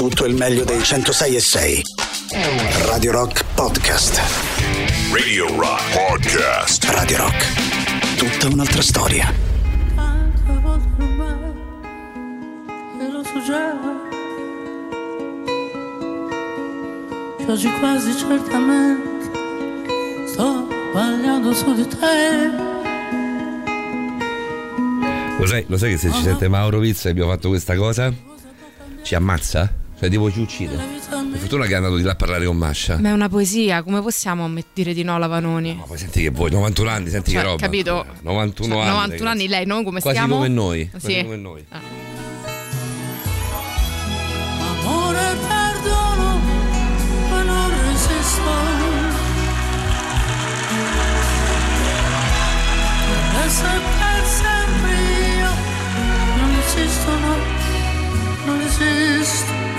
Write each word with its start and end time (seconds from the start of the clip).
tutto 0.00 0.24
il 0.24 0.34
meglio 0.34 0.64
dei 0.64 0.82
106 0.82 1.36
e 1.36 1.40
6. 1.40 1.82
Radio 2.86 3.12
Rock 3.12 3.44
Podcast. 3.52 4.18
Radio 5.12 5.54
Rock 5.54 5.92
Podcast. 5.92 6.84
Radio 6.84 7.18
Rock. 7.18 8.16
Tutta 8.16 8.46
un'altra 8.46 8.80
storia. 8.80 9.30
Tante 9.94 10.58
volte 10.62 11.02
ormai 11.02 11.52
e 12.98 13.10
lo 13.12 13.22
so 13.22 13.42
già 13.44 13.76
che 17.36 17.52
oggi 17.52 17.70
quasi 17.78 18.16
certamente 18.16 19.28
sto 20.28 20.66
sbagliando 20.92 21.52
su 21.52 21.74
di 21.74 21.86
te 21.86 22.50
Lo 25.38 25.46
sai, 25.46 25.64
lo 25.66 25.76
sai 25.76 25.90
che 25.90 25.98
se 25.98 26.10
ci 26.10 26.22
sente 26.22 26.48
Mauro 26.48 26.78
Vizza 26.78 27.08
e 27.08 27.10
abbiamo 27.10 27.32
fatto 27.32 27.50
questa 27.50 27.76
cosa? 27.76 28.10
Ci 29.02 29.14
ammazza? 29.14 29.79
Cioè 30.00 30.08
tipo 30.08 30.30
ci 30.32 30.40
uccide. 30.40 30.76
Per 30.76 31.38
fortuna 31.38 31.66
che 31.66 31.72
è 31.72 31.76
andato 31.76 31.96
di 31.96 32.02
là 32.02 32.12
a 32.12 32.14
parlare 32.14 32.46
con 32.46 32.56
Mascia. 32.56 32.98
Ma 32.98 33.10
è 33.10 33.12
una 33.12 33.28
poesia, 33.28 33.82
come 33.82 34.00
possiamo 34.00 34.50
dire 34.72 34.94
di 34.94 35.02
no 35.02 35.14
alla 35.16 35.26
Vanoni? 35.26 35.74
Ma 35.74 35.82
poi 35.84 35.98
senti 35.98 36.22
che 36.22 36.30
vuoi, 36.30 36.50
91 36.50 36.88
anni, 36.88 37.10
senti 37.10 37.32
Cioè, 37.32 37.40
che 37.42 37.46
roba. 37.46 37.62
capito? 37.62 38.06
91 38.22 38.74
Cioè, 38.74 38.80
anni. 38.80 38.88
91 38.88 39.00
ragazzi. 39.06 39.24
anni 39.26 39.48
lei, 39.48 39.66
noi 39.66 39.84
come 39.84 40.00
Quasi 40.00 40.16
stiamo? 40.16 40.36
come 40.36 40.48
noi. 40.48 40.84
Sì. 40.94 41.00
Quasi 41.00 41.22
come 41.22 41.36
noi. 41.36 41.64
Amore, 44.78 45.36
perdono, 45.46 46.40
ma 47.28 47.42
non 47.42 47.70
resisto. 47.70 48.48
Per 53.32 53.44
essere 53.44 53.80
per 53.98 54.24
sempre 54.24 54.92
io, 55.36 55.50
non 56.36 56.50
esisto, 56.64 57.10
no, 57.18 57.36
non 58.46 58.60
esisto, 58.62 59.52
non 59.52 59.69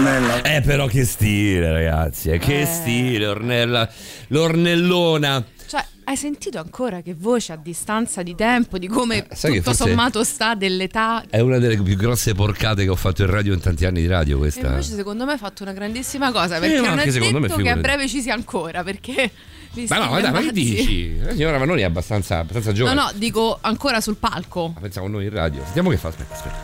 Ornella. 0.00 0.42
Eh 0.42 0.60
però 0.62 0.86
che 0.86 1.04
stile 1.04 1.70
ragazzi, 1.72 2.30
eh, 2.30 2.38
che 2.38 2.62
Eh. 2.62 2.66
stile 2.66 3.26
Ornella, 3.26 3.88
l'ornellona. 4.28 5.44
Hai 6.10 6.16
sentito 6.16 6.58
ancora 6.58 7.02
che 7.02 7.14
voce 7.16 7.52
a 7.52 7.56
distanza 7.56 8.24
di 8.24 8.34
tempo, 8.34 8.78
di 8.78 8.88
come 8.88 9.28
Eh, 9.28 9.36
sai 9.36 9.58
tutto 9.58 9.72
sommato 9.72 10.24
sta 10.24 10.56
dell'età? 10.56 11.22
È 11.30 11.38
una 11.38 11.58
delle 11.58 11.80
più 11.80 11.94
grosse 11.94 12.34
porcate 12.34 12.82
che 12.82 12.88
ho 12.90 12.96
fatto 12.96 13.22
in 13.22 13.30
radio 13.30 13.54
in 13.54 13.60
tanti 13.60 13.84
anni 13.84 14.00
di 14.00 14.08
radio 14.08 14.34
E 14.34 14.38
questa. 14.40 14.66
invece 14.66 14.96
secondo 14.96 15.24
me 15.24 15.32
hai 15.34 15.38
fatto 15.38 15.62
una 15.62 15.72
grandissima 15.72 16.32
cosa, 16.32 16.58
perché 16.58 16.80
ma 16.80 16.88
non 16.88 16.98
è 16.98 17.08
secondo 17.12 17.38
me, 17.38 17.46
detto 17.46 17.62
che 17.62 17.68
a 17.70 17.76
breve 17.76 18.08
ci 18.08 18.20
sia 18.22 18.34
ancora, 18.34 18.82
perché... 18.82 19.30
Ma 19.88 19.98
no, 20.04 20.20
dai, 20.20 20.32
ma 20.32 20.40
che 20.40 20.50
dici? 20.50 21.16
La 21.20 21.30
signora 21.30 21.58
Vanoni 21.58 21.82
è 21.82 21.84
abbastanza, 21.84 22.38
abbastanza 22.38 22.70
No, 22.70 22.74
giovane. 22.74 22.96
no, 22.96 23.10
dico 23.14 23.58
ancora 23.60 24.00
sul 24.00 24.16
palco. 24.16 24.72
Ma 24.74 24.80
pensavo 24.80 25.06
noi 25.06 25.26
in 25.26 25.30
radio. 25.30 25.62
Sentiamo 25.62 25.90
che 25.90 25.96
fa, 25.96 26.08
aspetta, 26.08 26.34
aspetta. 26.34 26.58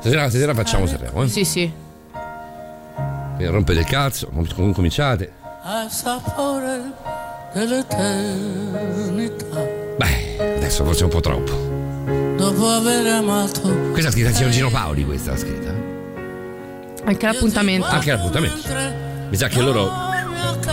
Stasera, 0.00 0.30
stasera 0.30 0.54
facciamo 0.54 0.86
Sanremo, 0.86 1.22
eh? 1.22 1.28
Sì, 1.28 1.44
sì. 1.44 1.70
Quindi 3.36 3.44
rompete 3.52 3.80
il 3.80 3.84
cazzo, 3.84 4.28
com- 4.28 4.48
com- 4.54 4.72
cominciate. 4.72 5.42
Al 5.66 5.90
sapore 5.90 6.92
dell'eternità. 7.54 9.46
Beh, 9.96 10.56
adesso 10.56 10.84
forse 10.84 11.00
è 11.00 11.04
un 11.04 11.10
po' 11.10 11.20
troppo. 11.20 11.72
Dopo 12.36 12.68
aver 12.68 13.06
amato 13.06 13.60
Questa 13.92 14.10
è 14.10 14.12
scritta 14.12 14.30
signor 14.32 14.50
Gino 14.50 14.68
Paoli, 14.70 15.04
questa 15.06 15.32
è 15.32 15.36
scritta. 15.38 15.72
Anche 17.04 17.26
l'appuntamento. 17.26 17.86
Anche 17.86 18.12
l'appuntamento. 18.12 18.68
Mi 19.30 19.36
sa 19.36 19.48
che 19.48 19.62
loro 19.62 19.90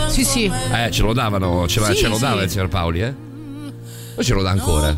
Sì, 0.08 0.24
sì. 0.24 0.44
eh, 0.44 0.90
ce 0.90 1.02
lo 1.02 1.14
davano, 1.14 1.66
ce, 1.66 1.80
la- 1.80 1.86
Sì, 1.86 1.94
ce 1.96 2.08
lo 2.08 2.16
sì. 2.16 2.20
dava 2.20 2.42
il 2.42 2.50
signor 2.50 2.68
Paoli, 2.68 3.00
eh? 3.00 3.14
O 4.14 4.22
ce 4.22 4.34
lo 4.34 4.42
dà 4.42 4.50
ancora? 4.50 4.94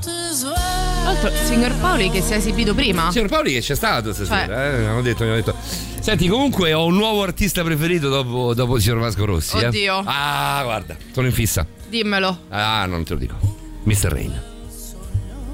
L'altro, 1.24 1.46
signor 1.46 1.74
Paoli 1.76 2.10
che 2.10 2.20
si 2.20 2.32
è 2.34 2.36
esibito 2.36 2.74
prima. 2.74 3.10
Signor 3.10 3.28
Paoli 3.28 3.52
che 3.54 3.60
c'è 3.60 3.74
stato 3.74 4.12
stasera, 4.12 4.44
Cioè- 4.46 4.80
eh? 4.80 4.84
Hanno 4.86 5.00
detto, 5.00 5.22
hanno 5.22 5.34
detto. 5.36 5.54
Senti, 6.00 6.28
comunque 6.28 6.74
ho 6.74 6.84
un 6.84 6.94
nuovo 6.96 7.22
artista 7.22 7.62
preferito 7.62 8.10
dopo, 8.10 8.52
dopo 8.52 8.76
il 8.76 8.82
signor 8.82 8.98
Vasco 8.98 9.24
Rossi. 9.24 9.56
eh. 9.56 9.66
Oddio. 9.68 10.02
Ah, 10.04 10.60
guarda, 10.64 10.94
sono 11.12 11.26
in 11.26 11.32
fissa. 11.32 11.66
Dimmelo. 11.88 12.40
Ah, 12.50 12.84
non 12.84 13.04
te 13.04 13.14
lo 13.14 13.18
dico. 13.18 13.36
Mr. 13.84 14.12
Rain. 14.12 14.42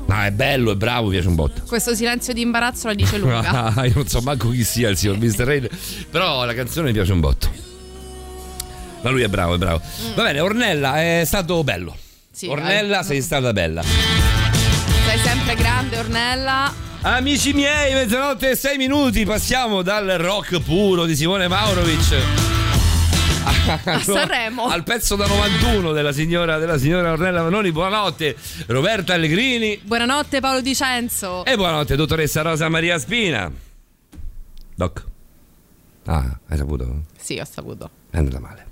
No, 0.06 0.20
è 0.22 0.32
bello, 0.32 0.72
è 0.72 0.74
bravo, 0.74 1.08
piace 1.10 1.28
un 1.28 1.36
botto. 1.36 1.62
Questo 1.68 1.94
silenzio 1.94 2.32
di 2.32 2.40
imbarazzo 2.40 2.88
la 2.88 2.94
dice 2.94 3.16
lunga. 3.18 3.72
Ah, 3.76 3.86
io 3.86 3.92
non 3.94 4.08
so 4.08 4.20
manco 4.22 4.50
chi 4.50 4.64
sia 4.64 4.88
il 4.88 4.96
signor 4.96 5.18
Mr. 5.18 5.44
Rain, 5.44 5.68
però 6.10 6.44
la 6.44 6.54
canzone 6.54 6.88
mi 6.88 6.92
piace 6.94 7.12
un 7.12 7.20
botto. 7.20 7.48
Ma 9.02 9.10
lui 9.10 9.22
è 9.22 9.28
bravo, 9.28 9.54
è 9.54 9.58
bravo. 9.58 9.80
Va 10.16 10.24
bene, 10.24 10.40
Ornella 10.40 11.00
è 11.00 11.22
stato 11.24 11.62
bello. 11.62 11.96
Sì, 12.32 12.48
Ornella, 12.48 12.96
dai. 12.96 13.04
sei 13.04 13.22
stata 13.22 13.52
bella. 13.52 13.82
Sei 15.10 15.18
sempre 15.18 15.56
grande, 15.56 15.98
Ornella. 15.98 16.72
Amici 17.00 17.52
miei, 17.52 17.94
mezzanotte 17.94 18.50
e 18.50 18.54
sei 18.54 18.76
minuti, 18.76 19.24
passiamo 19.24 19.82
dal 19.82 20.06
rock 20.06 20.60
puro 20.60 21.04
di 21.04 21.16
Simone 21.16 21.48
Maurovic. 21.48 22.14
A 23.86 23.98
Sanremo. 23.98 24.68
Al 24.68 24.84
pezzo 24.84 25.16
da 25.16 25.26
91 25.26 25.90
della 25.90 26.12
signora, 26.12 26.58
della 26.58 26.78
signora 26.78 27.10
Ornella 27.10 27.42
Vanoni. 27.42 27.72
Buonanotte, 27.72 28.36
Roberta 28.66 29.14
Allegrini. 29.14 29.80
Buonanotte 29.82 30.38
Paolo 30.38 30.60
Dicenzo. 30.60 31.44
E 31.44 31.56
buonanotte, 31.56 31.96
dottoressa 31.96 32.42
Rosa 32.42 32.68
Maria 32.68 32.96
Spina. 33.00 33.50
Doc. 34.76 35.04
Ah, 36.04 36.38
hai 36.46 36.56
saputo? 36.56 37.02
Sì, 37.18 37.36
ho 37.36 37.44
saputo. 37.44 37.90
È 38.10 38.16
andata 38.16 38.38
male. 38.38 38.69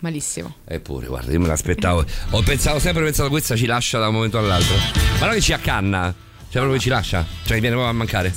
Malissimo. 0.00 0.56
Eppure, 0.66 1.06
guarda, 1.06 1.30
io 1.32 1.40
me 1.40 1.46
l'aspettavo. 1.46 2.04
Ho 2.30 2.42
pensato 2.42 2.78
sempre 2.78 3.02
pensato 3.04 3.28
questa 3.28 3.54
ci 3.56 3.66
lascia 3.66 3.98
da 3.98 4.08
un 4.08 4.14
momento 4.14 4.38
all'altro. 4.38 4.74
Ma 5.18 5.26
non 5.26 5.34
che 5.34 5.40
ci 5.40 5.52
accanna. 5.52 6.12
Cioè, 6.50 6.60
proprio 6.62 6.78
ci 6.80 6.88
lascia. 6.88 7.24
Cioè, 7.44 7.54
mi 7.54 7.60
viene 7.60 7.74
proprio 7.76 7.86
a 7.88 7.92
mancare. 7.92 8.34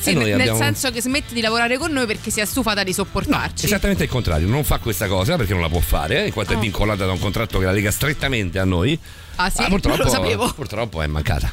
Sì, 0.00 0.14
nel 0.14 0.32
abbiamo- 0.32 0.58
senso 0.58 0.90
che 0.90 1.00
smette 1.00 1.32
di 1.32 1.40
lavorare 1.40 1.78
con 1.78 1.92
noi 1.92 2.06
perché 2.06 2.30
si 2.30 2.40
è 2.40 2.44
stufata 2.44 2.82
di 2.82 2.92
sopportarci. 2.92 3.66
Esattamente 3.66 4.02
il 4.02 4.08
contrario, 4.08 4.48
non 4.48 4.64
fa 4.64 4.78
questa 4.78 5.06
cosa 5.06 5.36
perché 5.36 5.52
non 5.52 5.62
la 5.62 5.68
può 5.68 5.78
fare, 5.78 6.26
in 6.26 6.32
quanto 6.32 6.54
è 6.54 6.56
Oh. 6.56 6.58
vincolata 6.60 7.04
da 7.06 7.12
un 7.12 7.20
contratto 7.20 7.60
che 7.60 7.66
la 7.66 7.70
lega 7.70 7.92
strettamente 7.92 8.58
a 8.58 8.64
noi. 8.64 8.98
Ah, 9.36 9.48
sì? 9.48 9.60
Ma 9.62 9.68
purtroppo, 9.68 10.02
lo 10.02 10.08
sapevo. 10.08 10.52
purtroppo 10.54 11.02
è 11.02 11.06
mancata. 11.06 11.52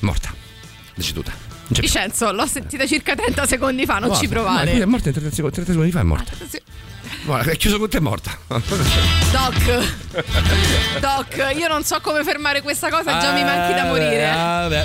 Morta. 0.00 0.32
Deceduta. 0.94 1.32
Vicenzo, 1.68 2.30
l'ho 2.32 2.46
sentita 2.46 2.86
circa 2.86 3.14
30 3.16 3.44
secondi 3.44 3.84
fa, 3.84 3.94
non 3.98 4.08
Morta. 4.08 4.22
ci 4.22 4.28
provare. 4.28 4.72
No, 4.74 4.82
è 4.82 4.84
morta 4.86 5.08
in 5.08 5.14
30 5.14 5.34
secondi, 5.34 5.54
30 5.56 5.72
secondi 5.72 5.92
fa, 5.92 6.00
è 6.00 6.04
morta. 6.04 6.32
Sì. 6.48 6.60
Guarda, 7.26 7.50
è 7.50 7.56
chiuso 7.56 7.78
con 7.78 7.88
te, 7.88 7.96
è 7.98 8.00
morta. 8.00 8.38
Doc, 8.46 9.82
Doc, 11.00 11.54
io 11.56 11.66
non 11.66 11.82
so 11.82 11.98
come 12.00 12.22
fermare 12.22 12.62
questa 12.62 12.88
cosa, 12.88 13.18
già 13.18 13.32
mi 13.32 13.42
manchi 13.42 13.74
da 13.74 13.84
morire. 13.84 14.26
Ah, 14.28 14.60
vabbè. 14.62 14.84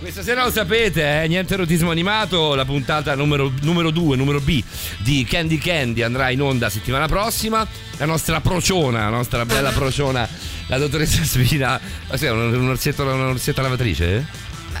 Questa 0.00 0.22
sera 0.22 0.42
lo 0.44 0.50
sapete, 0.50 1.22
eh? 1.22 1.28
niente 1.28 1.54
erotismo 1.54 1.90
animato, 1.90 2.54
la 2.54 2.64
puntata 2.64 3.14
numero 3.14 3.90
2, 3.90 4.16
numero 4.16 4.40
B 4.40 4.62
di 4.98 5.24
Candy 5.28 5.58
Candy 5.58 6.02
andrà 6.02 6.30
in 6.30 6.40
onda 6.40 6.68
settimana 6.70 7.06
prossima. 7.06 7.64
La 7.98 8.06
nostra 8.06 8.40
prociona, 8.40 9.00
la 9.00 9.10
nostra 9.10 9.44
bella 9.44 9.70
prociona, 9.70 10.26
la 10.66 10.78
dottoressa 10.78 11.22
Spina. 11.22 11.78
Ma 12.08 12.16
sì, 12.16 12.26
un, 12.26 12.52
un 12.52 12.68
orsetto, 12.70 13.02
una 13.02 13.28
orsetta 13.28 13.62
lavatrice? 13.62 14.16
eh? 14.16 14.24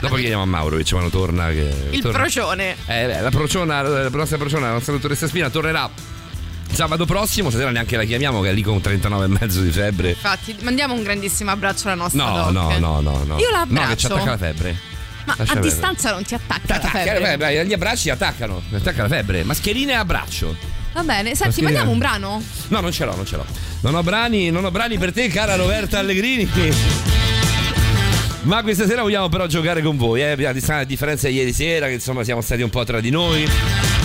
Dopo 0.00 0.14
chiediamo 0.14 0.42
a 0.42 0.46
Mauro 0.46 0.76
che 0.78 0.84
ci 0.84 0.94
quando 0.94 1.10
torna. 1.10 1.48
Che, 1.50 1.70
Il 1.90 2.00
torna. 2.00 2.18
procione. 2.18 2.70
Eh, 2.86 3.06
beh, 3.06 3.20
la 3.20 3.30
prociona, 3.30 3.82
la 3.82 4.08
nostra 4.10 4.38
prociona, 4.38 4.66
la 4.68 4.72
nostra 4.72 4.94
dottoressa 4.94 5.28
Spina 5.28 5.50
tornerà 5.50 5.88
sabato 6.72 7.04
prossimo, 7.04 7.50
stasera 7.50 7.70
neanche 7.70 7.96
la 7.96 8.04
chiamiamo 8.04 8.40
che 8.40 8.50
è 8.50 8.52
lì 8.52 8.62
con 8.62 8.80
39 8.80 9.24
e 9.24 9.28
mezzo 9.40 9.60
di 9.60 9.70
febbre. 9.70 10.10
Infatti, 10.10 10.56
mandiamo 10.60 10.94
un 10.94 11.02
grandissimo 11.02 11.50
abbraccio 11.50 11.88
alla 11.88 12.02
nostra 12.02 12.24
No, 12.24 12.50
no, 12.50 12.78
no, 12.78 13.00
no, 13.00 13.24
no. 13.24 13.38
Io 13.38 13.48
No, 13.66 13.86
che 13.86 13.96
ci 13.96 14.06
attacca 14.06 14.30
la 14.30 14.38
febbre. 14.38 14.76
Ma 15.24 15.34
Lascia 15.36 15.42
a 15.42 15.54
perdere. 15.54 15.74
distanza 15.74 16.12
non 16.12 16.22
ti 16.24 16.34
attacca 16.34 16.80
la 16.82 16.88
febbre. 16.88 17.66
gli 17.66 17.72
abbracci 17.72 18.10
attaccano, 18.10 18.62
attacca 18.72 19.02
la 19.02 19.08
febbre. 19.08 19.44
Mascherine 19.44 19.92
e 19.92 19.96
abbraccio. 19.96 20.56
Va 20.92 21.02
bene, 21.02 21.34
senti, 21.36 21.62
mandiamo 21.62 21.90
un 21.90 21.98
brano? 21.98 22.42
No, 22.68 22.80
non 22.80 22.90
ce 22.90 23.04
l'ho, 23.04 23.14
non 23.14 23.24
ce 23.24 23.36
l'ho. 23.36 23.46
Non 23.82 23.94
ho 23.94 24.02
brani, 24.02 24.50
non 24.50 24.64
ho 24.64 24.70
brani 24.70 24.98
per 24.98 25.12
te, 25.12 25.28
cara 25.28 25.54
Roberta 25.54 25.98
Allegrini. 25.98 26.48
Ma 28.42 28.62
questa 28.62 28.86
sera 28.86 29.02
vogliamo 29.02 29.28
però 29.28 29.46
giocare 29.46 29.82
con 29.82 29.96
voi, 29.96 30.22
eh? 30.22 30.46
a 30.46 30.84
differenza 30.84 31.28
di 31.28 31.34
ieri 31.34 31.52
sera, 31.52 31.86
che 31.86 31.94
insomma 31.94 32.24
siamo 32.24 32.40
stati 32.40 32.62
un 32.62 32.70
po' 32.70 32.84
tra 32.84 33.00
di 33.00 33.10
noi. 33.10 33.48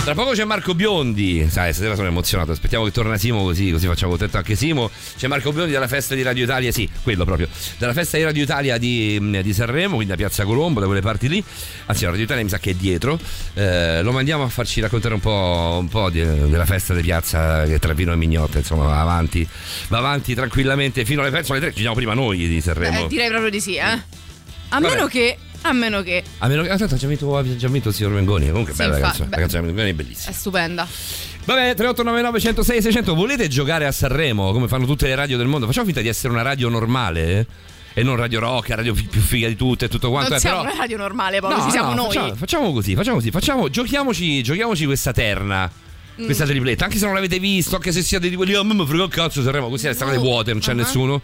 Tra 0.06 0.14
poco 0.14 0.34
c'è 0.34 0.44
Marco 0.44 0.72
Biondi, 0.76 1.48
sai, 1.50 1.72
stasera 1.72 1.96
sono 1.96 2.06
emozionato, 2.06 2.52
aspettiamo 2.52 2.84
che 2.84 2.92
torna 2.92 3.18
Simo 3.18 3.42
così, 3.42 3.72
così 3.72 3.88
facciamo 3.88 4.10
contento 4.10 4.36
anche 4.36 4.54
Simo. 4.54 4.88
C'è 5.16 5.26
Marco 5.26 5.52
Biondi 5.52 5.72
dalla 5.72 5.88
festa 5.88 6.14
di 6.14 6.22
Radio 6.22 6.44
Italia, 6.44 6.70
sì, 6.70 6.88
quello 7.02 7.24
proprio, 7.24 7.48
dalla 7.76 7.92
festa 7.92 8.16
di 8.16 8.22
Radio 8.22 8.44
Italia 8.44 8.78
di, 8.78 9.40
di 9.42 9.52
Sanremo, 9.52 9.96
quindi 9.96 10.12
da 10.12 10.14
Piazza 10.14 10.44
Colombo, 10.44 10.78
da 10.78 10.86
quelle 10.86 11.00
parti 11.00 11.28
lì. 11.28 11.42
Anzi, 11.86 12.04
la 12.04 12.10
Radio 12.10 12.24
Italia 12.24 12.44
mi 12.44 12.48
sa 12.48 12.60
che 12.60 12.70
è 12.70 12.74
dietro. 12.74 13.18
Eh, 13.54 14.00
lo 14.02 14.12
mandiamo 14.12 14.44
a 14.44 14.48
farci 14.48 14.80
raccontare 14.80 15.14
un 15.14 15.18
po', 15.18 15.78
un 15.80 15.88
po' 15.88 16.08
di- 16.08 16.22
della 16.22 16.66
festa 16.66 16.94
di 16.94 17.02
Piazza 17.02 17.64
che 17.64 17.80
tra 17.80 17.92
vino 17.92 18.12
e 18.12 18.16
mignotte, 18.16 18.58
insomma, 18.58 18.84
va 18.84 19.00
avanti, 19.00 19.44
va 19.88 19.98
avanti 19.98 20.36
tranquillamente 20.36 21.04
fino 21.04 21.22
alle, 21.22 21.32
penso 21.32 21.50
alle 21.50 21.60
tre, 21.62 21.72
ci 21.74 21.80
siamo 21.80 21.96
prima 21.96 22.14
noi 22.14 22.46
di 22.46 22.60
Sanremo. 22.60 23.06
Eh, 23.06 23.08
direi 23.08 23.26
proprio 23.26 23.50
di 23.50 23.58
sì, 23.58 23.74
eh. 23.74 23.80
A 23.82 24.00
Vabbè. 24.68 24.88
meno 24.88 25.06
che. 25.08 25.36
A 25.68 25.72
meno 25.72 26.02
che. 26.02 26.22
A 26.38 26.46
meno 26.48 26.62
che, 26.62 26.70
ah, 26.70 26.76
tanto 26.76 26.94
ha 26.94 26.98
già 26.98 27.06
vinto, 27.06 27.36
ha 27.36 27.56
già 27.56 27.68
vinto 27.68 27.88
il 27.88 27.94
signor 27.94 28.12
Mengoni, 28.12 28.48
comunque 28.48 28.72
Sì, 28.72 28.78
bella 28.78 28.94
infatti, 28.96 29.08
canzone, 29.18 29.30
la 29.30 29.36
canzone 29.38 29.62
Mengoni 29.66 29.90
è 29.90 29.94
bellissima. 29.94 30.30
È 30.30 30.34
stupenda. 30.34 30.86
Vabbè, 31.44 31.74
3899 31.74 32.40
106 32.40 32.82
600, 32.82 33.14
volete 33.14 33.48
giocare 33.48 33.86
a 33.86 33.92
Sanremo 33.92 34.52
come 34.52 34.66
fanno 34.68 34.84
tutte 34.86 35.06
le 35.06 35.14
radio 35.14 35.36
del 35.36 35.46
mondo? 35.46 35.66
Facciamo 35.66 35.86
finta 35.86 36.00
di 36.00 36.08
essere 36.08 36.32
una 36.32 36.42
radio 36.42 36.68
normale 36.68 37.38
eh? 37.38 37.46
e 37.94 38.02
non 38.02 38.16
radio 38.16 38.40
rock, 38.40 38.68
la 38.70 38.74
radio 38.76 38.92
più, 38.94 39.20
figa 39.20 39.46
di 39.48 39.54
tutte 39.56 39.84
e 39.84 39.88
tutto 39.88 40.10
quanto. 40.10 40.30
non 40.30 40.38
eh, 40.38 40.40
siamo 40.40 40.60
però... 40.60 40.70
una 40.72 40.80
radio 40.80 40.96
normale, 40.96 41.40
Paolo, 41.40 41.56
No, 41.56 41.62
ci 41.64 41.70
siamo 41.70 41.90
no, 41.90 41.94
noi. 41.94 42.12
Facciamo, 42.12 42.34
facciamo 42.34 42.72
così, 42.72 42.94
facciamo 42.96 43.16
così, 43.16 43.30
facciamo, 43.30 43.68
giochiamoci, 43.70 44.42
giochiamoci 44.42 44.84
questa 44.86 45.12
terna. 45.12 45.70
Questa 46.16 46.44
Mm. 46.44 46.48
tripletta, 46.48 46.84
anche 46.84 46.96
se 46.96 47.04
non 47.04 47.12
l'avete 47.14 47.38
visto, 47.38 47.74
anche 47.76 47.92
se 47.92 48.00
siete 48.02 48.30
di 48.30 48.36
quelli, 48.36 48.54
oh, 48.54 48.64
mi 48.64 48.86
frega 48.86 49.06
cazzo 49.08 49.42
Sanremo, 49.42 49.68
così 49.68 49.92
state 49.92 50.16
vuote, 50.16 50.52
non 50.52 50.60
c'è 50.62 50.70
Uh-huh. 50.70 50.78
nessuno. 50.78 51.20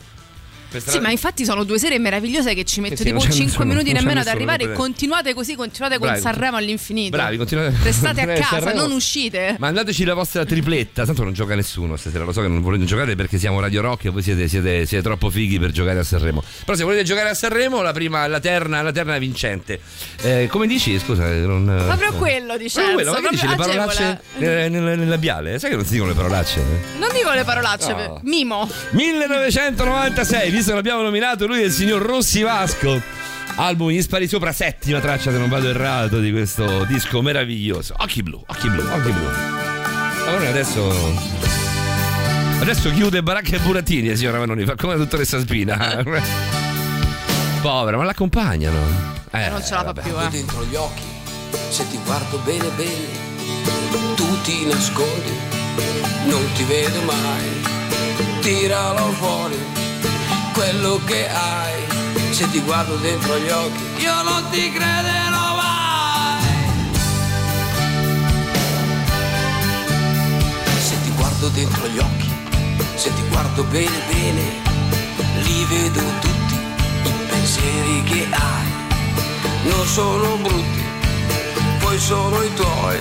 Questa 0.73 0.91
Sì, 0.91 0.99
ma 1.01 1.11
infatti 1.11 1.45
sono 1.45 1.65
due 1.65 1.79
sere 1.79 1.99
meravigliose 1.99 2.55
che 2.55 2.65
ci 2.65 2.81
mette 2.81 2.97
sì, 2.97 3.05
tipo 3.05 3.19
non 3.19 3.27
c'è 3.27 3.31
5 3.33 3.45
nessuno, 3.47 3.65
minuti 3.67 3.93
nemmeno 3.93 4.21
ad 4.21 4.27
arrivare. 4.27 4.73
Continuate 4.73 5.35
così, 5.35 5.55
continuate 5.55 5.99
con 5.99 6.07
Bravi, 6.09 6.23
Sanremo 6.23 6.57
all'infinito. 6.57 7.17
Bravi, 7.17 7.37
continuate. 7.37 7.77
Restate 7.83 8.23
a 8.23 8.27
casa, 8.35 8.47
Sanremo. 8.61 8.81
non 8.81 8.93
uscite. 8.93 9.57
Mandateci 9.59 10.05
la 10.05 10.15
vostra 10.15 10.45
tripletta, 10.47 11.05
tanto 11.05 11.23
non 11.25 11.33
gioca 11.35 11.55
nessuno 11.55 11.97
stasera, 11.97 12.25
lo 12.25 12.33
so 12.33 12.41
che 12.41 12.49
non 12.49 12.61
volete 12.63 12.85
giocare 12.87 13.15
perché 13.15 13.39
siamo 13.39 13.61
Radio 13.61 13.83
Rock 13.83 14.07
e 14.07 14.09
voi 14.09 14.23
siete, 14.23 14.49
siete- 14.49 14.87
siete 14.87 15.03
troppo 15.05 15.29
fighi 15.31 15.59
per 15.59 15.71
giocare 15.73 15.99
a 15.99 16.05
Sanremo. 16.05 16.43
Però 16.65 16.77
se 16.77 16.85
volete 16.85 17.05
giocare 17.05 17.29
a 17.29 17.35
Sanremo, 17.35 17.83
la 17.83 17.93
prima, 17.93 18.27
la 18.27 18.41
terna, 18.41 18.81
la 18.83 18.93
terna 18.93 19.19
vincente. 19.19 19.79
Eh, 20.23 20.49
come 20.51 20.67
dici? 20.67 20.99
Scusa, 20.99 21.27
non... 21.29 21.65
Proprio 21.87 22.09
eh. 22.09 22.17
quello, 22.17 22.57
Proprio 22.57 22.57
Dicenzo. 22.57 22.93
quello, 22.95 23.13
ma 23.13 23.21
che 23.21 23.29
dici 23.31 23.47
le 23.47 23.55
proprio 23.55 23.75
parolacce 23.77 24.21
nel, 24.39 24.71
nel- 24.71 24.99
nel 24.99 25.09
labiale? 25.09 25.59
Sai 25.59 25.69
che 25.71 25.77
non 25.77 25.85
si 25.85 25.93
dicono 25.93 26.11
le 26.11 26.17
parolacce? 26.17 26.61
Non 26.99 27.09
dico 27.13 27.31
le 27.33 27.45
parolacce, 27.45 27.93
No. 27.93 28.21
mimo. 28.25 28.69
1996, 28.93 30.51
visto 30.63 30.71
che 30.71 30.77
l'abbiamo 30.77 31.03
nominato, 31.03 31.49
lui 31.49 31.61
è 31.61 31.65
il 31.65 31.73
signor 31.73 32.01
Rossi 32.01 32.41
Vasco. 32.43 33.03
Album 33.57 33.91
Gli 33.91 34.01
spari 34.01 34.29
sopra, 34.29 34.53
settima 34.53 35.01
traccia 35.01 35.33
se 35.33 35.39
non 35.39 35.49
vado 35.49 35.69
errato 35.69 36.21
di 36.21 36.31
questo 36.31 36.85
disco 36.85 37.21
meraviglioso. 37.21 37.95
Occhi 37.99 38.23
blu, 38.23 38.41
occhi 38.47 38.71
blu, 38.71 38.81
occhi 38.81 39.11
blu. 39.11 39.27
Allora 40.25 40.49
adesso. 40.49 40.89
Adesso 42.61 42.93
chiude 42.93 43.25
Baracca 43.25 43.57
e 43.57 43.59
Burattini, 43.59 44.09
la 44.09 44.15
signora 44.15 44.39
Manoni, 44.39 44.65
fa 44.65 44.77
come 44.77 44.93
la 44.93 45.01
dottoressa 45.01 45.41
Spina. 45.41 46.01
Povera, 47.61 47.97
ma 47.97 48.05
l'accompagnano. 48.05 48.79
Eh, 49.33 49.49
non 49.49 49.65
ce 49.65 49.75
la 49.75 49.83
fa 49.83 49.93
più, 49.93 50.17
eh. 50.17 50.29
dentro 50.31 50.65
gli 50.65 50.77
occhi, 50.77 51.03
se 51.71 51.89
ti 51.91 51.99
guardo 52.05 52.39
bene 52.45 52.69
bene, 52.77 54.15
tu 54.15 54.41
ti 54.43 54.65
nascondi, 54.67 55.33
non 56.27 56.45
ti 56.55 56.63
vedo 56.63 57.03
mai. 57.03 57.71
Tiralo 58.41 59.11
fuori, 59.13 59.57
quello 60.63 61.01
che 61.07 61.29
hai, 61.29 61.83
se 62.31 62.49
ti 62.51 62.61
guardo 62.61 62.95
dentro 62.99 63.37
gli 63.37 63.49
occhi, 63.49 63.83
io 64.05 64.23
non 64.23 64.49
ti 64.51 64.71
crederò 64.71 65.57
mai. 65.57 66.45
Se 70.79 71.01
ti 71.03 71.11
guardo 71.17 71.49
dentro 71.49 71.89
gli 71.89 71.99
occhi, 71.99 72.31
se 72.95 73.13
ti 73.13 73.23
guardo 73.29 73.65
bene 73.65 73.99
bene, 74.09 74.43
li 75.43 75.65
vedo 75.65 76.01
tutti 76.21 76.55
i 76.55 77.13
pensieri 77.29 78.03
che 78.05 78.27
hai 78.31 78.71
non 79.65 79.85
sono 79.85 80.37
brutti, 80.37 80.83
poi 81.81 81.99
sono 81.99 82.41
i 82.41 82.55
tuoi. 82.55 83.01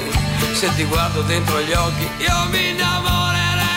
Se 0.54 0.68
ti 0.75 0.84
guardo 0.86 1.22
dentro 1.22 1.62
gli 1.62 1.74
occhi, 1.74 2.08
io 2.24 2.50
mi 2.50 2.69
innamorerei. 2.69 3.69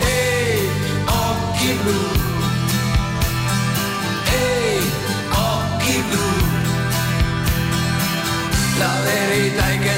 Ehi, 0.00 0.68
occhi 1.06 1.72
blu. 1.82 2.23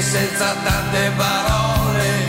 Senza 0.09 0.55
tante 0.63 1.11
parole, 1.17 2.25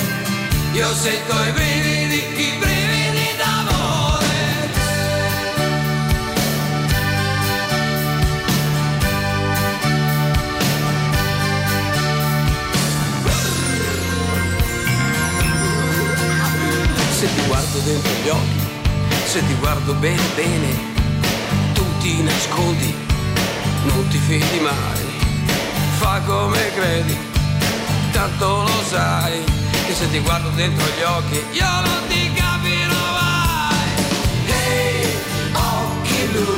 io 0.72 0.92
sento 0.94 1.32
i 1.44 1.52
brividi, 1.52 2.16
i 2.16 2.56
brividi 2.58 3.36
d'amore. 3.36 4.70
Se 17.12 17.26
ti 17.32 17.46
guardo 17.46 17.78
dentro 17.78 18.12
gli 18.24 18.28
occhi, 18.28 18.60
se 19.24 19.46
ti 19.46 19.54
guardo 19.60 19.92
bene 19.94 20.22
bene, 20.34 20.74
tu 21.74 21.84
ti 22.00 22.22
nascondi, 22.24 22.92
non 23.84 24.08
ti 24.08 24.18
fidi 24.18 24.58
mai. 24.58 25.06
Fa 25.98 26.20
come 26.26 26.72
credi, 26.74 27.27
tanto 28.18 28.62
lo 28.62 28.82
sai, 28.88 29.44
che 29.86 29.94
se 29.94 30.10
ti 30.10 30.18
guardo 30.18 30.48
dentro 30.56 30.84
gli 30.96 31.02
occhi, 31.02 31.40
io 31.52 31.70
non 31.86 32.00
ti 32.08 32.32
capirò 32.32 33.04
mai. 33.18 33.90
Ehi, 34.46 35.16
occhi 35.52 36.28
blu. 36.32 36.50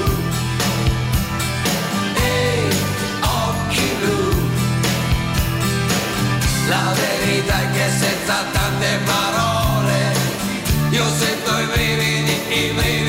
Ehi, 2.14 2.68
occhi 3.44 3.86
blu. 4.00 4.20
La 6.68 6.94
verità 7.02 7.60
è 7.60 7.70
che 7.72 7.86
senza 8.04 8.36
tante 8.52 8.98
parole 9.04 9.98
io 10.90 11.04
sento 11.18 11.58
i 11.58 11.66
brividi, 11.72 12.36
i 12.48 12.72
brividi 12.72 12.99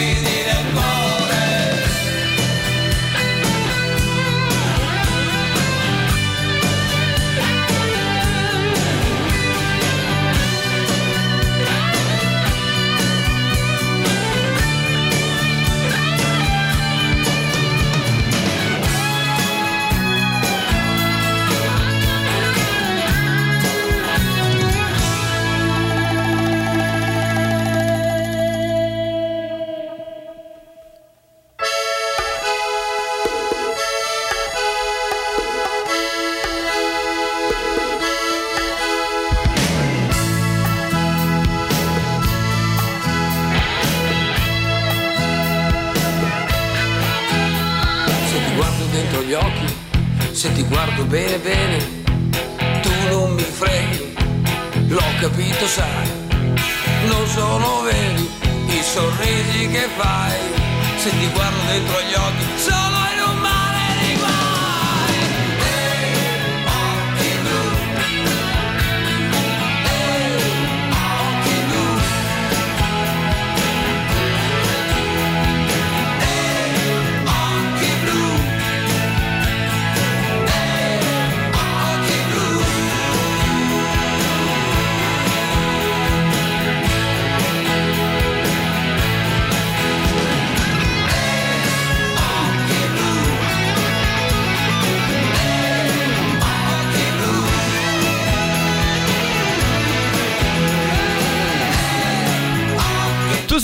ti 51.12 51.61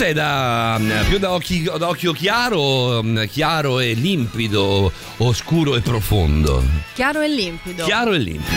sei 0.07 0.13
da 0.13 0.77
mm, 0.79 0.91
più 1.09 1.17
da, 1.17 1.33
occhi, 1.33 1.63
da 1.63 1.87
occhio 1.89 2.13
chiaro, 2.13 3.03
mm, 3.03 3.23
chiaro 3.25 3.79
e 3.81 3.93
limpido, 3.93 4.89
oscuro 5.17 5.75
e 5.75 5.81
profondo? 5.81 6.63
Chiaro 6.93 7.21
e 7.21 7.27
limpido. 7.27 7.83
Chiaro 7.83 8.13
e 8.13 8.17
limpido. 8.17 8.55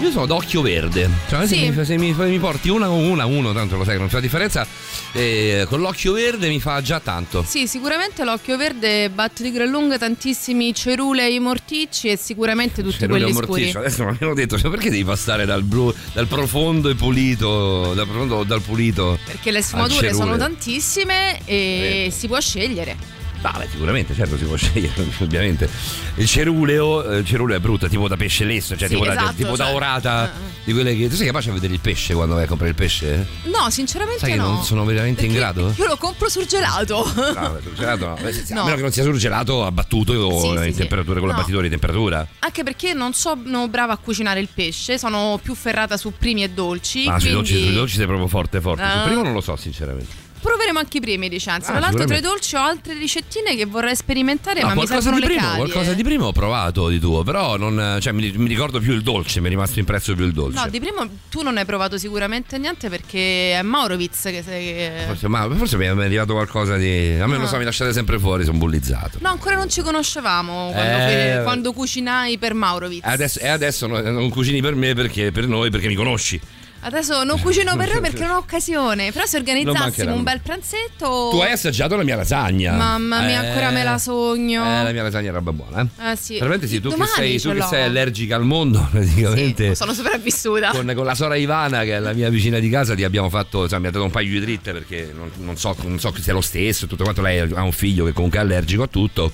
Io 0.00 0.10
sono 0.10 0.26
d'occhio 0.26 0.62
verde. 0.62 1.08
Cioè, 1.28 1.46
Sì. 1.46 1.56
se, 1.56 1.70
mi, 1.70 1.84
se 1.84 1.96
mi- 1.96 2.12
mi 2.30 2.38
porti 2.40 2.68
una 2.70 2.90
o 2.90 2.96
una, 2.96 3.24
uno, 3.24 3.52
tanto 3.52 3.76
lo 3.76 3.84
sai 3.84 3.92
che 3.94 3.98
non 4.00 4.08
c'è 4.08 4.14
la 4.14 4.20
differenza. 4.20 4.66
Eh, 5.12 5.66
con 5.68 5.80
l'occhio 5.80 6.12
verde 6.12 6.48
mi 6.48 6.60
fa 6.60 6.80
già 6.80 7.00
tanto. 7.00 7.44
Sì, 7.46 7.66
sicuramente 7.66 8.24
l'occhio 8.24 8.56
verde 8.56 9.10
batte 9.10 9.42
di 9.42 9.50
gran 9.50 9.68
lunga 9.68 9.98
tantissimi 9.98 10.74
cerulei 10.74 11.38
morticci 11.38 12.08
e 12.08 12.16
sicuramente 12.16 12.82
tutti 12.82 13.06
non 13.06 13.18
li 13.18 13.24
quelli 13.24 13.32
scuri. 13.32 13.44
ammortisco, 13.44 13.78
adesso 13.78 14.04
mi 14.04 14.16
hanno 14.20 14.34
detto, 14.34 14.58
cioè, 14.58 14.70
perché 14.70 14.90
devi 14.90 15.04
passare 15.04 15.44
dal 15.44 15.62
blu, 15.62 15.94
dal 16.12 16.26
profondo 16.26 16.88
e 16.88 16.94
pulito, 16.94 17.92
dal 17.94 18.06
profondo 18.06 18.44
dal 18.44 18.62
pulito? 18.62 19.18
Perché 19.24 19.50
le 19.50 19.62
sfumature 19.62 20.12
sono 20.14 20.36
tantissime 20.36 21.40
e 21.44 22.08
si 22.10 22.26
può 22.26 22.40
scegliere. 22.40 23.21
Ah, 23.44 23.58
beh, 23.58 23.68
sicuramente, 23.70 24.14
certo 24.14 24.36
si 24.36 24.44
può 24.44 24.54
scegliere, 24.56 24.92
ovviamente. 25.20 25.68
Il 26.16 26.26
ceruleo, 26.26 27.02
eh, 27.10 27.18
il 27.18 27.24
ceruleo 27.26 27.56
è 27.56 27.60
brutto, 27.60 27.86
è 27.86 27.88
tipo 27.88 28.06
da 28.08 28.16
pesce 28.16 28.44
lesso, 28.44 28.76
cioè 28.76 28.88
Sì, 28.88 28.94
tipo, 28.94 29.04
da, 29.06 29.12
esatto, 29.12 29.34
tipo 29.34 29.56
da 29.56 29.64
cioè, 29.66 29.74
orata 29.74 30.32
eh, 30.32 30.38
di 30.64 30.72
quelle 30.72 30.96
che. 30.96 31.08
Tu 31.08 31.16
sei 31.16 31.26
capace 31.26 31.50
a 31.50 31.52
vedere 31.52 31.72
il 31.74 31.80
pesce 31.80 32.14
quando 32.14 32.34
vai 32.34 32.44
a 32.44 32.46
comprare 32.46 32.70
il 32.70 32.76
pesce? 32.76 33.26
No, 33.44 33.68
sinceramente 33.70 34.20
Sai 34.20 34.30
che 34.32 34.36
no. 34.36 34.48
non 34.48 34.62
sono 34.64 34.84
veramente 34.84 35.24
in 35.26 35.32
Perché 35.32 35.52
grado? 35.52 35.74
Io 35.76 35.86
lo 35.86 35.96
compro 35.96 36.28
surgelato. 36.28 37.04
No, 37.32 37.50
beh, 37.54 37.60
surgelato 37.62 38.06
no. 38.06 38.16
Sì, 38.30 38.52
A 38.52 38.54
No. 38.54 38.64
meno 38.64 38.76
che 38.76 38.82
non 38.82 38.92
sia 38.92 39.02
surgelato 39.02 39.64
abbattuto 39.64 40.12
o 40.12 40.40
Sì, 40.40 40.58
sì, 40.60 40.66
in 40.68 40.72
sì. 40.72 40.78
temperatura 40.80 41.18
con 41.18 41.28
No. 41.28 41.34
l'abbattitore 41.34 41.64
di 41.64 41.70
temperatura. 41.70 42.26
Anche 42.40 42.62
perché 42.62 42.92
non 42.94 43.12
sono 43.14 43.68
brava 43.68 43.94
a 43.94 43.96
cucinare 43.96 44.40
il 44.40 44.48
pesce, 44.54 44.98
sono 44.98 45.38
più 45.42 45.54
ferrata 45.54 45.96
su 45.96 46.12
primi 46.16 46.42
e 46.44 46.50
dolci. 46.50 47.06
Ah, 47.08 47.18
sui 47.18 47.30
quindi 47.30 47.50
dolci, 47.52 47.64
sui 47.64 47.72
dolci 47.74 47.96
sei 47.96 48.06
proprio 48.06 48.26
forte, 48.28 48.60
forte. 48.60 48.82
Sul 48.88 49.00
Ah. 49.00 49.04
primo 49.04 49.22
non 49.22 49.32
lo 49.32 49.40
so, 49.40 49.56
sinceramente. 49.56 50.21
Proveremo 50.42 50.78
anche 50.80 50.96
i 50.96 51.00
primi, 51.00 51.28
Licenza. 51.28 51.68
Ah, 51.68 51.76
Tra 51.78 51.80
l'altro, 51.80 52.04
tra 52.04 52.16
i 52.16 52.20
dolci 52.20 52.56
ho 52.56 52.60
altre 52.60 52.94
ricettine 52.94 53.54
che 53.54 53.64
vorrei 53.64 53.94
sperimentare, 53.94 54.60
No, 54.60 54.66
ma 54.66 54.72
mi 54.74 54.78
qualcosa 54.86 55.00
servono 55.02 55.20
di 55.20 55.28
le 55.28 55.34
primo, 55.34 55.48
cavie. 55.52 55.64
qualcosa 55.64 55.92
di 55.94 56.02
primo 56.02 56.26
ho 56.26 56.32
provato 56.32 56.88
di 56.88 56.98
tuo, 56.98 57.22
però 57.22 57.56
non, 57.56 57.98
cioè, 58.00 58.12
mi, 58.12 58.30
mi 58.34 58.48
ricordo 58.48 58.80
più 58.80 58.92
il 58.92 59.02
dolce, 59.02 59.40
mi 59.40 59.46
è 59.46 59.50
rimasto 59.50 59.78
impresso 59.78 60.14
più 60.16 60.24
il 60.26 60.32
dolce. 60.32 60.58
No, 60.58 60.68
di 60.68 60.80
primo 60.80 61.08
tu 61.30 61.42
non 61.42 61.56
hai 61.58 61.64
provato 61.64 61.96
sicuramente 61.96 62.58
niente 62.58 62.88
perché 62.88 63.52
è 63.58 63.62
Maurovitz 63.62 64.22
che 64.24 64.42
sei. 64.44 64.90
Forse, 65.06 65.28
ma 65.28 65.48
forse 65.54 65.76
mi 65.76 65.84
è 65.84 65.88
arrivato 65.90 66.32
qualcosa 66.32 66.76
di. 66.76 67.16
A 67.20 67.26
me 67.28 67.36
non 67.36 67.44
Ah. 67.44 67.48
so, 67.48 67.56
mi 67.58 67.64
lasciate 67.64 67.92
sempre 67.92 68.18
fuori, 68.18 68.44
sono 68.44 68.58
bullizzato. 68.58 69.18
No, 69.20 69.28
ancora 69.28 69.54
non 69.56 69.68
ci 69.70 69.80
conoscevamo 69.80 70.70
quando, 70.72 70.96
Eh. 70.96 71.40
quando 71.44 71.72
cucinai 71.72 72.36
per 72.38 72.54
Maurovitz. 72.54 73.06
E 73.06 73.10
adesso, 73.10 73.38
e 73.38 73.46
adesso 73.48 73.86
no- 73.86 74.00
non 74.00 74.28
cucini 74.28 74.60
per 74.60 74.74
me 74.74 74.92
perché 74.94 75.30
per 75.30 75.46
noi 75.46 75.70
perché 75.70 75.86
mi 75.86 75.94
conosci. 75.94 76.40
Adesso 76.84 77.22
non 77.22 77.40
cucino 77.40 77.76
per 77.76 77.92
noi 77.92 78.00
perché 78.02 78.22
non 78.22 78.30
ho 78.32 78.38
occasione. 78.38 79.12
Però 79.12 79.24
se 79.24 79.36
organizzassimo 79.36 80.14
un 80.14 80.22
bel 80.22 80.40
pranzetto. 80.40 81.28
Tu 81.30 81.38
hai 81.38 81.52
assaggiato 81.52 81.94
la 81.96 82.02
mia 82.02 82.16
lasagna. 82.16 82.72
Mamma 82.72 83.20
mia, 83.20 83.42
Eh, 83.42 83.46
ancora 83.46 83.70
me 83.70 83.84
la 83.84 83.98
sogno. 83.98 84.64
Eh, 84.64 84.82
la 84.82 84.92
mia 84.92 85.02
lasagna 85.02 85.30
è 85.30 85.32
roba 85.32 85.52
buona. 85.52 85.82
Eh. 85.82 86.10
Eh 86.10 86.16
sì. 86.16 86.34
Veramente 86.34 86.66
sì, 86.66 86.80
tu 86.80 86.90
che, 86.90 87.04
sei, 87.06 87.40
tu 87.40 87.52
che 87.52 87.62
sei 87.62 87.84
allergica 87.84 88.34
al 88.34 88.44
mondo, 88.44 88.86
praticamente. 88.90 89.68
Sì, 89.68 89.74
sono 89.76 89.94
sopravvissuta. 89.94 90.70
Con, 90.70 90.92
con 90.94 91.04
la 91.04 91.14
sora 91.14 91.36
Ivana, 91.36 91.84
che 91.84 91.96
è 91.96 91.98
la 92.00 92.12
mia 92.12 92.28
vicina 92.30 92.58
di 92.58 92.68
casa, 92.68 92.94
ti 92.94 93.04
abbiamo 93.04 93.28
fatto, 93.30 93.62
insomma, 93.62 93.82
mi 93.82 93.86
ha 93.88 93.90
dato 93.92 94.04
un 94.04 94.10
paio 94.10 94.30
di 94.30 94.40
dritte 94.40 94.72
perché 94.72 95.12
non, 95.14 95.30
non 95.36 95.56
so, 95.56 95.76
non 95.82 96.00
so 96.00 96.12
se 96.14 96.22
sia 96.22 96.32
lo 96.32 96.40
stesso, 96.40 96.86
tutto 96.86 97.04
quanto. 97.04 97.22
Lei 97.22 97.38
ha 97.38 97.62
un 97.62 97.72
figlio 97.72 98.04
che 98.04 98.12
comunque 98.12 98.38
è 98.38 98.42
allergico 98.42 98.82
a 98.82 98.88
tutto. 98.88 99.32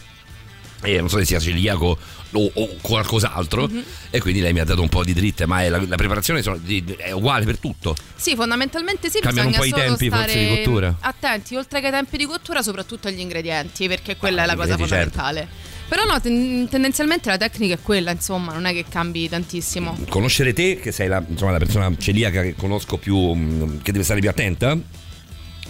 E 0.83 1.01
non 1.01 1.09
so 1.09 1.19
se 1.19 1.25
sia 1.25 1.41
celiaco 1.41 1.99
o, 2.33 2.51
o 2.55 2.69
qualcos'altro. 2.81 3.67
Mhm. 3.69 3.83
E 4.11 4.21
quindi 4.21 4.41
lei 4.41 4.53
mi 4.53 4.61
ha 4.61 4.65
dato 4.65 4.83
un 4.83 4.89
po' 4.89 5.05
di 5.05 5.13
dritte, 5.15 5.47
ma 5.47 5.63
è 5.63 5.69
la, 5.69 5.83
la 5.87 5.97
preparazione 5.97 6.43
sono- 6.43 6.61
è 6.97 7.11
uguale 7.13 7.45
per 7.45 7.59
tutto. 7.59 7.97
Sì, 8.17 8.35
fondamentalmente 8.35 9.11
sì, 9.11 9.21
Cambiano 9.21 9.49
un 9.49 9.55
po' 9.55 9.65
i 9.65 9.71
tempi, 9.71 10.09
forse, 10.11 10.39
di 10.39 10.49
cottura. 10.57 10.97
Attenti, 11.01 11.57
oltre 11.57 11.81
che 11.81 11.87
ai 11.87 11.93
tempi 11.93 12.17
di 12.17 12.25
cottura, 12.27 12.63
soprattutto 12.63 13.09
agli 13.09 13.21
ingredienti, 13.21 13.87
perché 13.89 14.17
quella 14.17 14.43
Ah, 14.43 14.45
è 14.45 14.47
la 14.47 14.55
cosa 14.57 14.73
ingredienti, 14.73 15.11
fondamentale. 15.17 15.49
Però 15.89 16.05
no, 16.05 16.21
ten- 16.21 16.69
tendenzialmente 16.69 17.31
la 17.31 17.39
tecnica 17.39 17.75
è 17.75 17.79
quella, 17.81 18.11
insomma, 18.11 18.53
non 18.53 18.67
è 18.67 18.73
che 18.75 18.85
cambi 18.89 19.27
tantissimo. 19.27 19.97
Conoscere 20.11 20.53
te, 20.53 20.77
che 20.79 20.93
sei 20.93 21.09
la, 21.09 21.25
insomma, 21.27 21.53
la 21.53 21.59
persona 21.59 21.91
celiaca 21.97 22.43
che 22.43 22.55
conosco 22.55 22.99
più, 22.99 23.17
mm, 23.35 23.79
che 23.83 23.93
deve 23.93 24.05
stare 24.05 24.21
più 24.21 24.29
attenta, 24.29 24.77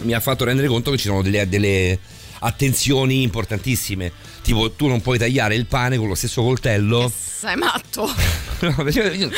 mi 0.01 0.13
ha 0.13 0.19
fatto 0.19 0.43
rendere 0.43 0.67
conto 0.67 0.91
che 0.91 0.97
ci 0.97 1.05
sono 1.07 1.21
delle, 1.21 1.47
delle 1.47 1.97
attenzioni 2.39 3.21
importantissime. 3.21 4.11
Tipo, 4.53 4.71
tu 4.71 4.87
non 4.87 4.99
puoi 5.01 5.17
tagliare 5.19 5.53
il 5.55 5.65
pane 5.67 5.97
con 5.97 6.07
lo 6.07 6.15
stesso 6.15 6.41
coltello. 6.41 7.11
Sei 7.15 7.55
matto. 7.55 8.09
No, 8.61 8.75
io- 8.89 9.31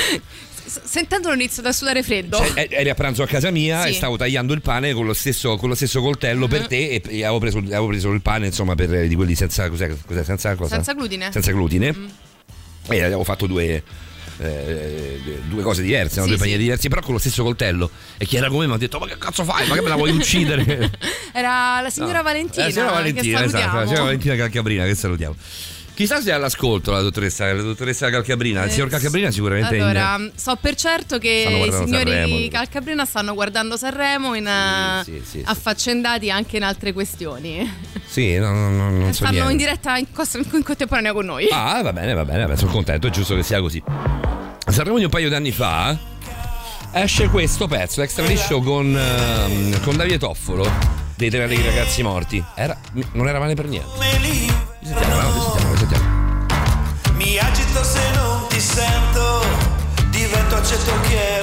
Sentendolo 0.65 1.33
inizio 1.35 1.61
da 1.61 1.71
sudare 1.73 2.01
freddo. 2.01 2.37
cioè, 2.37 2.53
eh, 2.55 2.67
eri 2.71 2.89
a 2.89 2.95
pranzo 2.95 3.21
a 3.23 3.27
casa 3.27 3.51
mia 3.51 3.83
Sì. 3.83 3.89
e 3.89 3.93
stavo 3.93 4.15
tagliando 4.17 4.53
il 4.53 4.61
pane 4.61 4.93
con 4.93 5.05
lo 5.05 5.13
stesso, 5.13 5.57
con 5.57 5.69
lo 5.69 5.75
stesso 5.75 6.01
coltello 6.01 6.47
per 6.47 6.65
te 6.67 6.89
e, 6.89 7.01
e 7.05 7.23
avevo, 7.23 7.39
preso, 7.39 7.57
avevo 7.59 7.87
preso 7.87 8.09
il 8.11 8.21
pane 8.21 8.47
insomma 8.47 8.73
per 8.73 8.91
eh, 8.93 9.07
di 9.07 9.13
quelli 9.15 9.35
senza 9.35 9.69
cos'è, 9.69 9.93
cos'è, 10.07 10.23
senza 10.23 10.55
cosa? 10.55 10.75
Senza 10.75 10.93
glutine. 10.93 11.29
senza 11.31 11.51
glutine 11.51 11.93
e 12.89 13.03
avevo 13.03 13.23
fatto 13.23 13.45
due 13.47 13.83
eh, 14.41 15.19
due 15.47 15.61
cose 15.61 15.81
diverse, 15.81 16.17
no? 16.17 16.23
Sì, 16.23 16.29
due 16.29 16.37
sì. 16.37 16.43
paniere 16.43 16.61
diversi, 16.61 16.89
però 16.89 17.01
con 17.01 17.13
lo 17.13 17.19
stesso 17.19 17.43
coltello. 17.43 17.89
E 18.17 18.25
chi 18.25 18.37
era 18.37 18.47
come 18.47 18.61
me 18.61 18.67
mi 18.67 18.73
ha 18.73 18.77
detto: 18.77 18.99
Ma 18.99 19.07
che 19.07 19.17
cazzo 19.17 19.43
fai? 19.43 19.67
Ma 19.67 19.75
che 19.75 19.81
me 19.81 19.89
la 19.89 19.95
vuoi 19.95 20.11
uccidere? 20.11 20.91
Era 21.33 21.79
la 21.81 21.89
signora 21.89 22.17
No. 22.17 22.23
Valentina. 22.23 22.65
Eh, 22.65 22.71
signora 22.71 22.91
Valentina, 22.91 23.39
che 23.39 23.45
esatto, 23.45 23.75
la 23.77 23.85
signora 23.85 24.03
Valentina 24.03 24.35
Calcabrina, 24.35 24.85
che 24.85 24.95
salutiamo. 24.95 25.35
Chissà 25.93 26.21
se 26.21 26.31
è 26.31 26.33
all'ascolto 26.33 26.91
la 26.91 27.01
dottoressa, 27.01 27.53
la 27.53 27.61
dottoressa 27.61 28.09
Calcabrina. 28.09 28.63
Il 28.63 28.71
signor 28.71 28.87
Eh, 28.87 28.91
Calcabrina 28.91 29.29
sicuramente 29.29 29.75
è 29.75 29.77
in- 29.77 29.83
Allora, 29.83 30.19
so 30.35 30.57
per 30.59 30.75
certo 30.75 31.17
che 31.19 31.45
i 31.47 31.71
signori 31.71 32.11
Sanremo. 32.11 32.47
Calcabrina 32.49 33.05
stanno 33.05 33.33
guardando 33.33 33.77
Sanremo 33.77 34.33
in, 34.33 34.47
eh, 34.47 35.01
Sì, 35.03 35.21
sì, 35.23 35.37
sì, 35.39 35.43
affaccendati 35.45 36.31
anche 36.31 36.57
in 36.57 36.63
altre 36.63 36.93
questioni. 36.93 37.71
Sì, 38.07 38.35
no, 38.37 38.51
no, 38.51 38.69
no, 38.69 38.89
non 38.89 39.13
stanno 39.13 39.49
in 39.49 39.57
diretta 39.57 39.97
in, 39.97 40.07
in 40.53 40.63
contemporanea 40.63 41.13
con 41.13 41.25
noi. 41.25 41.47
Ah, 41.51 41.81
va 41.83 41.93
bene, 41.93 42.13
va 42.13 42.25
bene, 42.25 42.55
sono 42.57 42.71
contento, 42.71 43.07
è 43.07 43.09
giusto 43.09 43.35
che 43.35 43.43
sia 43.43 43.59
così. 43.59 43.81
Sanremo 44.67 44.97
di 44.97 45.03
un 45.03 45.09
paio 45.09 45.29
di 45.29 45.35
anni 45.35 45.51
fa 45.51 45.97
esce 46.93 47.29
questo 47.29 47.67
pezzo, 47.67 48.01
extra 48.01 48.25
liscio 48.25 48.59
con, 48.59 48.97
ehm, 48.97 49.81
con 49.81 49.95
Davide 49.95 50.17
Toffolo, 50.17 50.69
dei 51.15 51.29
tre 51.29 51.45
ragazzi 51.47 52.01
morti. 52.03 52.43
Era, 52.55 52.77
non 53.13 53.27
era 53.27 53.39
male 53.39 53.53
per 53.53 53.67
niente. 53.67 53.89
Sentiamo, 54.83 55.21
no? 55.21 55.41
sentiamo, 55.41 55.70
divento 60.31 60.55
aceto 60.55 60.97
che 61.01 61.41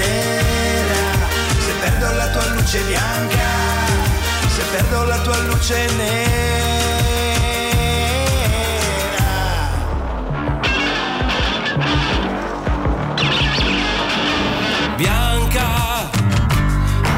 nera, 0.00 1.00
se 1.64 1.72
perdo 1.82 2.12
la 2.20 2.26
tua 2.32 2.46
luce 2.54 2.80
bianca, 2.84 3.48
se 4.54 4.62
perdo 4.72 5.04
la 5.04 5.18
tua 5.22 5.38
luce 5.48 5.86
nera. 5.98 6.40
bianca 14.96 16.10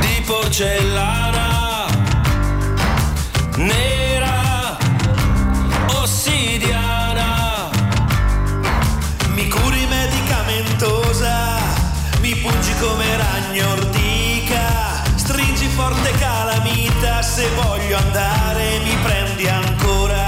di 0.01 0.23
porcellana, 0.25 1.32
se 17.43 17.49
voglio 17.57 17.97
andare 17.97 18.79
mi 18.85 18.97
prendi 19.03 19.49
ancora. 19.49 20.21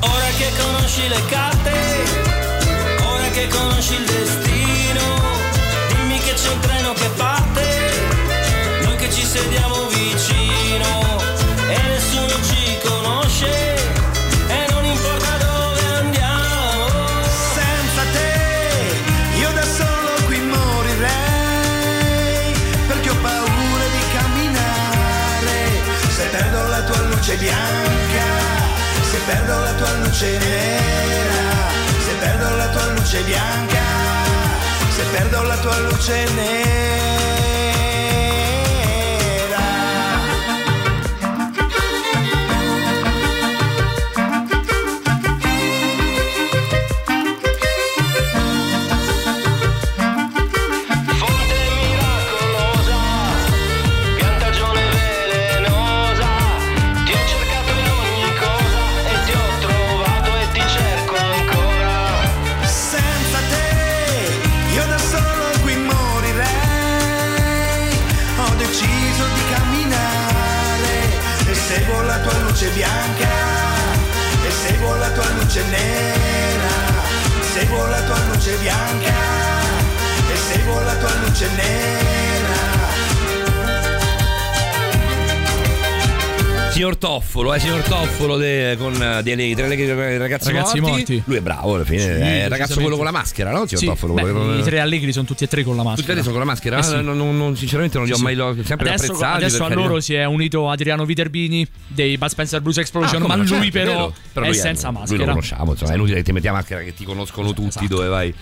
Ora 0.00 0.28
che 0.36 0.50
conosci 0.58 1.06
le 1.08 1.22
carte, 1.28 1.72
ora 3.06 3.28
che 3.28 3.46
conosci 3.46 3.94
il 3.94 4.04
destino, 4.04 5.04
dimmi 5.88 6.18
che 6.18 6.34
c'è 6.34 6.48
un 6.50 6.58
treno 6.58 6.92
che 6.94 7.08
parte, 7.16 7.64
noi 8.82 8.96
che 8.96 9.12
ci 9.12 9.24
sediamo 9.24 9.83
tua 29.84 29.98
luce 29.98 30.38
nera, 30.38 31.68
se 32.06 32.14
perdo 32.14 32.56
la 32.56 32.72
tua 32.72 32.86
luce 32.94 33.22
bianca, 33.24 33.84
se 34.96 35.02
perdo 35.14 35.44
la 35.44 35.56
tua 35.60 35.78
luce 35.80 36.26
nera. 36.36 37.43
Luce 81.44 81.56
nera. 81.56 81.92
Signor 86.70 86.96
Toffolo, 86.96 87.54
eh, 87.54 87.60
signor 87.60 87.82
Toffolo 87.82 88.36
de- 88.36 88.74
con 88.76 89.00
eh, 89.00 89.22
dei 89.22 89.54
tre 89.54 89.68
leghe- 89.68 90.18
ragazzi, 90.18 90.48
Ragazzi 90.50 90.80
morti. 90.80 90.96
morti. 90.96 91.22
Lui 91.26 91.36
è 91.36 91.40
bravo 91.40 91.76
alla 91.76 91.84
fine. 91.84 92.00
Sì, 92.00 92.08
è 92.08 92.42
il 92.44 92.48
ragazzo 92.50 92.80
quello 92.80 92.96
con 92.96 93.04
la 93.04 93.12
maschera, 93.12 93.52
no? 93.52 93.64
Signor 93.64 93.78
Sì, 93.80 93.86
Toffolo. 93.86 94.14
beh, 94.14 94.22
quello 94.22 94.58
I 94.58 94.62
tre 94.64 94.80
allegri 94.80 95.12
sono 95.12 95.24
tutti 95.24 95.44
e 95.44 95.46
tre 95.46 95.62
con 95.62 95.76
la 95.76 95.82
Tutti 95.82 95.94
maschera. 95.94 96.12
adesso 96.14 96.30
con 96.30 96.38
la 96.40 96.44
maschera? 96.44 96.78
Eh 96.78 96.82
sì. 96.82 96.94
Non- 97.00 97.16
non- 97.16 97.36
non- 97.36 97.56
sinceramente 97.56 97.96
non 97.98 98.08
li 98.08 98.12
ho 98.12 98.18
mai 98.18 98.32
sì. 98.32 98.38
lo- 98.40 98.56
sempre 98.64 98.88
adesso, 98.88 99.04
apprezzati. 99.12 99.36
adesso 99.44 99.64
a 99.64 99.68
loro 99.72 100.00
si 100.00 100.14
è 100.14 100.24
unito 100.24 100.68
Adriano 100.68 101.04
Viterbini 101.04 101.64
dei 101.86 102.18
Bud 102.18 102.28
Spencer 102.28 102.60
Blues 102.60 102.78
Explosion, 102.78 103.22
Ah, 103.22 103.26
ma 103.28 103.36
lui 103.36 103.46
certo, 103.46 103.70
però. 103.70 104.12
Però 104.32 104.44
è 104.44 104.48
lui 104.48 104.58
senza 104.58 104.88
Lui 104.88 104.98
maschera. 104.98 105.18
lo 105.26 105.28
conosciamo, 105.28 105.70
insomma, 105.70 105.92
è 105.92 105.94
inutile 105.94 106.16
che 106.16 106.22
ti 106.24 106.32
metti 106.32 106.46
la 106.46 106.52
maschera 106.54 106.80
che 106.80 106.92
ti 106.92 107.04
conoscono 107.04 107.52
tutti 107.52 107.68
esatto. 107.68 107.86
dove 107.86 108.08
vai. 108.08 108.34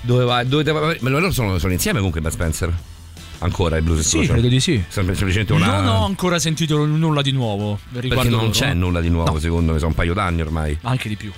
Dove 0.00 0.24
vai? 0.24 0.46
Dove 0.46 0.64
te- 0.64 0.72
Ma 1.00 1.08
loro 1.10 1.30
sono, 1.30 1.58
sono 1.58 1.72
insieme 1.72 1.98
comunque 1.98 2.20
Bud 2.20 2.30
Spencer? 2.32 2.72
Ancora 3.40 3.76
i 3.76 3.82
Blues 3.82 4.00
Sì, 4.06 4.26
credo 4.26 4.48
di 4.48 4.58
sì. 4.58 4.82
Sem- 4.88 5.12
Semplicemente 5.12 5.52
una... 5.52 5.80
Non 5.80 5.86
ho 5.88 6.04
ancora 6.04 6.38
sentito 6.40 6.84
nulla 6.84 7.22
di 7.22 7.30
nuovo 7.30 7.78
Perché 7.92 8.08
non 8.14 8.26
loro. 8.30 8.50
c'è 8.50 8.74
nulla 8.74 9.00
di 9.00 9.10
nuovo, 9.10 9.32
No. 9.34 9.38
secondo 9.38 9.72
me, 9.72 9.78
sono 9.78 9.90
un 9.90 9.96
paio 9.96 10.12
d'anni 10.12 10.40
ormai. 10.40 10.76
Anche 10.82 11.08
di 11.08 11.16
più. 11.16 11.30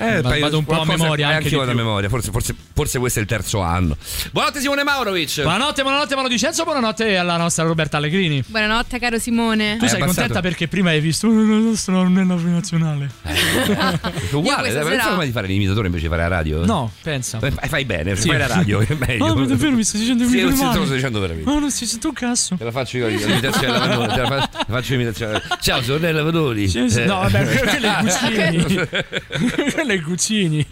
Eh, 0.00 0.22
Va- 0.22 0.28
paio- 0.30 0.40
vado 0.40 0.58
un 0.58 0.64
po' 0.64 0.80
a 0.80 0.84
memoria, 0.86 1.26
eh, 1.26 1.32
anche 1.34 1.44
anch'io 1.44 1.50
di 1.50 1.56
vado 1.66 1.70
a 1.72 1.74
memoria, 1.74 2.08
forse, 2.08 2.30
forse, 2.30 2.54
forse 2.72 2.98
questo 2.98 3.18
è 3.18 3.22
il 3.22 3.28
terzo 3.28 3.60
anno. 3.60 3.96
Buonanotte 4.32 4.60
Simone 4.60 4.82
Maurovic. 4.82 5.42
Buonanotte, 5.42 5.82
buonanotte 5.82 6.14
Mano 6.16 6.28
Dicenzo, 6.28 6.64
buonanotte 6.64 7.16
alla 7.18 7.36
nostra 7.36 7.64
Roberta 7.64 7.98
Allegrini. 7.98 8.42
Buonanotte, 8.46 8.98
caro 8.98 9.18
Simone. 9.18 9.76
Tu 9.76 9.84
Hai 9.84 9.90
sei 9.90 10.00
abbassato? 10.00 10.06
contenta 10.28 10.40
perché 10.40 10.68
prima 10.68 10.88
hai 10.90 11.00
visto 11.00 11.26
"Oh, 11.26 11.32
la 11.32 11.42
nostra 11.58 12.02
nella 12.08 12.34
nazionale. 12.34 13.10
Uguale, 14.32 14.68
eh, 14.68 14.72
sera- 14.72 14.84
pensavo 14.88 15.16
mai 15.16 15.26
di 15.26 15.32
fare 15.32 15.46
l'imitatore 15.48 15.86
invece 15.86 16.04
di 16.04 16.10
fare 16.10 16.22
la 16.22 16.28
radio? 16.28 16.64
No, 16.64 16.90
pensa. 17.02 17.38
Eh, 17.42 17.50
Fai, 17.50 17.68
fai 17.68 17.84
bene, 17.84 18.16
Sì. 18.16 18.28
fai 18.28 18.38
la 18.38 18.46
radio, 18.46 18.80
è 18.80 18.94
meglio. 18.98 19.26
Ah, 19.26 19.34
ma 19.34 19.44
davvero 19.44 19.72
mi 19.76 19.84
stai 19.84 20.00
dicendo 20.00 20.26
Sì, 20.26 20.40
male? 20.42 20.54
sto 20.56 20.84
dicendo 20.94 21.20
veramente. 21.20 21.50
Ma 21.50 21.58
non 21.58 21.70
si 21.70 21.84
sente 21.84 22.06
un 22.06 22.12
cazzo. 22.14 22.56
Te 22.56 22.64
la 22.64 22.70
faccio 22.70 22.96
io 22.96 23.06
l'imitazione 23.08 23.66
della 23.72 23.86
Vadoni, 23.86 24.14
te 24.14 24.20
la 24.22 24.48
faccio 24.68 24.92
l'imitazione. 24.92 25.42
Ciao, 25.60 25.82
sono 25.82 25.98
Nella 25.98 26.22
Vadoni. 26.22 26.68
Sì, 26.68 26.88
sì, 26.88 27.00
Eh. 27.02 27.04
No, 27.04 27.18
vabbè, 27.20 27.44
quello 27.44 27.86
è 27.86 28.02
Guccini. 28.02 28.88
Quello 29.90 30.00
è 30.00 30.04
Guccini. 30.04 30.66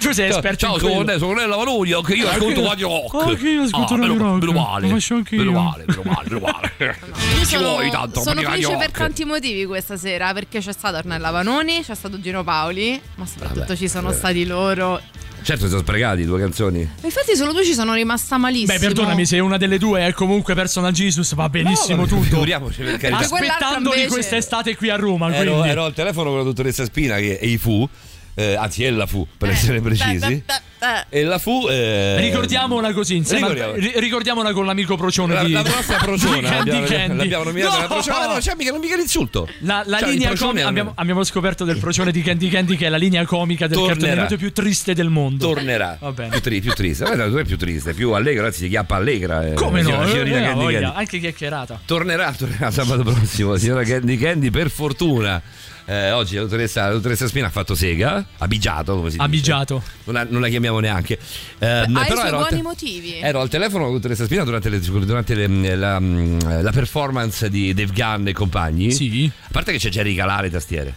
Tu 0.00 0.12
sei 0.12 0.28
Ciao, 0.28 0.36
esperto 0.36 0.56
ciao 0.58 0.74
in 0.74 0.80
sono, 0.80 0.92
quello. 0.94 1.12
Ne- 1.12 1.18
sono 1.18 1.32
Nella 1.34 1.56
Vadoni, 1.56 1.92
anche 1.92 2.14
io 2.14 2.26
Anche 2.26 2.36
ascolto 2.38 2.60
io. 2.60 2.68
Radio 2.68 2.88
Rock. 2.88 3.26
Anche 3.28 3.48
io 3.48 3.62
ascolto 3.62 3.94
Ah, 3.94 3.96
Radio 3.98 4.16
Rock. 4.18 4.44
Meno 4.44 4.52
male. 4.60 4.88
Lo 4.88 4.94
faccio 4.94 5.14
anche 5.14 5.36
meno 5.36 5.52
male, 5.52 5.84
meno 5.86 6.02
male, 6.04 6.28
meno 6.28 6.40
male. 6.40 6.72
Io 7.34 7.38
Ci 7.40 7.44
sono, 7.56 7.68
vuoi 7.70 7.90
tanto 7.90 8.20
sono 8.22 8.40
felice 8.42 8.76
per 8.76 8.90
tanti 8.90 9.24
motivi 9.24 9.64
questa 9.66 9.96
sera, 9.96 10.32
perché 10.32 10.60
c'è 10.60 10.72
stato 10.72 10.96
Ornella 10.96 11.30
Vanoni, 11.30 11.82
c'è 11.82 11.94
stato 11.94 12.20
Gino 12.20 12.42
Paoli, 12.44 13.00
ma 13.16 13.26
soprattutto 13.26 13.60
Vabbè, 13.60 13.76
ci 13.76 13.88
sono 13.88 14.10
eh. 14.10 14.14
stati 14.14 14.46
loro. 14.46 15.00
Certo, 15.42 15.64
si 15.64 15.68
sono 15.68 15.82
sprecati 15.82 16.24
due 16.24 16.38
canzoni. 16.40 16.88
Infatti 17.02 17.36
solo 17.36 17.52
due 17.52 17.64
ci 17.66 17.74
sono 17.74 17.92
rimasta 17.92 18.38
malissimo. 18.38 18.72
Beh, 18.72 18.78
perdonami, 18.78 19.26
se 19.26 19.38
una 19.40 19.58
delle 19.58 19.76
due 19.76 20.06
è 20.06 20.12
comunque 20.14 20.54
Personal 20.54 20.90
Jesus, 20.92 21.34
va 21.34 21.50
benissimo 21.50 22.02
No, 22.02 22.06
tutto. 22.06 22.22
Figuriamoci 22.22 22.80
per 22.82 22.96
carità. 22.96 23.18
Aspettandoli 23.18 23.96
invece- 23.96 24.08
quest'estate 24.14 24.74
qui 24.74 24.88
a 24.88 24.96
Roma. 24.96 25.34
Ero, 25.34 25.52
quindi. 25.52 25.68
ero 25.68 25.84
al 25.84 25.92
telefono 25.92 26.30
con 26.30 26.38
la 26.38 26.44
dottoressa 26.44 26.84
Spina 26.84 27.16
che 27.16 27.34
e 27.38 27.46
i 27.46 27.58
fu, 27.58 27.86
eh, 28.34 28.54
anzi 28.56 28.84
ella 28.84 29.06
fu 29.06 29.26
per 29.38 29.50
essere 29.50 29.80
precisi. 29.80 30.18
Da, 30.18 30.28
da, 30.44 30.62
da, 30.78 31.06
E 31.08 31.22
la 31.24 31.38
fu. 31.38 31.66
eh, 31.68 32.16
Ricordiamola 32.20 32.92
così 32.92 33.16
insieme. 33.16 33.46
a- 33.46 33.48
Ricordiamo. 33.52 33.74
ri- 33.78 34.00
ricordiamola 34.00 34.52
con 34.52 34.66
l'amico 34.66 34.96
procione 34.96 35.34
La, 35.34 35.44
di 35.44 35.52
la 35.52 35.62
nostra 35.62 35.96
Candy 35.98 36.42
l'abbiamo, 36.42 36.86
Candy. 36.86 37.16
l'abbiamo 37.16 37.44
nominata 37.44 37.74
No! 37.76 37.80
la 37.82 37.86
prociona. 37.86 38.26
No, 38.26 38.32
no, 38.34 38.38
c'è 38.38 38.54
mica, 38.56 38.70
non 38.70 38.80
mica 38.80 38.96
l'insulto. 38.96 39.48
La, 39.60 39.82
la 39.86 39.98
Cioè, 39.98 40.10
linea 40.10 40.28
procione 40.28 40.48
comica 40.50 40.66
è- 40.66 40.70
abbiamo, 40.70 40.92
abbiamo 40.94 41.24
scoperto 41.24 41.64
del 41.64 41.78
procione 41.78 42.10
di 42.12 42.22
Candy 42.22 42.48
Candy 42.48 42.76
che 42.76 42.86
è 42.86 42.88
la 42.88 42.96
linea 42.96 43.24
comica 43.24 43.66
del 43.66 43.76
Tornerà. 43.76 43.94
cartone 43.94 44.12
animato 44.12 44.36
più 44.36 44.52
triste 44.52 44.94
del 44.94 45.08
mondo. 45.08 45.46
Tornerà 45.46 45.96
Va 46.00 46.12
bene. 46.12 46.28
più, 46.30 46.40
tri- 46.40 46.60
più 46.60 46.72
triste. 46.72 47.04
Guarda, 47.04 47.28
tu 47.28 47.34
è 47.36 47.44
più 47.44 47.56
triste, 47.56 47.94
più 47.94 48.10
allegra, 48.12 48.46
anzi 48.46 48.58
si 48.64 48.68
chiappa 48.68 48.96
allegra. 48.96 49.46
eh, 49.46 49.54
Come 49.54 49.82
no? 49.82 50.06
signorina 50.06 50.38
Eh, 50.38 50.42
Candy 50.42 50.72
Candy. 50.72 50.92
Anche 50.94 51.18
chiacchierata. 51.18 51.80
Tornerà, 51.84 52.32
tornerà 52.32 52.70
sabato 52.70 53.02
prossimo, 53.04 53.56
signora 53.56 53.82
Candy 53.84 54.16
Candy, 54.16 54.50
per 54.50 54.70
fortuna. 54.70 55.40
Eh, 55.86 56.12
oggi 56.12 56.36
la 56.36 56.42
dottoressa, 56.42 56.86
la 56.86 56.92
dottoressa 56.92 57.26
Spina 57.26 57.46
ha 57.46 57.50
fatto 57.50 57.74
sega, 57.74 58.24
abigiato 58.38 58.94
come 58.96 59.10
si 59.10 59.16
dice. 59.16 59.26
Abigiato. 59.26 59.82
Non 60.04 60.14
la, 60.14 60.26
non 60.28 60.40
la 60.40 60.48
chiamiamo 60.48 60.80
neanche. 60.80 61.18
Eh, 61.58 61.82
i 61.86 61.92
però 61.92 62.24
ero 62.24 62.36
al 62.38 62.42
buoni 62.48 62.56
te- 62.56 62.62
motivi. 62.62 63.18
Ero 63.20 63.40
al 63.40 63.48
telefono 63.50 63.84
con 63.84 63.92
la 63.92 63.98
dottoressa 63.98 64.24
Spina 64.24 64.44
durante, 64.44 64.68
le- 64.70 64.80
durante 64.80 65.34
le- 65.34 65.76
la, 65.76 65.98
la 66.00 66.70
performance 66.72 67.50
di 67.50 67.74
Dave 67.74 67.92
Gunn 67.92 68.28
e 68.28 68.32
compagni. 68.32 68.92
Sì. 68.92 69.30
A 69.42 69.48
parte 69.52 69.72
che 69.72 69.78
c'è 69.78 69.90
Jerry 69.90 70.14
Calà 70.14 70.36
alle 70.36 70.50
tastiere. 70.50 70.94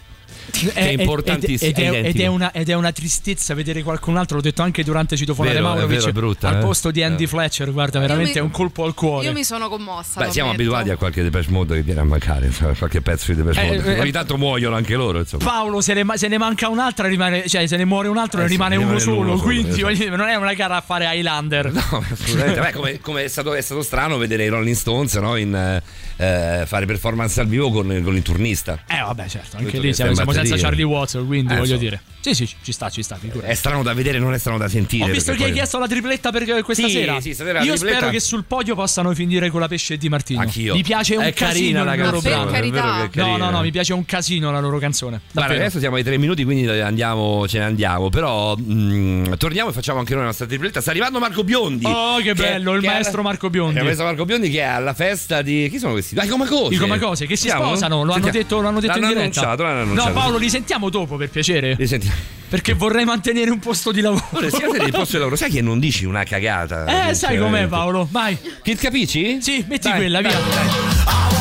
Che 0.50 0.72
è 0.72 0.88
importantissimo, 0.88 1.70
Ed, 1.76 2.16
ed, 2.16 2.26
una, 2.28 2.52
ed 2.52 2.68
è 2.68 2.74
una 2.74 2.90
tristezza 2.92 3.54
vedere 3.54 3.82
qualcun 3.82 4.16
altro, 4.16 4.36
l'ho 4.36 4.42
detto 4.42 4.62
anche 4.62 4.82
durante 4.82 5.16
Citofonare 5.16 5.60
Maurovic, 5.60 6.10
brutta, 6.10 6.48
al 6.48 6.56
eh. 6.56 6.60
posto 6.60 6.90
di 6.90 7.02
Andy 7.02 7.24
Eh. 7.24 7.26
Fletcher, 7.26 7.70
guarda, 7.72 7.98
veramente 7.98 8.32
mi- 8.32 8.38
è 8.38 8.40
un 8.40 8.50
colpo 8.50 8.84
al 8.84 8.94
cuore. 8.94 9.26
Io 9.26 9.32
mi 9.32 9.44
sono 9.44 9.68
commossa. 9.68 10.20
Beh, 10.24 10.30
siamo 10.30 10.50
abituati 10.50 10.90
a 10.90 10.96
qualche 10.96 11.22
Depeche 11.22 11.50
Mode 11.50 11.74
che 11.76 11.82
viene 11.82 12.00
a 12.00 12.04
mancare, 12.04 12.46
insomma, 12.46 12.72
qualche 12.74 13.00
pezzo 13.02 13.32
di 13.32 13.42
Depeche 13.42 13.60
Eh, 13.60 13.76
Mode. 13.76 13.96
eh, 13.96 14.00
Ogni 14.00 14.10
tanto 14.10 14.36
muoiono 14.38 14.74
anche 14.76 14.94
loro, 14.94 15.18
insomma. 15.18 15.44
Paolo, 15.44 15.80
se 15.80 15.94
ne, 15.94 16.04
se 16.14 16.28
ne 16.28 16.38
manca 16.38 16.68
un'altra, 16.68 17.06
rimane, 17.08 17.46
cioè 17.46 17.66
se 17.66 17.76
ne 17.76 17.84
muore 17.84 18.08
un 18.08 18.16
altro, 18.16 18.40
Eh 18.40 18.44
ne 18.44 18.48
rimane 18.48 18.76
ne 18.76 18.82
uno 18.84 18.98
rimane 18.98 19.04
solo. 19.04 19.18
uno 19.20 19.36
solo, 19.36 19.42
quindi 19.42 19.82
esatto. 19.82 20.16
non 20.16 20.28
è 20.28 20.34
una 20.34 20.54
gara 20.54 20.76
a 20.76 20.80
fare 20.80 21.04
Highlander. 21.14 21.72
No, 21.72 21.80
assolutamente. 22.10 22.60
Beh, 22.60 22.72
come, 22.72 23.00
come 23.00 23.24
è, 23.24 23.28
stato, 23.28 23.54
è 23.54 23.60
stato 23.60 23.82
strano 23.82 24.16
vedere 24.16 24.44
i 24.44 24.48
Rolling 24.48 24.74
Stones 24.76 25.14
no, 25.14 25.36
in, 25.36 25.54
eh, 25.54 25.82
eh, 26.16 26.66
fare 26.66 26.86
performance 26.86 27.40
al 27.40 27.46
vivo 27.46 27.70
con, 27.70 27.86
con 28.02 28.16
il 28.16 28.22
turnista. 28.22 28.82
Eh, 28.88 29.00
vabbè, 29.00 29.28
certo, 29.28 29.56
anche 29.58 29.78
lì 29.78 29.92
siamo, 29.94 30.14
siamo 30.14 30.32
senza. 30.46 30.64
Charlie 30.66 30.84
Watts, 30.84 31.12
quindi 31.26 31.52
Eh, 31.52 31.56
voglio 31.56 31.74
insomma. 31.74 31.78
dire. 31.78 32.00
Sì, 32.20 32.34
sì, 32.34 32.48
ci 32.62 32.72
sta, 32.72 32.90
ci 32.90 33.02
sta. 33.02 33.16
figurati. 33.16 33.50
È 33.50 33.54
strano 33.54 33.82
da 33.82 33.94
vedere, 33.94 34.18
non 34.18 34.34
è 34.34 34.38
strano 34.38 34.58
da 34.58 34.68
sentire. 34.68 35.04
Ho 35.04 35.06
visto 35.08 35.30
che 35.32 35.38
hai 35.38 35.44
poi- 35.44 35.52
chiesto 35.52 35.78
la 35.78 35.86
tripletta 35.86 36.30
per 36.30 36.44
questa 36.62 36.86
Sì, 36.88 36.92
sera. 36.92 37.20
sì, 37.20 37.32
stasera 37.32 37.60
Io 37.62 37.72
tripletta- 37.74 37.96
spero 37.96 38.10
che 38.10 38.20
sul 38.20 38.44
podio 38.44 38.74
possano 38.74 39.14
finire 39.14 39.50
con 39.50 39.60
la 39.60 39.68
pesce 39.68 39.96
di 39.96 40.08
Martino. 40.08 40.40
Anch'io. 40.40 40.74
Mi 40.74 40.82
piace 40.82 41.14
un 41.16 41.22
È 41.22 41.32
casino 41.32 41.82
carina 41.82 41.84
la 41.84 41.94
loro 41.94 42.20
canzone, 42.20 42.34
brano. 42.34 42.50
Carità. 42.50 43.08
che 43.10 43.20
No, 43.20 43.36
no, 43.36 43.50
no, 43.50 43.60
mi 43.62 43.70
piace 43.70 43.92
un 43.94 44.04
casino 44.04 44.50
la 44.50 44.60
loro 44.60 44.78
canzone. 44.78 45.20
Guarda, 45.32 45.40
Davvero. 45.40 45.60
adesso 45.60 45.78
siamo 45.78 45.96
ai 45.96 46.02
tre 46.02 46.18
minuti, 46.18 46.44
quindi 46.44 46.68
andiamo, 46.68 47.46
ce 47.48 47.58
ne 47.58 47.64
andiamo. 47.64 48.08
Però 48.10 48.56
mm, 48.60 49.32
torniamo 49.38 49.70
e 49.70 49.72
facciamo 49.72 49.98
anche 50.00 50.12
noi 50.12 50.22
la 50.22 50.28
nostra 50.28 50.46
tripletta. 50.46 50.80
Sta 50.80 50.90
arrivando 50.90 51.18
Marco 51.20 51.44
Biondi. 51.44 51.84
Oh, 51.86 52.18
che 52.18 52.34
bello, 52.34 52.74
il 52.74 52.80
che 52.82 52.88
è- 52.88 52.92
maestro 52.92 53.22
Marco 53.22 53.48
Biondi. 53.48 53.78
Il 53.78 53.84
maestro 53.84 54.04
Marco 54.04 54.24
Biondi 54.24 54.50
che 54.50 54.58
è 54.60 54.64
alla 54.64 54.92
festa 54.94 55.40
di. 55.40 55.68
Chi 55.70 55.78
sono 55.78 55.92
questi? 55.92 56.16
Ah, 56.18 56.24
i 56.24 56.28
Comacose. 56.28 56.74
I 56.74 56.76
Comacose 56.78 57.26
che 57.26 57.36
si 57.36 57.48
sposano, 57.48 58.04
lo 58.04 58.12
hanno 58.12 58.28
detto, 58.30 58.60
lo 58.60 58.68
hanno 58.68 58.80
detto 58.80 58.92
L'hanno 58.98 59.06
in 59.12 59.18
diretta. 59.18 59.40
Annunciato, 59.40 59.62
l'hanno 59.62 59.80
annunciato. 59.82 60.08
No, 60.08 60.14
Paolo, 60.28 60.42
li 60.42 60.50
sentiamo 60.50 60.90
dopo 60.90 61.16
per 61.16 61.30
piacere. 61.30 61.74
Li 61.78 61.86
sentiamo. 61.86 62.14
Perché 62.50 62.74
vorrei 62.74 63.06
mantenere 63.06 63.50
un 63.50 63.58
posto 63.58 63.92
di 63.92 64.02
lavoro. 64.02 64.22
Siate 64.50 64.78
dei 64.78 64.90
posti 64.90 65.12
di 65.12 65.18
lavoro. 65.18 65.36
Sai 65.36 65.50
che 65.50 65.62
non 65.62 65.78
dici 65.78 66.04
una 66.04 66.22
cagata? 66.24 67.08
Eh, 67.08 67.14
sai 67.14 67.38
com'è, 67.38 67.66
Paolo? 67.66 68.06
Vai. 68.10 68.36
Che 68.62 68.76
capisci? 68.76 69.40
Sì, 69.40 69.64
metti 69.66 69.88
Dai, 69.88 69.96
quella, 69.98 70.20
via. 70.20 70.30
dai. 70.30 71.37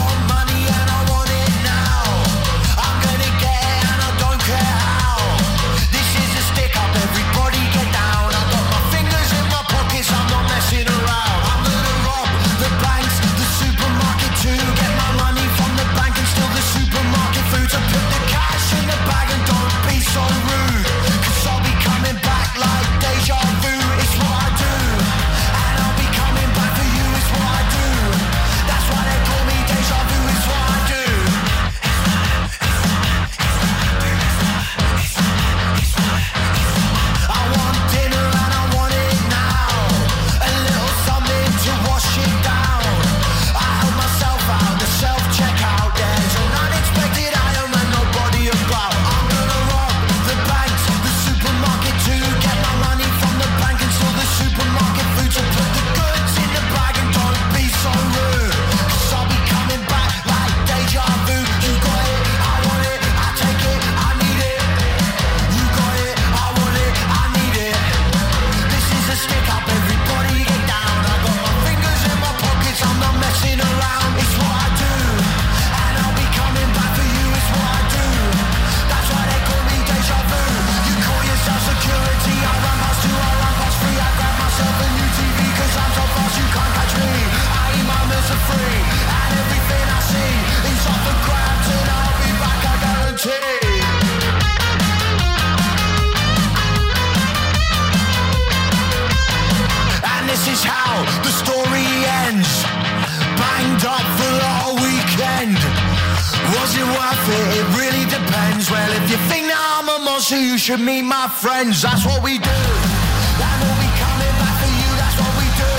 Monster, 110.29 110.45
you 110.45 110.57
should 110.57 110.81
meet 110.81 111.03
my 111.03 111.29
friends. 111.29 111.81
That's 111.81 112.05
what 112.05 112.21
we 112.21 112.37
do. 112.37 112.43
That 112.43 113.55
will 113.63 113.77
be 113.79 113.87
coming 113.95 114.35
back 114.43 114.59
for 114.59 114.67
you. 114.67 114.89
That's 114.99 115.15
what 115.23 115.31
we 115.39 115.47
do. 115.55 115.71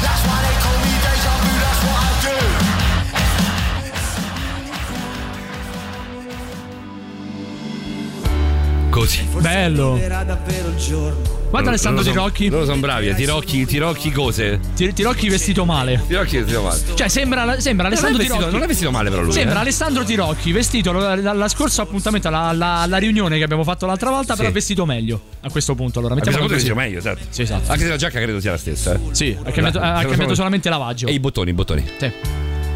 That's 0.00 0.22
why 0.24 0.38
they 0.46 0.56
call 0.64 0.78
me 0.80 0.92
deja 1.04 1.34
vu. 1.44 1.52
That's 1.60 1.80
what 1.84 1.98
I 2.00 2.12
do. 2.24 2.36
Così. 8.90 9.22
Bello. 9.42 9.98
davvero 10.24 10.68
il 10.68 10.76
giorno. 10.76 11.35
Guarda 11.56 11.70
Alessandro 11.70 12.02
Loro 12.02 12.14
son- 12.14 12.30
Tirocchi. 12.32 12.48
Loro 12.50 12.64
sono 12.66 12.80
bravi, 12.80 13.08
eh. 13.08 13.14
Tirocchi, 13.14 13.64
tirocchi 13.66 14.10
cose. 14.12 14.60
Tir- 14.74 14.92
Tirocchi 14.92 15.28
vestito 15.28 15.64
male. 15.64 16.02
Tirocchi 16.06 16.36
vestito 16.38 16.62
male. 16.62 16.80
Cioè, 16.94 17.08
sembra, 17.08 17.60
sembra 17.60 17.84
Non 17.88 17.92
Alessandro 17.92 18.18
vestito, 18.18 18.34
Tirocchi. 18.36 18.52
non 18.54 18.62
è 18.62 18.66
vestito 18.66 18.90
male 18.90 19.10
però 19.10 19.22
lui. 19.22 19.32
Sembra 19.32 19.56
eh. 19.56 19.60
Alessandro 19.60 20.04
Tirocchi 20.04 20.52
vestito 20.52 20.92
dalla 20.92 21.48
scorso 21.48 21.82
appuntamento, 21.82 22.28
alla, 22.28 22.40
alla- 22.40 22.74
alla 22.80 22.96
riunione 22.98 23.38
che 23.38 23.44
abbiamo 23.44 23.64
fatto 23.64 23.86
l'altra 23.86 24.10
volta, 24.10 24.34
Sì. 24.34 24.40
però 24.40 24.52
vestito 24.52 24.84
meglio. 24.86 25.20
A 25.40 25.50
questo 25.50 25.74
punto, 25.74 25.98
allora 25.98 26.14
A 26.14 26.18
questo 26.18 26.40
mettiamo 26.40 26.48
punto 26.48 26.62
dice 26.62 26.74
meglio, 26.74 26.98
esatto. 26.98 27.20
Sì, 27.30 27.42
esatto. 27.42 27.70
Anche 27.72 27.84
se 27.84 27.88
la 27.88 27.96
giacca 27.96 28.20
credo 28.20 28.40
sia 28.40 28.50
la 28.52 28.58
stessa. 28.58 28.94
Eh. 28.94 28.98
Sì, 29.12 29.36
ha 29.38 29.50
cambiato, 29.50 29.78
ha 29.78 30.02
lo 30.02 30.08
cambiato 30.08 30.34
solamente 30.34 30.68
lavaggio. 30.68 31.06
E 31.06 31.12
i 31.12 31.20
bottoni, 31.20 31.50
i 31.50 31.54
bottoni. 31.54 31.84
Sì. 31.98 32.12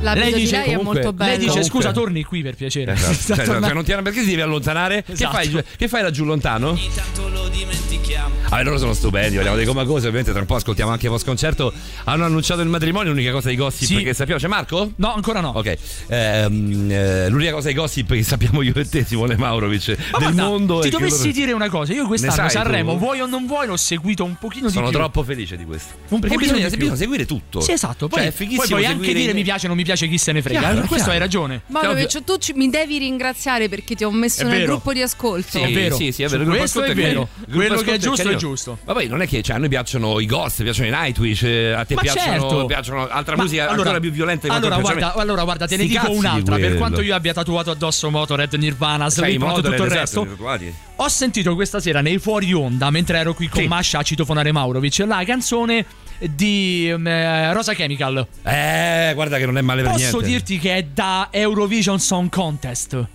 Lei 0.01 0.33
di 0.33 0.41
dice- 0.41 0.57
lei 0.57 0.63
è 0.63 0.67
comunque- 0.77 0.95
molto 0.95 1.13
bello. 1.13 1.31
Lei 1.31 1.39
dice 1.39 1.51
Comunque- 1.53 1.81
scusa, 1.81 1.93
torni 1.93 2.25
qui 2.25 2.43
per 2.43 2.55
piacere. 2.57 2.93
Esatto. 2.93 3.35
Cioè, 3.35 3.45
tornando- 3.45 3.75
non 3.75 3.85
ti 3.85 3.93
perché 3.93 4.21
ti 4.21 4.27
devi 4.31 4.41
allontanare? 4.41 5.05
Esatto. 5.07 5.37
Che, 5.39 5.49
fai, 5.51 5.65
che 5.77 5.89
fai 5.89 6.03
laggiù 6.03 6.25
lontano? 6.25 6.77
Intanto 6.81 7.29
lo 7.29 7.49
dimentichiamo. 7.49 8.35
Ah, 8.53 8.63
loro 8.63 8.79
sono 8.79 8.95
stupendi, 8.95 9.35
parliamo 9.35 9.57
dei 9.57 9.67
coma 9.67 9.85
cose, 9.85 10.07
ovviamente 10.07 10.33
tra 10.33 10.41
un 10.41 10.47
po' 10.47 10.57
ascoltiamo 10.57 10.91
anche 10.91 11.09
post 11.09 11.25
concerto. 11.25 11.73
Hanno 12.05 12.25
annunciato 12.25 12.63
il 12.63 12.69
matrimonio, 12.69 13.13
l'unica 13.13 13.31
cosa 13.31 13.49
di 13.49 13.57
gossip 13.57 13.87
Sì. 13.87 14.03
che 14.03 14.13
sappiamo. 14.15 14.41
C'è 14.41 14.49
Marco? 14.49 14.93
No, 14.97 15.15
ancora 15.15 15.41
no. 15.41 15.53
Ok, 15.55 15.77
Ehm, 16.09 16.91
eh, 16.91 17.29
l'unica 17.29 17.53
cosa 17.53 17.69
di 17.69 17.75
gossip 17.75 18.13
che 18.13 18.23
sappiamo 18.23 18.63
io 18.63 18.73
e 18.75 18.89
te, 18.89 19.05
Simone 19.05 19.37
Maurovic, 19.37 19.89
Ma 19.89 19.95
del 19.95 20.33
guarda, 20.33 20.43
mondo 20.45 20.81
ti 20.81 20.91
dovessi 20.91 21.19
loro- 21.19 21.33
dire 21.33 21.53
una 21.53 21.69
cosa, 21.69 21.93
io 21.93 22.07
quest'anno 22.07 22.49
Sanremo, 22.49 22.93
tu? 22.93 22.99
vuoi 22.99 23.21
o 23.21 23.27
non 23.27 23.47
vuoi, 23.47 23.67
l'ho 23.67 23.77
seguito 23.77 24.25
un 24.25 24.37
pochino 24.39 24.67
di 24.67 24.73
Sono 24.73 24.89
più. 24.89 24.99
troppo 24.99 25.23
felice 25.23 25.57
di 25.57 25.65
questo. 25.65 25.95
Un 26.09 26.21
Perché 26.21 26.37
bisogna, 26.37 26.65
di 26.65 26.69
più. 26.71 26.79
bisogna 26.79 26.97
seguire 26.97 27.27
tutto. 27.27 27.61
Sì, 27.61 27.73
esatto. 27.73 28.09
Poi, 28.09 28.19
Cioè, 28.19 28.29
è 28.29 28.33
poi 28.33 28.47
fighissimo 28.47 28.67
puoi 28.79 28.87
anche 28.87 29.13
dire 29.15 29.33
mi 29.33 29.43
piace 29.43 29.67
o 29.67 29.69
non 29.69 29.77
mi 29.77 29.83
piace 29.85 29.90
chi 29.95 30.19
se 30.19 30.33
ne 30.33 30.43
frega. 30.43 30.59
Chiaro, 30.61 30.75
questo 30.81 30.97
chiaro. 30.97 31.11
hai 31.13 31.19
ragione. 31.19 31.63
Maurovic, 31.67 32.25
tu 32.25 32.37
ci- 32.39 32.53
mi 32.55 32.69
devi 32.71 32.99
ringraziare 32.99 33.69
perché 33.69 33.95
ti 33.95 34.05
ho 34.05 34.11
messo 34.11 34.45
nel 34.45 34.65
gruppo 34.65 34.93
di 34.93 35.03
ascolto. 35.03 35.59
Sì, 35.59 35.61
È 35.61 35.73
vero. 35.73 35.97
Sì, 35.97 36.13
sì, 36.13 36.23
è 36.23 36.29
vero. 36.29 36.45
Questo 36.45 36.83
è 36.83 36.95
vero. 36.95 37.29
Quello 37.51 37.81
che 37.81 37.95
è 37.95 37.99
giusto 37.99 38.29
è 38.29 38.35
giusto. 38.37 38.79
Ma 38.85 38.93
poi 38.93 39.09
non 39.09 39.23
è 39.23 39.27
che 39.27 39.43
cioè, 39.43 39.57
a 39.57 39.59
noi 39.59 39.69
piacciono 39.69 40.21
i 40.21 40.27
gossip, 40.27 40.65
piacciono 40.65 40.89
i 40.89 40.91
Nightwish, 40.91 41.43
eh, 41.43 41.73
a 41.73 41.85
te 41.85 41.95
piacciono, 41.95 42.41
certo. 42.41 42.67
piacciono 42.67 43.09
altra 43.09 43.37
Ma 43.37 43.43
musica 43.43 43.63
allora- 43.63 43.79
ancora 43.79 44.01
più 44.01 44.11
violenta 44.11 44.49
di 44.49 44.55
Allora 44.55 44.77
piace 44.77 44.93
guarda, 44.95 45.15
allora 45.15 45.45
guarda, 45.45 45.67
te 45.67 45.77
ne 45.77 45.85
Sti 45.85 45.93
dico 45.93 46.11
un'altra. 46.11 46.57
Per 46.57 46.77
quanto 46.77 47.01
io 47.01 47.15
abbia 47.15 47.33
tatuato 47.33 47.71
addosso 47.71 48.11
Motorhead, 48.11 48.53
Nirvana, 48.55 49.09
Slipknot, 49.11 49.57
Motorhead, 49.57 49.77
tutto 49.77 49.83
il 49.95 49.99
esatto, 50.03 50.25
resto. 50.25 50.75
Ho 50.97 51.09
sentito 51.09 51.55
questa 51.55 51.81
sera 51.81 52.01
nei 52.01 52.19
fuori 52.19 52.53
onda, 52.53 52.91
mentre 52.91 53.19
ero 53.19 53.35
qui 53.35 53.49
con. 53.49 53.65
Masha 53.65 53.99
a 54.01 54.03
citofonare 54.03 54.53
Maurovic, 54.53 54.99
la 55.07 55.23
canzone 55.25 55.85
di 56.35 56.89
ehm, 56.89 57.07
eh, 57.07 57.53
Rosa 57.53 57.73
Chemical. 57.75 58.27
Eh, 58.43 59.13
guarda 59.15 59.39
che 59.39 59.47
non 59.47 59.59
è 59.59 59.61
male 59.63 59.83
per 59.83 59.93
Posso 59.93 60.19
niente. 60.19 60.27
dirti 60.27 60.59
che 60.59 60.77
è 60.77 60.83
da 60.83 61.29
Eurovision 61.31 61.99
Song 61.99 62.29
Contest. 62.29 63.07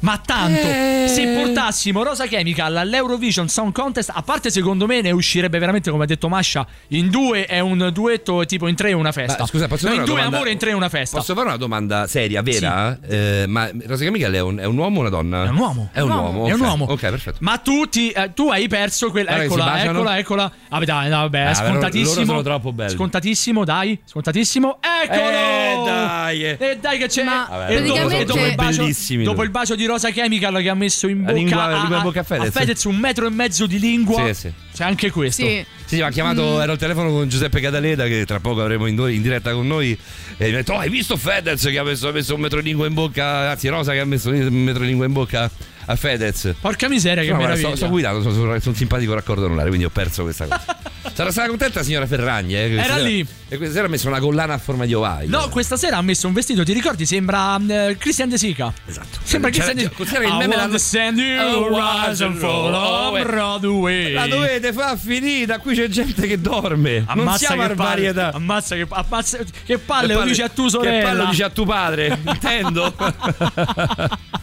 Ma 0.00 0.20
tanto, 0.24 0.60
Eh. 0.68 1.06
se 1.08 1.26
portassimo 1.26 2.04
Rosa 2.04 2.26
Chemical 2.26 2.76
all'Eurovision 2.76 3.48
Song 3.48 3.72
Contest, 3.72 4.12
a 4.14 4.22
parte 4.22 4.48
secondo 4.50 4.86
me 4.86 5.00
ne 5.00 5.10
uscirebbe 5.10 5.58
veramente, 5.58 5.90
come 5.90 6.04
ha 6.04 6.06
detto 6.06 6.28
Masha, 6.28 6.64
in 6.88 7.10
due 7.10 7.46
è 7.46 7.58
un 7.58 7.90
duetto, 7.92 8.44
tipo 8.46 8.68
in 8.68 8.76
tre 8.76 8.90
è 8.90 8.92
una 8.92 9.10
festa. 9.10 9.38
Ma, 9.40 9.46
scusa, 9.46 9.66
posso 9.66 9.86
No, 9.88 9.94
fare 9.94 9.94
in 9.94 10.02
una 10.02 10.04
due 10.06 10.14
domanda? 10.16 10.36
amore, 10.36 10.52
in 10.52 10.58
tre 10.58 10.70
è 10.70 10.74
una 10.74 10.88
festa. 10.88 11.16
Posso 11.16 11.34
fare 11.34 11.46
una 11.48 11.56
domanda 11.56 12.06
seria, 12.06 12.42
vera? 12.42 12.96
Eh, 13.08 13.44
ma 13.48 13.68
Rosa 13.86 14.04
Chemical 14.04 14.32
è 14.32 14.40
un, 14.40 14.58
è 14.58 14.64
un 14.66 14.76
uomo 14.78 14.98
o 14.98 15.00
una 15.00 15.08
donna? 15.08 15.44
È 15.44 15.48
un 15.48 15.56
uomo. 15.56 15.88
È 15.92 16.00
un 16.00 16.10
uomo. 16.10 16.46
È 16.46 16.52
un 16.52 16.60
ok. 16.60 16.66
uomo. 16.68 16.84
Ok, 16.90 17.00
perfetto. 17.00 17.36
Ma 17.40 17.58
tu, 17.58 17.86
ti- 17.88 18.10
eh, 18.10 18.32
tu 18.34 18.50
hai 18.50 18.68
perso 18.68 19.10
quella. 19.10 19.42
Eccola, 19.42 19.82
eccola, 19.82 20.18
eccola. 20.18 20.52
Ah, 20.68 20.84
dai, 20.84 21.08
no, 21.08 21.16
vabbè, 21.22 21.40
Ah, 21.40 21.50
è 21.50 21.54
scontatissimo. 21.54 22.14
loro 22.14 22.24
sono 22.26 22.42
troppo 22.42 22.72
belli. 22.72 22.92
Scontatissimo, 22.94 23.64
dai. 23.64 23.98
Scontatissimo. 24.04 24.78
Eccolo! 25.02 25.28
Eh, 25.28 25.82
dai. 25.84 26.44
E 26.44 26.78
dai, 26.80 26.98
che 26.98 27.08
c'è. 27.08 27.24
Ma 27.24 27.46
Vabbè, 27.50 27.72
e 27.72 27.82
dopo, 27.82 27.94
praticamente- 27.94 28.20
e 28.20 28.24
dopo 28.24 28.46
il 28.46 28.54
bacio, 28.54 29.24
dopo 29.24 29.42
il 29.42 29.50
bacio 29.50 29.74
di 29.74 29.86
Rosa 29.88 30.10
Chemical 30.10 30.60
che 30.62 30.68
ha 30.68 30.74
messo 30.74 31.08
in 31.08 31.18
La 31.18 31.24
bocca 31.26 31.34
lingua- 31.36 31.64
a, 31.64 31.72
lingua 31.78 31.96
in 31.96 32.02
bocca 32.02 32.20
a 32.20 32.22
Fedez. 32.22 32.48
a 32.48 32.50
Fedez 32.52 32.84
un 32.84 32.96
metro 32.96 33.26
e 33.26 33.30
mezzo 33.30 33.66
di 33.66 33.78
lingua. 33.78 34.26
Sì, 34.26 34.34
sì. 34.34 34.52
C'è 34.74 34.84
anche 34.84 35.10
questo. 35.10 35.44
Sì. 35.44 35.64
Sì, 35.84 35.96
mi 35.96 36.02
ha 36.02 36.10
chiamato, 36.10 36.60
ero 36.60 36.72
al 36.72 36.78
telefono 36.78 37.10
con 37.10 37.28
Giuseppe 37.28 37.60
Cataleda 37.60 38.06
che 38.06 38.24
tra 38.26 38.40
poco 38.40 38.60
avremo 38.60 38.86
in, 38.86 38.98
in 39.10 39.22
diretta 39.22 39.52
con 39.52 39.66
noi 39.66 39.90
e 40.36 40.44
mi 40.46 40.52
ha 40.52 40.56
detto, 40.56 40.74
oh, 40.74 40.78
hai 40.78 40.90
visto 40.90 41.16
Fedez 41.16 41.62
che 41.64 41.78
ha 41.78 41.82
messo, 41.82 42.08
ha 42.08 42.12
messo 42.12 42.34
un 42.34 42.40
metro 42.40 42.60
di 42.60 42.68
lingua 42.68 42.86
in 42.86 42.94
bocca, 42.94 43.50
anzi 43.50 43.68
Rosa 43.68 43.92
che 43.92 44.00
ha 44.00 44.04
messo 44.04 44.28
un 44.30 44.36
metro 44.62 44.82
di 44.82 44.88
lingua 44.88 45.06
in 45.06 45.12
bocca 45.12 45.50
a 45.86 45.96
Fedez. 45.96 46.54
Porca 46.60 46.88
miseria, 46.88 47.22
che 47.22 47.30
No, 47.30 47.36
guarda, 47.36 47.54
meraviglia. 47.54 47.76
sto, 47.76 47.84
sto 47.86 47.88
guidando, 47.92 48.20
sono, 48.22 48.34
sono, 48.34 48.60
sono 48.60 48.74
simpatico 48.74 49.14
raccordo 49.14 49.46
anulare, 49.46 49.68
quindi 49.68 49.86
ho 49.86 49.90
perso 49.90 50.22
questa 50.22 50.44
cosa. 50.46 50.78
Sarà 51.14 51.30
stata 51.30 51.48
contenta 51.48 51.82
signora 51.82 52.06
Ferragni, 52.06 52.54
eh? 52.54 52.72
Era 52.72 52.82
sera- 52.82 52.96
lì. 52.98 53.26
E 53.50 53.56
questa 53.56 53.74
sera 53.76 53.86
ha 53.86 53.90
messo 53.90 54.08
una 54.08 54.20
collana 54.20 54.52
a 54.54 54.58
forma 54.58 54.84
di 54.84 54.92
ovaio. 54.94 55.28
No, 55.30 55.48
questa 55.48 55.76
sera 55.78 55.96
ha 55.96 56.02
messo 56.02 56.26
un 56.26 56.34
vestito, 56.34 56.62
ti 56.64 56.72
ricordi? 56.74 57.06
Sembra 57.06 57.58
eh, 57.66 57.96
Christian 57.98 58.28
De 58.28 58.36
Sica. 58.38 58.72
Esatto. 58.86 59.18
Sembra 59.22 59.50
C'era- 59.50 59.64
Christian 59.64 59.88
De 59.90 59.94
considera 59.96 60.24
che 60.24 60.30
il 60.30 60.36
meme 60.36 60.56
l'hanno- 60.56 60.76
send 60.78 61.18
you 61.18 61.36
Oh, 61.38 61.68
rise 62.08 62.22
and 62.24 62.36
fall 62.36 62.72
on 62.74 63.16
eh. 63.16 63.22
Broadway. 63.22 64.12
La 64.12 64.26
dovete 64.26 64.72
far 64.72 64.98
finita, 64.98 65.58
qui 65.58 65.74
c'è 65.74 65.88
gente 65.88 66.26
che 66.26 66.38
dorme. 66.40 66.98
non 66.98 67.20
Ammazza 67.20 67.38
siamo 67.46 67.62
che 67.66 67.72
a 67.72 67.74
palle, 67.74 67.88
varietà. 67.88 68.32
ammazza 68.34 68.74
che, 68.76 68.86
ammazza, 68.88 69.38
che 69.64 69.78
palle, 69.78 70.08
Che 70.08 70.12
lo 70.14 70.22
dici 70.24 70.42
a 70.42 70.48
tu 70.50 70.64
Che 70.64 70.70
sorella. 70.70 71.02
palle 71.08 71.18
lo 71.22 71.26
dici 71.30 71.42
a 71.42 71.50
tuo 71.50 71.64
padre, 71.64 72.18
intendo. 72.24 72.94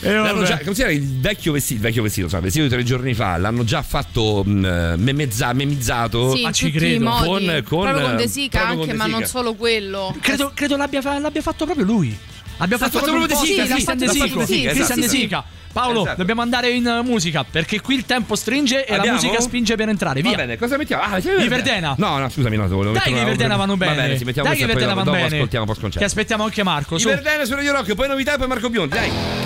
Già, 0.00 0.58
considera 0.64 0.90
il 0.92 1.20
vecchio 1.20 1.52
vestito, 1.52 1.74
il 1.74 1.80
vecchio 1.86 2.02
vestito, 2.02 2.24
insomma, 2.24 2.42
vestito 2.42 2.64
di 2.64 2.70
tre 2.70 2.82
giorni 2.82 3.12
fa, 3.14 3.36
l'hanno 3.36 3.64
già 3.64 3.82
fatto 3.82 4.42
mh, 4.44 4.94
memezza- 5.52 5.70
memizzato. 5.70 6.34
Sì, 6.34 6.42
Ma 6.42 6.48
in 6.48 6.54
ci 6.54 6.70
credo. 6.70 7.04
Con- 7.10 7.24
con- 7.24 7.62
proprio 7.64 8.00
con 8.06 8.16
De 8.16 8.28
Sica 8.28 8.58
proprio 8.58 8.78
con 8.78 8.88
anche, 8.88 8.92
De 8.92 8.98
ma 8.98 9.06
non 9.06 9.14
Sica. 9.18 9.28
solo 9.28 9.54
quello. 9.54 10.14
Credo, 10.20 10.52
credo 10.54 10.76
l'abbia, 10.76 11.18
l'abbia 11.18 11.42
fatto 11.42 11.64
proprio 11.64 11.84
lui. 11.84 12.16
Abbia 12.58 12.76
fatto, 12.76 12.98
fatto 12.98 13.10
proprio 13.12 13.26
De 13.26 13.34
un 13.34 13.44
Sica, 13.46 13.62
sì, 13.64 13.68
Christian 13.70 13.98
l'ha 13.98 14.04
De 14.06 14.12
Sica. 14.12 14.34
De 14.36 14.46
Sica, 14.46 14.70
esatto, 14.70 15.00
De. 15.00 15.08
Sica. 15.08 15.44
Paolo, 15.72 16.00
Esatto. 16.02 16.16
dobbiamo 16.16 16.40
andare 16.42 16.70
in 16.70 16.84
uh, 16.84 17.06
musica 17.06 17.44
perché 17.48 17.80
qui 17.80 17.94
il 17.94 18.04
tempo 18.04 18.34
stringe 18.34 18.84
e 18.84 18.92
Abbiamo? 18.92 19.16
la 19.18 19.22
musica 19.22 19.40
spinge 19.40 19.76
per 19.76 19.88
entrare. 19.88 20.20
Va 20.20 20.28
Via. 20.28 20.36
bene, 20.38 20.58
cosa 20.58 20.76
mettiamo? 20.76 21.04
Ah, 21.04 21.20
sì, 21.20 21.28
I 21.28 21.46
Verdena. 21.46 21.94
No, 21.96 22.18
no, 22.18 22.28
scusami, 22.28 22.56
no, 22.56 22.66
volevo 22.66 22.82
Dai 22.86 22.92
mettere 22.94 23.04
che 23.04 23.10
i 23.10 23.14
una- 23.20 23.24
Verdena 23.28 23.56
vanno 23.56 23.76
bene. 23.76 23.94
Va 23.94 24.02
bene, 24.02 24.18
ci 24.18 24.24
mettiamo 24.24 24.48
Dai 24.48 24.56
che 24.58 24.64
i 24.64 24.66
questa 24.66 24.84
Verdena 24.84 24.94
poi 24.94 25.04
vanno 25.04 25.10
dopo 25.16 25.22
bene. 25.30 25.36
ascoltiamo 25.36 25.72
Che 25.72 25.80
concerto. 25.80 26.06
aspettiamo 26.06 26.42
anche 26.42 26.62
Marco. 26.64 26.96
I 26.96 26.98
Su. 26.98 27.06
Verdena 27.08 27.44
su 27.44 27.54
Radio 27.54 27.72
Rock, 27.72 27.94
poi 27.94 28.08
novità 28.08 28.34
e 28.34 28.38
poi 28.38 28.48
Marco 28.48 28.68
Biondi, 28.68 28.94
dai. 28.96 29.39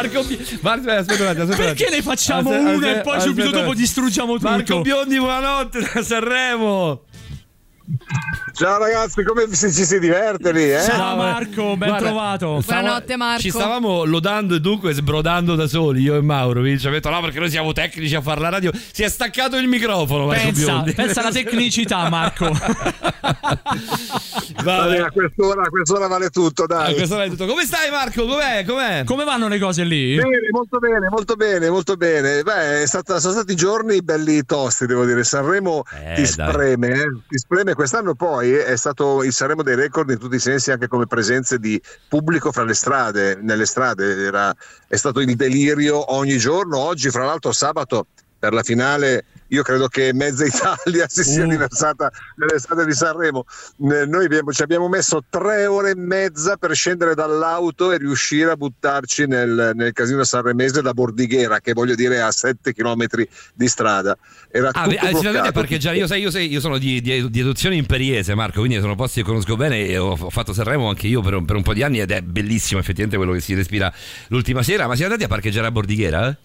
Marco, 0.00 0.22
Bi- 0.24 0.58
Marco 0.62 0.90
aspetta 0.90 1.22
un 1.22 1.28
attimo, 1.28 1.42
aspetta 1.44 1.62
un 1.62 1.74
Perché 1.74 1.90
ne 1.90 2.02
facciamo 2.02 2.50
Aspetta, 2.50 2.70
una 2.70 2.86
e 2.86 2.90
aspetta, 2.90 3.10
poi 3.10 3.20
subito 3.20 3.42
aspetta. 3.46 3.62
dopo 3.62 3.74
distruggiamo 3.74 4.32
tutto? 4.36 4.48
Marco 4.48 4.80
Biondi, 4.80 5.18
buonanotte 5.18 5.90
da 5.92 6.02
Sanremo. 6.02 7.02
Ciao 8.52 8.78
ragazzi, 8.78 9.22
come 9.24 9.46
si- 9.52 9.72
ci 9.72 9.84
si 9.84 9.98
diverte 9.98 10.52
lì, 10.52 10.70
eh? 10.72 10.80
Ciao 10.82 11.16
Marco, 11.16 11.76
ben 11.76 11.88
Guarda, 11.88 12.06
trovato. 12.06 12.60
stavo- 12.60 12.80
Buonanotte, 12.80 13.16
Marco. 13.16 13.40
Ci 13.40 13.50
stavamo 13.50 14.04
lodando 14.04 14.54
e 14.54 14.60
dunque 14.60 14.92
sbrodando 14.92 15.54
da 15.54 15.66
soli, 15.66 16.02
io 16.02 16.16
e 16.16 16.20
Mauro. 16.20 16.62
Ci 16.78 16.86
ha 16.86 16.90
detto 16.90 17.08
no, 17.10 17.20
perché 17.20 17.38
noi 17.38 17.50
siamo 17.50 17.72
tecnici 17.72 18.14
a 18.14 18.20
fare 18.20 18.40
la 18.40 18.48
radio. 18.50 18.70
Si 18.92 19.02
è 19.02 19.08
staccato 19.08 19.56
il 19.56 19.66
microfono. 19.66 20.26
Marco 20.26 20.42
Pensa, 20.42 20.84
pensa 20.94 21.20
alla 21.20 21.30
tecnicità, 21.32 22.08
Marco. 22.10 22.50
Vabbè, 24.62 24.98
a 24.98 25.10
quest'ora, 25.10 25.62
a 25.62 25.68
quest'ora 25.68 26.06
vale 26.06 26.28
tutto, 26.30 26.66
dai. 26.66 26.94
questo 26.94 27.16
l'hai 27.16 27.30
detto. 27.30 27.46
Come 27.46 27.64
stai, 27.64 27.90
Marco? 27.90 28.26
Com'è? 28.26 28.64
Com'è? 28.66 29.04
Come 29.04 29.24
vanno 29.24 29.48
le 29.48 29.58
cose 29.58 29.84
lì? 29.84 30.16
Bene, 30.16 30.38
molto 30.50 30.78
bene, 30.78 31.08
molto 31.08 31.34
bene, 31.36 31.70
molto 31.70 31.96
bene. 31.96 32.42
Beh, 32.42 32.82
è 32.82 32.86
stata- 32.86 33.18
sono 33.20 33.32
stati 33.34 33.54
giorni 33.54 34.02
belli 34.02 34.44
tosti, 34.44 34.86
devo 34.86 35.04
dire. 35.04 35.24
Sanremo 35.24 35.82
Eh, 35.92 36.14
ti 36.22 36.34
dai. 36.34 36.50
spreme, 36.50 36.88
eh, 36.88 37.10
ti 37.28 37.38
spreme. 37.38 37.74
Quest'anno 37.80 38.14
poi 38.14 38.52
è 38.52 38.76
stato 38.76 39.22
il 39.22 39.32
Sanremo 39.32 39.62
dei 39.62 39.74
record 39.74 40.10
in 40.10 40.18
tutti 40.18 40.34
i 40.34 40.38
sensi, 40.38 40.70
anche 40.70 40.86
come 40.86 41.06
presenze 41.06 41.58
di 41.58 41.80
pubblico 42.10 42.52
fra 42.52 42.62
le 42.62 42.74
strade, 42.74 43.38
nelle 43.40 43.64
strade. 43.64 44.22
Era- 44.22 44.54
è 44.86 44.96
stato 44.96 45.20
il 45.20 45.34
delirio 45.34 46.12
ogni 46.12 46.36
giorno. 46.36 46.76
Oggi, 46.76 47.08
fra 47.08 47.24
l'altro, 47.24 47.52
sabato 47.52 48.08
per 48.38 48.52
la 48.52 48.62
finale. 48.62 49.24
Io 49.50 49.62
credo 49.62 49.86
che 49.88 50.10
mezza 50.14 50.44
Italia 50.46 51.06
si 51.08 51.22
sia 51.24 51.44
Uh. 51.44 51.50
riversata 51.50 52.10
nelle 52.36 52.58
strade 52.58 52.84
di 52.86 52.92
Sanremo. 52.92 53.44
Eh, 53.90 54.06
Noi 54.06 54.24
abbiamo, 54.24 54.52
ci 54.52 54.62
abbiamo 54.62 54.88
messo 54.88 55.22
tre 55.28 55.66
ore 55.66 55.90
e 55.90 55.94
mezza 55.96 56.56
per 56.56 56.74
scendere 56.74 57.14
dall'auto 57.14 57.92
e 57.92 57.98
riuscire 57.98 58.50
a 58.50 58.56
buttarci 58.56 59.26
nel, 59.26 59.72
nel 59.74 59.92
casino 59.92 60.22
sanremese 60.24 60.82
da 60.82 60.92
Bordighera, 60.92 61.60
che 61.60 61.72
voglio 61.72 61.94
dire 61.94 62.20
a 62.20 62.30
7 62.30 62.72
km 62.72 63.04
di 63.54 63.68
strada. 63.68 64.16
Era 64.50 64.70
Ah, 64.72 64.86
beh, 64.86 64.98
deve 65.00 65.20
bloccato. 65.20 65.52
parcheggiare. 65.52 65.96
Io, 65.96 66.06
sai, 66.06 66.20
io, 66.20 66.30
sai, 66.30 66.48
io 66.50 66.60
sono 66.60 66.78
di, 66.78 67.00
di, 67.00 67.28
di 67.30 67.40
adozione 67.40 67.76
imperiese, 67.76 68.34
Marco, 68.34 68.60
quindi 68.60 68.78
sono 68.80 68.94
posti 68.94 69.20
che 69.20 69.26
conosco 69.26 69.56
bene 69.56 69.86
e 69.86 69.98
ho, 69.98 70.16
ho 70.18 70.30
fatto 70.30 70.52
Sanremo 70.52 70.88
anche 70.88 71.06
io 71.06 71.20
per, 71.22 71.34
un- 71.34 71.44
per 71.44 71.56
un 71.56 71.62
po' 71.62 71.74
di 71.74 71.82
anni 71.82 72.00
ed 72.00 72.10
è 72.10 72.20
bellissimo 72.22 72.78
effettivamente 72.80 73.16
quello 73.16 73.32
che 73.32 73.40
si 73.40 73.54
respira 73.54 73.92
l'ultima 74.28 74.62
sera. 74.62 74.86
Ma 74.86 74.94
siete 74.94 75.10
andati 75.12 75.24
a 75.24 75.28
parcheggiare 75.28 75.66
a 75.66 75.70
Bordighera? 75.70 76.28
Eh? 76.28 76.36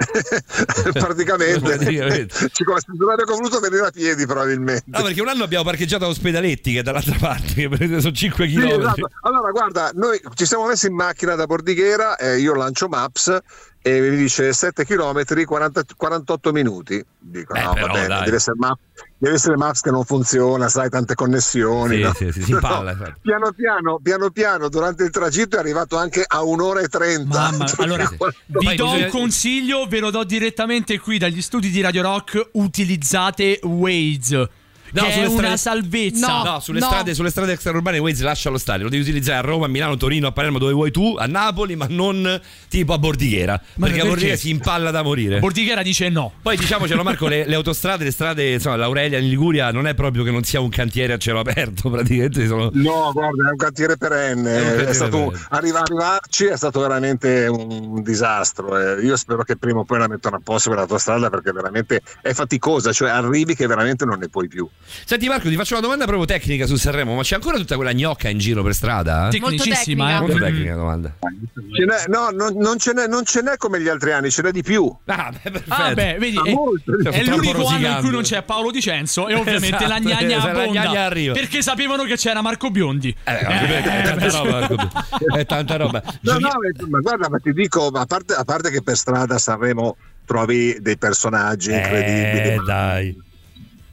praticamente. 0.92 2.48
Ci 2.52 2.64
avrebbe 2.64 3.24
voluto 3.26 3.60
venire 3.60 3.86
a 3.86 3.90
piedi 3.90 4.26
probabilmente. 4.26 4.84
No, 4.86 5.02
perché 5.02 5.20
un 5.20 5.28
anno 5.28 5.44
abbiamo 5.44 5.64
parcheggiato 5.64 6.04
a 6.04 6.08
Ospedaletti, 6.08 6.72
che 6.72 6.80
è 6.80 6.82
dall'altra 6.82 7.16
parte, 7.18 7.68
che 7.68 8.00
sono 8.00 8.12
5 8.12 8.48
Sì, 8.48 8.54
km. 8.54 8.80
esatto. 8.80 9.10
Allora, 9.22 9.50
guarda, 9.50 9.90
noi 9.94 10.20
ci 10.34 10.46
siamo 10.46 10.66
messi 10.66 10.86
in 10.86 10.94
macchina 10.94 11.34
da 11.34 11.46
Bordighera, 11.46 12.16
eh, 12.16 12.38
io 12.38 12.54
lancio 12.54 12.88
Maps 12.88 13.36
e 13.82 14.00
mi 14.00 14.16
dice 14.16 14.52
7 14.52 14.84
km 14.84 15.22
40 15.44 15.82
48 15.96 16.52
minuti. 16.52 17.04
Dico, 17.18 17.52
Beh, 17.54 17.62
no, 17.62 17.72
però, 17.74 17.86
va 17.86 17.92
bene, 17.92 18.06
dai. 18.08 18.24
deve 18.24 18.36
essere, 18.36 18.56
Maps, 18.58 18.80
deve 19.20 19.34
essere 19.34 19.56
Maps 19.56 19.82
che 19.82 19.90
non 19.90 20.04
funziona, 20.04 20.68
sai, 20.68 20.88
tante 20.88 21.14
connessioni. 21.14 21.96
Sì, 21.96 22.02
no? 22.02 22.14
sì, 22.14 22.32
sì, 22.32 22.42
si 22.42 22.50
impalla, 22.52 22.92
esatto. 22.92 23.16
piano 23.20 23.52
piano, 23.52 24.00
piano 24.02 24.30
piano, 24.30 24.68
durante 24.70 25.04
il 25.04 25.10
tragitto 25.10 25.56
è 25.56 25.58
arrivato 25.58 25.98
anche 25.98 26.24
a 26.26 26.42
un'ora 26.42 26.80
e 26.80 26.88
trenta. 26.88 27.50
Mamma, 27.50 27.66
allora 27.76 28.08
vi 28.46 28.74
do 28.74 28.90
un 28.90 29.08
consiglio, 29.10 29.86
ve 29.86 30.00
lo 30.00 30.10
do 30.10 30.24
direttamente 30.24 30.98
qui 30.98 31.18
dagli 31.18 31.42
studi 31.42 31.68
di 31.68 31.82
Radio 31.82 32.02
Rock. 32.02 32.48
Utilizzate 32.52 33.60
Waze. 33.62 34.48
No, 34.92 35.02
che 35.02 35.08
è 35.08 35.12
sulle 35.12 35.26
una 35.26 35.56
strade- 35.56 35.56
salvezza. 35.56 36.42
No, 36.42 36.60
sulle, 36.60 36.80
no. 36.80 36.86
Strade, 36.86 37.14
sulle 37.14 37.30
strade 37.30 37.52
extraurbane 37.52 37.98
Waze 37.98 38.24
lascia 38.24 38.50
lo 38.50 38.58
stadio, 38.58 38.84
lo 38.84 38.90
devi 38.90 39.02
utilizzare 39.02 39.38
a 39.38 39.40
Roma, 39.42 39.66
a 39.66 39.68
Milano, 39.68 39.96
Torino, 39.96 40.26
a 40.28 40.32
Palermo, 40.32 40.58
dove 40.58 40.72
vuoi 40.72 40.90
tu, 40.90 41.14
a 41.18 41.26
Napoli, 41.26 41.76
ma 41.76 41.86
non 41.88 42.40
tipo 42.68 42.92
a 42.92 42.98
Bordighera. 42.98 43.60
Ma 43.76 43.86
perché 43.86 44.00
a? 44.02 44.04
Bordighera 44.04 44.36
si 44.36 44.50
impalla 44.50 44.90
da 44.90 45.02
morire. 45.02 45.38
Bordighera 45.38 45.82
dice 45.82 46.08
no. 46.08 46.32
Poi 46.42 46.56
diciamocelo 46.56 47.02
Marco, 47.02 47.26
le, 47.28 47.46
le 47.46 47.54
autostrade, 47.54 48.04
le 48.04 48.10
strade, 48.10 48.52
insomma, 48.52 48.76
l'Aurelia 48.76 49.18
in 49.18 49.28
Liguria 49.28 49.70
non 49.70 49.86
è 49.86 49.94
proprio 49.94 50.24
che 50.24 50.30
non 50.30 50.42
sia 50.44 50.60
un 50.60 50.68
cantiere 50.70 51.12
a 51.12 51.18
cielo 51.18 51.40
aperto, 51.40 51.88
praticamente 51.90 52.46
sono... 52.46 52.70
No, 52.72 53.10
guarda, 53.12 53.48
è 53.48 53.50
un 53.50 53.56
cantiere 53.56 53.96
perenne. 53.96 54.56
È 54.56 54.82
un 54.82 54.88
È 54.88 54.92
stato, 54.92 55.16
perenne. 55.18 55.46
arriva- 55.50 55.80
arrivarci 55.80 56.44
è 56.46 56.56
stato 56.56 56.80
veramente 56.80 57.46
un 57.46 58.02
disastro. 58.02 58.76
eh. 58.78 59.04
Io 59.04 59.16
spero 59.16 59.42
che 59.42 59.56
prima 59.56 59.80
o 59.80 59.84
poi 59.84 59.98
la 59.98 60.08
mettano 60.08 60.36
a 60.36 60.40
posto 60.42 60.70
quell'autostrada 60.70 61.30
perché 61.30 61.52
veramente 61.52 62.00
è 62.22 62.32
faticosa, 62.32 62.92
cioè 62.92 63.10
arrivi 63.10 63.54
che 63.54 63.66
veramente 63.66 64.04
non 64.04 64.18
ne 64.18 64.28
puoi 64.28 64.48
più. 64.48 64.68
Senti 65.04 65.28
Marco, 65.28 65.48
ti 65.48 65.54
faccio 65.56 65.74
una 65.74 65.82
domanda 65.82 66.04
proprio 66.04 66.26
tecnica 66.26 66.66
su 66.66 66.76
Sanremo, 66.76 67.14
ma 67.14 67.22
c'è 67.22 67.36
ancora 67.36 67.56
tutta 67.56 67.76
quella 67.76 67.92
gnocca 67.92 68.28
in 68.28 68.38
giro 68.38 68.62
per 68.62 68.74
strada? 68.74 69.28
eh? 69.28 69.30
Tecnicissima, 69.30 70.06
tecnica. 70.06 70.16
eh. 70.16 70.20
Molto 70.20 70.38
tecnica 70.44 70.70
la 70.70 70.76
domanda. 70.76 71.14
Ce 71.20 71.84
n'è- 71.84 72.04
no, 72.08 72.28
non, 72.30 72.56
non 72.56 72.78
ce 72.78 72.92
n'è, 72.92 73.06
non 73.06 73.24
ce 73.24 73.40
n'è 73.42 73.56
come 73.56 73.80
gli 73.80 73.88
altri 73.88 74.12
anni, 74.12 74.30
ce 74.30 74.42
n'è 74.42 74.50
di 74.50 74.62
più. 74.62 74.92
Ah, 75.06 75.30
beh, 75.30 75.50
perfetto. 75.50 75.72
Ah, 75.74 75.94
beh, 75.94 76.16
vedi, 76.18 76.36
Ma 76.36 76.42
è, 76.44 76.52
molto. 76.52 76.92
è 76.98 77.22
Troppo 77.22 77.30
l'unico 77.36 77.66
anno 77.66 77.86
in 77.88 77.96
cui 78.00 78.10
non 78.10 78.22
c'è 78.22 78.42
Paolo 78.42 78.70
Dicenzo 78.70 79.28
e 79.28 79.34
ovviamente 79.34 79.76
Esatto, 79.84 79.88
la 79.88 79.98
gnagna 80.00 80.36
la 80.38 80.42
abbonda. 80.50 80.82
gnagna 80.82 81.04
arriva. 81.04 81.34
Perché 81.34 81.62
sapevano 81.62 82.02
che 82.04 82.16
c'era 82.16 82.40
Marco 82.42 82.70
Biondi. 82.70 83.14
Eh, 83.24 83.34
ovviamente, 83.46 83.90
è 83.90 84.02
tanta 84.02 84.28
roba, 84.30 84.50
Marco. 84.60 84.90
è 85.36 85.46
tanta 85.46 85.76
roba. 85.76 86.02
No, 86.22 86.32
no, 86.32 86.38
ma- 86.48 86.86
ma 86.88 86.98
guarda, 87.00 87.28
ma 87.28 87.38
ti 87.38 87.52
dico, 87.52 87.86
a 87.86 88.06
parte, 88.06 88.34
a 88.34 88.44
parte 88.44 88.70
che 88.70 88.82
per 88.82 88.96
strada 88.96 89.38
Sanremo 89.38 89.96
trovi 90.24 90.76
dei 90.80 90.96
personaggi 90.98 91.72
incredibili, 91.72 92.48
Eh, 92.50 92.56
ma- 92.56 92.62
dai. 92.64 93.28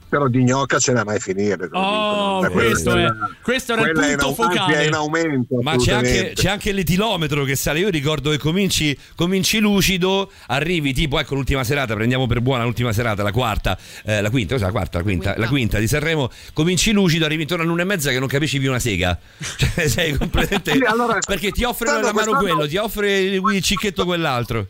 Però 0.09 0.27
di 0.27 0.43
gnocca 0.43 0.79
ce 0.79 0.93
n'è 0.93 1.03
mai 1.03 1.19
finire. 1.19 1.67
Oh, 1.71 2.41
dico, 2.41 2.53
questo, 2.53 2.95
è, 2.95 3.07
questo 3.41 3.73
era 3.73 3.81
il 3.83 3.91
quella 3.91 4.07
è 4.07 4.11
in 4.11 4.17
punto 4.17 4.43
focale. 4.43 4.75
è 4.75 4.87
in 4.87 4.93
aumento. 4.93 5.59
Ma 5.61 5.75
c'è 5.75 5.93
anche, 5.93 6.31
c'è 6.33 6.49
anche 6.49 6.71
l'etilometro 6.71 7.43
che 7.43 7.55
sale. 7.55 7.79
Io 7.79 7.89
ricordo 7.89 8.29
che 8.29 8.37
cominci, 8.37 8.97
cominci 9.15 9.59
lucido, 9.59 10.31
arrivi 10.47 10.93
tipo, 10.93 11.19
ecco 11.19 11.35
l'ultima 11.35 11.63
serata, 11.63 11.93
prendiamo 11.93 12.27
per 12.27 12.41
buona 12.41 12.63
l'ultima 12.63 12.93
serata, 12.93 13.23
la 13.23 13.31
quarta, 13.31 13.77
eh, 14.05 14.21
la 14.21 14.29
quinta, 14.29 14.53
cos'è 14.55 14.65
la 14.65 14.71
quarta? 14.71 14.97
La 14.97 15.03
quinta, 15.03 15.31
Quinta. 15.31 15.41
la 15.41 15.47
quinta 15.47 15.79
di 15.79 15.87
Sanremo. 15.87 16.29
Cominci 16.53 16.91
lucido, 16.91 17.25
arrivi 17.25 17.41
intorno 17.41 17.63
all'una 17.63 17.81
e 17.81 17.85
mezza 17.85 18.09
che 18.11 18.19
non 18.19 18.27
capisci 18.27 18.59
più 18.59 18.69
una 18.69 18.79
sega. 18.79 19.17
Cioè, 19.57 19.87
sei 19.87 20.13
completamente. 20.15 20.71
Sì, 20.71 20.83
allora, 20.83 21.17
perché 21.25 21.51
ti 21.51 21.63
offre 21.63 21.99
la 21.99 22.13
mano 22.13 22.37
quello, 22.37 22.67
ti 22.67 22.77
offre 22.77 23.19
il 23.19 23.61
cicchetto 23.61 24.05
quell'altro. 24.05 24.67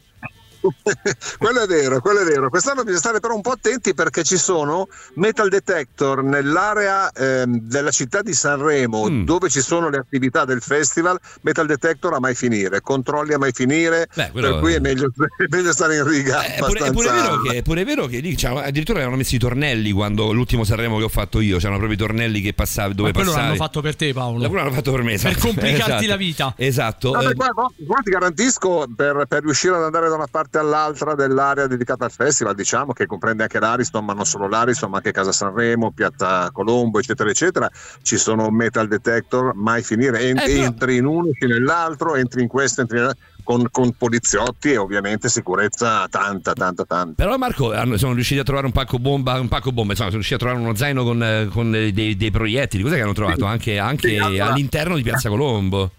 quello 1.37 1.61
è 1.61 1.67
vero, 1.67 1.99
quello 2.01 2.19
è 2.21 2.25
vero. 2.25 2.49
Quest'anno 2.49 2.81
bisogna 2.81 2.99
stare 2.99 3.19
però 3.19 3.35
un 3.35 3.41
po' 3.41 3.51
attenti 3.51 3.93
perché 3.93 4.23
ci 4.23 4.37
sono 4.37 4.87
metal 5.15 5.49
detector 5.49 6.23
nell'area 6.23 7.11
ehm, 7.11 7.59
della 7.61 7.91
città 7.91 8.21
di 8.21 8.33
Sanremo 8.33 9.09
Mm. 9.09 9.23
dove 9.25 9.49
ci 9.49 9.61
sono 9.61 9.89
le 9.89 9.97
attività 9.97 10.43
del 10.45 10.61
festival. 10.61 11.19
Metal 11.41 11.65
detector 11.65 12.13
a 12.13 12.19
mai 12.19 12.35
finire, 12.35 12.81
controlli 12.81 13.33
a 13.33 13.37
mai 13.37 13.51
finire. 13.51 14.07
Beh, 14.13 14.31
per 14.33 14.59
cui 14.59 14.73
è 14.73 14.79
meglio, 14.79 15.11
è 15.37 15.45
meglio 15.49 15.71
stare 15.73 15.95
in 15.97 16.07
riga. 16.07 16.43
Eh, 16.43 16.55
È 16.55 16.59
pure, 16.59 16.79
è 16.87 16.91
pure 16.91 17.07
abbastanza- 17.09 17.29
vero 17.37 17.41
che, 17.41 17.57
è 17.57 17.61
pure 17.61 17.83
vero 17.83 18.05
che 18.07 18.19
lì 18.19 18.35
c'erano- 18.35 18.59
addirittura 18.59 18.97
avevano 18.99 19.17
messo 19.17 19.35
i 19.35 19.39
tornelli 19.39 19.91
quando 19.91 20.31
l'ultimo 20.31 20.63
Sanremo 20.63 20.97
che 20.97 21.03
ho 21.03 21.09
fatto 21.09 21.39
io, 21.39 21.57
c'erano 21.57 21.77
proprio 21.77 21.97
i 21.97 21.99
tornelli 22.01 22.41
che 22.41 22.53
passavi 22.53 22.93
dove 22.95 23.09
Ma 23.09 23.13
quello 23.13 23.29
passavi. 23.31 23.47
l'hanno 23.47 23.59
fatto 23.63 23.81
per 23.81 23.95
te, 23.95 24.13
Paolo. 24.13 24.37
Quello 24.47 24.63
l'hanno 24.63 24.73
fatto 24.73 24.91
per 24.91 25.03
me, 25.03 25.13
esatto. 25.13 25.37
complicarti 25.39 25.91
Esatto. 25.91 26.07
la 26.07 26.15
vita. 26.15 26.53
Esatto. 26.57 27.11
No, 27.13 27.21
eh, 27.21 27.27
beh, 27.27 27.33
guarda, 27.33 27.67
guarda, 27.77 28.03
ti 28.03 28.09
garantisco 28.11 28.85
per, 28.95 29.25
per 29.27 29.43
riuscire 29.43 29.75
ad 29.75 29.83
andare 29.83 30.09
da 30.09 30.15
una 30.15 30.27
parte 30.29 30.56
all'altra 30.59 31.15
dell'area 31.15 31.67
dedicata 31.67 32.05
al 32.05 32.11
festival, 32.11 32.55
diciamo 32.55 32.93
che 32.93 33.05
comprende 33.05 33.43
anche 33.43 33.59
l'Ariston, 33.59 34.05
ma 34.05 34.13
non 34.13 34.25
solo 34.25 34.47
l'Ariston, 34.47 34.89
ma 34.89 34.97
anche 34.97 35.11
Casa 35.11 35.31
Sanremo, 35.31 35.91
Piazza 35.91 36.49
Colombo, 36.51 36.99
eccetera, 36.99 37.29
eccetera. 37.29 37.69
Ci 38.01 38.17
sono 38.17 38.49
metal 38.49 38.87
detector, 38.87 39.53
mai 39.55 39.81
finire. 39.83 40.19
En- 40.29 40.37
Eh, 40.37 40.59
Entri 40.59 40.97
in 40.97 41.05
uno, 41.05 41.29
esci 41.29 41.45
nell'altro, 41.47 42.15
entri 42.15 42.41
in 42.41 42.47
questo, 42.47 42.81
entri 42.81 42.97
nell'altro. 42.97 43.23
Con, 43.47 43.65
con 43.71 43.93
poliziotti 43.93 44.73
e 44.73 44.77
ovviamente 44.77 45.29
sicurezza 45.29 46.05
tanta, 46.09 46.51
tanta, 46.51 46.83
tanta. 46.83 47.13
Però 47.23 47.37
Marco 47.37 47.71
sono 47.95 48.13
riusciti 48.13 48.41
a 48.41 48.43
trovare 48.43 48.65
un 48.65 48.73
pacco 48.73 48.99
bomba, 48.99 49.39
un 49.39 49.47
pacco 49.47 49.71
bomba, 49.71 49.91
insomma, 49.91 50.09
sono 50.09 50.21
riusciti 50.21 50.33
a 50.33 50.37
trovare 50.37 50.59
uno 50.59 50.75
zaino 50.75 51.05
con, 51.05 51.23
eh, 51.23 51.47
con 51.49 51.71
dei, 51.71 52.17
dei 52.17 52.29
proiettili. 52.29 52.83
Cos'è 52.83 52.95
che 52.95 53.01
hanno 53.03 53.13
trovato? 53.13 53.45
Anche, 53.45 53.79
anche 53.79 54.17
all'interno 54.19 54.97
di 54.97 55.01
Piazza 55.01 55.29
Colombo. 55.29 55.91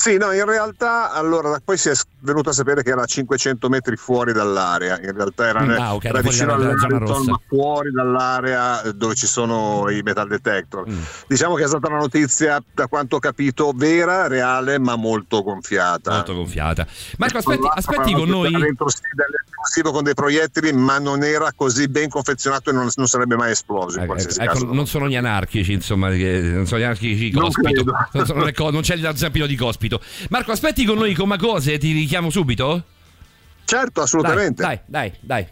Sì, 0.00 0.16
no, 0.16 0.32
in 0.32 0.46
realtà 0.46 1.12
allora 1.12 1.60
poi 1.62 1.76
si 1.76 1.90
è 1.90 1.92
venuto 2.20 2.48
a 2.48 2.52
sapere 2.54 2.82
che 2.82 2.88
era 2.88 3.02
a 3.02 3.04
500 3.04 3.68
metri 3.68 3.96
fuori 3.96 4.32
dall'area, 4.32 4.98
in 4.98 5.12
realtà 5.12 5.46
era, 5.46 5.60
Mm, 5.60 5.70
ah, 5.72 5.94
ok, 5.94 6.04
era 6.06 6.20
vicino 6.22 6.54
all'Arlington, 6.54 7.24
ma 7.26 7.40
fuori 7.46 7.90
dall'area 7.90 8.82
eh, 8.82 8.92
dove 8.94 9.14
ci 9.14 9.26
sono 9.26 9.90
i 9.90 10.00
metal 10.00 10.26
detector. 10.26 10.88
Mm. 10.88 11.02
Diciamo 11.26 11.54
che 11.54 11.64
è 11.64 11.66
stata 11.66 11.88
una 11.88 11.98
notizia, 11.98 12.62
da 12.72 12.86
quanto 12.86 13.16
ho 13.16 13.18
capito, 13.18 13.72
vera, 13.74 14.26
reale, 14.26 14.78
ma 14.78 14.96
molto 14.96 15.42
gonfiata. 15.42 16.12
Molto 16.12 16.34
gonfiata. 16.34 16.86
Marco, 17.18 17.36
aspetti, 17.36 17.58
Allora, 17.58 17.74
aspetti 17.74 18.12
con 18.14 18.28
noi. 18.30 18.52
Dentro 18.52 18.88
sì, 18.88 19.00
dell'esplosivo 19.14 19.92
con 19.92 20.02
dei 20.02 20.14
proiettili, 20.14 20.72
ma 20.72 20.98
non 20.98 21.22
era 21.22 21.52
così 21.54 21.88
ben 21.88 22.08
confezionato 22.08 22.70
e 22.70 22.72
non, 22.72 22.88
non 22.94 23.06
sarebbe 23.06 23.36
mai 23.36 23.50
esploso 23.50 23.98
in 23.98 24.04
Ecco, 24.04 24.16
ecco, 24.16 24.72
non 24.72 24.86
sono 24.86 25.08
gli 25.08 25.16
anarchici, 25.16 25.74
insomma, 25.74 26.08
non 26.08 26.66
sono 26.66 26.80
gli 26.80 26.84
anarchici 26.84 27.30
Non 27.32 27.50
cospito. 27.52 27.84
Non, 28.12 28.50
co- 28.54 28.70
non 28.70 28.80
c'è 28.80 28.94
il 28.94 29.12
zampino 29.14 29.46
di 29.46 29.56
cospito 29.56 29.89
subito. 29.90 30.02
Marco, 30.28 30.52
aspetti 30.52 30.84
con 30.84 30.98
noi 30.98 31.14
come 31.14 31.36
cose, 31.36 31.78
ti 31.78 31.92
richiamo 31.92 32.30
subito? 32.30 32.84
Certo, 33.64 34.02
assolutamente. 34.02 34.62
Dai, 34.62 34.78
dai, 34.86 35.12
dai. 35.20 35.46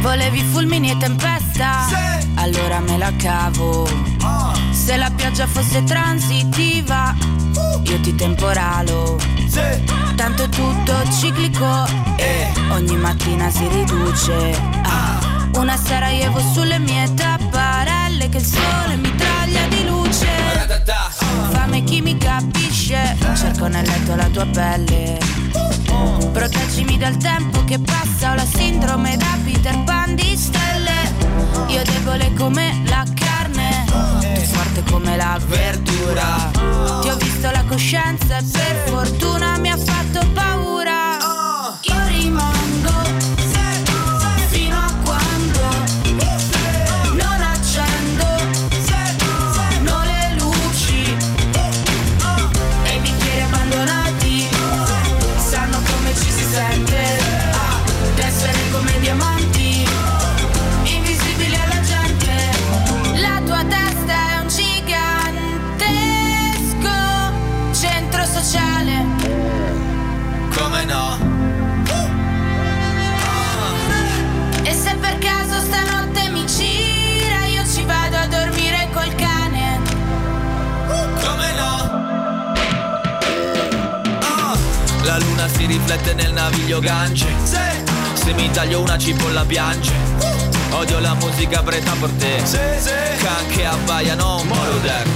Volevi 0.00 0.42
fulmini 0.42 0.90
e 0.90 0.96
tempesta? 0.96 1.86
Sì. 1.88 2.30
Allora 2.34 2.80
me 2.80 2.98
la 2.98 3.12
cavo. 3.16 3.82
Uh. 3.82 4.72
Se 4.72 4.96
la 4.96 5.10
pioggia 5.14 5.46
fosse 5.46 5.84
transitiva, 5.84 7.14
uh. 7.18 7.82
io 7.84 8.00
ti 8.00 8.14
temporalo 8.16 9.41
Tanto 10.16 10.44
è 10.44 10.48
tutto 10.48 10.94
ciclico 11.10 11.84
e 12.16 12.50
ogni 12.70 12.96
mattina 12.96 13.50
si 13.50 13.68
riduce. 13.68 14.58
Ah, 14.82 15.18
Una 15.56 15.76
Sarajevo 15.76 16.40
sulle 16.54 16.78
mie 16.78 17.12
tapparelle 17.12 18.30
che 18.30 18.38
il 18.38 18.44
sole 18.44 18.96
mi 18.96 19.14
taglia 19.14 19.66
di 19.68 19.84
luce. 19.86 20.26
Fame 21.50 21.84
chi 21.84 22.00
mi 22.00 22.16
capisce, 22.16 23.14
cerco 23.36 23.66
nel 23.66 23.86
letto 23.86 24.16
la 24.16 24.28
tua 24.28 24.46
pelle. 24.46 25.18
Proteggimi 26.32 26.96
dal 26.96 27.18
tempo 27.18 27.62
che 27.64 27.78
passa, 27.78 28.32
ho 28.32 28.34
la 28.34 28.46
sindrome 28.46 29.18
da 29.18 29.36
Peter 29.44 29.78
Pan 29.84 30.14
di 30.14 30.34
stelle. 30.34 31.12
Io 31.66 31.82
debole 31.84 32.32
come 32.38 32.80
la 32.86 33.04
carne, 33.14 33.31
tu 34.34 34.40
forte 34.42 34.82
come 34.90 35.16
la 35.16 35.38
verdura. 35.46 36.50
Ti 37.00 37.08
ho 37.08 37.16
visto 37.16 37.50
la 37.50 37.64
coscienza 37.68 38.38
e 38.38 38.44
per 38.50 38.88
fortuna 38.88 39.58
mi 39.58 39.70
ha 39.70 39.76
fatto 39.76 40.20
paura. 40.32 40.61
Si 85.62 85.66
riflette 85.66 86.14
nel 86.14 86.32
naviglio 86.32 86.80
gance 86.80 87.26
Se 88.14 88.32
mi 88.34 88.50
taglio 88.50 88.80
una 88.80 88.98
cipolla 88.98 89.44
piange. 89.44 89.92
Odio 90.70 90.98
la 90.98 91.14
musica 91.14 91.62
preta 91.62 91.92
per 92.00 92.10
te. 92.10 92.42
Can 93.22 93.46
che 93.48 93.64
abbaiano 93.64 94.40
un 94.40 94.46
moroder 94.46 95.06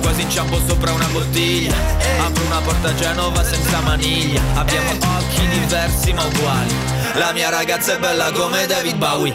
Quasi 0.00 0.22
inciampo 0.22 0.58
sopra 0.66 0.92
una 0.92 1.06
bottiglia. 1.06 1.74
Apro 2.20 2.44
una 2.44 2.60
porta 2.60 2.88
a 2.88 2.94
Genova 2.94 3.44
senza 3.44 3.80
maniglia. 3.80 4.40
Abbiamo 4.54 4.92
occhi 5.18 5.46
diversi 5.48 6.12
ma 6.14 6.24
uguali. 6.24 6.74
La 7.14 7.32
mia 7.32 7.50
ragazza 7.50 7.96
è 7.96 7.98
bella 7.98 8.30
come 8.32 8.66
David 8.66 8.96
Bowie 8.96 9.34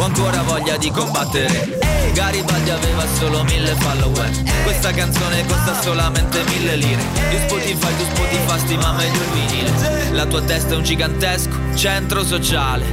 Ho 0.00 0.04
ancora 0.04 0.40
voglia 0.44 0.78
di 0.78 0.90
combattere. 0.90 1.78
Garibaldi 2.14 2.70
aveva 2.70 3.04
solo 3.18 3.44
mille 3.44 3.74
follower. 3.80 4.30
Questa 4.62 4.92
canzone 4.92 5.44
costa 5.44 5.78
solamente 5.82 6.42
mille 6.44 6.76
lire. 6.76 7.02
Di 7.28 7.36
Spotify, 7.46 7.96
tu 7.98 8.04
Spotify 8.04 8.58
stima 8.60 8.92
meglio 8.92 9.20
il 9.20 9.30
vinile. 9.30 10.10
La 10.12 10.24
tua 10.24 10.40
testa 10.40 10.72
è 10.72 10.76
un 10.78 10.84
gigantesco 10.84 11.54
centro 11.74 12.24
sociale. 12.24 12.86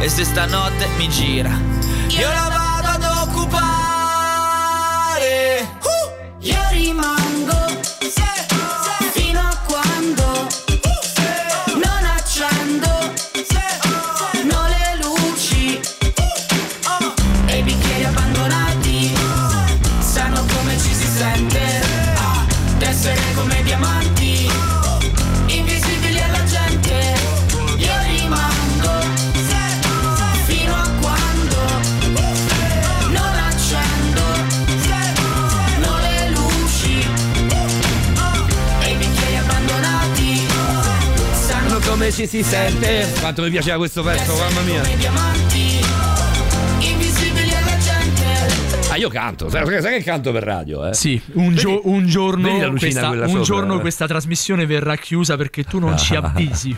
E 0.00 0.08
se 0.08 0.24
stanotte 0.24 0.88
mi 0.96 1.08
gira 1.08 1.56
Io 2.08 2.28
la 2.28 2.48
vado 2.50 3.06
ad 3.06 3.28
occupare 3.28 3.71
ci 42.22 42.28
si 42.28 42.42
sente. 42.44 43.08
Quanto 43.18 43.42
mi 43.42 43.50
piaceva 43.50 43.78
questo 43.78 44.02
pezzo, 44.02 44.36
mamma 44.36 44.60
mia. 44.60 44.80
come 44.80 44.96
diamanti 44.96 45.80
invisibili 46.78 47.52
alla 47.52 47.76
gente. 47.78 48.90
Ah, 48.90 48.96
io 48.96 49.08
canto, 49.08 49.48
sai, 49.48 49.66
sai 49.80 49.98
che 49.98 50.04
canto 50.04 50.30
per 50.30 50.44
radio, 50.44 50.86
eh? 50.86 50.94
Sì, 50.94 51.20
un, 51.32 51.54
gio- 51.56 51.80
un 51.88 52.06
giorno, 52.06 52.74
questa, 52.76 53.08
un 53.08 53.26
sopra, 53.26 53.40
giorno 53.42 53.76
eh? 53.78 53.80
questa 53.80 54.06
trasmissione 54.06 54.66
verrà 54.66 54.96
chiusa 54.96 55.36
perché 55.36 55.64
tu 55.64 55.80
non 55.80 55.98
ci 55.98 56.14
avvisi. 56.16 56.76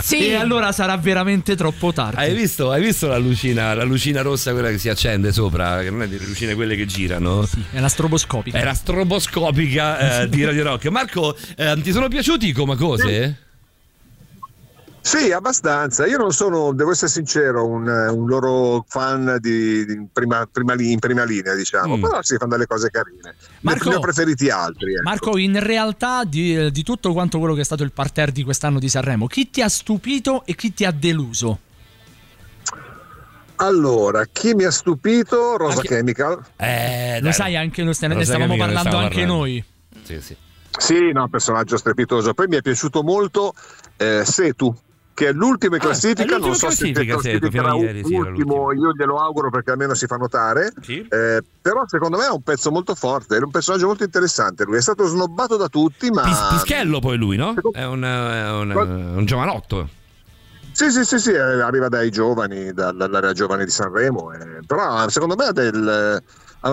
Sì. 0.00 0.28
E 0.28 0.34
allora 0.36 0.72
sarà 0.72 0.96
veramente 0.96 1.54
troppo 1.54 1.92
tardi. 1.92 2.16
Hai 2.16 2.34
visto, 2.34 2.70
hai 2.70 2.80
visto 2.80 3.08
la 3.08 3.18
lucina, 3.18 3.74
la 3.74 3.84
lucina 3.84 4.22
rossa, 4.22 4.52
quella 4.52 4.70
che 4.70 4.78
si 4.78 4.88
accende 4.88 5.30
sopra, 5.30 5.82
che 5.82 5.90
non 5.90 6.02
è 6.02 6.08
delle 6.08 6.24
lucine 6.24 6.54
quelle 6.54 6.76
che 6.76 6.86
girano? 6.86 7.44
Sì, 7.44 7.62
è 7.70 7.80
la 7.80 7.88
stroboscopica. 7.88 8.56
È 8.56 8.64
la 8.64 8.74
stroboscopica 8.74 10.22
eh, 10.22 10.28
di 10.28 10.42
Radio 10.44 10.62
Rock. 10.62 10.86
Marco, 10.86 11.36
eh, 11.56 11.78
ti 11.82 11.92
sono 11.92 12.08
piaciuti 12.08 12.52
come 12.52 12.76
cose? 12.76 13.44
Sì, 15.06 15.30
abbastanza. 15.30 16.04
Io 16.04 16.18
non 16.18 16.32
sono, 16.32 16.72
devo 16.72 16.90
essere 16.90 17.08
sincero, 17.08 17.64
un, 17.64 17.86
un 17.86 18.26
loro 18.26 18.84
fan 18.88 19.38
di, 19.40 19.86
di 19.86 20.04
prima, 20.12 20.48
prima 20.50 20.74
in 20.76 20.98
prima 20.98 21.22
linea, 21.22 21.54
diciamo. 21.54 21.96
Mm. 21.96 22.02
Però 22.02 22.22
si 22.22 22.36
fanno 22.36 22.50
delle 22.50 22.66
cose 22.66 22.90
carine. 22.90 23.36
Marco- 23.60 23.88
ne 23.88 23.94
ho 23.94 24.00
preferiti 24.00 24.50
altri. 24.50 24.94
ecco. 24.94 25.02
Marco, 25.04 25.38
in 25.38 25.60
realtà 25.62 26.24
di, 26.24 26.72
di 26.72 26.82
tutto 26.82 27.12
quanto 27.12 27.38
quello 27.38 27.54
che 27.54 27.60
è 27.60 27.64
stato 27.64 27.84
il 27.84 27.92
parterre 27.92 28.32
di 28.32 28.42
quest'anno 28.42 28.80
di 28.80 28.88
Sanremo, 28.88 29.28
chi 29.28 29.48
ti 29.48 29.62
ha 29.62 29.68
stupito 29.68 30.44
e 30.44 30.56
chi 30.56 30.74
ti 30.74 30.84
ha 30.84 30.90
deluso? 30.90 31.60
Allora, 33.58 34.24
chi 34.32 34.54
mi 34.54 34.64
ha 34.64 34.72
stupito? 34.72 35.56
Rosa 35.56 35.76
Anche- 35.76 35.88
Chemical. 35.88 36.44
Eh, 36.56 37.20
Lo 37.22 37.30
sai 37.30 37.54
anche, 37.54 37.84
ne 37.84 37.94
stavamo 37.94 38.16
parlando 38.56 38.80
stavamo 38.80 38.96
anche 39.04 39.20
parlando. 39.20 39.32
noi. 39.34 39.64
Sì, 40.02 40.20
sì. 40.20 40.36
Sì, 40.78 41.12
no, 41.12 41.28
personaggio 41.28 41.76
strepitoso. 41.76 42.34
Poi 42.34 42.48
mi 42.48 42.56
è 42.56 42.60
piaciuto 42.60 43.02
molto 43.04 43.54
eh, 43.96 44.22
Setu, 44.24 44.76
che 45.16 45.28
è 45.28 45.32
l'ultimo 45.32 45.76
in 45.76 45.80
Ah, 45.80 45.84
classifica. 45.84 46.22
è 46.22 46.26
l'ultimo 46.26 46.46
non 46.48 46.54
so 46.56 46.66
in 46.66 46.72
se 46.72 46.76
classifica, 46.84 47.18
se 47.18 47.30
classificherà 47.38 47.74
ieri, 47.74 48.04
sì, 48.04 48.14
ultimo, 48.14 48.72
io 48.72 48.92
glielo 48.92 49.16
auguro 49.18 49.48
perché 49.48 49.70
almeno 49.70 49.94
si 49.94 50.06
fa 50.06 50.16
notare. 50.16 50.74
Eh, 50.86 51.42
però 51.62 51.84
secondo 51.86 52.18
me 52.18 52.26
è 52.26 52.30
un 52.30 52.42
pezzo 52.42 52.70
molto 52.70 52.94
forte, 52.94 53.38
è 53.38 53.40
un 53.40 53.50
personaggio 53.50 53.86
molto 53.86 54.04
interessante. 54.04 54.64
Lui 54.64 54.76
è 54.76 54.82
stato 54.82 55.06
snobbato 55.06 55.56
da 55.56 55.68
tutti, 55.68 56.10
ma. 56.10 56.20
Pis- 56.20 56.46
Pischello 56.50 56.98
poi 56.98 57.16
lui, 57.16 57.36
no? 57.38 57.54
È 57.72 57.84
un, 57.86 58.02
è 58.02 58.50
un, 58.50 59.12
un 59.16 59.24
giovanotto. 59.24 59.88
Sì, 60.72 60.90
sì, 60.90 61.04
sì, 61.06 61.18
sì, 61.18 61.30
eh, 61.30 61.38
arriva 61.40 61.88
dai 61.88 62.10
giovani, 62.10 62.74
dal- 62.74 62.94
dall'area 62.94 63.32
giovane 63.32 63.64
di 63.64 63.70
Sanremo, 63.70 64.30
eh, 64.34 64.60
però 64.66 65.08
secondo 65.08 65.34
me 65.34 65.44
ha, 65.46 65.52
del- 65.52 66.22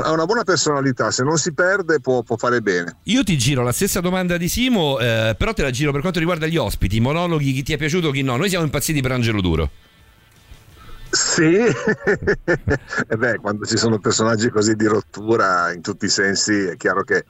ha- 0.02 0.12
una 0.12 0.26
buona 0.26 0.44
personalità, 0.44 1.12
se 1.12 1.24
non 1.24 1.38
si 1.38 1.54
perde 1.54 2.00
può, 2.00 2.22
può 2.24 2.38
fare 2.38 2.62
bene. 2.62 2.98
Io 3.04 3.24
ti 3.24 3.38
giro 3.38 3.64
la 3.64 3.72
stessa 3.72 4.00
domanda 4.02 4.38
di 4.38 4.48
Simo, 4.50 5.00
eh, 5.00 5.36
però 5.38 5.54
te 5.54 5.62
la 5.64 5.72
giro 5.72 5.92
per 5.92 6.02
quanto 6.02 6.20
riguarda 6.20 6.48
gli 6.48 6.58
ospiti, 6.58 6.98
i 6.98 7.00
monologhi, 7.00 7.54
chi 7.54 7.64
ti 7.64 7.74
è 7.74 7.78
piaciuto, 7.78 8.12
chi 8.12 8.22
no. 8.22 8.36
Noi 8.38 8.50
siamo 8.50 8.66
impazziti 8.66 9.02
per 9.02 9.12
Angelo 9.12 9.42
Duro. 9.42 9.70
Sì, 11.14 11.46
e 13.08 13.18
beh, 13.18 13.36
quando 13.38 13.68
ci 13.68 13.78
sono 13.78 14.00
personaggi 14.00 14.50
così 14.50 14.76
di 14.76 14.88
rottura 14.88 15.72
in 15.72 15.82
tutti 15.82 16.06
i 16.06 16.10
sensi 16.10 16.52
è 16.54 16.76
chiaro 16.76 17.04
che 17.04 17.26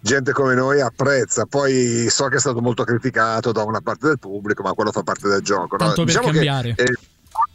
gente 0.00 0.32
come 0.32 0.54
noi 0.56 0.80
apprezza, 0.80 1.46
poi 1.46 2.08
so 2.10 2.26
che 2.26 2.36
è 2.36 2.40
stato 2.40 2.60
molto 2.60 2.82
criticato 2.82 3.52
da 3.52 3.62
una 3.62 3.80
parte 3.80 4.08
del 4.08 4.18
pubblico, 4.18 4.64
ma 4.64 4.72
quello 4.72 4.90
fa 4.90 5.04
parte 5.04 5.28
del 5.28 5.40
gioco. 5.42 5.76
no? 5.76 5.84
Tanto 5.84 5.94
per 6.02 6.06
Diciamo 6.06 6.26
che, 6.30 6.32
cambiare. 6.32 6.74
eh, 6.76 6.94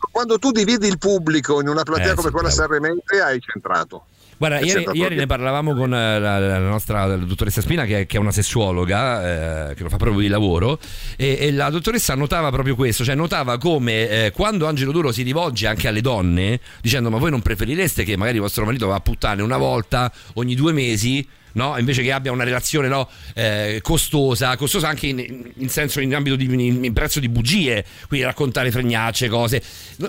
quando- 0.09 0.39
tu 0.39 0.51
dividi 0.51 0.87
il 0.87 0.97
pubblico 0.97 1.59
in 1.59 1.67
una 1.67 1.83
platea 1.83 2.11
Eh, 2.11 2.15
come 2.15 2.27
sì, 2.27 2.33
quella 2.33 2.47
bravo. 2.47 2.61
sanremente 2.63 3.21
hai 3.21 3.39
centrato. 3.41 4.05
Guarda, 4.37 4.59
ieri, 4.59 4.85
ieri 4.93 5.15
ne 5.15 5.25
parlavamo 5.25 5.73
con 5.75 5.93
eh, 5.93 6.19
la, 6.19 6.39
la 6.39 6.59
nostra 6.59 7.05
la 7.05 7.15
dottoressa 7.15 7.61
Spina, 7.61 7.85
che 7.85 8.01
è, 8.01 8.05
che 8.05 8.17
è 8.17 8.19
una 8.19 8.31
sessuologa, 8.31 9.69
eh, 9.69 9.75
che 9.75 9.83
lo 9.83 9.89
fa 9.89 9.97
proprio 9.97 10.21
di 10.21 10.27
lavoro, 10.27 10.79
e, 11.15 11.37
e 11.39 11.51
la 11.51 11.69
dottoressa 11.69 12.15
notava 12.15 12.49
proprio 12.51 12.75
questo, 12.75 13.03
cioè 13.03 13.15
notava 13.15 13.57
come 13.57 14.09
eh, 14.09 14.31
quando 14.31 14.67
Angelo 14.67 14.91
Duro 14.91 15.11
si 15.11 15.23
rivolge 15.23 15.67
anche 15.67 15.87
alle 15.87 16.01
donne, 16.01 16.59
dicendo 16.81 17.09
ma 17.09 17.17
voi 17.17 17.31
non 17.31 17.41
preferireste 17.41 18.03
che 18.03 18.17
magari 18.17 18.39
vostro 18.39 18.65
marito 18.65 18.87
va 18.87 18.95
a 18.95 18.99
puttane 18.99 19.41
una 19.41 19.57
volta 19.57 20.11
ogni 20.33 20.55
due 20.55 20.73
mesi, 20.73 21.25
no? 21.53 21.77
invece 21.77 22.01
che 22.03 22.11
abbia 22.11 22.31
una 22.31 22.43
relazione 22.43 22.87
no, 22.87 23.09
eh, 23.33 23.79
costosa, 23.81 24.55
costosa 24.57 24.87
anche 24.89 25.07
in, 25.07 25.51
in 25.55 25.69
senso 25.69 25.99
in 26.01 26.13
ambito 26.13 26.35
di 26.35 26.45
in, 26.45 26.83
in 26.83 26.93
prezzo 26.93 27.19
di 27.19 27.29
bugie, 27.29 27.83
quindi 28.07 28.25
raccontare 28.25 28.69
fregnacce, 28.71 29.27
cose. 29.29 29.61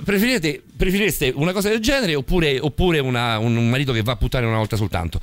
Preferite, 0.02 0.62
preferireste 0.76 1.32
una 1.34 1.52
cosa 1.52 1.68
del 1.68 1.80
genere 1.80 2.14
oppure, 2.14 2.58
oppure 2.58 2.98
una- 2.98 3.38
un, 3.38 3.56
un 3.56 3.68
marito 3.68 3.92
che 3.92 4.02
va 4.02 4.12
a 4.12 4.16
puttare 4.16 4.46
una 4.46 4.56
volta 4.58 4.76
soltanto? 4.76 5.20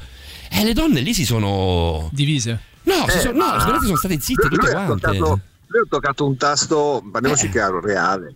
Eh, 0.49 0.63
le 0.63 0.73
donne 0.73 0.99
lì 1.01 1.13
si 1.13 1.25
sono. 1.25 2.09
Divise. 2.11 2.59
No, 2.83 3.07
Eh, 3.07 3.11
sono, 3.19 3.37
no, 3.37 3.59
secondo 3.59 3.79
me 3.79 3.85
sono 3.85 3.95
state 3.97 4.19
zitte 4.19 4.47
lui- 4.47 4.57
tutte 4.57 4.71
quante. 4.71 4.93
toccato- 5.07 5.39
lui 5.67 5.81
ha 5.81 5.87
toccato 5.89 6.25
un 6.25 6.35
tasto, 6.37 7.03
parliamoci 7.11 7.49
chiaro, 7.49 7.79
reale. 7.79 8.35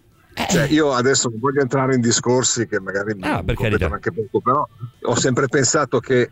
Cioè, 0.50 0.68
io 0.70 0.92
adesso 0.94 1.30
non 1.30 1.40
voglio 1.40 1.62
entrare 1.62 1.96
in 1.96 2.02
discorsi 2.02 2.68
che 2.68 2.80
magari 2.82 3.14
mi 3.16 3.24
Ah, 3.24 3.42
per 3.42 3.56
competono 3.56 3.94
anche 3.96 4.12
poco, 4.12 4.42
però 4.42 4.68
ho 5.04 5.16
sempre 5.16 5.48
pensato 5.48 6.00
che 6.00 6.30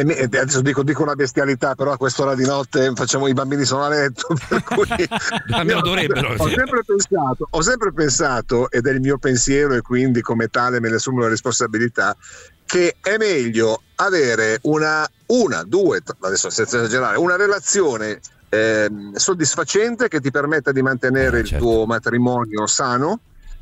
e 0.00 0.28
e 0.30 0.38
adesso 0.38 0.60
dico, 0.60 0.82
dico 0.82 1.02
una 1.02 1.14
bestialità, 1.14 1.74
però 1.74 1.92
a 1.92 1.96
quest'ora 1.96 2.34
di 2.34 2.44
notte 2.44 2.92
facciamo 2.94 3.26
i 3.28 3.32
bambini 3.32 3.64
sono 3.64 3.84
a 3.84 3.88
letto. 3.88 4.28
Per 4.48 4.62
cui 4.62 4.86
Io 5.64 5.80
dovrebbero, 5.80 6.34
Ho 6.36 6.48
sempre, 6.48 6.82
pensato, 6.84 7.46
ho 7.48 7.62
sempre 7.62 7.92
pensato, 7.92 8.70
ed 8.70 8.86
è 8.86 8.90
il 8.90 9.00
mio 9.00 9.18
pensiero, 9.18 9.74
e 9.74 9.80
quindi 9.80 10.20
come 10.20 10.48
tale 10.48 10.80
me 10.80 10.88
ne 10.88 10.96
assumo 10.96 11.20
la 11.20 11.28
responsabilità, 11.28 12.16
che 12.64 12.96
è 13.00 13.16
meglio 13.16 13.82
avere 13.96 14.58
una, 14.62 15.08
una 15.26 15.62
due, 15.62 16.02
adesso 16.20 16.50
senza 16.50 16.78
esagerare, 16.78 17.16
una 17.16 17.36
relazione 17.36 18.20
ehm, 18.48 19.14
soddisfacente 19.14 20.08
che 20.08 20.20
ti 20.20 20.30
permetta 20.30 20.72
di 20.72 20.82
mantenere 20.82 21.40
il 21.40 21.56
tuo 21.56 21.86
matrimonio 21.86 22.66
sano 22.66 23.20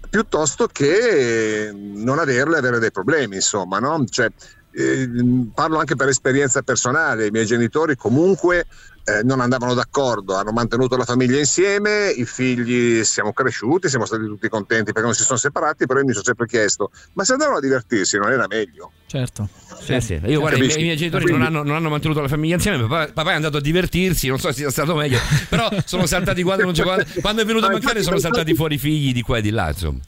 piuttosto 0.09 0.69
che 0.69 1.71
non 1.75 2.19
averle 2.19 2.55
e 2.55 2.59
avere 2.59 2.79
dei 2.79 2.93
problemi, 2.93 3.37
insomma, 3.37 3.79
no? 3.79 4.05
Cioè, 4.09 4.31
eh, 4.75 5.09
parlo 5.55 5.79
anche 5.79 5.97
per 5.97 6.09
esperienza 6.09 6.63
personale, 6.63 7.27
i 7.27 7.31
miei 7.31 7.47
genitori 7.47 7.97
comunque 7.97 8.67
eh, 9.05 9.23
non 9.23 9.41
andavano 9.41 9.75
d'accordo, 9.75 10.35
hanno 10.35 10.53
mantenuto 10.53 10.97
la 10.97 11.05
famiglia 11.05 11.39
insieme, 11.39 12.09
i 12.09 12.25
figli 12.25 13.05
siamo 13.05 13.33
cresciuti, 13.33 13.89
siamo 13.89 14.07
stati 14.07 14.25
tutti 14.25 14.49
contenti 14.49 14.93
perché 14.93 15.03
non 15.03 15.15
si 15.15 15.25
sono 15.25 15.39
separati, 15.39 15.87
però 15.87 16.01
io 16.01 16.07
mi 16.07 16.13
sono 16.13 16.25
sempre 16.25 16.47
chiesto, 16.47 16.91
ma 17.13 17.25
se 17.25 17.33
andavano 17.33 17.59
a 17.59 17.61
divertirsi 17.61 18.17
non 18.17 18.33
era 18.33 18.47
meglio? 18.49 18.93
Certo. 19.07 19.49
Sì, 19.81 20.01
sì. 20.01 20.21
Io 20.25 20.41
guarda, 20.41 20.57
i 20.57 20.63
miei, 20.63 20.81
i 20.81 20.83
miei 20.83 20.97
genitori 20.97 21.31
non 21.31 21.43
hanno, 21.43 21.63
non 21.63 21.77
hanno 21.77 21.91
mantenuto 21.91 22.21
la 22.21 22.29
famiglia 22.29 22.55
insieme, 22.55 22.79
papà, 22.87 23.13
papà 23.13 23.33
è 23.33 23.35
andato 23.35 23.59
a 23.59 23.61
divertirsi, 23.61 24.29
non 24.29 24.39
so 24.39 24.49
se 24.49 24.55
sia 24.55 24.71
stato 24.71 24.95
meglio, 24.95 25.19
però 25.49 25.69
sono 25.85 26.07
saltati 26.07 26.43
quando, 26.43 26.73
quando, 27.21 27.43
è 27.43 27.45
venuto 27.45 27.67
a 27.67 27.69
Ma 27.69 27.75
mancare 27.75 28.03
sono 28.03 28.19
saltati 28.19 28.55
fuori 28.55 28.77
i 28.77 28.79
figli 28.79 29.13
di 29.13 29.21
qua 29.23 29.39
e 29.39 29.43
di 29.43 29.51
là, 29.51 29.69
insomma. 29.69 30.01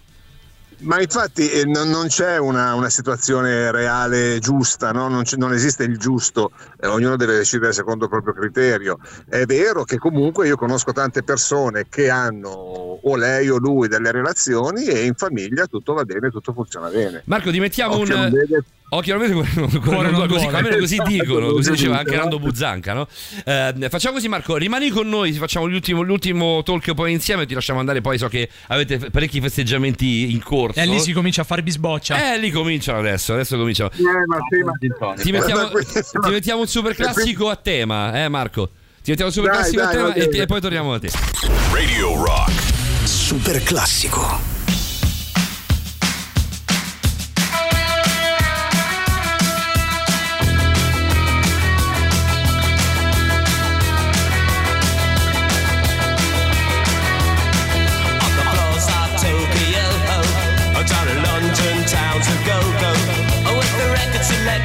Ma 0.78 1.00
infatti 1.00 1.50
eh, 1.50 1.64
non, 1.64 1.88
non 1.88 2.08
c'è 2.08 2.38
una, 2.38 2.74
una 2.74 2.90
situazione 2.90 3.70
reale 3.70 4.38
giusta, 4.40 4.92
no? 4.92 5.08
non, 5.08 5.22
non 5.36 5.52
esiste 5.52 5.84
il 5.84 5.96
giusto, 5.96 6.50
eh, 6.78 6.86
ognuno 6.86 7.16
deve 7.16 7.36
decidere 7.36 7.72
secondo 7.72 8.04
il 8.04 8.10
proprio 8.10 8.34
criterio. 8.34 8.98
È 9.28 9.44
vero 9.46 9.84
che 9.84 9.96
comunque 9.96 10.46
io 10.46 10.56
conosco 10.56 10.92
tante 10.92 11.22
persone 11.22 11.86
che 11.88 12.10
hanno 12.10 12.50
o 12.50 13.16
lei 13.16 13.48
o 13.48 13.56
lui 13.56 13.88
delle 13.88 14.12
relazioni 14.12 14.84
e 14.84 15.06
in 15.06 15.14
famiglia 15.14 15.66
tutto 15.66 15.94
va 15.94 16.04
bene, 16.04 16.30
tutto 16.30 16.52
funziona 16.52 16.88
bene. 16.88 17.22
Marco, 17.24 17.50
ti 17.50 17.60
mettiamo 17.60 17.94
Occhio 17.94 18.16
un. 18.16 18.30
vede. 18.30 18.64
Occhio 18.88 19.16
non 19.18 19.26
vede, 19.26 19.34
cuore 19.34 19.50
non- 19.56 19.80
cuore 19.80 20.28
così, 20.28 20.46
almeno 20.46 20.76
così 20.78 20.96
dicono, 21.04 21.50
così 21.50 21.70
diceva 21.72 21.98
anche 21.98 22.14
Nando 22.14 22.38
Buzzanca. 22.38 22.92
No? 22.94 23.08
Eh, 23.44 23.88
facciamo 23.90 24.14
così, 24.14 24.28
Marco, 24.28 24.56
rimani 24.56 24.90
con 24.90 25.08
noi, 25.08 25.32
facciamo 25.32 25.66
l'ultimo, 25.66 26.02
l'ultimo 26.02 26.62
talk 26.62 26.94
poi 26.94 27.10
insieme, 27.12 27.46
ti 27.46 27.54
lasciamo 27.54 27.80
andare. 27.80 28.00
Poi 28.00 28.16
so 28.16 28.28
che 28.28 28.48
avete 28.68 29.10
parecchi 29.10 29.40
festeggiamenti 29.40 30.30
in 30.32 30.40
corso. 30.40 30.78
E 30.78 30.86
lì 30.86 31.00
si 31.00 31.12
comincia 31.12 31.40
a 31.40 31.44
fare 31.44 31.64
bisboccia. 31.64 32.34
Eh, 32.34 32.38
lì 32.38 32.50
cominciano 32.52 32.98
adesso, 33.00 33.32
adesso 33.32 33.56
cominciano. 33.56 33.90
Eh, 33.92 34.02
ma 34.26 34.36
sì, 34.48 34.62
ma- 34.62 35.14
Ti 35.14 35.32
mettiamo, 35.32 35.68
ti 36.22 36.30
mettiamo 36.30 36.60
un 36.60 36.66
super 36.68 36.94
classico 36.94 37.48
a 37.50 37.56
tema, 37.56 38.24
eh 38.24 38.28
Marco? 38.28 38.70
Ti 39.02 39.10
mettiamo 39.10 39.30
un 39.30 39.36
super 39.36 39.50
Dai, 39.50 39.58
classico 39.60 39.82
dai, 39.82 39.88
a 39.88 39.96
tema 39.96 40.14
e, 40.14 40.28
bene. 40.28 40.42
e 40.42 40.46
poi 40.46 40.60
torniamo 40.60 40.94
a 40.94 40.98
te. 41.00 41.10
Radio 41.72 42.24
Rock. 42.24 42.52
Super 43.04 43.60
classico. 43.64 44.55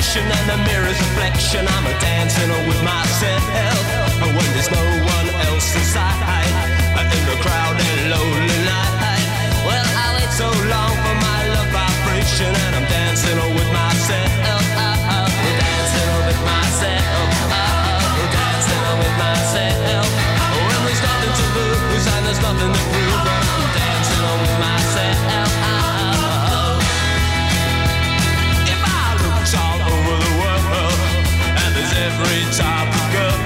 Record 0.01 0.31
and 0.31 0.49
the 0.49 0.57
mirror's 0.65 0.99
reflection, 0.99 1.67
I'm 1.67 1.85
a 1.85 1.99
dancing 1.99 2.49
with 2.67 2.83
myself. 2.83 3.43
When 4.21 4.53
there's 4.53 4.71
no 4.71 4.81
one 4.81 5.29
else 5.45 5.75
inside, 5.75 6.30
every 32.21 32.43
type 32.53 32.89
of 32.89 33.07
girl, 33.13 33.37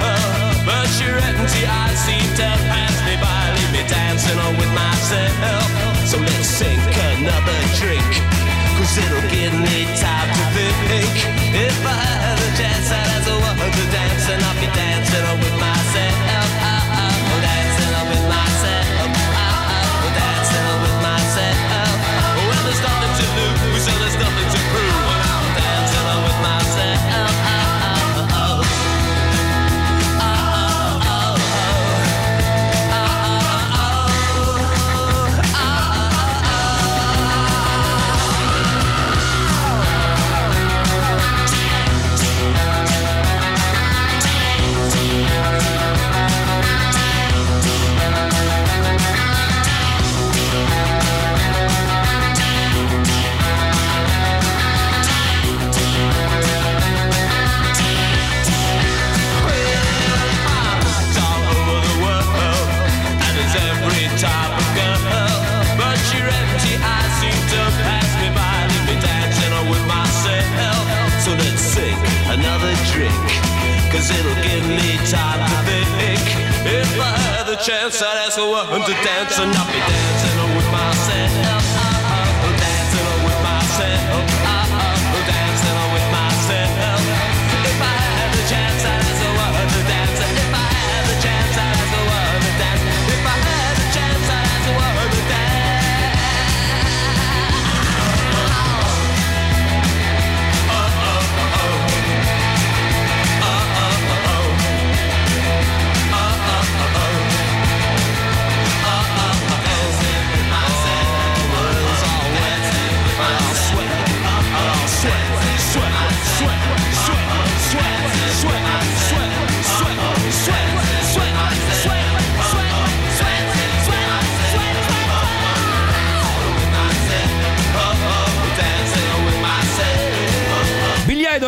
but 0.66 0.90
your 1.00 1.18
empty 1.18 1.66
eyes 1.66 1.98
seem 2.06 2.28
to 2.36 2.48
pass 2.68 2.96
me 3.08 3.16
by, 3.22 3.52
leave 3.56 3.72
me 3.72 3.88
dancing 3.88 4.38
on 4.40 4.56
with 4.58 4.72
myself. 4.74 5.68
So 6.08 6.18
let's 6.20 6.48
sink 6.48 6.82
another 7.16 7.60
drink, 7.80 8.12
cause 8.78 8.98
it'll 8.98 9.30
give 9.30 9.54
me 9.54 9.86
time 10.00 10.30
to 10.56 10.66
think. 10.88 11.16
If 11.56 11.86
I 11.86 12.35
cause 73.96 74.20
it'll 74.20 74.42
give 74.44 74.68
me 74.68 74.98
time 75.10 75.40
to 75.50 75.58
think. 75.98 76.22
If 76.66 77.00
I 77.00 77.18
had 77.18 77.46
the 77.48 77.56
chance, 77.56 78.02
I'd 78.02 78.26
ask 78.26 78.38
a 78.38 78.46
woman 78.46 78.82
to 78.82 78.94
dance, 79.04 79.40
and 79.40 79.52
I'll 79.56 79.72
be 79.72 79.80
dancing 79.80 80.56
with 80.56 80.72
myself. 80.72 81.65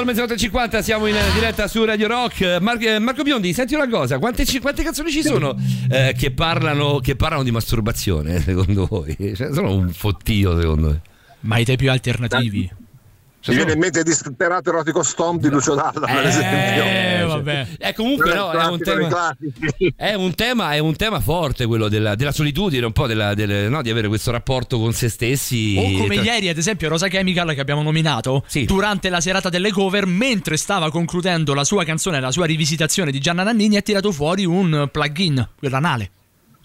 Mezzanotte 0.08 0.36
e 0.36 0.38
50, 0.38 0.82
siamo 0.82 1.06
in 1.08 1.16
diretta 1.34 1.68
su 1.68 1.84
Radio 1.84 2.08
Rock. 2.08 2.60
Mar- 2.62 2.82
eh, 2.82 2.98
Marco 3.00 3.24
Biondi, 3.24 3.52
senti 3.54 3.76
una 3.76 3.90
cosa, 3.90 4.18
quante, 4.20 4.46
ci- 4.46 4.60
quante 4.60 4.82
canzoni 4.82 5.12
ci 5.12 5.22
sono 5.22 5.56
eh, 5.90 6.16
che, 6.18 6.32
parlano, 6.32 7.00
che 7.00 7.16
parlano 7.18 7.44
di 7.44 7.52
masturbazione, 7.52 8.40
secondo 8.42 8.86
voi? 8.90 9.16
Cioè, 9.36 9.54
sono 9.54 9.74
un 9.74 9.90
fottio, 9.90 10.60
secondo 10.60 10.88
me. 10.90 11.02
Ma 11.42 11.58
i 11.58 11.66
te 11.66 11.76
più 11.76 11.92
alternativi? 11.92 12.72
Mi 13.48 13.56
viene 13.56 13.74
in 13.74 13.80
mente 13.80 14.04
disperato 14.04 14.70
erotico 14.70 15.04
Stomp 15.04 15.40
di 15.40 15.50
Lucio 15.50 15.74
Dalla, 15.76 16.06
per 16.06 16.26
esempio. 16.26 16.84
Eh, 16.84 17.17
vabbè. 17.38 17.68
Eh, 17.80 17.94
comunque 17.94 18.34
no, 18.34 18.52
è 18.52 18.66
un, 18.66 18.80
tema, 18.80 19.38
è, 19.96 20.14
un 20.14 20.36
tema, 20.36 20.74
è 20.74 20.80
un 20.80 20.96
tema 20.96 21.20
forte 21.20 21.66
quello 21.66 21.88
della, 21.88 22.16
della 22.16 22.32
solitudine, 22.32 22.86
un 22.86 22.92
po' 22.92 23.08
della- 23.08 23.34
del- 23.34 23.70
no, 23.70 23.82
di 23.82 23.90
avere 23.90 24.08
questo 24.08 24.32
rapporto 24.32 24.80
con 24.80 24.94
se 24.94 25.10
stessi. 25.10 25.76
O 25.78 26.02
come 26.02 26.16
Tra- 26.16 26.24
ieri, 26.24 26.50
ad 26.50 26.58
esempio, 26.58 26.90
Rosa 26.90 27.08
Chemical 27.08 27.54
che 27.54 27.62
abbiamo 27.62 27.82
nominato 27.82 28.44
durante 28.66 29.10
la 29.10 29.22
serata 29.22 29.50
delle 29.50 29.72
cover, 29.72 30.06
mentre 30.06 30.58
stava 30.58 30.90
concludendo 30.92 31.54
la 31.54 31.64
sua 31.64 31.84
canzone, 31.84 32.20
la 32.20 32.32
sua 32.32 32.46
rivisitazione 32.46 33.12
di 33.12 33.20
Gianna 33.20 33.44
Nannini, 33.44 33.78
ha 33.78 33.82
tirato 33.82 34.12
fuori 34.12 34.46
un 34.46 34.90
plugin, 34.92 35.50
quell'anale. 35.58 36.12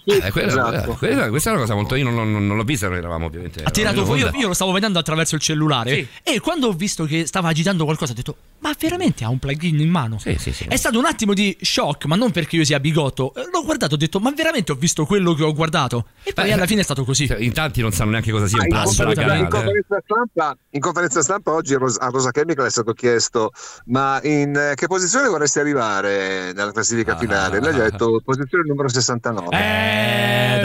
Eh, 0.05 0.31
quella- 0.33 0.49
esatto. 0.49 0.93
quella- 0.95 1.29
questa 1.29 1.51
è 1.51 1.53
una 1.53 1.63
cosa 1.63 1.75
molto. 1.75 1.95
Io 1.95 2.05
non, 2.11 2.33
non- 2.33 2.47
non 2.47 2.57
l'ho 2.57 2.65
vista, 2.65 2.89
noi 2.89 2.99
eravamo 2.99 3.27
ovviamente. 3.27 3.63
Ha 3.63 3.71
tirato 3.71 4.05
fuori, 4.05 4.21
in 4.23 4.31
io, 4.33 4.41
io 4.41 4.47
lo 4.49 4.55
stavo 4.55 4.73
vedendo 4.73 4.99
attraverso 4.99 5.35
il 5.37 5.41
cellulare 5.41 6.09
e 6.23 6.41
quando 6.41 6.67
ho 6.69 6.73
visto 6.73 7.05
che 7.05 7.27
stava 7.27 7.49
agitando 7.49 7.85
qualcosa 7.85 8.13
ho 8.13 8.15
detto 8.15 8.37
ma 8.63 8.73
veramente 8.79 9.25
ha 9.25 9.29
un 9.29 9.39
plugin 9.41 9.81
in 9.81 9.89
mano? 9.91 10.19
Sì, 10.21 10.37
sì, 10.39 10.53
sì. 10.53 10.65
È 10.69 10.77
stato 10.77 10.97
un 10.99 11.05
attimo 11.05 11.35
di 11.35 11.57
shock, 11.61 12.05
ma 12.07 12.15
non 12.15 12.31
perché 12.31 12.57
io 12.57 12.65
sia 12.65 12.79
bigotto. 12.79 13.35
Eh, 13.35 13.49
L'ho 13.53 13.65
guardato 13.65 13.95
ho 13.95 13.97
detto 13.97 14.21
ma 14.21 14.31
veramente 14.35 14.71
ho 14.73 14.77
visto 14.77 15.05
quello 15.05 15.35
che 15.35 15.43
ho 15.43 15.53
guardato? 15.53 16.07
E 16.23 16.33
poi 16.33 16.45
Beh, 16.47 16.53
alla 16.53 16.67
fine 16.67 16.81
è 16.81 16.85
stato 16.85 17.05
così. 17.05 17.27
Cioè, 17.27 17.39
in 17.39 17.53
tanti 17.53 17.81
non 17.81 17.91
sanno 17.93 18.11
neanche 18.11 18.31
cosa 18.31 18.47
sia 18.47 18.59
un 18.59 18.63
Ah, 18.63 18.67
in, 18.67 18.71
plus 18.71 18.85
conferenza, 18.97 19.21
in, 19.23 19.27
canale. 19.29 19.49
conferenza 19.49 20.01
stampa, 20.05 20.57
in 20.71 20.81
conferenza 20.81 21.23
stampa 21.23 21.53
oggi 21.53 21.75
a 21.75 21.79
Ros- 21.79 21.99
a 21.99 22.07
Rosa 22.09 22.31
Chemical 22.31 22.67
è 22.67 22.71
stato 22.71 22.93
chiesto 22.93 23.51
ma 23.87 24.21
in 24.23 24.55
eh, 24.55 24.75
che 24.77 24.87
posizione 24.87 25.29
vorresti 25.29 25.59
arrivare 25.59 26.53
nella 26.53 26.69
Ah. 26.69 26.73
classifica 26.73 27.17
finale? 27.17 27.61
Lei 27.61 27.75
ha 27.75 27.91
detto 27.91 28.21
posizione 28.25 28.65
numero 28.67 28.89
69. 28.89 29.57
Eh, 29.57 29.92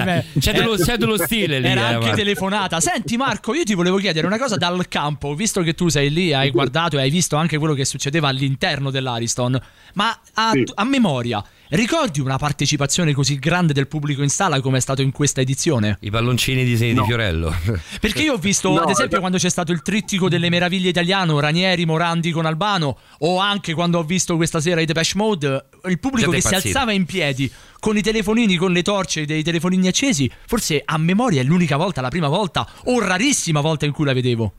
beh, 0.04 0.26
c'è 0.40 0.54
dello- 0.54 0.74
eh, 0.74 0.84
c'è 0.84 0.98
dello 0.98 1.18
stile 1.18 1.60
lì, 1.60 1.68
Era 1.68 1.82
eh, 1.82 1.84
anche 1.94 2.00
Marco. 2.06 2.16
telefonata. 2.16 2.80
Senti, 2.80 3.18
Marco, 3.18 3.54
io 3.54 3.64
ti 3.64 3.74
volevo 3.74 3.98
chiedere 3.98 4.26
una 4.28 4.38
cosa 4.38 4.56
dal 4.56 4.88
campo, 4.88 5.34
visto 5.34 5.62
che 5.62 5.74
tu 5.74 5.88
sei 5.90 6.12
lì, 6.12 6.34
hai 6.34 6.52
guardato 6.52 6.98
e 6.98 7.02
hai 7.02 7.10
visto 7.10 7.36
anche 7.36 7.58
quello 7.58 7.74
che 7.74 7.86
succedeva 7.86 8.28
all'interno 8.28 8.90
dell'Ariston. 8.92 9.60
Ma 9.94 10.18
a, 10.34 10.52
a 10.76 10.84
memoria, 10.84 11.44
ricordi 11.70 12.20
una 12.20 12.38
partecipazione 12.38 13.14
così 13.14 13.38
grande 13.38 13.74
del 13.74 13.88
pubblico 13.88 14.24
in 14.24 14.30
sala 14.30 14.60
come 14.62 14.78
è 14.78 14.82
stato 14.82 15.02
in 15.02 15.12
questa 15.12 15.42
edizione? 15.42 15.98
I 16.02 16.10
palloncini 16.10 16.64
di, 16.64 16.76
di 16.76 17.02
Fiorello. 17.06 17.54
Perché 18.00 18.24
io 18.24 18.34
ho 18.34 18.38
visto, 18.38 18.70
No, 18.70 18.82
ad 18.82 18.90
esempio, 18.90 19.20
quando 19.20 19.38
c'è 19.38 19.50
stato 19.50 19.72
il 19.72 19.82
trittico 19.82 20.30
delle 20.30 20.50
meraviglie 20.50 20.90
italiano, 20.90 21.40
Ranieri, 21.40 21.86
Morandi 21.86 22.32
con 22.32 22.46
Albano, 22.46 22.98
o 23.20 23.40
anche 23.40 23.74
quando 23.74 24.00
ho 24.00 24.04
visto 24.04 24.36
questa 24.36 24.60
sera 24.60 24.82
i 24.82 24.86
Depeche 24.86 25.14
Mode, 25.16 25.66
il 25.86 26.00
pubblico 26.00 26.32
che 26.32 26.42
si 26.42 26.56
alzava 26.56 26.92
in 26.92 27.06
piedi 27.06 27.52
con 27.80 27.98
i 27.98 28.02
telefonini, 28.02 28.56
con 28.56 28.72
le 28.72 28.82
torce 28.82 29.26
dei 29.26 29.44
telefonini 29.44 29.88
accesi, 29.88 30.30
forse 30.46 30.82
a 30.84 30.98
memoria 30.98 31.42
è 31.42 31.44
l'unica 31.44 31.78
volta, 31.78 32.02
la 32.02 32.10
prima 32.10 32.28
volta, 32.28 32.68
o 32.86 33.00
rarissima 33.00 33.62
volta 33.62 33.86
in 33.86 33.92
cui 33.92 34.06
la 34.06 34.14
vedevo. 34.14 34.54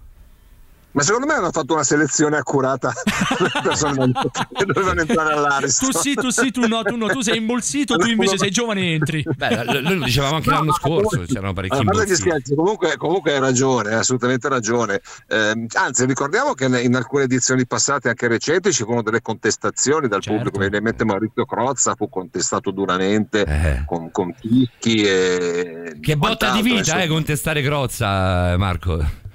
Ma 0.91 1.03
secondo 1.03 1.27
me 1.27 1.35
hanno 1.35 1.51
fatto 1.53 1.75
una 1.75 1.83
selezione 1.85 2.39
accurata 2.39 2.93
per 3.39 3.41
le 3.43 3.61
persone 3.63 4.11
che 4.53 4.65
dovevano 4.65 5.01
entrare 5.01 5.35
all'Ariston. 5.35 5.91
Tu 5.91 5.99
sì, 5.99 6.15
tu 6.15 6.31
sì, 6.31 6.51
tu 6.51 6.67
no, 6.67 6.83
tu 6.83 6.97
no, 6.97 7.07
tu 7.09 7.21
sei 7.21 7.37
imbolsito, 7.37 7.97
tu 7.97 8.09
invece 8.09 8.39
sei 8.39 8.51
giovane 8.51 8.81
e 8.81 8.93
entri. 8.95 9.23
Beh, 9.37 9.65
noi 9.65 9.97
lo 9.99 10.05
dicevamo 10.07 10.37
anche 10.37 10.49
l'anno 10.51 10.65
ma 10.65 10.73
scorso, 10.73 11.09
comunque- 11.11 11.27
c'erano 11.27 11.53
parecchi 11.53 11.75
a 11.75 11.77
parte 11.85 11.93
gli 11.93 12.01
imbozziti. 12.03 12.29
scherzi, 12.31 12.55
comunque, 12.55 12.97
comunque 12.97 13.33
hai 13.35 13.39
ragione, 13.41 13.91
hai 13.91 13.95
assolutamente 13.99 14.49
ragione. 14.49 15.01
Ehm, 15.29 15.67
anzi, 15.75 16.05
ricordiamo 16.07 16.55
che 16.55 16.65
in 16.65 16.95
alcune 16.97 17.25
edizioni 17.25 17.67
passate, 17.67 18.09
anche 18.09 18.27
recenti, 18.27 18.73
ci 18.73 18.83
furono 18.83 19.03
delle 19.03 19.21
contestazioni 19.21 20.09
dal 20.09 20.23
Certo. 20.23 20.37
pubblico. 20.39 20.59
Mi 20.59 20.63
viene 20.71 20.79
in 20.79 20.85
mente 20.85 21.05
Maurizio 21.05 21.45
Crozza, 21.45 21.95
fu 21.97 22.09
contestato 22.09 22.71
duramente 22.71 23.45
Eh. 23.45 23.83
con, 23.87 24.11
con 24.11 24.35
picchi 24.35 25.03
e. 25.03 25.97
Che 26.01 26.17
botta 26.17 26.51
di 26.53 26.63
vita, 26.63 26.79
insomma. 26.79 27.03
eh, 27.03 27.09
contestare 27.09 27.63
Crozza, 27.63 28.53
eh, 28.53 28.57
Marco. 28.57 29.27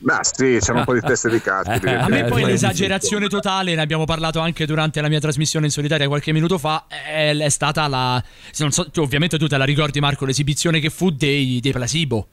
Ma 0.00 0.20
sì, 0.22 0.58
c'erano 0.60 0.80
un 0.80 0.84
po' 0.84 0.94
di 0.94 1.00
teste 1.00 1.28
di 1.28 1.40
cazzo. 1.40 1.70
A 1.70 1.72
me 1.72 1.78
evidentemente. 1.78 2.28
poi 2.30 2.44
l'esagerazione 2.44 3.28
totale, 3.28 3.74
ne 3.74 3.82
abbiamo 3.82 4.04
parlato 4.04 4.40
anche 4.40 4.64
durante 4.66 5.00
la 5.00 5.08
mia 5.08 5.20
trasmissione 5.20 5.66
in 5.66 5.72
solitaria 5.72 6.08
qualche 6.08 6.32
minuto 6.32 6.58
fa, 6.58 6.86
è, 6.88 7.36
è 7.36 7.48
stata 7.48 7.86
la... 7.86 8.22
non 8.58 8.70
so, 8.70 8.90
tu- 8.90 9.00
ovviamente 9.00 9.38
tu 9.38 9.46
te 9.46 9.56
la 9.56 9.64
ricordi 9.64 10.00
Marco, 10.00 10.24
l'esibizione 10.24 10.80
che 10.80 10.90
fu 10.90 11.10
dei, 11.10 11.60
dei 11.60 11.72
placebo. 11.72 12.28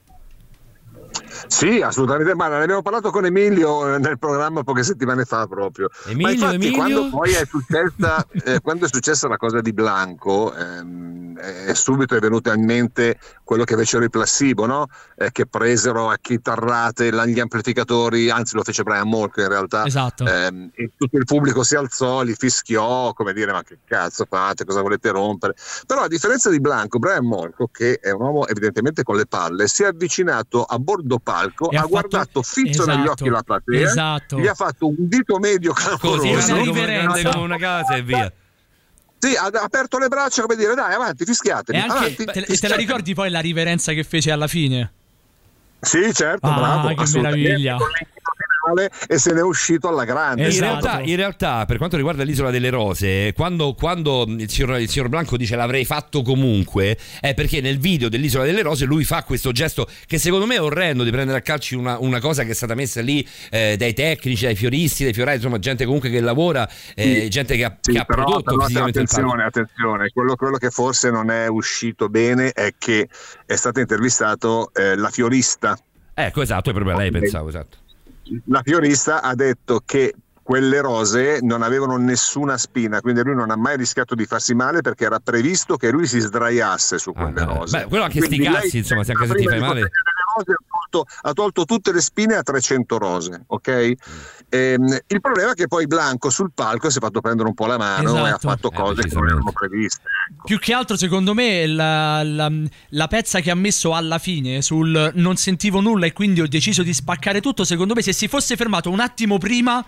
Sì, 1.46 1.80
assolutamente. 1.80 2.34
Ma 2.34 2.48
ne 2.48 2.62
abbiamo 2.62 2.82
parlato 2.82 3.10
con 3.10 3.24
Emilio 3.24 3.94
eh, 3.94 3.98
nel 3.98 4.18
programma 4.18 4.62
poche 4.62 4.82
settimane 4.82 5.24
fa 5.24 5.46
proprio. 5.46 5.88
Emilio, 6.06 6.26
Ma 6.26 6.32
infatti, 6.32 6.54
Emilio? 6.54 6.76
quando 6.76 7.08
poi 7.10 7.32
è 7.32 7.46
successa, 7.46 8.26
eh, 8.44 8.60
quando 8.60 8.86
è 8.86 8.88
successa 8.88 9.28
la 9.28 9.36
cosa 9.36 9.60
di 9.60 9.72
Blanco, 9.72 10.54
ehm, 10.54 11.27
eh, 11.40 11.74
subito 11.74 12.14
è 12.16 12.18
venuto 12.20 12.52
in 12.52 12.64
mente 12.64 13.18
quello 13.44 13.64
che 13.64 13.76
fecero 13.76 14.04
i 14.04 14.10
placebo, 14.10 14.66
no? 14.66 14.86
Eh, 15.16 15.30
che 15.32 15.46
presero 15.46 16.10
a 16.10 16.16
chitarrate 16.20 17.10
gli 17.28 17.40
amplificatori, 17.40 18.30
anzi 18.30 18.56
lo 18.56 18.62
fece 18.62 18.82
Brian 18.82 19.08
Molko 19.08 19.40
in 19.40 19.48
realtà. 19.48 19.84
Esatto. 19.86 20.26
Ehm, 20.26 20.70
e 20.74 20.90
tutto 20.96 21.16
il 21.16 21.24
pubblico 21.24 21.62
si 21.62 21.74
alzò, 21.76 22.22
li 22.22 22.34
fischiò, 22.34 23.12
come 23.14 23.32
dire, 23.32 23.52
ma 23.52 23.62
che 23.62 23.78
cazzo 23.84 24.26
fate, 24.28 24.64
cosa 24.64 24.82
volete 24.82 25.10
rompere? 25.10 25.54
Però 25.86 26.02
a 26.02 26.08
differenza 26.08 26.50
di 26.50 26.60
Blanco, 26.60 26.98
Brian 26.98 27.24
Molko, 27.26 27.68
che 27.72 27.98
è 28.00 28.10
un 28.10 28.20
uomo 28.22 28.46
evidentemente 28.46 29.02
con 29.02 29.16
le 29.16 29.26
palle, 29.26 29.66
si 29.68 29.82
è 29.82 29.86
avvicinato 29.86 30.64
a 30.64 30.78
bordo 30.78 31.18
palco, 31.18 31.70
E 31.70 31.76
ha, 31.76 31.80
ha 31.80 31.82
fatto- 31.82 31.88
guardato 31.90 32.42
fisso 32.42 32.84
negli 32.84 32.98
Esatto, 33.02 33.10
occhi 33.22 33.28
la 33.30 33.42
platea, 33.42 33.80
esatto. 33.88 34.38
gli 34.38 34.46
ha 34.46 34.54
fatto 34.54 34.86
un 34.88 34.94
dito 34.98 35.38
medio 35.38 35.72
Così, 35.72 35.86
calcoloso. 35.88 36.26
una 36.26 36.42
come, 36.58 36.62
riverenza. 36.64 37.30
come 37.30 37.44
una 37.44 37.56
casa 37.58 37.94
e 37.96 38.02
via. 38.02 38.32
Sì, 39.20 39.34
ha 39.34 39.46
aperto 39.62 39.98
le 39.98 40.08
braccia 40.08 40.42
come 40.42 40.54
dire 40.56 40.74
dai 40.74 40.94
avanti, 40.94 41.24
fischiatevi. 41.24 41.76
E 41.76 41.80
anche 41.80 41.96
avanti, 41.96 42.24
te, 42.24 42.58
te 42.58 42.68
la 42.68 42.76
ricordi 42.76 43.14
poi 43.14 43.30
la 43.30 43.40
riverenza 43.40 43.92
che 43.92 44.04
fece 44.04 44.30
alla 44.30 44.46
fine? 44.46 44.92
Sì, 45.80 46.12
certo, 46.12 46.46
Ah, 46.46 46.54
bravo. 46.82 46.94
che 46.94 47.10
meraviglia. 47.18 47.76
Finale 48.68 48.90
E 49.06 49.18
se 49.18 49.32
n'è 49.32 49.42
uscito 49.42 49.88
alla 49.88 50.04
grande. 50.04 50.42
In, 50.42 50.48
Esatto. 50.48 50.86
realtà, 50.86 51.00
in 51.02 51.16
realtà, 51.16 51.64
per 51.64 51.76
quanto 51.78 51.96
riguarda 51.96 52.22
l'isola 52.22 52.50
delle 52.50 52.70
rose, 52.70 53.32
quando, 53.32 53.74
quando 53.74 54.24
il, 54.28 54.48
signor, 54.50 54.78
il 54.80 54.88
signor 54.88 55.08
Blanco 55.08 55.36
dice 55.36 55.56
l'avrei 55.56 55.84
fatto 55.84 56.22
comunque, 56.22 56.96
è 57.20 57.34
perché 57.34 57.60
nel 57.60 57.78
video 57.78 58.08
dell'isola 58.08 58.44
delle 58.44 58.62
rose 58.62 58.84
lui 58.84 59.04
fa 59.04 59.22
questo 59.22 59.52
gesto 59.52 59.86
che 60.06 60.18
secondo 60.18 60.46
me 60.46 60.56
è 60.56 60.62
orrendo 60.62 61.04
di 61.04 61.10
prendere 61.10 61.38
a 61.38 61.42
calci 61.42 61.74
una, 61.74 61.98
una 61.98 62.20
cosa 62.20 62.44
che 62.44 62.50
è 62.50 62.54
stata 62.54 62.74
messa 62.74 63.00
lì 63.00 63.26
eh, 63.50 63.76
dai 63.76 63.94
tecnici, 63.94 64.44
dai 64.44 64.54
fioristi, 64.54 65.04
dai 65.04 65.12
fiorai, 65.12 65.36
insomma, 65.36 65.58
gente 65.58 65.84
comunque 65.84 66.10
che 66.10 66.20
lavora, 66.20 66.68
eh, 66.94 67.22
Sì. 67.22 67.28
gente 67.28 67.56
che 67.56 67.64
ha, 67.64 67.76
Sì, 67.80 67.92
che 67.92 67.98
ha 67.98 68.04
però, 68.04 68.24
prodotto 68.24 68.50
però 68.54 68.62
fisicamente 68.64 69.00
attenzione, 69.00 69.44
attenzione, 69.44 70.10
quello, 70.12 70.36
quello 70.36 70.56
che 70.56 70.70
forse 70.70 71.10
non 71.10 71.30
è 71.30 71.46
uscito 71.46 72.08
bene 72.08 72.50
è 72.50 72.74
che 72.76 73.08
è 73.46 73.56
stato 73.56 73.80
intervistato 73.80 74.70
eh, 74.74 74.96
la 74.96 75.10
fiorista. 75.10 75.78
Ecco, 76.14 76.42
esatto, 76.42 76.70
è 76.70 76.72
proprio 76.72 76.96
a 76.96 76.98
lei 76.98 77.10
pensavo, 77.10 77.48
esatto. 77.48 77.78
La 78.46 78.62
fiorista 78.62 79.22
ha 79.22 79.34
detto 79.34 79.82
che 79.84 80.14
quelle 80.42 80.80
rose 80.80 81.40
non 81.42 81.60
avevano 81.62 81.96
nessuna 81.98 82.56
spina, 82.56 83.00
quindi 83.02 83.22
lui 83.22 83.34
non 83.34 83.50
ha 83.50 83.56
mai 83.56 83.76
rischiato 83.76 84.14
di 84.14 84.24
farsi 84.24 84.54
male 84.54 84.80
perché 84.80 85.04
era 85.04 85.18
previsto 85.20 85.76
che 85.76 85.90
lui 85.90 86.06
si 86.06 86.20
sdraiasse 86.20 86.96
su 86.98 87.12
quelle 87.12 87.44
rose. 87.44 87.76
Ah, 87.76 87.80
Beh, 87.82 87.88
quello 87.88 88.04
anche 88.04 88.20
sti 88.20 88.28
Quindi 88.28 88.48
lei, 88.48 88.62
cazzi, 88.62 88.78
insomma, 88.78 89.04
se 89.04 89.12
anche 89.12 89.26
se 89.26 89.34
ti 89.34 89.44
fai 89.44 89.60
male. 89.60 89.90
rose, 90.36 90.54
tolto, 90.88 91.04
ha 91.22 91.32
tolto 91.32 91.64
tutte 91.64 91.92
le 91.92 92.00
spine 92.00 92.34
a 92.34 92.42
300 92.42 92.98
rose, 92.98 93.42
ok? 93.46 93.92
Ehm, 94.50 94.98
il 95.06 95.20
problema 95.20 95.50
è 95.52 95.54
che 95.54 95.66
poi 95.68 95.86
Blanco 95.86 96.30
sul 96.30 96.50
palco 96.54 96.88
si 96.90 96.98
è 96.98 97.00
fatto 97.00 97.20
prendere 97.20 97.48
un 97.48 97.54
po' 97.54 97.66
la 97.66 97.76
mano 97.78 98.14
e 98.14 98.18
ha 98.20 98.26
Esatto. 98.36 98.48
fatto 98.48 98.70
Eh, 98.72 98.74
cose 98.74 99.02
che 99.02 99.14
non 99.14 99.26
erano 99.28 99.52
previste. 99.52 100.02
ecco. 100.32 100.44
Più 100.46 100.58
che 100.58 100.72
altro, 100.72 100.96
secondo 100.96 101.34
me, 101.34 101.66
la, 101.66 102.22
la- 102.22 102.50
la 102.90 103.06
pezza 103.08 103.40
che 103.40 103.50
ha 103.50 103.54
messo 103.54 103.94
alla 103.94 104.18
fine 104.18 104.62
sul 104.62 105.12
non 105.14 105.36
sentivo 105.36 105.80
nulla 105.80 106.06
e 106.06 106.12
quindi 106.12 106.40
ho 106.40 106.48
deciso 106.48 106.82
di 106.82 106.94
spaccare 106.94 107.40
tutto. 107.40 107.64
Secondo 107.64 107.94
me, 107.94 108.02
se 108.02 108.12
si 108.12 108.28
fosse 108.28 108.56
fermato 108.56 108.90
un 108.90 109.00
attimo 109.00 109.38
prima, 109.38 109.84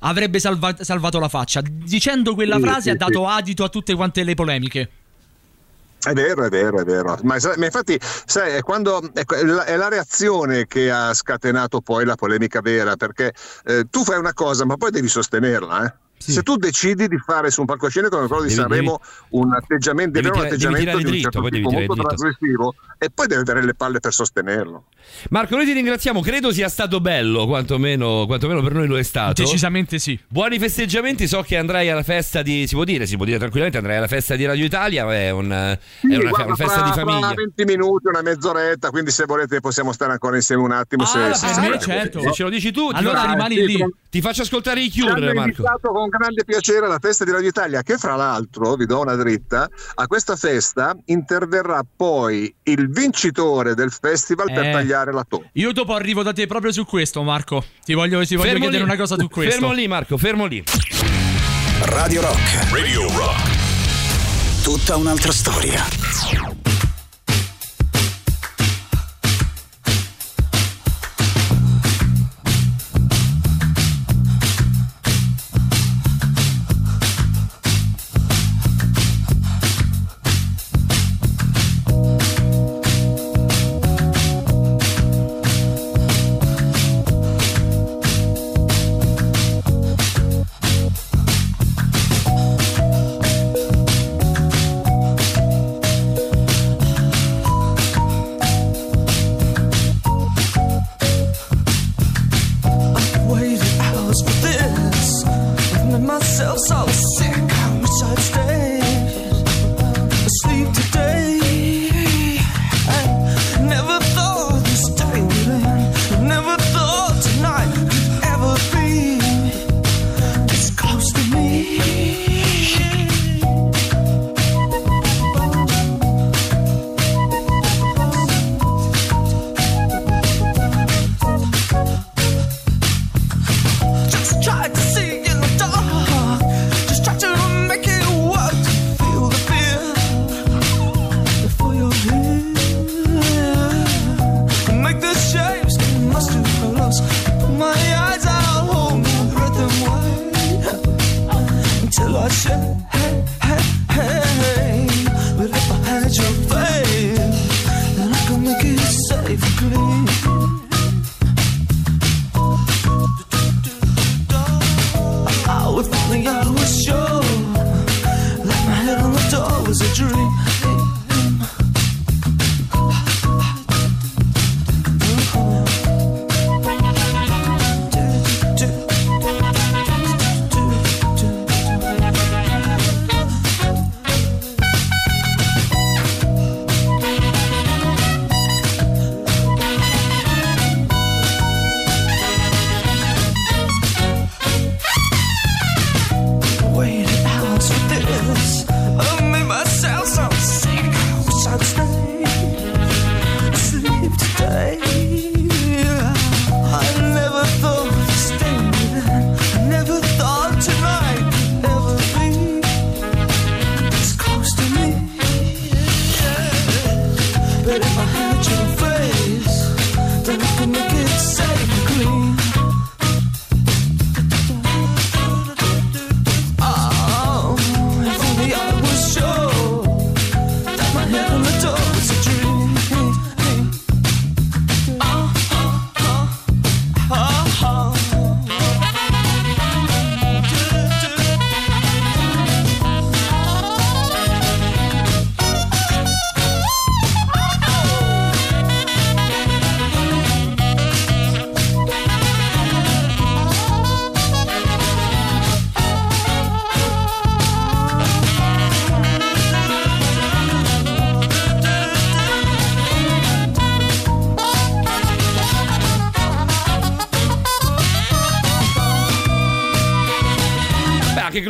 avrebbe 0.00 0.38
salva- 0.38 0.76
salvato 0.82 1.18
la 1.18 1.28
faccia. 1.28 1.60
Dicendo 1.62 2.34
quella 2.34 2.56
Sì, 2.56 2.62
frase, 2.62 2.80
sì, 2.82 2.90
ha 2.90 2.96
dato 2.96 3.24
sì. 3.26 3.30
adito 3.32 3.64
a 3.64 3.68
tutte 3.68 3.94
quante 3.94 4.22
le 4.22 4.34
polemiche. 4.34 4.90
È 6.04 6.12
vero, 6.12 6.44
è 6.44 6.48
vero, 6.50 6.78
è 6.80 6.84
vero. 6.84 7.18
Ma, 7.22 7.36
ma 7.56 7.64
infatti, 7.64 7.98
sai, 8.00 8.54
è, 8.56 8.60
quando, 8.60 9.00
è, 9.12 9.24
que- 9.24 9.44
la, 9.44 9.64
è 9.64 9.76
la 9.76 9.88
reazione 9.88 10.66
che 10.66 10.90
ha 10.90 11.14
scatenato 11.14 11.80
poi 11.80 12.04
la 12.04 12.14
polemica 12.14 12.60
vera, 12.60 12.96
perché 12.96 13.32
eh, 13.64 13.86
tu 13.88 14.04
fai 14.04 14.18
una 14.18 14.34
cosa, 14.34 14.64
ma 14.64 14.76
poi 14.76 14.90
devi 14.90 15.08
sostenerla, 15.08 15.84
eh. 15.86 16.03
Se 16.32 16.42
tu 16.42 16.56
decidi 16.56 17.08
di 17.08 17.18
fare 17.18 17.50
su 17.50 17.60
un 17.60 17.66
palcoscenico 17.66 18.16
come 18.16 18.26
quello 18.28 18.42
di 18.42 18.48
Devi- 18.48 18.60
Sanremo 18.60 19.00
un 19.30 19.52
atteggiamento, 19.52 20.12
devi 20.20 20.26
devi 20.26 20.28
un 20.28 20.42
devi 20.42 20.46
atteggiamento 20.54 20.80
tirare 20.80 20.98
di 20.98 21.04
un 21.04 21.10
dritto, 21.10 21.22
certo 21.30 21.40
poi 21.40 21.50
devi 21.50 21.62
tipo, 21.64 21.76
molto 21.76 21.92
dritto. 21.94 22.08
trasgressivo 22.08 22.74
e 22.98 23.10
poi 23.10 23.26
devi 23.26 23.40
avere 23.42 23.64
le 23.66 23.74
palle 23.74 24.00
per 24.00 24.12
sostenerlo. 24.12 24.84
Marco, 25.30 25.56
noi 25.56 25.64
ti 25.66 25.72
ringraziamo, 25.72 26.20
credo 26.20 26.52
sia 26.52 26.68
stato 26.68 27.00
bello, 27.00 27.46
quantomeno, 27.46 28.24
quantomeno 28.26 28.62
per 28.62 28.72
noi 28.72 28.86
lo 28.86 28.96
è 28.98 29.02
stato. 29.02 29.42
Decisamente 29.42 29.98
sì. 29.98 30.18
Buoni 30.28 30.58
festeggiamenti, 30.58 31.26
so 31.26 31.42
che 31.42 31.56
andrai 31.58 31.90
alla 31.90 32.02
festa 32.02 32.42
di, 32.42 32.66
si 32.66 32.74
può 32.74 32.84
dire, 32.84 33.06
si 33.06 33.16
può 33.16 33.24
dire 33.24 33.36
tranquillamente, 33.38 33.78
andrai 33.78 33.96
alla 33.98 34.06
festa 34.08 34.34
di 34.36 34.44
Radio 34.46 34.64
Italia, 34.64 35.12
è, 35.12 35.30
un- 35.30 35.50
è 35.50 35.78
Sì, 36.00 36.06
una, 36.06 36.28
guarda, 36.30 36.46
una 36.46 36.54
festa 36.56 36.78
fra- 36.78 36.84
di 36.88 36.92
famiglia. 36.92 37.26
Fra 37.26 37.34
20 37.34 37.64
minuti, 37.64 38.06
una 38.08 38.22
mezz'oretta, 38.22 38.90
quindi 38.90 39.10
se 39.10 39.24
volete 39.26 39.60
possiamo 39.60 39.92
stare 39.92 40.12
ancora 40.12 40.36
insieme 40.36 40.62
un 40.62 40.72
attimo. 40.72 41.04
se, 41.04 41.18
Ah, 41.18 41.34
se- 41.34 41.46
se- 41.48 41.60
me, 41.60 41.72
se- 41.72 41.78
certo. 41.80 42.20
Se 42.20 42.32
ce 42.32 42.42
lo 42.44 42.48
dici 42.48 42.72
tu, 42.72 42.88
Allora 42.92 43.24
rimani 43.30 43.54
sì, 43.56 43.66
lì. 43.66 43.84
Ti 44.10 44.20
faccio 44.20 44.42
ascoltare 44.42 44.80
i 44.80 44.90
Cure, 44.90 45.34
Marco. 45.34 45.62
con 45.82 46.08
grande 46.18 46.44
piacere 46.44 46.86
alla 46.86 46.98
festa 47.00 47.24
di 47.24 47.30
Radio 47.30 47.48
Italia, 47.48 47.82
che 47.82 47.96
fra 47.98 48.14
l'altro, 48.16 48.74
vi 48.76 48.86
do 48.86 49.00
una 49.00 49.14
dritta, 49.14 49.68
a 49.94 50.06
questa 50.06 50.36
festa 50.36 50.96
interverrà 51.06 51.82
poi 51.96 52.52
il 52.64 52.90
vincitore 52.90 53.74
del 53.74 53.90
festival 53.92 54.52
per 54.52 54.66
Eh. 54.66 54.72
tagliare 54.72 55.12
la 55.12 55.24
torta. 55.28 55.48
Io 55.54 55.72
dopo 55.72 55.94
arrivo 55.94 56.22
da 56.22 56.32
te 56.32 56.46
proprio 56.46 56.72
su 56.72 56.84
questo, 56.84 57.22
Marco. 57.22 57.64
Ti 57.84 57.94
voglio, 57.94 58.24
ti 58.24 58.36
voglio 58.36 58.52
chiedere 58.52 58.78
lì. 58.78 58.82
una 58.82 58.96
cosa 58.96 59.16
su 59.18 59.28
questo. 59.28 59.58
Fermo 59.60 59.72
lì, 59.72 59.88
Marco, 59.88 60.16
fermo 60.16 60.46
lì. 60.46 60.62
Radio 61.82 62.20
Rock. 62.20 62.70
Radio 62.72 63.02
Rock. 63.16 64.62
Tutta 64.62 64.96
un'altra 64.96 65.32
storia. 65.32 66.83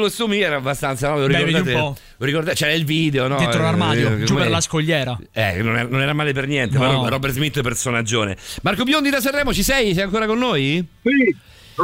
Clostomì 0.05 0.41
era 0.41 0.57
abbastanza, 0.57 1.09
no? 1.09 1.19
Lo 1.21 1.27
Beh, 1.27 1.33
vedi 1.33 1.43
un 1.55 1.65
ricordate? 1.65 1.73
po'. 1.79 1.97
Lo 2.19 2.27
ricordate? 2.27 2.57
C'era 2.57 2.73
il 2.73 2.85
video, 2.85 3.27
no? 3.27 3.39
Dentro 3.39 3.63
l'armadio, 3.63 4.19
Eh, 4.19 4.25
giù 4.25 4.35
per 4.35 4.51
la 4.51 4.61
scogliera. 4.61 5.19
Eh, 5.33 5.63
non 5.63 5.77
era, 5.79 5.89
non 5.89 6.01
era 6.03 6.13
male 6.13 6.33
per 6.33 6.47
niente, 6.47 6.77
No. 6.77 6.81
però 6.87 7.09
Robert 7.09 7.33
Smith 7.33 7.61
personaggione. 7.63 8.37
Marco 8.63 8.85
Biondi 8.85 9.09
da 9.09 9.21
Sanremo, 9.21 9.53
ci 9.55 9.63
sei? 9.63 9.95
Sei 9.95 10.03
ancora 10.03 10.27
con 10.27 10.39
noi? 10.39 10.87
Sì, 11.03 11.35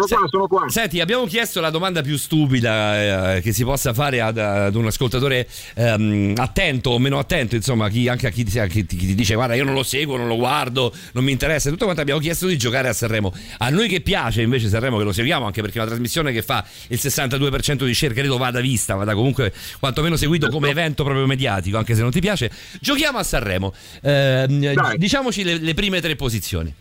sono 0.06 0.20
qua, 0.20 0.28
sono 0.30 0.46
qua. 0.46 0.68
Senti, 0.68 1.00
abbiamo 1.00 1.26
chiesto 1.26 1.60
la 1.60 1.70
domanda 1.70 2.02
più 2.02 2.16
stupida 2.16 3.36
eh, 3.36 3.40
che 3.40 3.52
si 3.52 3.64
possa 3.64 3.92
fare 3.94 4.20
ad, 4.20 4.38
ad 4.38 4.74
un 4.74 4.86
ascoltatore 4.86 5.46
ehm, 5.74 6.34
attento 6.36 6.90
o 6.90 6.98
meno 6.98 7.18
attento, 7.18 7.54
insomma, 7.56 7.88
chi- 7.88 8.08
anche 8.08 8.26
a 8.26 8.30
chi, 8.30 8.44
ti- 8.44 8.58
a 8.58 8.66
chi 8.66 8.84
chi 8.86 8.96
ti 8.96 9.14
dice 9.14 9.34
guarda 9.34 9.54
io 9.54 9.64
non 9.64 9.74
lo 9.74 9.82
seguo, 9.82 10.16
non 10.16 10.26
lo 10.26 10.36
guardo, 10.36 10.92
non 11.12 11.24
mi 11.24 11.32
interessa, 11.32 11.70
tutto 11.70 11.84
quanto 11.84 12.00
abbiamo 12.02 12.20
chiesto 12.20 12.46
di 12.46 12.56
giocare 12.56 12.88
a 12.88 12.92
Sanremo. 12.92 13.32
A 13.58 13.70
noi 13.70 13.88
che 13.88 14.00
piace 14.00 14.42
invece 14.42 14.68
Sanremo, 14.68 14.98
che 14.98 15.04
lo 15.04 15.12
seguiamo 15.12 15.46
anche 15.46 15.60
perché 15.60 15.78
è 15.78 15.80
una 15.80 15.90
trasmissione 15.90 16.32
che 16.32 16.42
fa 16.42 16.64
il 16.88 16.98
62% 17.00 17.84
di 17.84 17.94
share, 17.94 18.14
credo 18.14 18.36
vada 18.36 18.60
vista, 18.60 18.94
vada 18.94 19.14
comunque 19.14 19.52
quantomeno 19.78 20.16
seguito 20.16 20.48
come 20.48 20.70
evento 20.70 21.04
proprio 21.04 21.26
mediatico, 21.26 21.76
anche 21.76 21.94
se 21.94 22.02
non 22.02 22.10
ti 22.10 22.20
piace. 22.20 22.50
Giochiamo 22.80 23.18
a 23.18 23.22
Sanremo. 23.22 23.72
Dai. 24.00 24.98
diciamoci 24.98 25.42
le, 25.44 25.58
le 25.58 25.74
prime 25.74 26.00
tre 26.00 26.16
posizioni. 26.16 26.72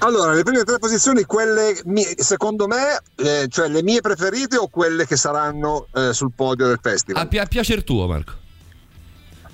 Allora, 0.00 0.32
le 0.32 0.42
prime 0.42 0.62
tre 0.62 0.78
posizioni, 0.78 1.24
quelle 1.24 1.80
mie- 1.84 2.14
secondo 2.18 2.66
me, 2.66 3.00
eh, 3.16 3.46
cioè 3.48 3.68
le 3.68 3.82
mie 3.82 4.00
preferite 4.00 4.56
o 4.56 4.68
quelle 4.68 5.06
che 5.06 5.16
saranno 5.16 5.86
eh, 5.94 6.12
sul 6.12 6.32
podio 6.34 6.66
del 6.66 6.78
festival? 6.80 7.22
A, 7.22 7.26
pi- 7.26 7.38
a 7.38 7.46
piacere 7.46 7.82
tuo, 7.82 8.06
Marco. 8.06 8.44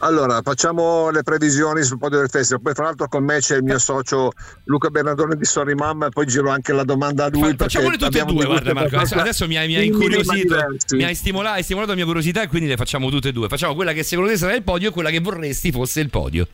Allora, 0.05 0.40
facciamo 0.43 1.11
le 1.11 1.22
previsioni 1.22 1.84
sul 1.84 1.97
podio 1.97 2.18
del 2.18 2.28
festival. 2.28 2.61
Poi, 2.61 2.74
fra 2.74 2.84
l'altro, 2.86 3.07
con 3.07 3.22
me 3.22 3.38
c'è 3.38 3.55
il 3.57 3.62
mio 3.62 3.78
socio 3.78 4.32
Luca 4.64 4.88
Bernardone 4.90 5.36
di 5.36 5.45
Sorry 5.45 5.74
Mamma. 5.74 6.09
Poi 6.09 6.26
giro 6.26 6.51
anche 6.51 6.72
la 6.72 6.82
domanda 6.82 7.26
a 7.26 7.28
lui. 7.28 7.55
Facciamole 7.57 7.97
tutte 7.97 8.18
e 8.18 8.24
due, 8.24 8.45
guarda 8.45 8.74
Marco. 8.74 8.97
Adesso, 8.97 9.47
mi 9.47 9.57
hai, 9.57 9.68
mi 9.68 9.76
hai 9.76 9.86
incuriosito, 9.86 10.57
mi 10.97 11.05
hai 11.05 11.14
stimolato, 11.14 11.55
hai 11.55 11.62
stimolato 11.62 11.93
la 11.93 11.97
mia 11.99 12.07
curiosità 12.07 12.43
e 12.43 12.49
quindi 12.49 12.66
le 12.66 12.76
facciamo 12.76 13.11
tutte 13.11 13.28
e 13.28 13.32
due. 13.32 13.47
Facciamo 13.47 13.76
quella 13.76 13.93
che 13.93 14.03
secondo 14.03 14.28
te 14.28 14.36
sarà 14.36 14.55
il 14.55 14.64
podio 14.64 14.88
e 14.88 14.93
quella 14.93 15.11
che 15.11 15.20
vorresti 15.20 15.70
fosse 15.70 16.01
il 16.01 16.11
podio. 16.11 16.49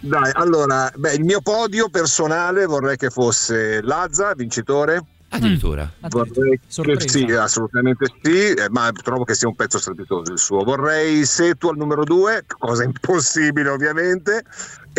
Dai, 0.00 0.30
allora, 0.34 0.90
beh, 0.94 1.14
il 1.14 1.24
mio 1.24 1.40
podio 1.40 1.88
personale 1.88 2.66
vorrei 2.66 2.96
che 2.96 3.10
fosse 3.10 3.80
Lazza, 3.82 4.34
vincitore. 4.34 5.04
Addirittura. 5.30 5.90
Vorrei 6.08 6.58
che 6.96 7.08
sì, 7.08 7.24
assolutamente 7.32 8.06
sì, 8.22 8.52
eh, 8.52 8.68
ma 8.70 8.90
trovo 8.92 9.24
che 9.24 9.34
sia 9.34 9.48
un 9.48 9.54
pezzo 9.54 9.78
strepitoso 9.78 10.32
il 10.32 10.38
suo. 10.38 10.64
Vorrei 10.64 11.24
Setu 11.26 11.68
al 11.68 11.76
numero 11.76 12.04
2, 12.04 12.44
cosa 12.58 12.84
impossibile 12.84 13.68
ovviamente, 13.68 14.44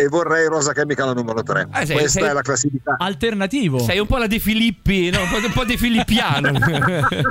e 0.02 0.08
vorrei 0.08 0.46
Rosa 0.48 0.72
Chemical 0.72 1.08
al 1.08 1.14
numero 1.14 1.42
3. 1.42 1.68
Ah, 1.70 1.84
sei- 1.84 1.96
Questa 1.98 2.20
sei- 2.20 2.28
è 2.28 2.32
la 2.32 2.42
classifica. 2.42 2.96
Alternativo. 2.98 3.78
Sei 3.78 3.98
un 3.98 4.06
po' 4.06 4.16
la 4.18 4.26
De 4.26 4.38
Filippi, 4.38 5.10
no? 5.10 5.20
un, 5.22 5.52
po', 5.52 5.64
De 5.64 5.76
Filippiano. 5.76 6.48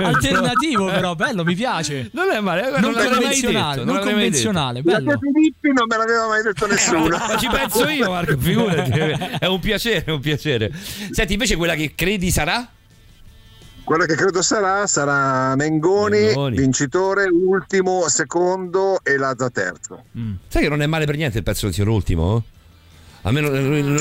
Alternativo, 0.04 0.86
però, 0.86 1.14
bello, 1.14 1.44
mi 1.44 1.54
piace. 1.54 2.10
Non 2.12 2.30
è 2.30 2.40
male, 2.40 2.70
Non 2.80 2.92
mai 2.92 3.08
convenzionale, 3.10 3.74
detto, 3.76 3.84
non 3.84 3.94
mai 3.96 4.04
convenzionale, 4.04 4.82
La 4.84 4.92
bello. 4.98 5.18
Filippi 5.18 5.72
non 5.72 5.84
me 5.88 5.96
l'aveva 5.96 6.26
mai 6.28 6.42
detto 6.42 6.66
nessuno. 6.66 7.16
Ma 7.16 7.36
ci 7.36 7.48
penso 7.48 7.88
io, 7.88 8.10
Marco, 8.10 8.36
figurati. 8.38 8.90
È 9.38 9.46
un 9.46 9.60
piacere, 9.60 10.04
è 10.04 10.10
un 10.10 10.20
piacere. 10.20 10.72
Senti, 11.10 11.32
invece 11.34 11.56
quella 11.56 11.74
che 11.74 11.92
credi 11.94 12.30
sarà? 12.30 12.68
Quella 13.82 14.04
che 14.06 14.14
credo 14.14 14.40
sarà 14.40 14.86
sarà 14.86 15.56
Mengoni, 15.56 16.20
Mengoni. 16.20 16.56
vincitore, 16.56 17.26
ultimo, 17.28 18.06
secondo 18.08 19.00
e 19.02 19.16
Lazza 19.16 19.50
terzo. 19.50 20.04
Sai 20.46 20.62
che 20.62 20.68
non 20.68 20.80
è 20.82 20.86
male 20.86 21.06
per 21.06 21.16
niente 21.16 21.38
il 21.38 21.42
pezzo 21.44 21.64
del 21.66 21.74
signor 21.74 21.88
ultimo? 21.90 22.36
A 22.36 22.42
me 23.30 23.40
non, 23.40 23.52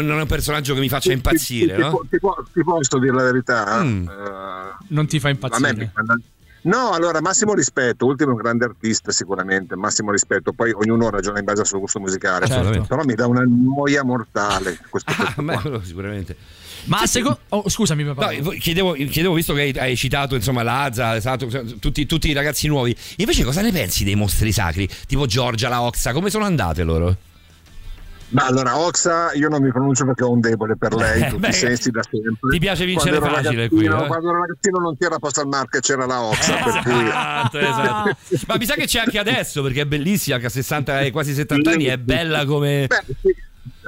non 0.05 0.17
è 0.17 0.21
un 0.21 0.27
personaggio 0.27 0.73
che 0.73 0.79
mi 0.79 0.89
faccia 0.89 1.11
impazzire, 1.11 1.75
Ti, 1.75 1.81
no? 1.81 2.01
ti 2.09 2.17
ti 2.53 2.63
posso 2.63 2.99
dire 2.99 3.13
la 3.13 3.23
verità? 3.23 3.83
Mm. 3.83 4.07
Eh, 4.07 4.11
Non 4.87 5.07
ti 5.07 5.19
fa 5.19 5.27
a 5.29 5.31
me 5.31 5.37
impazzire. 5.69 5.91
No, 6.61 6.91
allora 6.91 7.21
massimo 7.21 7.53
rispetto, 7.53 8.05
ultimo 8.05 8.31
è 8.31 8.33
un 8.33 8.39
grande 8.41 8.65
artista 8.65 9.11
sicuramente, 9.11 9.77
massimo 9.77 10.11
rispetto, 10.11 10.51
poi 10.51 10.71
ognuno 10.73 11.09
ragiona 11.09 11.39
in 11.39 11.45
base 11.45 11.61
al 11.61 11.67
suo 11.67 11.79
gusto 11.79 11.99
musicale, 12.01 12.45
Assolutamente. 12.45 12.87
però 12.87 13.03
mi 13.03 13.13
dà 13.13 13.27
una 13.27 13.43
noia 13.45 14.03
mortale 14.03 14.77
questo 14.89 15.09
Ah, 15.15 15.41
beh, 15.41 15.79
sicuramente. 15.83 16.35
Ma 16.85 17.05
secondo. 17.05 17.39
Oh, 17.49 17.69
scusami, 17.69 18.03
papà. 18.05 18.31
No, 18.41 18.49
chiedevo, 18.51 18.91
chiedevo, 18.93 19.33
visto 19.33 19.53
che 19.53 19.61
hai, 19.61 19.71
hai 19.77 19.95
citato 19.95 20.35
insomma 20.35 20.61
Lazza, 20.63 21.15
esatto, 21.15 21.47
tutti, 21.79 22.05
tutti 22.05 22.29
i 22.29 22.33
ragazzi 22.33 22.67
nuovi, 22.67 22.95
invece 23.17 23.43
cosa 23.45 23.61
ne 23.61 23.71
pensi 23.71 24.03
dei 24.03 24.15
mostri 24.15 24.51
sacri? 24.51 24.87
Tipo 25.07 25.25
Giorgia, 25.27 25.69
la 25.69 25.81
Oxa, 25.81 26.11
come 26.11 26.29
sono 26.29 26.43
andate 26.43 26.83
loro? 26.83 27.15
Ma 28.29 28.45
allora 28.45 28.77
Oxa 28.77 29.33
io 29.33 29.49
non 29.49 29.61
mi 29.61 29.71
pronuncio 29.71 30.05
perché 30.05 30.23
ho 30.23 30.31
un 30.31 30.39
debole 30.39 30.77
per 30.77 30.93
lei, 30.93 31.21
in 31.23 31.29
tutti 31.29 31.41
Beh, 31.41 31.47
i 31.49 31.53
sensi 31.53 31.89
da 31.91 32.01
sempre. 32.03 32.49
ti 32.51 32.59
piace 32.59 32.85
vincere 32.85 33.19
Quando 33.19 33.35
facile 33.37 33.69
qui, 33.69 33.85
eh? 33.85 33.89
Quando 33.89 34.29
ero 34.29 34.39
ragazzino 34.39 34.79
non 34.79 34.97
c'era 34.97 35.17
Postal 35.17 35.47
Market, 35.47 35.81
c'era 35.81 36.05
la 36.05 36.21
Oxa, 36.21 36.53
per 36.55 36.81
cui... 36.83 37.07
Esatto, 37.07 37.57
esatto. 37.57 38.17
Ma 38.47 38.57
mi 38.57 38.65
sa 38.65 38.75
che 38.75 38.85
c'è 38.85 38.99
anche 38.99 39.19
adesso 39.19 39.63
perché 39.63 39.81
è 39.81 39.85
bellissima, 39.85 40.37
che 40.37 40.45
a 40.45 40.49
60 40.49 41.01
e 41.01 41.11
quasi 41.11 41.33
70 41.33 41.71
anni 41.71 41.85
è 41.85 41.97
bella 41.97 42.45
come... 42.45 42.87
Beh, 42.87 43.15
sì, 43.21 43.35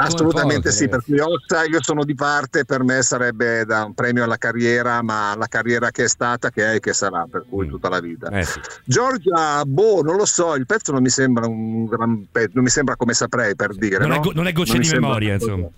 assolutamente 0.06 0.72
sì, 0.72 0.88
per 0.88 1.00
ragazzi. 1.00 1.12
cui 1.12 1.20
Ossa 1.20 1.64
io 1.66 1.78
sono 1.82 2.04
di 2.04 2.16
parte, 2.16 2.66
per 2.66 2.84
me 2.84 3.02
sarebbe 3.02 3.66
da 3.66 3.86
un 3.86 3.94
premio 3.94 4.24
alla 4.24 4.38
carriera, 4.38 5.02
ma 5.02 5.36
la 5.36 5.48
carriera 5.48 5.92
che 5.92 6.04
è 6.06 6.08
stata, 6.08 6.50
che 6.50 6.72
è 6.72 6.76
e 6.76 6.80
che 6.80 6.94
sarà, 6.94 7.26
per 7.30 7.46
cui 7.50 7.68
tutta 7.68 7.90
la 7.90 8.00
vita. 8.00 8.30
Eh 8.30 8.44
sì. 8.44 8.60
Giorgia, 8.86 9.64
boh, 9.66 10.02
non 10.02 10.16
lo 10.16 10.26
so, 10.26 10.56
il 10.56 10.66
pezzo 10.66 10.92
non 10.92 11.02
mi 11.02 11.10
sembra 11.10 11.48
un 11.48 11.86
gran 11.86 12.28
pezzo, 12.32 12.52
non 12.56 12.64
mi 12.64 12.70
sembra 12.70 12.96
come 12.96 13.14
saprei 13.14 13.56
per 13.56 13.76
dire. 13.76 14.00
Non 14.00 14.12
è 14.12 14.16
no? 14.16 14.22
go- 14.22 14.32
non 14.34 14.48
è 14.48 14.52
gocce 14.52 14.74
mi 14.74 14.80
di 14.80 14.86
sembra 14.86 15.08
memoria, 15.10 15.38
cosa- 15.38 15.52
insomma. 15.52 15.70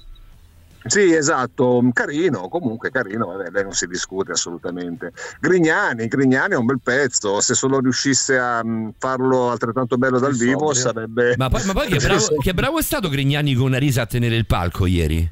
Sì, 0.86 1.13
esatto, 1.13 1.81
carino, 1.93 2.49
comunque 2.49 2.91
carino, 2.91 3.27
vabbè, 3.27 3.49
lei 3.51 3.63
non 3.63 3.71
si 3.71 3.88
discute 3.88 4.34
assolutamente. 4.34 5.13
Grignani, 5.39 6.07
Grignani 6.07 6.53
è 6.53 6.57
un 6.57 6.65
bel 6.65 6.79
pezzo, 6.84 7.39
se 7.39 7.53
solo 7.53 7.79
riuscisse 7.79 8.38
a 8.38 8.61
mm, 8.63 8.89
farlo 8.97 9.49
altrettanto 9.49 9.97
bello 9.97 10.19
dal 10.19 10.36
vivo 10.36 10.73
sarebbe... 10.73 11.36
Ma 11.38 11.49
poi, 11.49 11.63
ma 11.65 11.73
poi 11.73 11.88
che, 11.88 11.97
bravo, 11.97 12.25
che 12.41 12.53
bravo 12.53 12.79
è 12.79 12.84
stato 12.84 13.07
Grignani 13.09 13.53
con 13.53 13.67
una 13.67 13.77
risa 13.77 14.01
a 14.01 14.05
tenere 14.05 14.36
il 14.36 14.45
palco 14.45 14.86
ieri? 14.86 15.31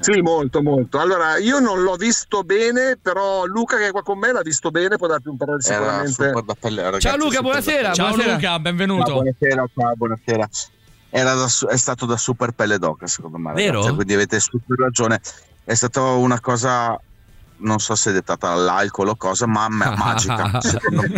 Sì, 0.00 0.20
molto, 0.20 0.62
molto. 0.62 1.00
Allora, 1.00 1.38
io 1.38 1.58
non 1.58 1.82
l'ho 1.82 1.96
visto 1.96 2.42
bene, 2.42 2.96
però 3.00 3.44
Luca 3.46 3.76
che 3.76 3.88
è 3.88 3.90
qua 3.90 4.02
con 4.02 4.18
me 4.18 4.32
l'ha 4.32 4.42
visto 4.42 4.70
bene, 4.70 4.96
può 4.96 5.08
darti 5.08 5.28
un 5.28 5.36
parere 5.36 5.58
Era 5.58 5.72
sicuramente. 5.74 6.12
super 6.12 6.42
da 6.42 6.54
pelle- 6.58 6.82
ragazzi, 6.82 7.00
Ciao 7.00 7.16
Luca, 7.16 7.28
super 7.30 7.42
buonasera. 7.42 7.88
da- 7.88 7.94
Ciao 7.94 8.08
buonasera. 8.08 8.34
Luca, 8.34 8.58
benvenuto. 8.60 9.04
Ciao, 9.04 9.14
buonasera, 9.14 9.64
ciao, 9.74 9.94
buonasera. 9.96 10.48
Era 11.10 11.34
da 11.34 11.46
è 11.70 11.76
stato 11.76 12.06
da 12.06 12.16
super 12.16 12.52
pelle 12.52 12.78
d'oca, 12.78 13.06
secondo 13.06 13.38
me. 13.38 13.52
Vero? 13.54 13.78
ragazzi, 13.78 13.94
quindi 13.94 14.14
avete 14.14 14.40
super 14.40 14.78
ragione. 14.78 15.20
È 15.64 15.74
stata 15.74 16.02
una 16.02 16.40
cosa. 16.40 17.00
Non 17.60 17.78
so 17.80 17.94
se 17.94 18.10
è 18.10 18.12
dettata 18.12 18.48
dall'alcol 18.48 19.08
o 19.08 19.16
cosa, 19.16 19.46
ma 19.46 19.68
ma- 19.68 19.94
magica. 19.96 20.58
secondo 20.62 21.02
me. 21.02 21.08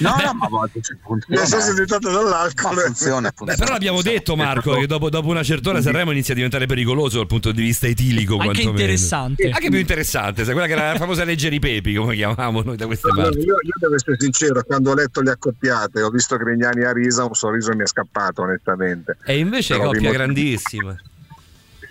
No, 0.00 0.14
no, 0.24 0.32
ma 0.34 0.48
funziona. 0.70 1.00
Non 1.28 1.46
so 1.46 1.60
se 1.60 1.70
è 1.70 1.74
dettata 1.74 2.10
dall'alcol. 2.10 2.74
Ma 2.74 2.80
funziona, 2.82 3.28
Beh, 3.28 3.34
funziona. 3.36 3.54
però 3.62 3.72
l'abbiamo 3.72 4.02
detto 4.02 4.34
Marco 4.36 4.74
che 4.74 4.86
dopo, 4.86 5.10
dopo 5.10 5.28
una 5.28 5.42
certa 5.42 5.70
ora 5.70 5.82
Sanremo 5.82 6.10
inizia 6.12 6.32
a 6.32 6.36
diventare 6.36 6.66
pericoloso 6.66 7.18
dal 7.18 7.26
punto 7.26 7.52
di 7.52 7.60
vista 7.62 7.86
etilico 7.86 8.38
Anche 8.38 8.62
interessante. 8.62 9.50
Anche 9.50 9.68
più 9.68 9.78
interessante, 9.78 10.44
sai, 10.44 10.52
quella 10.52 10.66
che 10.66 10.72
era 10.72 10.92
la 10.92 10.98
famosa 10.98 11.24
legge 11.24 11.48
di 11.50 11.58
Pepi 11.58 11.94
come 11.94 12.14
chiamavamo 12.14 12.62
noi 12.62 12.76
da 12.76 12.86
queste 12.86 13.08
Allora, 13.08 13.24
parti. 13.28 13.38
io, 13.40 13.54
io 13.54 13.72
devo 13.78 13.94
essere 13.94 14.16
sincero, 14.18 14.62
quando 14.64 14.90
ho 14.90 14.94
letto 14.94 15.20
le 15.20 15.30
accoppiate, 15.32 16.00
ho 16.02 16.10
visto 16.10 16.36
Grignani 16.36 16.84
a 16.84 16.92
risa, 16.92 17.24
un 17.24 17.34
sorriso 17.34 17.72
mi 17.74 17.82
è 17.82 17.86
scappato 17.86 18.42
onestamente. 18.42 19.18
E 19.24 19.38
invece 19.38 19.74
Però 19.74 19.84
coppia 19.86 19.98
dimostri- 20.00 20.22
grandissima. 20.24 20.96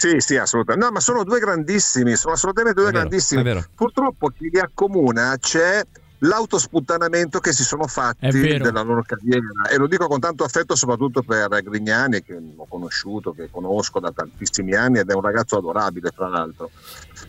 Sì, 0.02 0.16
sì, 0.18 0.36
assolutamente. 0.36 0.88
No, 0.88 0.92
ma 0.94 1.00
sono 1.00 1.24
due 1.24 1.40
grandissimi, 1.40 2.16
sono 2.16 2.34
assolutamente 2.34 2.74
due 2.74 2.90
vero, 2.90 3.02
grandissimi. 3.02 3.64
Purtroppo 3.76 4.30
chi 4.30 4.50
li 4.50 4.58
accomuna 4.58 5.38
c'è 5.40 5.86
l'autosputtanamento 6.18 7.38
che 7.38 7.54
si 7.54 7.64
sono 7.64 7.86
fatti 7.86 8.28
della 8.58 8.82
loro 8.82 9.04
carriera 9.04 9.70
e 9.70 9.78
lo 9.78 9.86
dico 9.86 10.08
con 10.08 10.20
tanto 10.20 10.44
affetto 10.44 10.76
soprattutto 10.76 11.22
per 11.22 11.50
Grignani 11.62 12.24
che 12.24 12.36
ho 12.56 12.66
conosciuto, 12.68 13.32
che 13.32 13.50
conosco 13.52 14.00
da 14.00 14.12
tantissimi 14.12 14.74
anni 14.74 14.98
ed 14.98 15.10
è 15.12 15.14
un 15.14 15.22
ragazzo 15.22 15.58
adorabile 15.58 16.10
tra 16.10 16.28
l'altro 16.30 16.72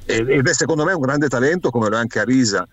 ed 0.06 0.46
è 0.46 0.54
secondo 0.54 0.86
me 0.86 0.94
un 0.94 1.02
grande 1.02 1.28
talento 1.28 1.70
come 1.70 1.90
lo 1.90 1.96
è 1.96 1.98
anche 1.98 2.20
Arisa. 2.20 2.66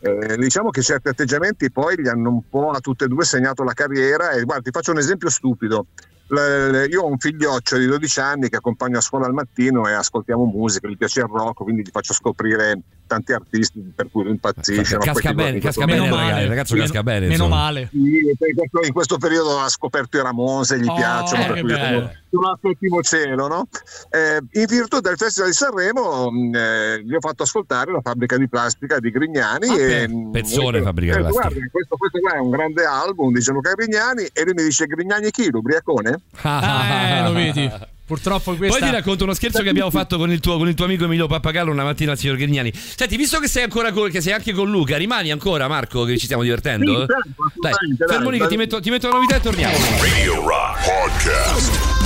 Eh, 0.00 0.36
diciamo 0.36 0.70
che 0.70 0.82
certi 0.82 1.08
atteggiamenti 1.08 1.70
poi 1.70 2.00
gli 2.00 2.08
hanno 2.08 2.28
un 2.28 2.48
po' 2.48 2.70
a 2.70 2.80
tutte 2.80 3.04
e 3.04 3.08
due 3.08 3.24
segnato 3.24 3.62
la 3.62 3.72
carriera 3.72 4.30
e 4.32 4.42
guarda 4.42 4.64
ti 4.64 4.70
faccio 4.72 4.90
un 4.90 4.98
esempio 4.98 5.30
stupido 5.30 5.86
io 6.28 7.02
ho 7.02 7.06
un 7.06 7.18
figlioccio 7.18 7.76
di 7.76 7.86
12 7.86 8.20
anni 8.20 8.48
che 8.48 8.56
accompagno 8.56 8.98
a 8.98 9.02
scuola 9.02 9.26
al 9.26 9.34
mattino 9.34 9.86
e 9.86 9.92
ascoltiamo 9.92 10.44
musica, 10.44 10.88
gli 10.88 10.96
piace 10.96 11.20
il 11.20 11.26
rock, 11.26 11.62
quindi 11.62 11.82
gli 11.82 11.90
faccio 11.90 12.14
scoprire 12.14 12.80
tanti 13.14 13.32
artisti 13.32 13.92
per 13.94 14.08
cui 14.10 14.28
impazzisce. 14.28 14.94
no? 14.94 15.00
Casca 15.00 15.12
Questi 15.12 15.34
bene, 15.34 15.58
casca 15.60 15.86
Meno 15.86 16.02
bene, 16.04 16.10
male. 16.14 16.24
ragazzi, 16.30 16.48
ragazzo 16.48 16.74
Meno- 16.74 16.86
casca 16.86 17.02
bene. 17.02 17.26
Meno 17.28 17.48
male. 17.48 17.88
In 17.92 18.92
questo, 18.92 19.18
periodo 19.18 19.60
ha 19.60 19.68
scoperto 19.68 20.16
i 20.18 20.22
Ramones, 20.22 20.74
gli 20.74 20.86
Oh, 20.88 20.94
piacciono, 20.94 21.42
che 21.44 21.52
per 21.52 21.60
cui 21.60 21.70
sono, 21.70 22.10
sono 22.30 22.48
al 22.50 22.58
settimo 22.60 23.02
cielo. 23.02 23.46
No? 23.46 23.68
Eh, 24.10 24.38
in 24.60 24.64
virtù 24.68 25.00
del 25.00 25.16
Festival 25.16 25.50
di 25.50 25.54
Sanremo 25.56 26.30
mh, 26.30 26.54
eh, 26.54 27.02
gli 27.04 27.14
ho 27.14 27.20
fatto 27.20 27.42
ascoltare 27.44 27.92
la 27.92 28.00
fabbrica 28.02 28.36
di 28.36 28.48
plastica 28.48 28.98
di 28.98 29.10
Grignani. 29.10 29.68
Ah, 29.68 29.78
e, 29.80 30.08
mh, 30.08 30.30
pezzone, 30.32 30.78
e- 30.78 30.82
Fabbrica 30.82 31.12
di 31.14 31.18
eh, 31.18 31.22
Plastica. 31.22 31.48
Guarda, 31.48 31.68
questo, 31.70 31.96
questo 31.96 32.18
qua 32.20 32.34
è 32.34 32.38
un 32.38 32.50
grande 32.50 32.84
album, 32.84 33.32
dice 33.32 33.52
Luca 33.52 33.72
Grignani, 33.72 34.26
e 34.32 34.44
lui 34.44 34.54
mi 34.54 34.62
dice 34.64 34.86
Grignani 34.86 35.30
chi? 35.30 35.50
L'ubriacone? 35.50 36.20
Eh, 36.42 37.22
lo 37.22 37.32
vedi. 37.32 37.70
Purtroppo 38.06 38.54
questa 38.54 38.78
Poi 38.78 38.88
ti 38.88 38.94
racconto 38.94 39.24
uno 39.24 39.32
scherzo 39.32 39.62
che 39.62 39.70
abbiamo 39.70 39.88
fatto 39.90 40.18
con 40.18 40.30
il 40.30 40.40
tuo, 40.40 40.58
con 40.58 40.68
il 40.68 40.74
tuo 40.74 40.84
amico 40.84 41.04
Emilio 41.04 41.26
Pappagallo 41.26 41.70
una 41.72 41.84
mattina 41.84 42.12
al 42.12 42.18
signor 42.18 42.36
Grignani. 42.36 42.70
Senti, 42.74 43.16
visto 43.16 43.38
che 43.38 43.48
sei 43.48 43.62
ancora 43.62 43.92
con, 43.92 44.10
che 44.10 44.20
sei 44.20 44.34
anche 44.34 44.52
con 44.52 44.70
Luca, 44.70 44.98
rimani 44.98 45.30
ancora, 45.30 45.68
Marco, 45.68 46.04
che 46.04 46.18
ci 46.18 46.26
stiamo 46.26 46.42
divertendo? 46.42 47.00
Sì, 47.00 47.06
certo, 47.06 47.50
dai, 47.60 47.72
fermo 48.06 48.28
lì 48.28 48.38
che 48.38 48.46
ti 48.46 48.56
metto, 48.56 48.80
ti 48.80 48.90
metto 48.90 49.08
la 49.08 49.14
novità 49.14 49.36
e 49.36 49.40
torniamo. 49.40 49.76
Radio 50.00 50.46
Rock 50.46 50.84
Podcast. 50.84 52.02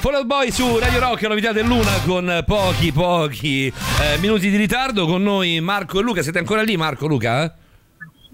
Fall 0.00 0.14
Out 0.14 0.26
Boy 0.26 0.50
su 0.50 0.78
Radio 0.78 0.98
Rock, 0.98 1.22
novità 1.22 1.52
del 1.52 1.64
Luna 1.64 1.92
con 2.04 2.42
pochi, 2.44 2.92
pochi 2.92 3.72
eh, 4.00 4.18
minuti 4.18 4.50
di 4.50 4.56
ritardo. 4.56 5.06
Con 5.06 5.22
noi 5.22 5.60
Marco 5.60 6.00
e 6.00 6.02
Luca. 6.02 6.22
Siete 6.22 6.38
ancora 6.38 6.62
lì, 6.62 6.76
Marco, 6.76 7.06
Luca? 7.06 7.54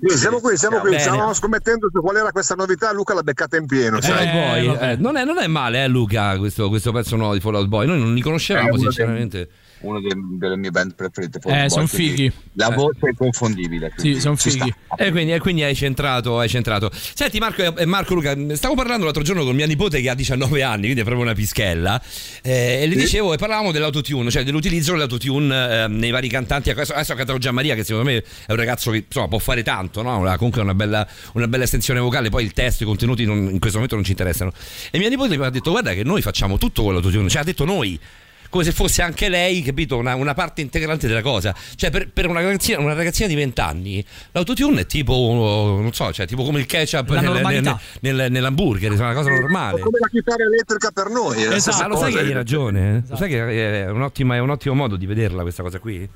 Sì, 0.00 0.16
siamo 0.16 0.40
qui, 0.40 0.56
siamo 0.56 0.78
qui. 0.78 0.90
Bene. 0.90 1.02
Stavamo 1.02 1.32
scommettendo 1.32 1.88
su 1.92 2.00
qual 2.00 2.16
era 2.16 2.30
questa 2.30 2.54
novità. 2.54 2.92
Luca 2.92 3.14
l'ha 3.14 3.22
beccata 3.22 3.56
in 3.56 3.66
pieno. 3.66 4.00
sai. 4.00 4.26
Fallout 4.26 4.32
Boy, 4.32 4.90
eh, 4.90 4.96
non, 4.96 5.16
è, 5.16 5.24
non 5.24 5.38
è 5.38 5.46
male, 5.46 5.84
eh, 5.84 5.88
Luca, 5.88 6.38
questo, 6.38 6.68
questo 6.68 6.92
pezzo 6.92 7.16
nuovo 7.16 7.34
di 7.34 7.40
Fallout 7.40 7.66
Boy. 7.66 7.86
Noi 7.86 7.98
non 7.98 8.14
li 8.14 8.20
conoscevamo, 8.20 8.68
uno 8.68 8.78
sinceramente. 8.78 9.48
Una 9.80 10.00
delle, 10.00 10.56
mie 10.56 10.70
band 10.70 10.94
preferite. 10.94 11.38
Eh, 11.38 11.40
Boy, 11.50 11.70
son 11.70 11.86
quindi 11.88 12.14
fighi. 12.16 12.32
La 12.54 12.68
Eh. 12.70 12.74
voce 12.74 12.98
è 13.00 13.08
inconfondibile. 13.10 13.92
quindi 13.94 14.14
Sì, 14.14 14.20
sono 14.20 14.36
fighi. 14.36 14.74
E 14.96 15.10
quindi, 15.10 15.32
e 15.32 15.38
quindi 15.38 15.62
hai 15.62 15.74
centrato, 15.76 16.38
hai 16.40 16.48
centrato. 16.48 16.90
Senti 16.92 17.38
Marco, 17.38 17.76
eh, 17.76 17.86
Marco 17.86 18.14
Luca, 18.14 18.34
stavo 18.56 18.74
parlando 18.74 19.04
l'altro 19.04 19.22
giorno 19.22 19.44
con 19.44 19.54
mia 19.54 19.66
nipote 19.66 20.00
che 20.00 20.08
ha 20.10 20.14
19 20.14 20.62
anni, 20.62 20.80
quindi 20.82 21.00
è 21.00 21.04
proprio 21.04 21.22
una 21.24 21.34
pischella, 21.34 22.02
eh, 22.42 22.80
e 22.82 22.86
le 22.88 22.96
dicevo, 22.96 23.32
e 23.34 23.36
parlavamo 23.36 23.70
dell'autotune, 23.70 24.30
cioè 24.30 24.42
dell'utilizzo 24.42 24.92
dell'autotune 24.92 25.84
eh, 25.84 25.88
nei 25.88 26.10
vari 26.10 26.28
cantanti. 26.28 26.70
Adesso, 26.70 26.92
adesso 26.92 27.12
ho 27.12 27.16
cantato 27.16 27.38
Gianmaria, 27.38 27.74
che 27.76 27.84
secondo 27.84 28.10
me 28.10 28.16
è 28.18 28.50
un 28.50 28.56
ragazzo 28.56 28.90
che 28.90 29.04
insomma, 29.06 29.28
può 29.28 29.38
fare 29.38 29.62
tanto, 29.62 30.02
no? 30.02 30.24
Ha 30.26 30.36
comunque 30.36 30.60
una 30.60 30.74
bella, 30.74 31.06
una 31.34 31.46
bella 31.46 31.64
estensione 31.64 32.00
vocale, 32.00 32.30
poi 32.30 32.42
il 32.44 32.52
testo, 32.52 32.82
i 32.82 32.86
contenuti 32.86 33.24
non- 33.24 33.48
in 33.50 33.58
questo 33.58 33.74
momento 33.76 33.94
non 33.94 34.04
ci 34.04 34.10
interessano. 34.10 34.52
E 34.90 34.98
mia 34.98 35.08
nipote 35.08 35.36
mi 35.36 35.44
ha 35.44 35.50
detto, 35.50 35.70
guarda 35.70 35.92
che 35.92 36.02
noi 36.02 36.20
facciamo 36.20 36.58
tutto 36.58 36.82
con 36.82 36.92
l'autotune, 36.94 37.28
cioè 37.28 37.42
ha 37.42 37.44
detto 37.44 37.64
noi 37.64 37.98
come 38.48 38.64
se 38.64 38.72
fosse 38.72 39.02
anche 39.02 39.28
lei, 39.28 39.62
capito, 39.62 39.96
una, 39.96 40.14
una 40.14 40.34
parte 40.34 40.60
integrante 40.60 41.06
della 41.06 41.22
cosa. 41.22 41.54
Cioè, 41.74 41.90
per, 41.90 42.10
per 42.10 42.26
una, 42.28 42.40
ragazzina, 42.40 42.78
una 42.80 42.94
ragazzina 42.94 43.28
di 43.28 43.34
20 43.34 43.60
anni, 43.60 44.04
l'autotune 44.32 44.80
è 44.82 44.86
tipo, 44.86 45.12
non 45.80 45.92
so, 45.92 46.12
cioè, 46.12 46.26
tipo 46.26 46.44
come 46.44 46.58
il 46.60 46.66
ketchup 46.66 47.08
nel- 47.10 47.40
nel- 47.42 47.76
nel- 48.00 48.30
nell'hamburger, 48.32 48.92
è 48.92 48.96
una 48.96 49.14
cosa 49.14 49.30
normale. 49.30 49.80
Come 49.80 49.98
la 50.00 50.08
chitarra 50.08 50.44
elettrica 50.44 50.90
per 50.90 51.08
noi. 51.08 51.42
è 51.42 51.48
la 51.48 51.54
Esatto, 51.56 51.78
ma 51.82 51.86
lo 51.88 51.96
sai 51.96 52.12
che 52.12 52.18
hai 52.20 52.32
ragione? 52.32 52.96
eh? 52.96 53.02
Lo 53.10 53.16
sai 53.16 53.28
che 53.28 53.84
è, 53.84 53.90
un'ottima- 53.90 54.34
è 54.36 54.38
un 54.38 54.50
ottimo 54.50 54.74
modo 54.74 54.96
di 54.96 55.06
vederla 55.06 55.42
questa 55.42 55.62
cosa 55.62 55.78
qui? 55.78 56.08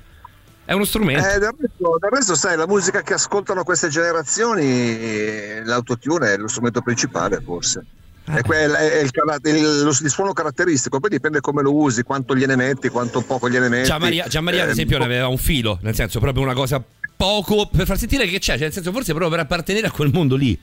È 0.65 0.71
uno 0.71 0.85
strumento. 0.85 1.27
Eh, 1.27 1.39
del, 1.39 1.53
resto, 1.59 1.97
del 1.99 2.09
resto, 2.09 2.35
sai, 2.35 2.55
la 2.55 2.65
musica 2.67 3.01
che 3.01 3.13
ascoltano 3.13 3.63
queste 3.65 3.89
generazioni, 3.89 4.63
eh, 4.63 5.61
l'autotune 5.65 6.33
è 6.33 6.37
lo 6.37 6.47
strumento 6.47 6.81
principale, 6.81 7.41
forse. 7.43 7.83
Ah. 8.25 8.37
È, 8.37 8.41
quel- 8.41 8.71
è 8.71 8.99
il, 9.01 9.09
il- 9.43 9.97
il 10.01 10.09
suono 10.09 10.31
caratteristico, 10.33 10.99
poi 10.99 11.09
dipende 11.09 11.41
come 11.41 11.61
lo 11.61 11.75
usi, 11.75 12.03
quanto 12.03 12.35
gliene 12.35 12.55
metti, 12.55 12.87
quanto 12.89 13.21
poco 13.21 13.49
gliene 13.49 13.67
metti. 13.67 13.87
Gianmaria, 13.87 14.27
Gianmaria, 14.27 14.61
ad 14.63 14.69
Eh, 14.69 14.71
esempio, 14.71 14.97
ne 14.97 15.03
aveva 15.05 15.27
un 15.27 15.37
filo, 15.37 15.77
nel 15.81 15.93
senso 15.93 16.19
proprio 16.19 16.43
una 16.43 16.53
cosa 16.53 16.81
poco 17.17 17.67
per 17.67 17.85
far 17.85 17.97
sentire 17.97 18.25
che 18.25 18.39
c'è, 18.39 18.53
cioè, 18.53 18.61
nel 18.63 18.71
senso 18.73 18.91
forse 18.91 19.11
proprio 19.11 19.29
per 19.29 19.39
appartenere 19.39 19.87
a 19.87 19.91
quel 19.91 20.09
mondo 20.13 20.35
lì. 20.35 20.57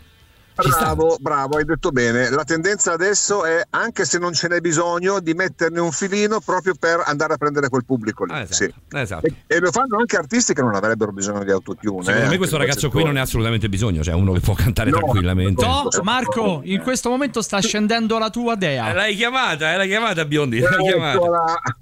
Bravo, 0.68 1.16
bravo, 1.20 1.56
hai 1.56 1.64
detto 1.64 1.90
bene. 1.90 2.30
La 2.30 2.44
tendenza 2.44 2.92
adesso 2.92 3.44
è, 3.44 3.62
anche 3.70 4.04
se 4.04 4.18
non 4.18 4.32
ce 4.34 4.48
n'è 4.48 4.60
bisogno, 4.60 5.20
di 5.20 5.34
metterne 5.34 5.80
un 5.80 5.90
filino 5.92 6.40
proprio 6.40 6.74
per 6.78 7.02
andare 7.04 7.34
a 7.34 7.36
prendere 7.36 7.68
quel 7.68 7.84
pubblico 7.84 8.24
lì. 8.24 8.32
Ah, 8.32 8.40
esatto, 8.40 8.54
Sì. 8.54 8.72
esatto. 8.98 9.26
E, 9.26 9.34
e 9.46 9.58
lo 9.60 9.70
fanno 9.70 9.98
anche 9.98 10.16
artisti 10.16 10.52
che 10.54 10.62
non 10.62 10.74
avrebbero 10.74 11.12
bisogno 11.12 11.44
di 11.44 11.50
autotune. 11.50 12.04
Secondo 12.04 12.26
eh, 12.26 12.28
me 12.30 12.36
questo 12.36 12.56
ragazzo 12.56 12.90
qui 12.90 13.02
non 13.04 13.12
ne 13.14 13.20
ha 13.20 13.22
assolutamente 13.22 13.68
bisogno, 13.68 14.02
cioè 14.02 14.14
uno 14.14 14.32
che 14.32 14.40
può 14.40 14.54
cantare 14.54 14.90
No. 14.90 14.98
tranquillamente. 14.98 15.64
No, 15.64 15.88
Marco, 16.02 16.60
in 16.64 16.80
questo 16.80 17.08
momento 17.10 17.42
sta 17.42 17.60
scendendo 17.60 18.18
la 18.18 18.30
tua 18.30 18.54
Eh, 18.54 18.56
dea. 18.56 18.92
L'hai 18.92 19.14
chiamata, 19.16 19.72
eh, 19.72 19.76
l'hai 19.76 19.88
chiamata 19.88 20.24
Biondi, 20.24 20.58
l'hai 20.60 20.76
chiamata. 20.82 21.18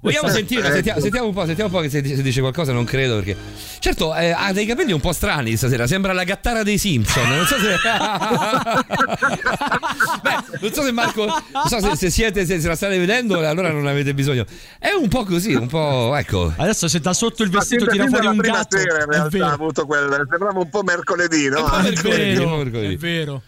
Vogliamo 0.01 0.27
sentire, 0.29 0.71
sentiamo, 0.71 0.99
sentiamo 0.99 1.27
un 1.27 1.33
po', 1.33 1.45
sentiamo 1.45 1.69
un 1.69 1.75
po' 1.75 1.81
che 1.81 1.89
se, 1.89 2.03
se 2.15 2.21
dice 2.21 2.39
qualcosa, 2.41 2.71
non 2.71 2.83
credo 2.85 3.15
perché. 3.15 3.35
Certo, 3.79 4.13
eh, 4.15 4.31
ha 4.31 4.51
dei 4.53 4.65
capelli 4.65 4.91
un 4.91 4.99
po' 4.99 5.11
strani 5.13 5.55
stasera, 5.57 5.87
sembra 5.87 6.13
la 6.13 6.23
gattara 6.23 6.63
dei 6.63 6.77
Simpson. 6.77 7.27
Non 7.29 7.45
so 7.45 7.55
se. 7.57 7.75
Beh, 10.21 10.59
non 10.61 10.73
so 10.73 10.81
se 10.83 10.91
Marco. 10.91 11.25
Non 11.25 11.67
so 11.67 11.79
se, 11.79 11.95
se 11.95 12.09
siete, 12.09 12.45
se, 12.45 12.59
se 12.59 12.67
la 12.67 12.75
state 12.75 12.97
vedendo, 12.97 13.37
allora 13.45 13.71
non 13.71 13.87
avete 13.87 14.13
bisogno. 14.13 14.45
È 14.77 14.91
un 14.91 15.07
po' 15.07 15.23
così, 15.23 15.53
un 15.53 15.67
po'. 15.67 16.15
Ecco. 16.15 16.53
Adesso 16.55 16.87
se 16.87 16.99
da 16.99 17.13
sotto 17.13 17.43
il 17.43 17.49
vestito 17.49 17.85
tira 17.87 18.05
fuori 18.07 18.27
un 18.27 18.37
gatto. 18.37 18.77
sera 18.77 19.03
in 19.03 19.09
realtà 19.09 19.47
ha 19.47 19.51
avuto 19.53 19.85
quel 19.85 20.25
sembrava 20.29 20.59
un 20.59 20.69
po' 20.69 20.83
mercoledì, 20.83 21.49
no? 21.49 21.69
È 21.69 21.81
mercoledì, 21.83 22.33
vero, 22.35 22.55
mercoledì. 22.57 22.93
è 22.93 22.97
vero. 22.97 23.41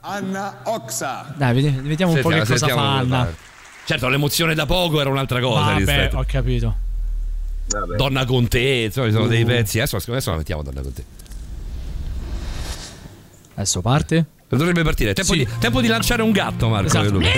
Anna 0.00 0.60
Oxa. 0.64 1.32
Dai, 1.36 1.54
vedi- 1.54 1.80
vediamo 1.82 2.12
un 2.12 2.20
po' 2.20 2.28
che 2.28 2.44
Sentiamo- 2.44 2.44
cosa 2.44 2.66
sentiamo 2.66 2.80
fa 2.82 3.16
Anna. 3.22 3.34
Certo, 3.86 4.08
l'emozione 4.08 4.54
da 4.54 4.66
poco 4.66 5.00
era 5.00 5.10
un'altra 5.10 5.40
cosa. 5.40 5.72
Vabbè, 5.72 6.10
ho 6.14 6.24
capito. 6.26 6.74
Vabbè. 7.66 7.96
Donna 7.96 8.24
con 8.26 8.46
te, 8.48 8.84
insomma, 8.86 9.06
ci 9.06 9.12
sono 9.12 9.24
Uh. 9.24 9.28
dei 9.28 9.44
pezzi. 9.44 9.78
Adesso, 9.80 9.96
adesso 9.96 10.30
la 10.30 10.36
mettiamo 10.36 10.62
Donna 10.62 10.80
con 10.82 10.92
te. 10.92 11.04
Adesso 13.54 13.80
parte. 13.80 14.26
Dovrebbe 14.48 14.82
partire. 14.82 15.14
Tempo, 15.14 15.32
Sì. 15.32 15.38
di, 15.38 15.48
tempo 15.58 15.80
di 15.80 15.88
lanciare 15.88 16.22
un 16.22 16.30
gatto, 16.30 16.68
Marco. 16.68 16.86
Esatto. 16.86 17.06
e 17.06 17.10
Luca. 17.10 17.28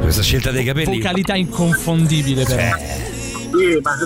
Questa 0.00 0.22
scelta 0.22 0.50
dei 0.50 0.64
capelli. 0.64 0.98
Vocalità 0.98 1.34
inconfondibile 1.36 2.44
però. 2.44 3.11
Sì, 3.56 3.80
ma 3.82 3.96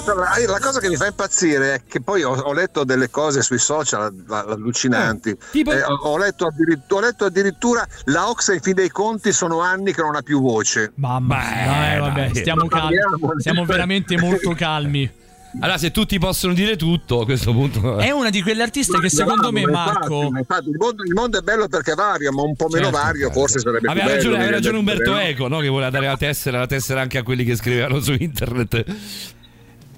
la 0.46 0.58
cosa 0.60 0.80
che 0.80 0.88
mi 0.88 0.96
fa 0.96 1.06
impazzire 1.06 1.74
è 1.74 1.82
che 1.86 2.00
poi 2.00 2.22
ho, 2.22 2.32
ho 2.32 2.52
letto 2.52 2.84
delle 2.84 3.10
cose 3.10 3.42
sui 3.42 3.58
social 3.58 4.12
allucinanti. 4.28 5.36
tipo? 5.52 5.72
Eh, 5.72 5.82
ho, 5.82 5.94
ho 5.94 6.18
letto 6.18 6.46
addirittura, 6.46 7.00
ho 7.00 7.08
letto 7.08 7.24
addirittura 7.26 7.86
la 8.04 8.28
Oxa 8.28 8.54
in 8.54 8.60
fin 8.60 8.74
dei 8.74 8.90
conti 8.90 9.32
sono 9.32 9.60
anni 9.60 9.92
che 9.92 10.02
non 10.02 10.16
ha 10.16 10.22
più 10.22 10.40
voce. 10.40 10.92
Mamma 10.96 11.36
Beh, 11.36 11.64
dai, 11.64 12.00
vabbè, 12.00 12.30
stiamo 12.34 12.66
calmi. 12.66 12.96
Siamo 13.38 13.64
veramente 13.64 14.18
molto 14.18 14.52
calmi. 14.54 15.24
Allora, 15.58 15.78
se 15.78 15.90
tutti 15.90 16.18
possono 16.18 16.52
dire 16.52 16.76
tutto, 16.76 17.20
a 17.20 17.24
questo 17.24 17.52
punto. 17.52 17.96
È 17.98 18.10
una 18.10 18.28
di 18.28 18.42
quelle 18.42 18.62
artiste 18.62 18.98
che 18.98 19.08
secondo 19.08 19.50
me, 19.50 19.64
Marco. 19.64 20.22
infatti, 20.22 20.38
infatti, 20.38 20.68
il, 20.68 20.76
mondo, 20.78 21.02
il 21.02 21.14
mondo 21.14 21.38
è 21.38 21.40
bello 21.40 21.66
perché 21.66 21.94
varia, 21.94 22.30
ma 22.30 22.42
un 22.42 22.54
po' 22.54 22.68
meno 22.68 22.90
Certo, 22.90 22.98
vario 22.98 23.30
forse 23.30 23.58
sarebbe 23.60 23.88
Aveva 23.88 24.14
ragione, 24.14 24.36
aveva 24.36 24.50
ragione 24.50 24.78
Umberto 24.78 25.16
Eco, 25.16 25.48
no? 25.48 25.60
che 25.60 25.68
voleva 25.68 25.90
dare 25.90 26.06
la 26.06 26.16
tessera, 26.16 26.58
la 26.58 26.66
tessera 26.66 27.00
anche 27.00 27.18
a 27.18 27.22
quelli 27.22 27.44
che 27.44 27.56
scrivevano 27.56 28.00
su 28.00 28.14
internet. 28.18 28.84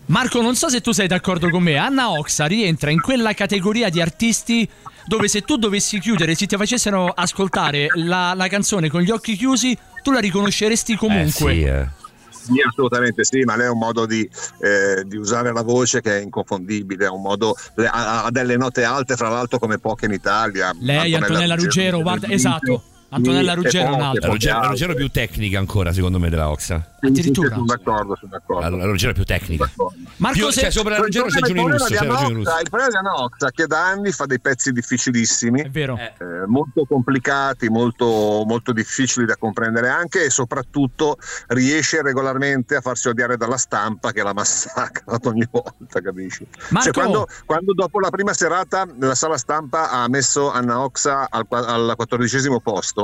Marco, 0.08 0.40
non 0.40 0.54
so 0.54 0.68
se 0.70 0.80
tu 0.80 0.92
sei 0.92 1.06
d'accordo 1.06 1.50
con 1.50 1.62
me. 1.62 1.76
Anna 1.76 2.10
Oxa 2.12 2.46
rientra 2.46 2.90
in 2.90 3.00
quella 3.00 3.34
categoria 3.34 3.90
di 3.90 4.00
artisti 4.00 4.66
dove 5.06 5.28
se 5.28 5.42
tu 5.42 5.56
dovessi 5.56 5.98
chiudere, 6.00 6.34
se 6.34 6.46
ti 6.46 6.56
facessero 6.56 7.08
ascoltare 7.08 7.88
la, 7.94 8.32
la 8.34 8.48
canzone 8.48 8.88
con 8.88 9.02
gli 9.02 9.10
occhi 9.10 9.36
chiusi, 9.36 9.76
tu 10.02 10.10
la 10.10 10.18
riconosceresti 10.20 10.96
comunque. 10.96 11.52
Eh, 11.52 11.54
sì, 11.54 11.62
eh. 11.62 11.88
Sì, 12.30 12.54
assolutamente 12.66 13.24
sì, 13.24 13.40
ma 13.40 13.56
lei 13.56 13.66
ha 13.66 13.72
un 13.72 13.78
modo 13.78 14.06
di, 14.06 14.26
eh, 14.62 15.04
di 15.04 15.16
usare 15.16 15.52
la 15.52 15.62
voce 15.62 16.00
che 16.00 16.18
è 16.18 16.22
inconfondibile, 16.22 17.04
ha 17.04 17.12
un 17.12 17.20
modo, 17.20 17.54
ha, 17.76 18.24
ha 18.24 18.30
delle 18.30 18.56
note 18.56 18.84
alte, 18.84 19.14
fra 19.14 19.28
l'altro 19.28 19.58
come 19.58 19.78
poche 19.78 20.06
in 20.06 20.12
Italia. 20.12 20.74
Lei, 20.80 21.14
Antonella 21.14 21.54
Ruggero, 21.54 22.00
guarda, 22.00 22.28
esatto. 22.28 22.82
Antonella 23.10 23.54
Ruggero 23.54 23.92
è 23.92 23.94
un'altra. 23.94 24.26
La 24.26 24.32
Ruggero, 24.32 24.66
Ruggero 24.66 24.94
più 24.94 25.08
tecnica 25.08 25.58
ancora, 25.58 25.92
secondo 25.92 26.18
me, 26.18 26.28
della 26.28 26.50
Oxa. 26.50 26.94
Addirittura. 27.00 27.48
Sono 27.50 27.64
d'accordo, 27.64 28.16
sono 28.16 28.30
d'accordo. 28.32 28.76
La, 28.76 28.84
Ruggero 28.84 29.12
è 29.12 29.14
più 29.14 29.24
tecnica. 29.24 29.70
Marco, 30.16 30.38
Più- 30.38 30.50
se- 30.50 30.60
cioè, 30.62 30.70
sopra 30.70 30.96
la 30.96 31.02
Ruggero 31.04 31.26
c'è 31.26 31.38
problema 31.38 31.70
Russo. 31.70 31.84
C'è 31.86 32.06
Oxa- 32.06 32.26
Russo. 32.26 32.58
il 32.58 32.68
problema 32.68 32.88
di 32.88 32.96
Anna 32.96 33.22
Oxa 33.22 33.50
che 33.50 33.66
da 33.66 33.86
anni 33.86 34.10
fa 34.10 34.26
dei 34.26 34.40
pezzi 34.40 34.72
difficilissimi, 34.72 35.62
È 35.62 35.70
vero. 35.70 35.96
eh, 35.96 36.16
molto 36.46 36.84
complicati, 36.86 37.68
molto, 37.68 38.42
molto 38.46 38.72
difficili 38.72 39.24
da 39.26 39.36
comprendere 39.36 39.88
anche 39.88 40.24
e 40.24 40.30
soprattutto 40.30 41.16
riesce 41.48 42.02
regolarmente 42.02 42.74
a 42.76 42.80
farsi 42.80 43.08
odiare 43.08 43.36
dalla 43.36 43.56
stampa 43.56 44.12
che 44.12 44.22
la 44.22 44.34
massacra 44.34 45.16
ogni 45.24 45.46
volta, 45.50 46.00
capisci? 46.02 46.46
Marco! 46.70 46.82
Cioè, 46.82 46.92
quando, 46.92 47.26
quando 47.46 47.72
dopo 47.74 48.00
la 48.00 48.10
prima 48.10 48.34
serata 48.34 48.86
la 48.98 49.14
sala 49.14 49.38
stampa 49.38 49.90
ha 49.90 50.08
messo 50.08 50.50
Anna 50.50 50.80
Oxa 50.82 51.28
al, 51.30 51.46
al 51.48 51.92
quattordicesimo 51.96 52.60
posto 52.60 52.97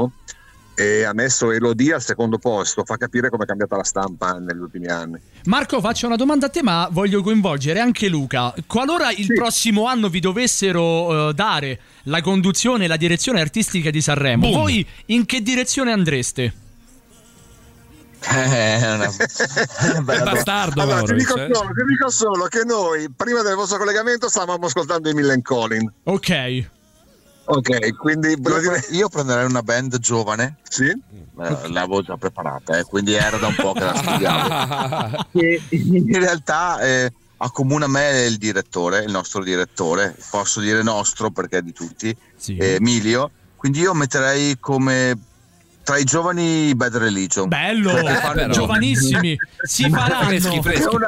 e 0.74 1.04
ha 1.04 1.12
messo 1.12 1.52
Elodie 1.52 1.94
al 1.94 2.02
secondo 2.02 2.38
posto, 2.38 2.84
fa 2.84 2.96
capire 2.96 3.30
come 3.30 3.44
è 3.44 3.46
cambiata 3.46 3.76
la 3.76 3.84
stampa 3.84 4.38
negli 4.38 4.58
ultimi 4.58 4.86
anni. 4.86 5.18
Marco, 5.44 5.80
faccio 5.80 6.06
una 6.06 6.16
domanda 6.16 6.46
a 6.46 6.48
te, 6.48 6.62
ma 6.62 6.88
voglio 6.90 7.22
coinvolgere 7.22 7.78
anche 7.78 8.08
Luca. 8.08 8.52
Qualora 8.66 9.12
il 9.12 9.26
prossimo 9.32 9.86
anno 9.86 10.08
vi 10.08 10.20
dovessero 10.20 11.30
eh, 11.30 11.34
dare 11.34 11.80
la 12.04 12.20
conduzione 12.20 12.84
e 12.84 12.88
la 12.88 12.96
direzione 12.96 13.40
artistica 13.40 13.90
di 13.90 14.00
Sanremo, 14.00 14.48
Boom. 14.48 14.60
voi 14.60 14.86
in 15.06 15.24
che 15.26 15.42
direzione 15.42 15.92
andreste? 15.92 16.52
Eh, 18.26 18.94
una, 18.94 19.10
bella. 20.02 20.32
Bastardo, 20.32 20.80
Allora, 20.80 21.02
ti 21.02 21.14
dico, 21.14 21.36
eh. 21.36 21.48
solo, 21.52 21.68
ti 21.68 21.84
dico 21.86 22.08
solo 22.08 22.44
che 22.46 22.64
noi 22.64 23.10
prima 23.14 23.42
del 23.42 23.54
vostro 23.54 23.76
collegamento 23.76 24.28
stavamo 24.28 24.64
ascoltando 24.64 25.10
i 25.10 25.14
Millen 25.14 25.42
Collin. 25.42 25.92
Ok. 26.04 26.72
Ok, 27.46 27.96
quindi 27.96 28.28
Io, 28.28 28.60
dire, 28.60 28.86
io 28.90 29.08
prenderei 29.08 29.44
una 29.44 29.62
band 29.62 29.98
giovane, 29.98 30.56
sì? 30.62 30.86
eh, 30.86 31.68
l'avevo 31.68 32.02
già 32.02 32.16
preparata, 32.16 32.78
eh, 32.78 32.84
quindi 32.84 33.12
era 33.12 33.36
da 33.36 33.48
un 33.48 33.54
po' 33.54 33.72
che 33.72 33.80
la 33.80 33.94
studiavo. 33.94 35.26
che 35.32 35.62
in 35.70 36.18
realtà 36.18 36.80
eh, 36.80 37.12
accomuna 37.38 37.86
me 37.86 38.22
il 38.24 38.38
direttore, 38.38 39.00
il 39.04 39.10
nostro 39.10 39.42
direttore, 39.42 40.16
posso 40.30 40.60
dire 40.60 40.82
nostro 40.82 41.30
perché 41.30 41.58
è 41.58 41.62
di 41.62 41.72
tutti, 41.72 42.16
Sì. 42.36 42.56
eh, 42.56 42.74
Emilio. 42.74 43.30
Quindi 43.56 43.80
io 43.80 43.94
metterei 43.94 44.58
come 44.58 45.18
tra 45.84 45.98
i 45.98 46.04
giovani 46.04 46.74
Bad 46.74 46.96
Religion. 46.96 47.48
Bello, 47.48 47.92
Perché 47.92 48.14
fanno- 48.14 48.48
giovanissimi, 48.52 49.36
si 49.62 49.88
faranno. 49.90 50.26
Freschi, 50.26 50.60
freschi. 50.62 50.82
È 50.82 50.88
una, 50.94 51.06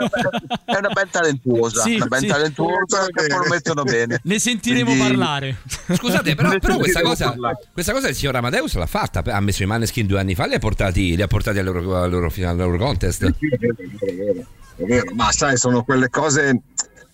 è 0.65 0.77
una 0.77 0.89
band 0.91 1.11
talentuosa, 1.11 1.83
Sì, 1.83 1.95
una 1.97 2.07
band 2.07 2.23
sì. 2.23 2.29
talentuosa 2.29 3.07
che 3.07 3.27
poi 3.27 3.39
lo 3.39 3.49
mettono 3.49 3.83
bene. 3.83 4.21
Ne 4.23 4.39
sentiremo 4.39 4.85
Quindi- 4.91 5.09
parlare. 5.09 5.57
Scusate, 5.95 6.35
però, 6.35 6.57
però 6.61 6.77
questa, 6.77 7.01
cosa, 7.01 7.29
parlare. 7.31 7.59
questa 7.73 7.93
cosa 7.93 8.09
il 8.09 8.15
signor 8.15 8.37
Amadeus 8.37 8.75
l'ha 8.75 8.87
fatta. 8.87 9.23
Ha 9.25 9.41
messo 9.41 9.63
i 9.63 9.67
Maneskin 9.67 10.07
due 10.07 10.21
anni 10.21 10.35
fa, 10.35 10.47
li 10.47 10.55
ha 10.55 10.59
portati, 10.59 11.17
li 11.17 11.23
ha 11.23 11.27
portati 11.27 11.59
all'Euro, 11.59 12.03
all'Euro, 12.03 12.31
all'Euro 12.45 12.77
Contest. 12.79 13.25
È 13.25 13.33
vero, 13.39 13.75
è 13.75 14.15
vero, 14.15 14.47
è 14.77 14.85
vero. 14.85 15.15
ma 15.15 15.33
sai, 15.33 15.57
sono 15.57 15.83
quelle 15.85 16.09
cose. 16.11 16.61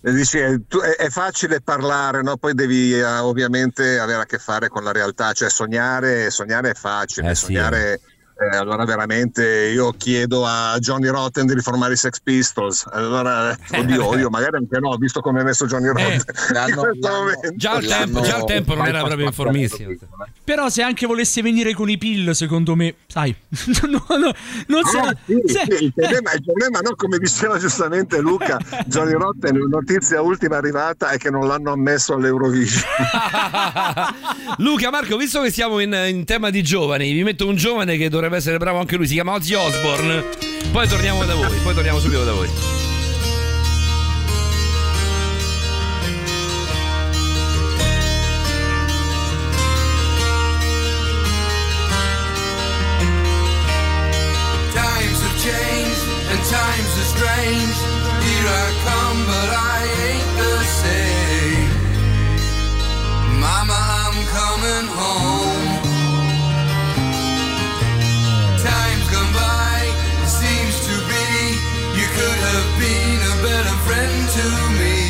Eh, 0.03 0.11
Dici, 0.11 0.37
è, 0.37 0.55
tu- 0.67 0.79
è- 0.79 0.95
è 0.95 1.09
facile 1.09 1.61
parlare, 1.61 2.21
no? 2.21 2.37
poi 2.37 2.53
devi 2.53 2.93
eh, 2.93 3.03
ovviamente 3.03 3.99
avere 3.99 4.21
a 4.23 4.25
che 4.25 4.37
fare 4.37 4.67
con 4.67 4.83
la 4.83 4.91
realtà, 4.91 5.31
cioè 5.33 5.49
sognare, 5.49 6.29
sognare 6.29 6.71
è 6.71 6.73
facile, 6.73 7.29
Eh 7.31 7.35
sì. 7.35 7.53
Eh, 8.39 8.57
allora 8.57 8.83
veramente 8.85 9.71
io 9.73 9.91
chiedo 9.97 10.45
a 10.45 10.77
Johnny 10.79 11.07
Rotten 11.07 11.45
di 11.45 11.53
riformare 11.53 11.93
i 11.93 11.97
Sex 11.97 12.19
Pistols, 12.21 12.85
allora 12.91 13.55
oddio, 13.77 14.07
oddio 14.07 14.29
magari 14.29 14.57
anche 14.57 14.79
no, 14.79 14.95
visto 14.97 15.21
come 15.21 15.41
è 15.41 15.43
messo 15.43 15.65
Johnny 15.65 15.87
Rotten 15.87 16.13
in 16.49 16.53
l'hanno- 16.53 16.81
questo 16.81 17.07
l'hanno- 17.07 17.17
momento. 17.19 17.51
Già 17.55 17.71
al 17.71 17.85
tempo, 17.85 18.21
già 18.21 18.35
al 18.35 18.45
tempo 18.45 18.75
non 18.75 18.87
era 18.87 19.03
proprio 19.03 19.25
informissimo. 19.27 19.93
Però 20.43 20.67
se 20.69 20.81
anche 20.81 21.05
volesse 21.05 21.41
venire 21.41 21.73
con 21.73 21.89
i 21.89 21.97
pill, 21.97 22.31
secondo 22.31 22.75
me, 22.75 22.95
sai, 23.07 23.33
no, 23.89 24.05
no, 24.09 24.17
non 24.17 24.31
No, 24.67 25.05
la- 25.05 25.15
sì, 25.25 25.41
se- 25.45 25.65
sì, 25.77 25.83
il, 25.85 25.93
problema, 25.93 26.33
il 26.33 26.43
problema, 26.43 26.79
no, 26.79 26.95
come 26.95 27.17
diceva 27.17 27.57
giustamente 27.57 28.19
Luca, 28.19 28.59
Johnny 28.85 29.13
Rotten, 29.13 29.57
la 29.57 29.67
notizia 29.69 30.21
ultima 30.21 30.57
arrivata 30.57 31.09
è 31.09 31.17
che 31.17 31.29
non 31.29 31.47
l'hanno 31.47 31.71
ammesso 31.71 32.13
all'Eurovision. 32.13 32.83
Luca, 34.57 34.89
Marco, 34.89 35.17
visto 35.17 35.41
che 35.41 35.51
siamo 35.51 35.79
in, 35.79 35.93
in 36.09 36.25
tema 36.25 36.49
di 36.49 36.61
giovani, 36.63 37.11
vi 37.11 37.23
metto 37.23 37.47
un 37.47 37.55
giovane 37.55 37.97
che 37.97 38.09
dovrebbe 38.23 38.37
essere 38.37 38.57
bravo 38.57 38.79
anche 38.79 38.95
lui, 38.95 39.05
si 39.05 39.15
chiama 39.15 39.33
Ozzy 39.33 39.53
Osbourne. 39.53 40.23
Poi 40.71 40.87
torniamo 40.87 41.25
da 41.25 41.35
voi, 41.35 41.57
poi 41.59 41.73
torniamo 41.73 41.99
subito 41.99 42.23
da 42.23 42.31
voi. 42.31 42.47
Times 54.73 55.21
have 55.21 55.37
changed 55.41 56.07
and 56.31 56.39
times 56.47 56.95
are 56.95 57.09
strange. 57.11 57.75
Here 58.23 58.47
I 58.47 58.71
come, 58.85 59.25
but 59.25 59.49
I 59.51 59.83
ain't 60.07 60.37
the 60.37 60.63
same. 60.63 61.69
Mama, 63.39 63.75
I'm 63.75 64.25
coming 64.27 64.87
home. 64.95 65.32
Have 72.53 72.79
been 72.79 73.19
a 73.19 73.41
better 73.41 73.75
friend 73.85 74.29
to 74.29 74.45
me. 74.79 75.02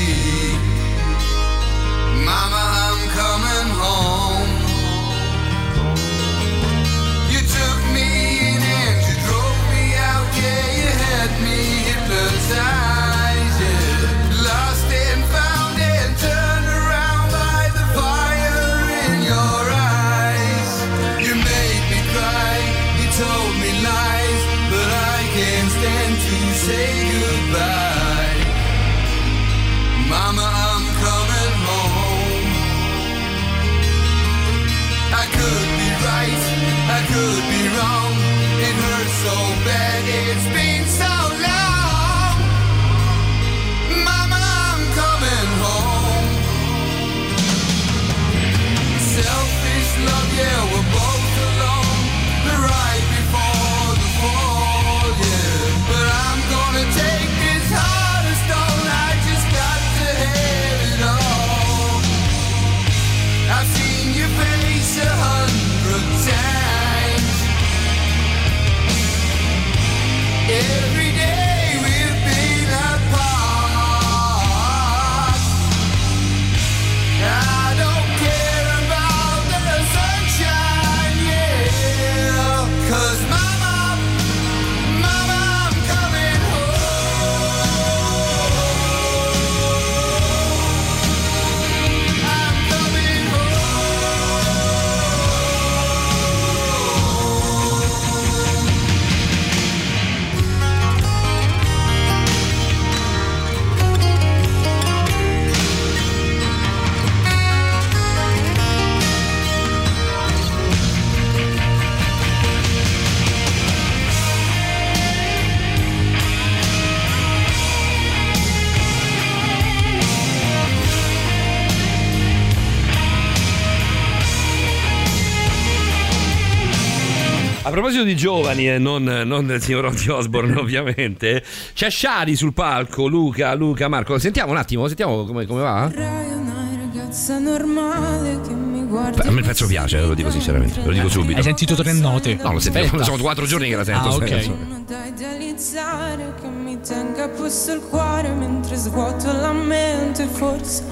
Proposito 127.73 128.03
di 128.03 128.15
giovani 128.15 128.69
e 128.69 128.77
non, 128.77 129.03
non 129.03 129.47
del 129.47 129.59
signor 129.59 129.85
Ozzy 129.85 130.09
Osbourne 130.09 130.57
ovviamente, 130.61 131.43
c'è 131.73 131.89
Shari 131.89 132.35
sul 132.35 132.53
palco, 132.53 133.07
Luca, 133.07 133.55
Luca, 133.55 133.87
Marco. 133.87 134.19
Sentiamo 134.19 134.51
un 134.51 134.57
attimo, 134.57 134.85
sentiamo 134.85 135.25
come, 135.25 135.47
come 135.47 135.61
va? 135.63 135.91
Una 135.91 136.69
ragazza 136.77 137.39
normale 137.39 138.39
che 138.41 138.53
mi 138.53 138.62
a 138.97 139.31
me 139.31 139.39
il 139.39 139.45
pezzo 139.45 139.65
piace, 139.67 139.99
ve 139.99 140.05
lo 140.05 140.13
dico 140.13 140.29
sinceramente, 140.29 140.79
ve 140.81 140.87
lo 140.87 140.93
dico 140.93 141.09
subito. 141.09 141.37
Hai 141.37 141.43
sentito 141.43 141.75
tre 141.75 141.93
note? 141.93 142.35
No, 142.35 142.51
lo 142.51 142.57
Aspetta. 142.57 143.03
sono 143.03 143.17
quattro 143.21 143.45
giorni 143.45 143.69
che 143.69 143.75
la 143.75 143.83
sento. 143.83 144.09
Ah, 144.09 144.15
ok. 144.15 144.51
Uno 144.67 144.83
da 144.87 145.05
idealizzare 145.05 146.33
che 146.41 146.47
mi 146.47 146.79
tenga 146.81 147.23
a 147.25 147.29
posto 147.29 147.73
il 147.73 147.81
cuore 147.81 148.29
mentre 148.29 148.75
svuoto 148.75 149.31
la 149.31 149.51
mente. 149.53 150.27
Forse, 150.31 150.83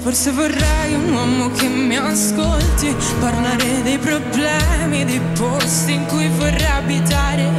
forse 0.00 0.30
vorrei 0.32 0.94
un 0.94 1.12
uomo 1.12 1.50
che 1.50 1.68
mi 1.68 1.96
ascolti, 1.96 2.94
parlare 3.20 3.82
dei 3.82 3.98
problemi, 3.98 5.04
dei 5.04 5.20
posti 5.34 5.92
in 5.94 6.06
cui 6.06 6.28
vorrei 6.28 6.66
abitare. 6.66 7.52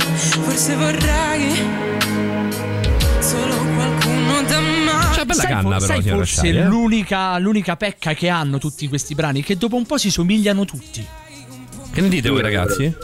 Forse 0.44 0.76
vorrei 0.76 1.54
solo 3.20 3.67
bella 5.28 5.42
sai, 5.42 5.52
canna 5.52 5.78
for- 5.78 5.88
però, 5.88 6.02
sai 6.02 6.10
forse 6.12 6.36
Shari, 6.36 6.58
eh? 6.58 6.66
l'unica, 6.66 7.38
l'unica 7.38 7.76
pecca 7.76 8.14
che 8.14 8.30
hanno 8.30 8.58
tutti 8.58 8.88
questi 8.88 9.14
brani 9.14 9.42
è 9.42 9.44
che 9.44 9.58
dopo 9.58 9.76
un 9.76 9.86
po' 9.86 9.98
si 9.98 10.10
somigliano 10.10 10.66
tutti. 10.66 11.06
Che 11.92 12.02
ne 12.02 12.10
dite 12.10 12.30
voi 12.30 12.42
ragazzi? 12.42 12.96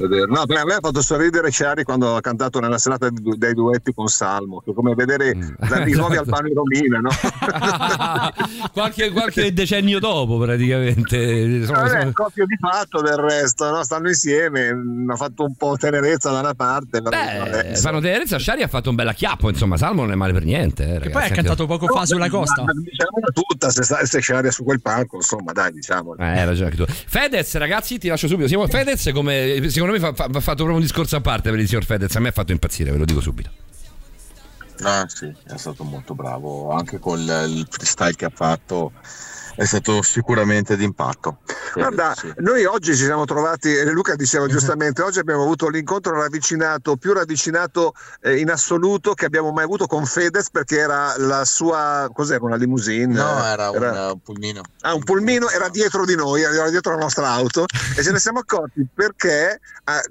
È 0.00 0.06
vero. 0.06 0.32
No, 0.32 0.46
per 0.46 0.64
me 0.64 0.74
ha 0.74 0.78
fatto 0.80 1.02
sorridere 1.02 1.50
Chiari 1.50 1.82
quando 1.84 2.16
ha 2.16 2.20
cantato 2.20 2.58
nella 2.60 2.78
serata 2.78 3.08
dei, 3.10 3.22
du- 3.22 3.36
dei 3.36 3.52
duetti 3.54 3.92
con 3.92 4.06
Salmo, 4.08 4.60
che 4.60 4.70
è 4.70 4.74
come 4.74 4.94
vedere 4.94 5.34
Mm. 5.36 5.48
da- 5.68 5.84
i 5.86 5.92
nuovi 5.92 6.16
Albano 6.16 6.48
e 6.48 6.52
Romina, 6.54 6.98
no? 7.00 7.10
qualche, 8.72 9.10
qualche 9.10 9.52
decennio 9.52 9.98
dopo, 9.98 10.38
praticamente. 10.38 11.16
Insomma, 11.18 11.82
Vabbè, 11.82 11.98
è 12.08 12.12
coppia 12.12 12.44
di 12.46 12.56
fatto 12.56 13.00
del 13.02 13.16
resto, 13.16 13.70
no? 13.70 13.82
stanno 13.84 14.08
insieme, 14.08 14.68
ha 15.08 15.16
fatto 15.16 15.44
un 15.44 15.54
po' 15.54 15.76
tenerezza 15.78 16.30
da 16.30 16.40
una 16.40 16.54
parte. 16.54 17.02
però 17.02 17.16
vabbè, 17.16 17.70
Eh, 17.72 17.76
fanno 17.76 18.00
tenerezza, 18.00 18.38
Shari 18.38 18.62
ha 18.62 18.68
fatto 18.68 18.90
un 18.90 18.96
bel 18.96 19.08
acchiappo, 19.08 19.48
insomma, 19.48 19.76
Salmo 19.76 20.02
non 20.02 20.12
è 20.12 20.16
male 20.16 20.32
per 20.32 20.44
niente. 20.44 20.96
eh, 20.96 20.98
Che 21.00 21.10
poi 21.10 21.24
ha 21.24 21.28
cantato 21.30 21.66
poco 21.66 21.86
fa 21.86 22.06
sulla 22.06 22.28
costa. 22.28 22.62
Ma 22.64 22.72
Diciamola 22.72 23.26
tutta, 23.32 23.70
se, 23.70 23.82
se 24.06 24.20
Chiari 24.20 24.50
su 24.50 24.64
quel 24.64 24.80
palco, 24.80 25.16
insomma, 25.16 25.52
dai, 25.52 25.72
diciamo. 25.72 26.16
Eh, 26.16 26.24
hai 26.24 26.44
ragione 26.44 26.70
anche 26.70 26.84
tu. 26.84 26.84
Fedez, 26.86 27.54
ragazzi, 27.56 27.98
ti 27.98 28.08
lascio 28.08 28.28
subito. 28.28 28.48
Siamo- 28.48 28.66
Fedez, 28.66 29.10
come, 29.12 29.66
secondo 29.68 29.89
me, 29.92 29.98
fa, 29.98 30.12
fa- 30.14 30.26
va 30.28 30.40
fatto 30.40 30.56
proprio 30.56 30.76
un 30.76 30.82
discorso 30.82 31.16
a 31.16 31.20
parte 31.20 31.50
per 31.50 31.58
il 31.58 31.68
signor 31.68 31.84
Fedez. 31.84 32.14
A 32.16 32.20
me 32.20 32.28
ha 32.28 32.32
fatto 32.32 32.52
impazzire, 32.52 32.90
ve 32.90 32.98
lo 32.98 33.04
dico 33.04 33.20
subito. 33.20 33.50
Ah, 34.82 35.06
sì, 35.08 35.32
è 35.44 35.56
stato 35.56 35.84
molto 35.84 36.14
bravo 36.14 36.70
anche 36.70 36.98
con 36.98 37.18
il 37.20 37.66
freestyle 37.68 38.14
che 38.14 38.24
ha 38.24 38.32
fatto. 38.34 38.92
È 39.60 39.66
stato 39.66 40.00
sicuramente 40.00 40.74
d'impatto. 40.74 41.40
Guarda, 41.74 42.14
noi 42.38 42.64
oggi 42.64 42.96
ci 42.96 43.04
siamo 43.04 43.26
trovati, 43.26 43.76
e 43.76 43.84
Luca 43.90 44.16
diceva 44.16 44.46
giustamente, 44.48 45.02
oggi 45.02 45.18
abbiamo 45.18 45.42
avuto 45.42 45.68
l'incontro 45.68 46.18
ravvicinato, 46.18 46.96
più 46.96 47.12
ravvicinato 47.12 47.92
eh, 48.22 48.38
in 48.38 48.48
assoluto 48.48 49.12
che 49.12 49.26
abbiamo 49.26 49.52
mai 49.52 49.64
avuto 49.64 49.84
con 49.84 50.06
Fedez 50.06 50.48
perché 50.50 50.78
era 50.78 51.14
la 51.18 51.44
sua, 51.44 52.08
cos'era, 52.10 52.42
una 52.42 52.56
limousine? 52.56 53.12
No, 53.12 53.44
era 53.44 53.68
un 53.68 54.12
uh, 54.12 54.20
pulmino. 54.22 54.62
Ah, 54.80 54.94
un 54.94 55.04
pulmino 55.04 55.50
era 55.50 55.68
dietro 55.68 56.06
di 56.06 56.14
noi, 56.14 56.40
era 56.40 56.70
dietro 56.70 56.92
la 56.92 57.00
nostra 57.00 57.28
auto 57.28 57.66
e 57.98 58.02
ce 58.02 58.12
ne 58.12 58.18
siamo 58.18 58.38
accorti 58.38 58.88
perché 58.94 59.50
eh, 59.50 59.60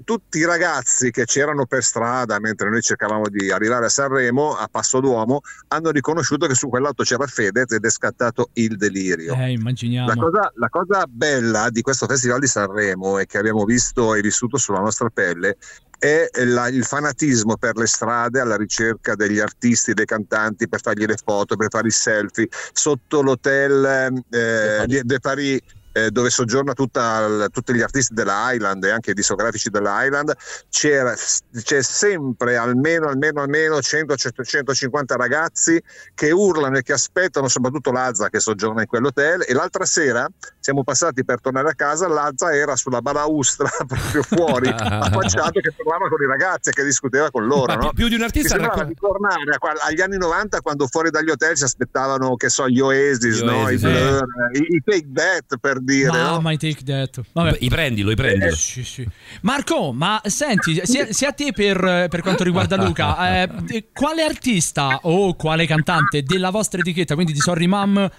tutti 0.04 0.38
i 0.38 0.44
ragazzi 0.44 1.10
che 1.10 1.24
c'erano 1.24 1.66
per 1.66 1.82
strada 1.82 2.38
mentre 2.38 2.70
noi 2.70 2.82
cercavamo 2.82 3.26
di 3.28 3.50
arrivare 3.50 3.86
a 3.86 3.88
Sanremo, 3.88 4.54
a 4.54 4.68
Passo 4.70 5.00
d'Uomo, 5.00 5.40
hanno 5.68 5.90
riconosciuto 5.90 6.46
che 6.46 6.54
su 6.54 6.68
quell'auto 6.68 7.02
c'era 7.02 7.26
Fedez 7.26 7.72
ed 7.72 7.84
è 7.84 7.90
scattato 7.90 8.50
il 8.52 8.76
delirio. 8.76 9.38
Eh, 9.46 9.52
immaginiamo. 9.52 10.08
La 10.08 10.16
cosa, 10.16 10.52
la 10.54 10.68
cosa 10.68 11.04
bella 11.08 11.70
di 11.70 11.82
questo 11.82 12.06
Festival 12.06 12.40
di 12.40 12.46
Sanremo 12.46 13.18
e 13.18 13.26
che 13.26 13.38
abbiamo 13.38 13.64
visto 13.64 14.14
e 14.14 14.20
vissuto 14.20 14.56
sulla 14.56 14.80
nostra 14.80 15.08
pelle 15.08 15.56
è 15.98 16.28
la- 16.44 16.68
il 16.68 16.84
fanatismo 16.84 17.56
per 17.56 17.76
le 17.76 17.86
strade 17.86 18.40
alla 18.40 18.56
ricerca 18.56 19.14
degli 19.14 19.38
artisti, 19.38 19.92
dei 19.92 20.06
cantanti 20.06 20.68
per 20.68 20.80
fargli 20.80 21.04
le 21.04 21.16
foto, 21.22 21.56
per 21.56 21.68
fare 21.70 21.88
i 21.88 21.90
selfie 21.90 22.48
sotto 22.72 23.20
l'hotel 23.22 24.22
eh, 24.30 24.84
di- 24.86 25.02
de 25.04 25.20
Paris. 25.20 25.60
Eh, 25.92 26.10
dove 26.10 26.30
soggiorna 26.30 26.72
tutta- 26.72 27.46
tutti 27.50 27.74
gli 27.74 27.82
artisti 27.82 28.14
della 28.14 28.52
Island 28.52 28.84
e 28.84 28.90
anche 28.90 29.10
i 29.10 29.14
discografici 29.14 29.70
della 29.70 30.04
Island 30.04 30.32
c'era, 30.68 31.14
c'è 31.62 31.82
sempre 31.82 32.56
almeno 32.56 33.08
almeno 33.08 33.40
almeno 33.42 33.80
100 33.80 34.16
150 34.16 35.16
ragazzi 35.16 35.82
che 36.14 36.30
urlano 36.30 36.78
e 36.78 36.82
che 36.82 36.92
aspettano 36.92 37.48
soprattutto 37.48 37.90
Lazza 37.92 38.28
che 38.28 38.40
soggiorna 38.40 38.82
in 38.82 38.86
quell'hotel 38.86 39.44
e 39.46 39.52
l'altra 39.52 39.84
sera 39.84 40.26
siamo 40.58 40.84
passati 40.84 41.24
per 41.24 41.40
tornare 41.40 41.70
a 41.70 41.74
casa 41.74 42.06
Lazza 42.08 42.54
era 42.54 42.76
sulla 42.76 43.00
balaustra 43.02 43.68
proprio 43.86 44.22
fuori 44.22 44.68
affacciato 44.76 45.60
che 45.60 45.72
parlava 45.76 46.08
con 46.08 46.22
i 46.22 46.26
ragazzi 46.26 46.70
e 46.70 46.72
che 46.72 46.84
discuteva 46.84 47.30
con 47.30 47.46
loro 47.46 47.74
no? 47.74 47.92
più- 47.92 48.08
di 48.08 48.14
un 48.14 48.22
artista 48.22 48.56
Mi 48.56 48.62
raccon- 48.62 48.86
di 48.86 48.94
tornare 48.94 49.42
agli 49.86 50.00
anni 50.00 50.18
90 50.18 50.60
quando 50.60 50.86
fuori 50.86 51.10
dagli 51.10 51.30
hotel 51.30 51.56
si 51.56 51.64
aspettavano 51.64 52.36
che 52.36 52.48
so 52.48 52.68
gli 52.68 52.80
Oasis, 52.80 53.40
Gli 53.40 53.44
no? 53.44 53.56
Oasis, 53.62 53.82
I, 53.82 53.86
eh. 53.86 54.00
Blur, 54.00 54.26
i, 54.52 54.66
i 54.76 54.82
Take 54.84 55.08
That 55.12 55.56
per 55.60 55.79
dire 55.80 56.10
no? 56.10 56.12
Mamma, 56.12 56.52
i 56.52 56.56
take 56.56 56.82
that. 56.84 57.20
Vabbè. 57.32 57.58
I 57.60 57.68
prendilo, 57.68 58.10
i 58.10 58.14
prendilo. 58.14 58.52
Eh, 58.52 58.56
sì, 58.56 58.84
sì. 58.84 59.06
Marco, 59.42 59.92
ma 59.92 60.20
senti, 60.24 60.80
sia, 60.84 61.12
sia 61.12 61.28
a 61.28 61.32
te 61.32 61.52
per, 61.52 62.06
per 62.08 62.20
quanto 62.22 62.44
riguarda 62.44 62.76
Luca, 62.76 63.42
eh, 63.68 63.88
quale 63.92 64.22
artista 64.22 65.00
o 65.02 65.34
quale 65.34 65.66
cantante 65.66 66.22
della 66.22 66.50
vostra 66.50 66.80
etichetta, 66.80 67.14
quindi 67.14 67.32
di 67.32 67.40
Sorry 67.40 67.66
Mom, 67.66 68.10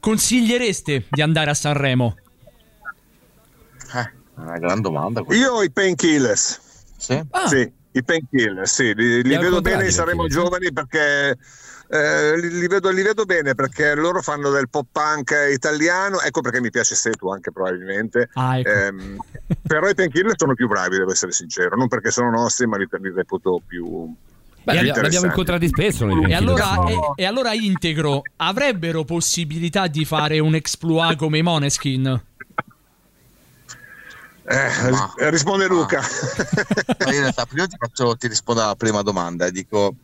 consigliereste 0.00 1.06
di 1.08 1.22
andare 1.22 1.50
a 1.50 1.54
Sanremo? 1.54 2.16
Eh, 3.94 4.12
una 4.36 4.58
gran 4.58 4.80
domanda. 4.80 5.22
questa. 5.22 5.44
Io 5.44 5.62
i 5.62 5.70
painkillers. 5.70 6.60
Sì? 6.96 7.20
Sì, 7.46 7.72
i 7.92 8.04
painkillers, 8.04 8.72
sì, 8.72 8.94
li, 8.94 9.22
li 9.22 9.36
vedo 9.36 9.60
bene, 9.60 9.90
saremo 9.90 10.26
giovani 10.26 10.72
perché 10.72 11.36
eh, 11.90 12.38
li, 12.38 12.50
li 12.50 12.66
vedo, 12.66 12.90
li 12.90 13.02
vedo 13.02 13.24
bene 13.24 13.54
perché 13.54 13.94
loro 13.94 14.20
fanno 14.20 14.50
del 14.50 14.68
pop 14.68 14.86
punk 14.92 15.34
italiano, 15.50 16.20
ecco 16.20 16.42
perché 16.42 16.60
mi 16.60 16.70
piace 16.70 16.94
Setu 16.94 17.28
anche 17.28 17.50
probabilmente. 17.50 18.28
Ah, 18.34 18.58
ecco. 18.58 18.68
Ehm, 18.68 19.16
però 19.66 19.88
i 19.88 19.94
painkillers 19.94 20.34
sono 20.36 20.54
più 20.54 20.68
bravi, 20.68 20.98
devo 20.98 21.12
essere 21.12 21.32
sincero, 21.32 21.76
non 21.76 21.88
perché 21.88 22.10
sono 22.10 22.30
nostri, 22.30 22.66
ma 22.66 22.76
li, 22.76 22.86
li 22.90 23.12
reputo 23.14 23.62
più. 23.66 24.14
Beh, 24.62 24.72
più 24.72 24.80
li, 24.80 24.84
li 24.84 24.90
abbiamo 24.90 24.96
interessanti. 24.96 25.26
incontrati 25.26 25.68
spesso. 25.68 26.08
E 26.08 26.34
allora, 26.34 26.84
e, 26.86 26.98
e 27.16 27.24
allora 27.24 27.54
integro, 27.54 28.22
avrebbero 28.36 29.04
possibilità 29.04 29.86
di 29.86 30.04
fare 30.04 30.38
un 30.40 30.54
exploit 30.54 31.16
come 31.16 31.38
i 31.38 31.42
Moneskin? 31.42 32.22
Eh, 34.50 34.90
Ma- 34.90 35.12
ris- 35.16 35.30
risponde 35.30 35.68
Luca. 35.68 36.00
Ma 37.04 37.12
in 37.12 37.20
realtà 37.20 37.46
prima 37.46 37.66
ti, 37.66 37.76
faccio, 37.78 38.16
ti 38.16 38.28
rispondo 38.28 38.62
alla 38.62 38.74
prima 38.74 39.02
domanda 39.02 39.46
e 39.46 39.52
dico 39.52 39.94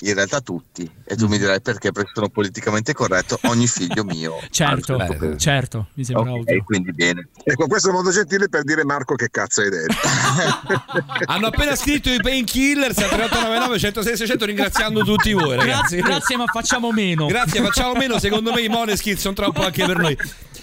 in 0.00 0.14
realtà 0.14 0.40
tutti 0.40 0.90
e 1.04 1.16
tu 1.16 1.26
mi 1.26 1.38
dirai 1.38 1.60
perché 1.62 1.90
perché 1.90 2.10
sono 2.12 2.28
politicamente 2.28 2.92
corretto 2.92 3.38
ogni 3.44 3.66
figlio 3.66 4.04
mio 4.04 4.34
Certo, 4.50 4.98
suo 4.98 5.36
certo, 5.36 5.88
mi 5.94 6.04
sembra 6.04 6.32
Ok, 6.32 6.38
ovvio. 6.40 6.64
quindi 6.64 6.92
bene 6.92 7.28
ecco, 7.42 7.66
questo 7.66 7.88
è 7.88 7.90
un 7.92 7.96
modo 7.96 8.10
gentile 8.10 8.48
per 8.48 8.62
dire 8.64 8.84
Marco 8.84 9.14
che 9.14 9.30
cazzo 9.30 9.62
hai 9.62 9.70
detto. 9.70 9.94
Hanno 11.26 11.46
appena 11.46 11.74
scritto 11.74 12.10
i 12.10 12.20
painkillers 12.20 12.98
a 12.98 13.08
3899 13.08 13.78
106 13.78 14.16
600 14.16 14.44
ringraziando 14.44 15.02
tutti 15.02 15.32
voi, 15.32 15.56
ragazzi. 15.56 15.96
Grazie, 15.96 16.00
grazie, 16.00 16.36
ma 16.36 16.46
facciamo 16.46 16.92
meno. 16.92 17.26
Grazie, 17.26 17.62
facciamo 17.62 17.94
meno. 17.94 18.18
Secondo 18.18 18.52
me 18.52 18.60
i 18.62 18.68
Moneskin 18.68 19.16
sono 19.16 19.34
troppo 19.34 19.62
anche 19.62 19.84
per 19.84 19.98
noi. 19.98 20.16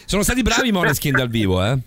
Sono 0.05 0.23
stati 0.23 0.41
bravi 0.41 0.68
i 0.69 0.72
Moneskin 0.72 1.14
dal 1.15 1.30
vivo, 1.30 1.64
eh? 1.64 1.77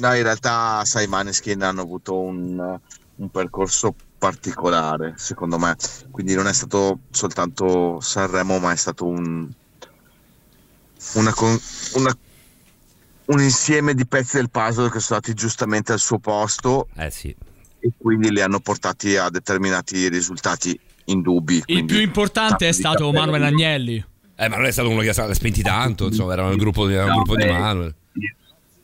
no 0.00 0.14
in 0.14 0.22
realtà 0.22 0.84
sai 0.84 1.04
i 1.04 1.08
Maneskin 1.08 1.62
hanno 1.62 1.82
avuto 1.82 2.18
un, 2.18 2.78
un 3.16 3.30
percorso 3.30 3.94
particolare 4.18 5.14
secondo 5.16 5.58
me 5.58 5.76
quindi 6.10 6.34
non 6.34 6.46
è 6.48 6.52
stato 6.52 6.98
soltanto 7.10 8.00
Sanremo 8.00 8.58
ma 8.58 8.72
è 8.72 8.76
stato 8.76 9.06
un 9.06 9.48
una, 11.14 11.32
una- 11.94 12.16
un 13.26 13.40
insieme 13.42 13.94
di 13.94 14.06
pezzi 14.06 14.36
del 14.36 14.50
puzzle 14.50 14.86
che 14.90 15.00
sono 15.00 15.20
stati 15.20 15.34
giustamente 15.34 15.92
al 15.92 15.98
suo 15.98 16.18
posto 16.18 16.88
Eh 16.96 17.10
sì. 17.10 17.34
e 17.80 17.92
quindi 17.96 18.30
li 18.30 18.40
hanno 18.40 18.58
portati 18.60 19.16
a 19.16 19.28
determinati 19.28 20.08
risultati 20.08 20.78
indubbi. 21.04 21.62
Il 21.66 21.84
più 21.84 22.00
importante 22.00 22.68
è 22.68 22.72
stato. 22.72 23.10
Manuel 23.12 23.44
Agnelli. 23.44 24.04
Eh, 24.34 24.48
ma 24.48 24.56
non 24.56 24.66
è 24.66 24.70
stato 24.70 24.88
uno 24.88 25.00
che 25.00 25.10
ha 25.10 25.34
spenti 25.34 25.62
tanto, 25.62 26.06
insomma, 26.06 26.32
era 26.32 26.44
un 26.46 26.56
gruppo 26.56 26.86
di, 26.86 26.94
era 26.94 27.04
un 27.04 27.08
No, 27.10 27.14
gruppo 27.16 27.36
di 27.36 27.44
Manuel. 27.44 27.94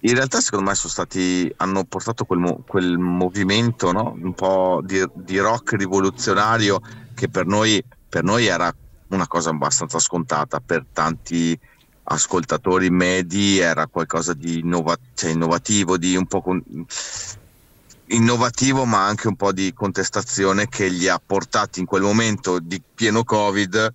In 0.05 0.15
realtà, 0.15 0.41
secondo 0.41 0.69
me, 0.69 0.75
sono 0.75 0.93
stati, 0.93 1.51
hanno 1.57 1.85
portato 1.85 2.27
quel, 2.27 2.39
mo- 2.39 2.63
quel 2.67 2.99
movimento 2.99 3.91
no? 3.91 4.15
un 4.15 4.35
po' 4.35 4.83
di, 4.85 5.03
di 5.15 5.39
rock 5.39 5.77
rivoluzionario 5.77 6.79
che 7.15 7.31
per 7.31 7.47
noi, 7.47 7.83
per 8.07 8.23
noi 8.23 8.45
era 8.45 8.71
una 9.09 9.27
cosa 9.27 9.49
abbastanza 9.49 9.99
scontata, 9.99 10.61
per 10.61 10.85
tanti 10.93 11.59
ascoltatori 12.03 12.91
medi 12.91 13.59
era 13.59 13.87
qualcosa 13.87 14.35
di 14.35 14.59
innova- 14.59 14.99
cioè 15.15 15.31
innovativo, 15.31 15.97
di 15.97 16.17
un 16.17 16.27
po' 16.27 16.43
con- 16.43 16.63
innovativo, 18.09 18.85
ma 18.85 19.07
anche 19.07 19.29
un 19.29 19.37
po' 19.37 19.53
di 19.53 19.73
contestazione 19.73 20.69
che 20.69 20.89
li 20.89 21.09
ha 21.09 21.19
portati 21.25 21.81
in 21.81 21.87
quel 21.87 22.03
momento 22.03 22.59
di 22.61 22.83
pieno 22.95 23.25
Covid 23.25 23.91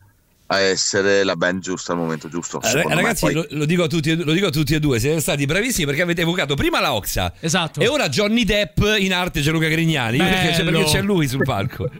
a 0.51 0.59
essere 0.59 1.23
la 1.23 1.35
band 1.35 1.61
giusta 1.61 1.91
al 1.91 1.99
momento 1.99 2.27
giusto. 2.27 2.59
Eh, 2.61 2.83
me. 2.85 2.95
ragazzi, 2.95 3.21
Poi- 3.25 3.33
lo, 3.33 3.45
lo 3.49 3.65
dico 3.65 3.83
a 3.83 3.87
tutti, 3.87 4.15
lo 4.15 4.31
dico 4.31 4.47
a 4.47 4.49
tutti 4.49 4.73
e 4.73 4.79
due, 4.79 4.99
siete 4.99 5.19
stati 5.19 5.45
bravissimi 5.45 5.85
perché 5.85 6.01
avete 6.01 6.21
evocato 6.21 6.55
prima 6.55 6.79
la 6.79 6.93
Oxa 6.93 7.33
Esatto. 7.39 7.79
e 7.79 7.87
ora 7.87 8.09
Johnny 8.09 8.43
Depp 8.45 8.79
in 8.97 9.13
arte 9.13 9.41
c'è 9.41 9.51
Luca 9.51 9.67
Grignani 9.67 10.17
perché 10.17 10.51
c'è, 10.55 10.63
perché 10.63 10.83
c'è 10.85 11.01
lui 11.01 11.27
sul 11.27 11.43
palco. 11.43 11.89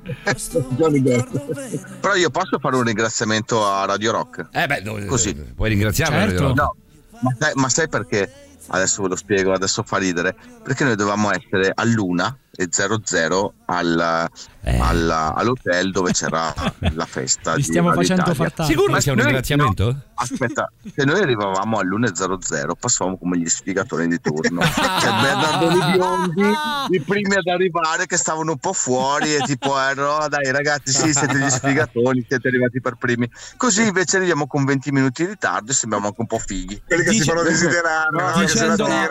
Però 1.99 2.15
io 2.15 2.29
posso 2.29 2.57
fare 2.59 2.75
un 2.75 2.83
ringraziamento 2.83 3.65
a 3.65 3.85
Radio 3.85 4.11
Rock? 4.11 4.47
Eh 4.51 4.65
beh, 4.67 4.81
no, 4.81 4.97
Così. 5.05 5.33
puoi 5.33 5.69
ringraziarlo. 5.69 6.17
Certo. 6.29 6.43
no? 6.47 6.53
No, 6.53 6.75
ma 7.21 7.35
sai, 7.37 7.51
ma 7.55 7.69
sai 7.69 7.87
perché? 7.87 8.31
Adesso 8.71 9.01
ve 9.03 9.07
lo 9.09 9.15
spiego, 9.15 9.51
adesso 9.53 9.83
fa 9.83 9.97
ridere. 9.97 10.35
Perché 10.63 10.83
noi 10.83 10.95
dovevamo 10.95 11.31
essere 11.31 11.71
all'una 11.73 12.35
e 12.55 12.67
00 12.69 13.53
al, 13.65 14.29
alla- 14.79 15.33
all'hotel 15.33 15.91
dove 15.91 16.11
c'era 16.11 16.53
la 16.93 17.05
festa. 17.05 17.55
Li 17.55 17.63
stiamo 17.63 17.91
facendo 17.93 18.21
Italia. 18.21 18.35
far 18.43 18.51
tardi. 18.53 18.71
Sicuro 18.73 18.93
che 18.93 19.01
sia 19.01 19.11
un 19.11 19.17
noi- 19.17 19.27
ringraziamento? 19.27 19.85
no, 19.91 20.01
aspetta, 20.15 20.71
se 20.95 21.03
noi 21.05 21.21
arrivavamo 21.21 21.77
all'1.00 21.79 22.71
passavamo 22.79 23.17
come 23.17 23.37
gli 23.37 23.47
sfigatori 23.47 24.07
di 24.07 24.19
turno. 24.21 24.61
Cioè 24.61 25.11
Bernardoni 25.21 25.91
biondi, 25.97 26.43
i 26.89 26.99
primi 27.01 27.35
ad 27.35 27.47
arrivare 27.47 28.05
che 28.05 28.17
stavano 28.17 28.51
un 28.51 28.57
po' 28.57 28.73
fuori 28.73 29.35
e 29.35 29.39
tipo 29.39 29.75
eh, 29.79 29.93
no 29.95 30.25
dai 30.29 30.51
ragazzi 30.51 30.91
sì 30.91 31.13
siete 31.13 31.37
gli 31.37 31.49
sfigatoni, 31.49 32.25
siete 32.27 32.47
arrivati 32.47 32.81
per 32.81 32.95
primi. 32.95 33.29
Così 33.57 33.83
invece 33.87 34.17
arriviamo 34.17 34.47
con 34.47 34.65
20 34.65 34.91
minuti 34.91 35.23
di 35.23 35.29
ritardo 35.29 35.71
e 35.71 35.73
sembriamo 35.73 36.07
anche 36.07 36.21
un 36.21 36.27
po' 36.27 36.39
fighi. 36.39 36.81
Quelli 36.85 37.03
che 37.03 37.11
si 37.11 37.17
Dice- 37.19 37.31
fanno 37.31 37.43
desiderare, 37.43 38.09
no? 38.11 38.39
Dicendola, 38.39 39.07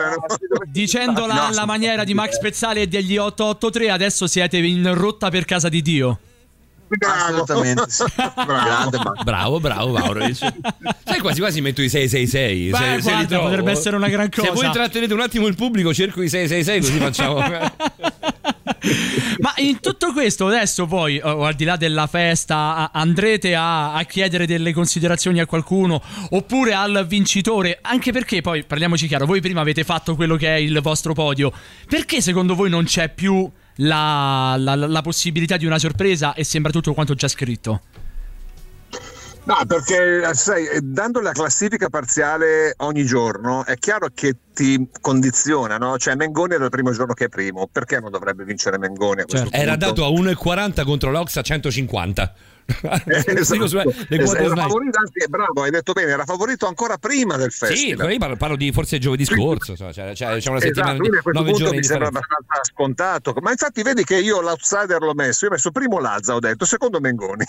dicendola 0.67 1.33
No, 1.33 1.45
alla 1.47 1.65
maniera 1.65 2.03
di 2.03 2.13
Max 2.13 2.39
Pezzali 2.39 2.81
e 2.81 2.87
degli 2.87 3.17
883, 3.17 3.89
adesso 3.89 4.27
siete 4.27 4.57
in 4.57 4.93
rotta 4.93 5.29
per 5.29 5.45
casa 5.49 5.67
di 5.67 5.81
Dio. 5.81 6.19
Bravo. 6.87 7.41
Assolutamente 7.43 7.85
sì. 7.89 8.03
Max. 8.15 9.23
Bravo, 9.23 9.59
bravo 9.59 9.91
Mauro. 9.91 10.21
Sai 10.33 11.19
quasi 11.19 11.39
quasi 11.39 11.61
metto 11.61 11.81
i 11.81 11.89
666. 11.89 12.69
Beh, 12.69 12.77
se, 12.77 12.83
se 12.83 12.93
li 12.93 12.99
guarda, 13.01 13.25
trovo. 13.27 13.43
potrebbe 13.47 13.71
essere 13.71 13.95
una 13.95 14.07
gran 14.09 14.29
Se 14.31 14.41
cosa. 14.41 14.51
voi 14.53 14.65
intrattenete 14.65 15.13
un 15.13 15.19
attimo 15.19 15.47
il 15.47 15.55
pubblico, 15.55 15.93
cerco 15.93 16.21
i 16.21 16.29
666 16.29 16.79
così 16.79 16.99
facciamo. 16.99 17.39
Ma 19.39 19.53
in 19.57 19.79
tutto 19.79 20.13
questo 20.13 20.47
adesso 20.47 20.85
poi, 20.85 21.19
oh, 21.23 21.45
al 21.45 21.53
di 21.53 21.63
là 21.63 21.75
della 21.75 22.07
festa, 22.07 22.89
andrete 22.91 23.53
a, 23.55 23.93
a 23.93 24.03
chiedere 24.03 24.45
delle 24.47 24.73
considerazioni 24.73 25.39
a 25.39 25.45
qualcuno 25.45 26.01
oppure 26.29 26.73
al 26.73 27.05
vincitore, 27.07 27.79
anche 27.81 28.11
perché 28.11 28.41
poi 28.41 28.63
parliamoci 28.63 29.07
chiaro, 29.07 29.25
voi 29.25 29.41
prima 29.41 29.61
avete 29.61 29.83
fatto 29.83 30.15
quello 30.15 30.35
che 30.37 30.55
è 30.55 30.57
il 30.57 30.79
vostro 30.81 31.13
podio, 31.13 31.51
perché 31.87 32.21
secondo 32.21 32.55
voi 32.55 32.69
non 32.69 32.85
c'è 32.85 33.09
più 33.09 33.49
la, 33.81 34.55
la- 34.57 34.75
la 34.75 35.01
possibilità 35.01 35.57
di 35.57 35.65
una 35.65 35.79
sorpresa 35.79 36.33
e 36.33 36.43
sembra 36.43 36.71
tutto 36.71 36.93
quanto 36.93 37.13
già 37.13 37.27
scritto? 37.27 37.81
No, 39.49 39.55
perché 39.65 40.31
sai, 40.35 40.67
eh, 40.67 40.79
dando 40.81 41.21
la 41.21 41.31
classifica 41.31 41.89
parziale 41.89 42.75
ogni 42.77 43.03
giorno 43.03 43.65
è 43.65 43.75
chiaro 43.77 44.09
che 44.13 44.35
ti 44.53 44.87
condiziona, 45.01 45.77
no? 45.77 45.97
Cioè 45.97 46.13
Mengoni 46.13 46.53
era 46.53 46.65
il 46.65 46.69
primo 46.69 46.91
giorno 46.91 47.13
che 47.13 47.25
è 47.25 47.29
primo, 47.29 47.67
perché 47.71 47.99
non 47.99 48.11
dovrebbe 48.11 48.43
vincere 48.43 48.77
Mengoni 48.77 49.23
Certo. 49.25 49.55
Era 49.55 49.75
dato 49.75 50.05
a 50.05 50.09
1,40 50.09 50.83
contro 50.83 51.09
l'Ox 51.09 51.37
a 51.37 51.41
150. 51.41 52.33
Eh, 52.81 53.23
esatto. 53.39 53.67
sulle- 53.67 53.83
le 54.07 54.17
Es- 54.17 54.23
quote 54.25 54.43
era 54.43 54.55
favorito, 54.55 54.99
anzi, 54.99 55.27
bravo, 55.27 55.63
hai 55.63 55.71
detto 55.71 55.93
bene, 55.93 56.11
era 56.11 56.25
favorito 56.25 56.67
ancora 56.67 56.97
prima 56.97 57.35
del 57.37 57.51
Sì, 57.51 57.65
festival. 57.65 58.11
io 58.11 58.17
parlo, 58.17 58.35
parlo 58.37 58.55
di 58.55 58.71
forse 58.71 58.99
giovedì 58.99 59.25
scorso, 59.25 59.71
insomma, 59.71 59.91
c'è, 59.91 60.13
c'è- 60.13 60.37
c'è 60.37 60.49
una 60.49 60.59
settimana 60.59 60.93
Esatto, 60.93 60.97
quindi 60.99 61.17
a 61.17 61.19
di 61.19 61.23
questo 61.23 61.31
nove 61.39 61.51
punto 61.51 61.71
mi 61.71 61.79
di 61.79 61.83
sembra 61.87 62.07
abbastanza 62.07 62.61
scontato. 62.63 63.33
Ma 63.41 63.51
infatti 63.51 63.81
vedi 63.81 64.03
che 64.03 64.17
io 64.17 64.41
l'outsider 64.41 65.01
l'ho 65.01 65.13
messo, 65.13 65.45
io 65.45 65.51
ho 65.51 65.53
messo 65.53 65.71
primo 65.71 65.99
Lazza, 65.99 66.35
ho 66.35 66.39
detto, 66.39 66.65
secondo 66.65 66.99
Mengoni. 66.99 67.45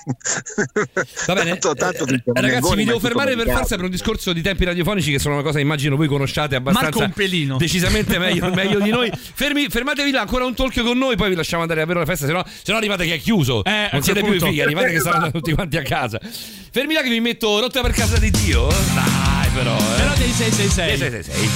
Va 1.26 1.34
bene, 1.34 1.50
Tanto- 1.60 1.74
tanto 1.74 2.04
eh, 2.06 2.22
ragazzi, 2.32 2.50
Mengoni, 2.52 2.76
vi 2.76 2.84
devo 2.84 2.98
fermare 3.00 3.36
per 3.36 3.48
forza 3.50 3.76
per 3.76 3.84
un 3.84 3.90
discorso 3.90 4.32
di 4.32 4.42
tempi 4.42 4.64
radiofonici 4.64 5.10
che 5.12 5.18
sono 5.18 5.34
una 5.34 5.42
cosa 5.42 5.56
che 5.56 5.62
immagino 5.62 5.96
voi 5.96 6.06
conosciate 6.08 6.54
abbastanza 6.56 7.10
decisamente 7.56 8.18
meglio, 8.18 8.48
meglio 8.54 8.80
di 8.80 8.90
noi. 8.90 9.10
Fermi, 9.12 9.68
fermatevi 9.68 10.10
là, 10.10 10.20
ancora 10.22 10.44
un 10.44 10.54
talk 10.54 10.80
con 10.82 10.96
noi, 10.98 11.16
poi 11.16 11.28
vi 11.30 11.34
lasciamo 11.34 11.62
andare 11.62 11.82
a 11.82 11.84
vedere 11.86 12.04
la 12.04 12.10
festa, 12.10 12.26
se 12.26 12.32
no, 12.32 12.44
se 12.46 12.72
no 12.72 12.78
arrivate 12.78 13.04
che 13.06 13.14
è 13.14 13.18
chiuso. 13.18 13.64
Eh, 13.64 13.88
non 13.92 14.02
siete 14.02 14.20
più 14.20 14.28
i 14.32 14.36
punto. 14.36 14.46
fighi, 14.46 14.60
arrivate 14.62 14.90
che 14.90 15.00
saranno 15.10 15.30
tutti 15.30 15.52
quanti 15.52 15.76
a 15.76 15.82
casa. 15.82 16.18
Fermi 16.22 16.94
là 16.94 17.02
che 17.02 17.08
vi 17.08 17.20
metto 17.20 17.58
rotta 17.58 17.82
per 17.82 17.92
casa 17.92 18.18
di 18.18 18.30
Dio. 18.30 18.68
Dai, 18.68 19.48
però, 19.52 19.76
eh. 19.76 19.96
Però 19.96 20.14
dei 20.14 20.30
666. 20.30 20.98
666. 20.98 21.48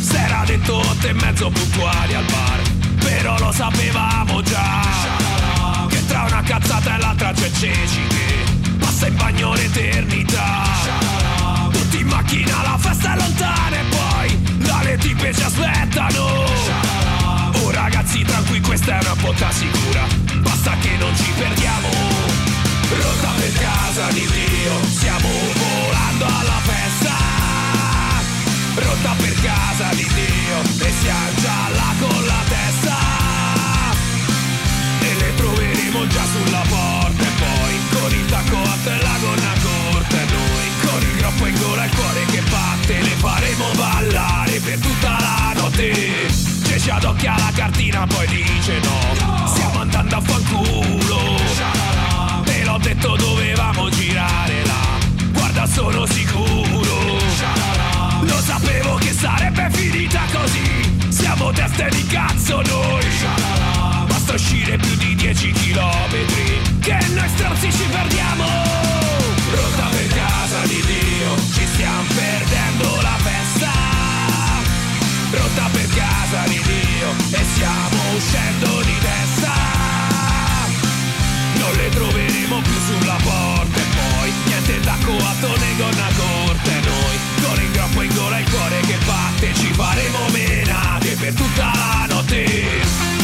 S'era 0.00 0.42
detto 0.44 0.76
otto 0.78 1.06
e 1.06 1.12
mezzo 1.12 1.50
puntuali 1.50 2.14
al 2.14 2.24
bar 2.24 2.60
Però 2.98 3.38
lo 3.38 3.52
sapevamo 3.52 4.42
già 4.42 4.80
Che 5.88 6.06
tra 6.06 6.24
una 6.24 6.42
cazzata 6.42 6.96
e 6.96 6.98
l'altra 6.98 7.32
c'è 7.32 7.50
Ceci 7.52 8.06
Che 8.08 8.76
passa 8.78 9.06
in 9.06 9.16
bagno 9.16 9.54
l'eternità 9.54 10.64
Tutti 11.70 12.00
in 12.00 12.06
macchina, 12.08 12.62
la 12.62 12.78
festa 12.78 13.14
è 13.14 13.16
lontana 13.16 13.89
tipe 15.00 15.34
ci 15.34 15.42
aspettano 15.42 16.44
Oh 17.62 17.70
ragazzi 17.70 18.22
tranquilli 18.22 18.60
questa 18.60 18.98
è 18.98 19.04
una 19.04 19.14
botta 19.20 19.50
sicura. 19.50 20.06
Basta 20.40 20.76
che 20.80 20.96
non 20.98 21.14
ci 21.16 21.30
perdiamo 21.36 21.79
ci 46.90 46.96
adocchia 46.96 47.36
la 47.36 47.52
cartina 47.54 48.04
poi 48.04 48.26
dice 48.26 48.80
no. 48.82 49.46
Stiamo 49.46 49.80
andando 49.80 50.16
a 50.16 50.20
fanculo. 50.20 51.36
Te 52.42 52.64
l'ho 52.64 52.78
detto 52.78 53.14
dovevamo 53.14 53.88
girare 53.90 54.66
là. 54.66 54.98
Guarda 55.32 55.66
sono 55.66 56.04
sicuro. 56.06 57.18
Lo 58.22 58.40
sapevo 58.40 58.94
che 58.96 59.12
sarebbe 59.12 59.68
finita 59.70 60.22
così. 60.32 61.10
Siamo 61.10 61.52
teste 61.52 61.88
di 61.90 62.06
cazzo 62.06 62.60
noi. 62.60 63.06
Basta 64.08 64.34
uscire 64.34 64.76
più 64.76 64.96
di 64.96 65.14
10 65.14 65.52
chilometri 65.52 66.60
Che 66.80 66.98
noi 67.14 67.28
stronzi 67.28 67.70
ci 67.72 67.84
perdiamo. 67.88 68.44
Rotta 69.52 69.86
per 69.90 70.06
casa 70.06 70.60
di 70.66 70.80
Dio 70.86 71.36
Ci 71.52 71.66
stiamo 71.72 72.02
perdendo 72.14 73.00
la 73.00 73.08
festa 73.08 73.19
Rotta 75.50 75.68
per 75.72 75.86
casa 75.88 76.46
di 76.46 76.62
Dio 76.62 77.10
E 77.30 77.44
stiamo 77.44 78.14
uscendo 78.14 78.82
di 78.82 78.94
testa. 79.00 79.52
Non 81.58 81.72
le 81.76 81.88
troveremo 81.88 82.60
più 82.60 82.78
sulla 82.86 83.16
porta 83.22 83.78
e 83.78 83.84
poi 83.94 84.32
niente 84.46 84.80
tacco 84.80 85.10
alto 85.10 85.48
né 85.58 85.76
gonna 85.76 86.08
corta 86.16 86.70
e 86.70 86.80
noi 86.84 87.18
con 87.42 87.62
il 87.62 87.70
groppo 87.72 88.02
in 88.02 88.14
gola 88.14 88.38
e 88.38 88.40
il 88.42 88.50
cuore 88.50 88.80
che 88.80 88.98
batte 89.04 89.54
ci 89.54 89.72
faremo 89.72 90.28
menate 90.30 91.16
per 91.16 91.34
tutta 91.34 91.72
la 91.74 92.06
notte 92.08 93.19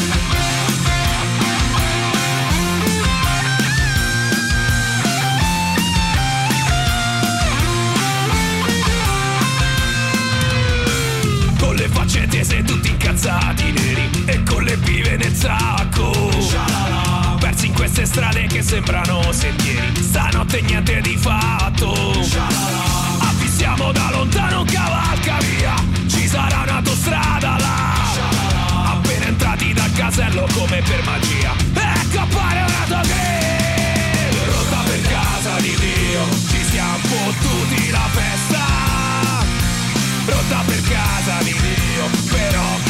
incazzati 13.27 13.73
neri 13.73 14.25
e 14.27 14.43
con 14.45 14.63
le 14.63 14.77
pive 14.77 15.17
nel 15.17 15.35
sacco. 15.35 16.13
Persi 17.41 17.67
in 17.67 17.73
queste 17.73 18.07
strade 18.07 18.47
che 18.47 18.63
sembrano 18.63 19.21
sentieri. 19.33 20.01
Stanotte 20.01 20.61
niente 20.63 21.01
di 21.01 21.17
fatto. 21.17 21.93
Avvisiamo 23.19 23.91
da 23.91 24.11
lontano 24.11 24.61
un 24.61 24.67
cavalca 24.67 25.39
via 25.39 25.75
ci 26.07 26.29
sarà 26.29 26.63
un'autostrada 26.63 27.57
là. 27.59 28.93
Appena 28.93 29.27
entrati 29.27 29.73
dal 29.73 29.93
casello 29.93 30.47
come 30.55 30.81
per 30.83 31.05
magia. 31.05 31.53
Ecco 31.75 32.21
appare 32.21 32.61
un'autogrill 32.61 34.45
rotta 34.47 34.83
per 34.85 35.01
casa 35.03 35.61
di 35.61 35.75
Dio. 35.75 36.25
Ci 36.49 36.65
siamo 36.71 36.99
fottuti 36.99 37.91
la 37.91 38.09
festa. 38.13 38.65
Rotta 40.27 40.63
per 40.65 40.81
casa 40.83 41.43
di 41.43 41.53
Dio, 41.61 42.09
però 42.31 42.86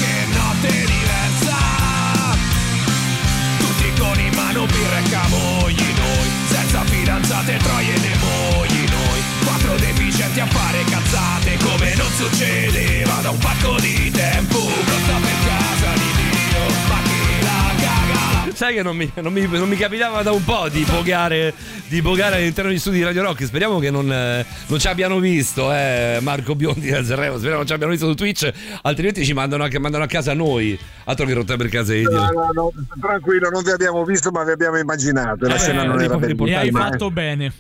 e 5.07 5.11
camogli 5.11 5.85
noi, 5.97 6.29
senza 6.49 6.83
fidanzate, 6.85 7.57
troie 7.59 7.97
né 7.99 8.15
mogli 8.19 8.85
noi. 8.91 9.21
Quattro 9.45 9.75
deficienti 9.77 10.41
a 10.41 10.47
fare 10.47 10.85
cazzate 10.85 11.57
come 11.63 11.95
non 11.95 12.11
succedeva 12.17 13.15
da 13.23 13.31
un 13.31 13.39
pacco 13.39 13.77
di 13.81 14.11
tempo. 14.11 14.59
Rotta 14.59 15.19
per 15.21 15.37
casa 15.47 15.93
di 15.95 16.11
Dio, 16.21 16.75
ma 16.89 16.99
chi 17.05 17.43
la 17.43 17.85
caga? 17.85 18.55
Sai 18.55 18.75
che 18.75 18.83
non 18.83 18.97
mi, 18.97 19.11
non 19.15 19.33
mi- 19.33 19.47
non 19.47 19.69
mi 19.69 19.77
capitava 19.77 20.23
da 20.23 20.33
un 20.33 20.45
po' 20.45 20.69
di 20.69 20.83
pogare, 20.83 21.55
di 21.89 22.03
pogare 22.03 22.37
all'interno 22.37 22.71
degli 22.71 22.79
studi 22.81 22.97
di 22.99 23.05
Radio 23.05 23.23
Rock. 23.23 23.45
Speriamo 23.45 23.79
che 23.79 23.91
non, 23.91 24.11
eh, 24.13 24.45
non 24.67 24.79
ci 24.79 24.89
abbiano 24.89 25.19
visto, 25.21 25.73
eh, 25.73 26.19
Marco 26.21 26.55
Biondi 26.55 26.91
da 26.91 27.05
Sanremo. 27.05 27.35
Speriamo 27.35 27.59
non 27.59 27.67
ci 27.67 27.73
abbiano 27.73 27.93
visto 27.93 28.09
su 28.09 28.15
Twitch, 28.15 28.51
altrimenti 28.83 29.25
ci 29.25 29.33
mandano 29.33 29.65
a, 29.65 29.71
mandano 29.79 30.05
a 30.05 30.07
casa 30.07 30.35
noi. 30.35 30.79
Altro 31.05 31.25
che 31.27 31.35
rotta 31.35 31.57
per 31.57 31.69
casa 31.69 31.95
No, 31.95 32.11
no, 32.11 32.51
no, 32.53 32.73
tranquillo, 33.01 33.49
non 33.51 33.63
vi 33.63 33.71
abbiamo 33.71 34.05
visto, 34.05 34.31
ma 34.33 34.43
vi 34.45 34.51
abbiamo 34.51 34.77
immaginato. 34.79 35.47
La 35.47 35.55
Eh, 35.55 35.59
scena 35.59 35.85
non 35.85 36.01
era 36.01 36.15
riportare- 36.19 36.35
bellissima. 36.35 36.61
E 36.61 36.65
hai 36.65 36.71
fatto 36.91 37.11
bene. 37.13 37.53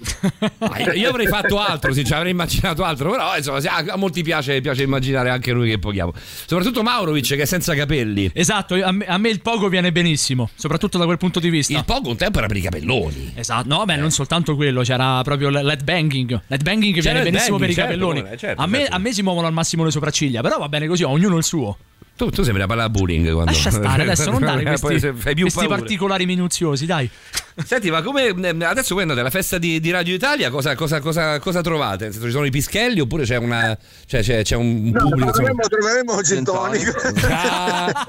Io- 0.94 1.08
avrei 1.08 1.26
fatto 1.28 1.58
altro, 1.60 1.92
sì, 1.92 2.04
cioè, 2.04 2.16
avrei 2.18 2.32
immaginato 2.32 2.82
altro, 2.82 3.10
però 3.10 3.36
insomma, 3.36 3.60
sì, 3.60 3.68
a, 3.68 3.84
a 3.88 3.96
molti 3.96 4.22
piace, 4.22 4.60
piace 4.60 4.82
immaginare 4.82 5.30
anche 5.30 5.52
noi 5.52 5.68
che 5.70 5.78
poghiamo. 5.78 6.12
Soprattutto 6.46 6.82
Maurovic 6.82 7.28
che 7.36 7.42
è 7.42 7.44
senza 7.44 7.74
capelli. 7.74 8.30
Esatto, 8.34 8.74
a 8.74 8.90
me, 8.90 9.04
a 9.06 9.16
me 9.18 9.28
il 9.28 9.40
pogo 9.40 9.68
viene 9.68 9.92
benissimo, 9.92 10.50
soprattutto 10.56 10.98
da 10.98 11.04
quel 11.04 11.18
punto 11.18 11.38
di 11.38 11.48
vista. 11.48 11.72
Il 11.72 11.84
pogo 11.84 12.10
un 12.10 12.16
tempo 12.16 12.38
era 12.38 12.48
per 12.48 12.56
i 12.56 12.60
capelloni. 12.62 13.32
Esatto, 13.36 13.68
no, 13.68 13.84
beh, 13.84 13.96
non 13.96 14.10
soltanto 14.16 14.56
quello, 14.56 14.82
c'era 14.82 15.20
proprio 15.22 15.50
l'head 15.50 15.84
banging. 15.84 16.40
L'head 16.46 16.62
banging 16.62 17.00
viene 17.00 17.22
benissimo 17.22 17.58
per 17.58 17.70
i 17.70 17.74
banging, 17.74 18.00
certo, 18.00 18.08
capelloni. 18.08 18.38
certo, 18.38 18.62
a, 18.62 18.66
me, 18.66 18.78
certo. 18.78 18.94
a 18.94 18.98
me 18.98 19.12
si 19.12 19.22
muovono 19.22 19.46
al 19.46 19.52
massimo 19.52 19.84
le 19.84 19.90
sopracciglia, 19.90 20.40
però 20.40 20.58
va 20.58 20.68
bene 20.68 20.86
così, 20.86 21.02
ognuno 21.02 21.36
il 21.36 21.44
suo. 21.44 21.76
Tu, 22.16 22.30
tu 22.30 22.42
sembri 22.42 22.62
a 22.62 22.66
parlare 22.66 22.88
a 22.88 22.90
bullying 22.90 23.26
quando... 23.32 23.50
Lascia 23.52 23.70
stare 23.70 24.02
adesso, 24.02 24.30
non 24.30 24.40
dare 24.40 24.62
questi, 24.64 24.98
se 25.00 25.12
fai 25.12 25.34
più 25.34 25.44
questi 25.44 25.66
particolari 25.66 26.24
minuziosi, 26.26 26.86
dai. 26.86 27.10
Senti, 27.64 27.90
ma 27.90 28.02
come 28.02 28.26
ehm, 28.26 28.62
adesso 28.62 28.92
voi 28.92 29.02
andate 29.02 29.20
alla 29.20 29.30
festa 29.30 29.56
di, 29.56 29.80
di 29.80 29.90
Radio 29.90 30.14
Italia, 30.14 30.50
cosa, 30.50 30.74
cosa- 30.74 31.00
cosa- 31.00 31.38
cosa 31.38 31.62
trovate? 31.62 32.10
Senso, 32.12 32.26
ci 32.26 32.32
sono 32.32 32.44
i 32.44 32.50
pischelli 32.50 33.00
oppure 33.00 33.24
c'è 33.24 33.36
una. 33.36 33.76
Cioè, 34.06 34.20
c'è, 34.22 34.42
c'è 34.42 34.56
un 34.56 34.90
No, 34.92 35.00
pubblico. 35.00 35.30
troveremo, 35.30 35.60
troveremo 35.62 36.20
gin 36.20 36.44
tonic. 36.44 36.94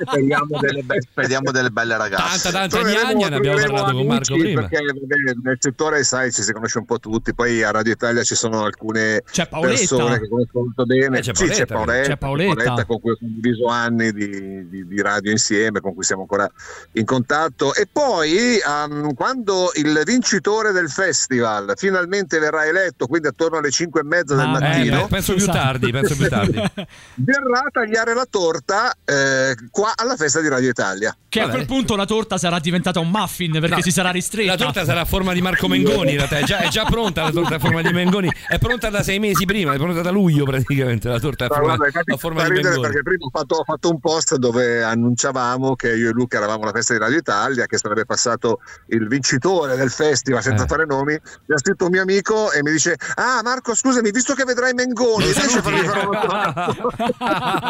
Speriamo 0.02 0.48
delle, 0.60 0.84
be- 0.84 1.02
speriamo 1.02 1.52
delle 1.52 1.70
belle 1.70 1.98
ragazze. 1.98 2.50
tanta, 2.52 2.68
tanta 2.68 2.90
gnagna, 2.90 3.30
ne 3.30 3.36
abbiamo 3.38 3.58
parlato 3.58 3.94
con 3.94 4.06
Marco 4.06 4.36
prima. 4.38 4.62
Perché 4.68 4.84
vabbè, 4.86 5.40
nel 5.44 5.58
settore, 5.60 6.04
sai, 6.04 6.32
ci 6.34 6.42
si 6.42 6.52
conosce 6.52 6.80
un 6.80 6.86
po' 6.86 7.00
tutti. 7.00 7.34
Poi 7.34 7.64
a 7.64 7.72
Radio 7.72 7.94
Italia 7.94 8.24
ci 8.24 8.36
sono 8.36 8.64
alcune 8.64 9.24
C'è 9.32 9.48
Paoletta. 9.48 9.78
persone 9.78 10.20
che 10.20 10.28
conosco 10.28 10.60
molto 10.60 10.84
bene. 10.86 11.18
Eh, 11.20 11.22
c'è 11.22 11.34
Sì, 11.34 11.46
c'è 11.48 11.66
Paoletta, 11.66 12.18
Paoletta, 12.18 12.54
c'è 12.54 12.64
Paoletta. 12.66 12.86
con 12.86 13.00
cui 13.00 13.12
ho 13.12 13.18
condiviso 13.18 13.68
anni 13.68 13.97
di, 13.98 14.68
di- 14.70 14.88
di 14.88 15.02
radio 15.02 15.32
insieme, 15.32 15.80
con 15.82 15.94
cui 15.94 16.04
siamo 16.04 16.22
ancora 16.22 16.50
in 16.94 17.06
contatto. 17.06 17.74
E 17.74 17.88
poi, 17.92 18.58
ehm, 18.58 19.14
quando 19.14 19.72
il 19.76 20.02
vincitore 20.06 20.72
del 20.72 20.90
festival 20.90 21.74
finalmente 21.76 22.40
verrà 22.40 22.66
eletto, 22.66 23.08
quindi 23.08 23.28
attorno 23.28 23.58
alle 23.58 23.72
5 23.72 24.02
e 24.02 24.04
mezza 24.04 24.36
del 24.36 24.46
Ah, 24.46 24.58
Eh, 24.58 24.60
mattino, 24.60 25.02
beh, 25.02 25.08
penso 25.08 25.34
più 25.34 25.42
Scusa. 25.44 25.58
tardi, 25.58 25.92
penso 25.92 26.16
più 26.16 26.28
tardi. 26.30 26.56
verrà 27.16 27.60
a 27.66 27.70
tagliare 27.72 28.14
la 28.14 28.26
torta 28.30 28.94
eh, 29.06 29.56
qua 29.72 29.92
alla 29.96 30.16
festa 30.16 30.40
di 30.42 30.48
Radio 30.48 30.70
Italia. 30.70 31.16
Che 31.30 31.40
a 31.40 31.46
Vabbè. 31.46 31.56
quel 31.56 31.66
punto 31.68 31.96
la 31.96 32.06
torta 32.06 32.38
sarà 32.38 32.60
diventata 32.60 33.00
un 33.00 33.10
muffin 33.10 33.52
perché 33.54 33.76
No, 33.76 33.82
si 33.82 33.92
sarà 33.92 34.12
ristretta. 34.12 34.52
La 34.52 34.58
torta 34.58 34.86
sarà 34.86 35.02
a 35.02 35.06
forma 35.06 35.34
di 35.34 35.42
Marco 35.42 35.68
Mengoni, 35.68 36.12
in 36.12 36.18
realtà. 36.18 36.38
È 36.38 36.44
già, 36.44 36.60
è 36.60 36.68
già 36.70 36.86
pronta 36.86 37.24
la 37.24 37.32
torta 37.32 37.56
a 37.56 37.60
forma 37.60 37.82
di 37.82 37.92
Mengoni. 37.92 38.32
È 38.48 38.58
pronta 38.58 38.90
da 38.90 39.04
sei 39.04 39.20
mesi 39.20 39.46
prima, 39.46 39.74
è 39.74 39.78
pronta 39.78 40.02
da 40.02 40.10
luglio 40.10 40.46
praticamente 40.46 41.10
la 41.10 41.20
torta 41.20 41.46
a 41.46 41.48
No, 41.50 41.54
forma, 41.56 41.76
guarda, 41.76 42.02
a 42.06 42.18
forma 42.18 42.44
di 42.48 42.52
Mengoni. 42.52 42.82
perché 42.82 43.02
prima 43.04 43.26
ho 43.26 43.30
fatto, 43.30 43.56
ho 43.56 43.64
fatto 43.64 43.87
un 43.90 44.00
post 44.00 44.36
dove 44.38 44.84
annunciavamo 44.84 45.76
che 45.76 45.94
io 45.96 46.10
e 46.10 46.12
Luca 46.12 46.38
eravamo 46.38 46.64
alla 46.64 46.72
festa 46.72 46.94
di 46.94 47.00
Radio 47.00 47.18
Italia, 47.18 47.66
che 47.66 47.78
sarebbe 47.78 48.06
passato 48.06 48.60
il 48.88 49.08
vincitore 49.08 49.76
del 49.76 49.90
festival 49.90 50.42
senza 50.42 50.64
Eh. 50.64 50.68
fare 50.68 50.86
nomi. 50.86 51.14
Mi 51.46 51.56
ha 51.56 51.58
scritto 51.58 51.86
un 51.86 51.92
mio 51.92 52.02
amico 52.02 52.52
e 52.52 52.62
mi 52.64 52.72
dice: 52.72 52.96
Ah, 53.16 53.42
Marco, 53.44 53.74
scusami, 53.76 54.12
visto 54.12 54.34
che 54.34 54.44
vedrai 54.44 54.74
Mengoni, 54.74 55.26
riesci 55.32 55.58
a 55.58 55.62
farmi 55.62 55.80
fare 55.88 56.06
una 56.06 56.76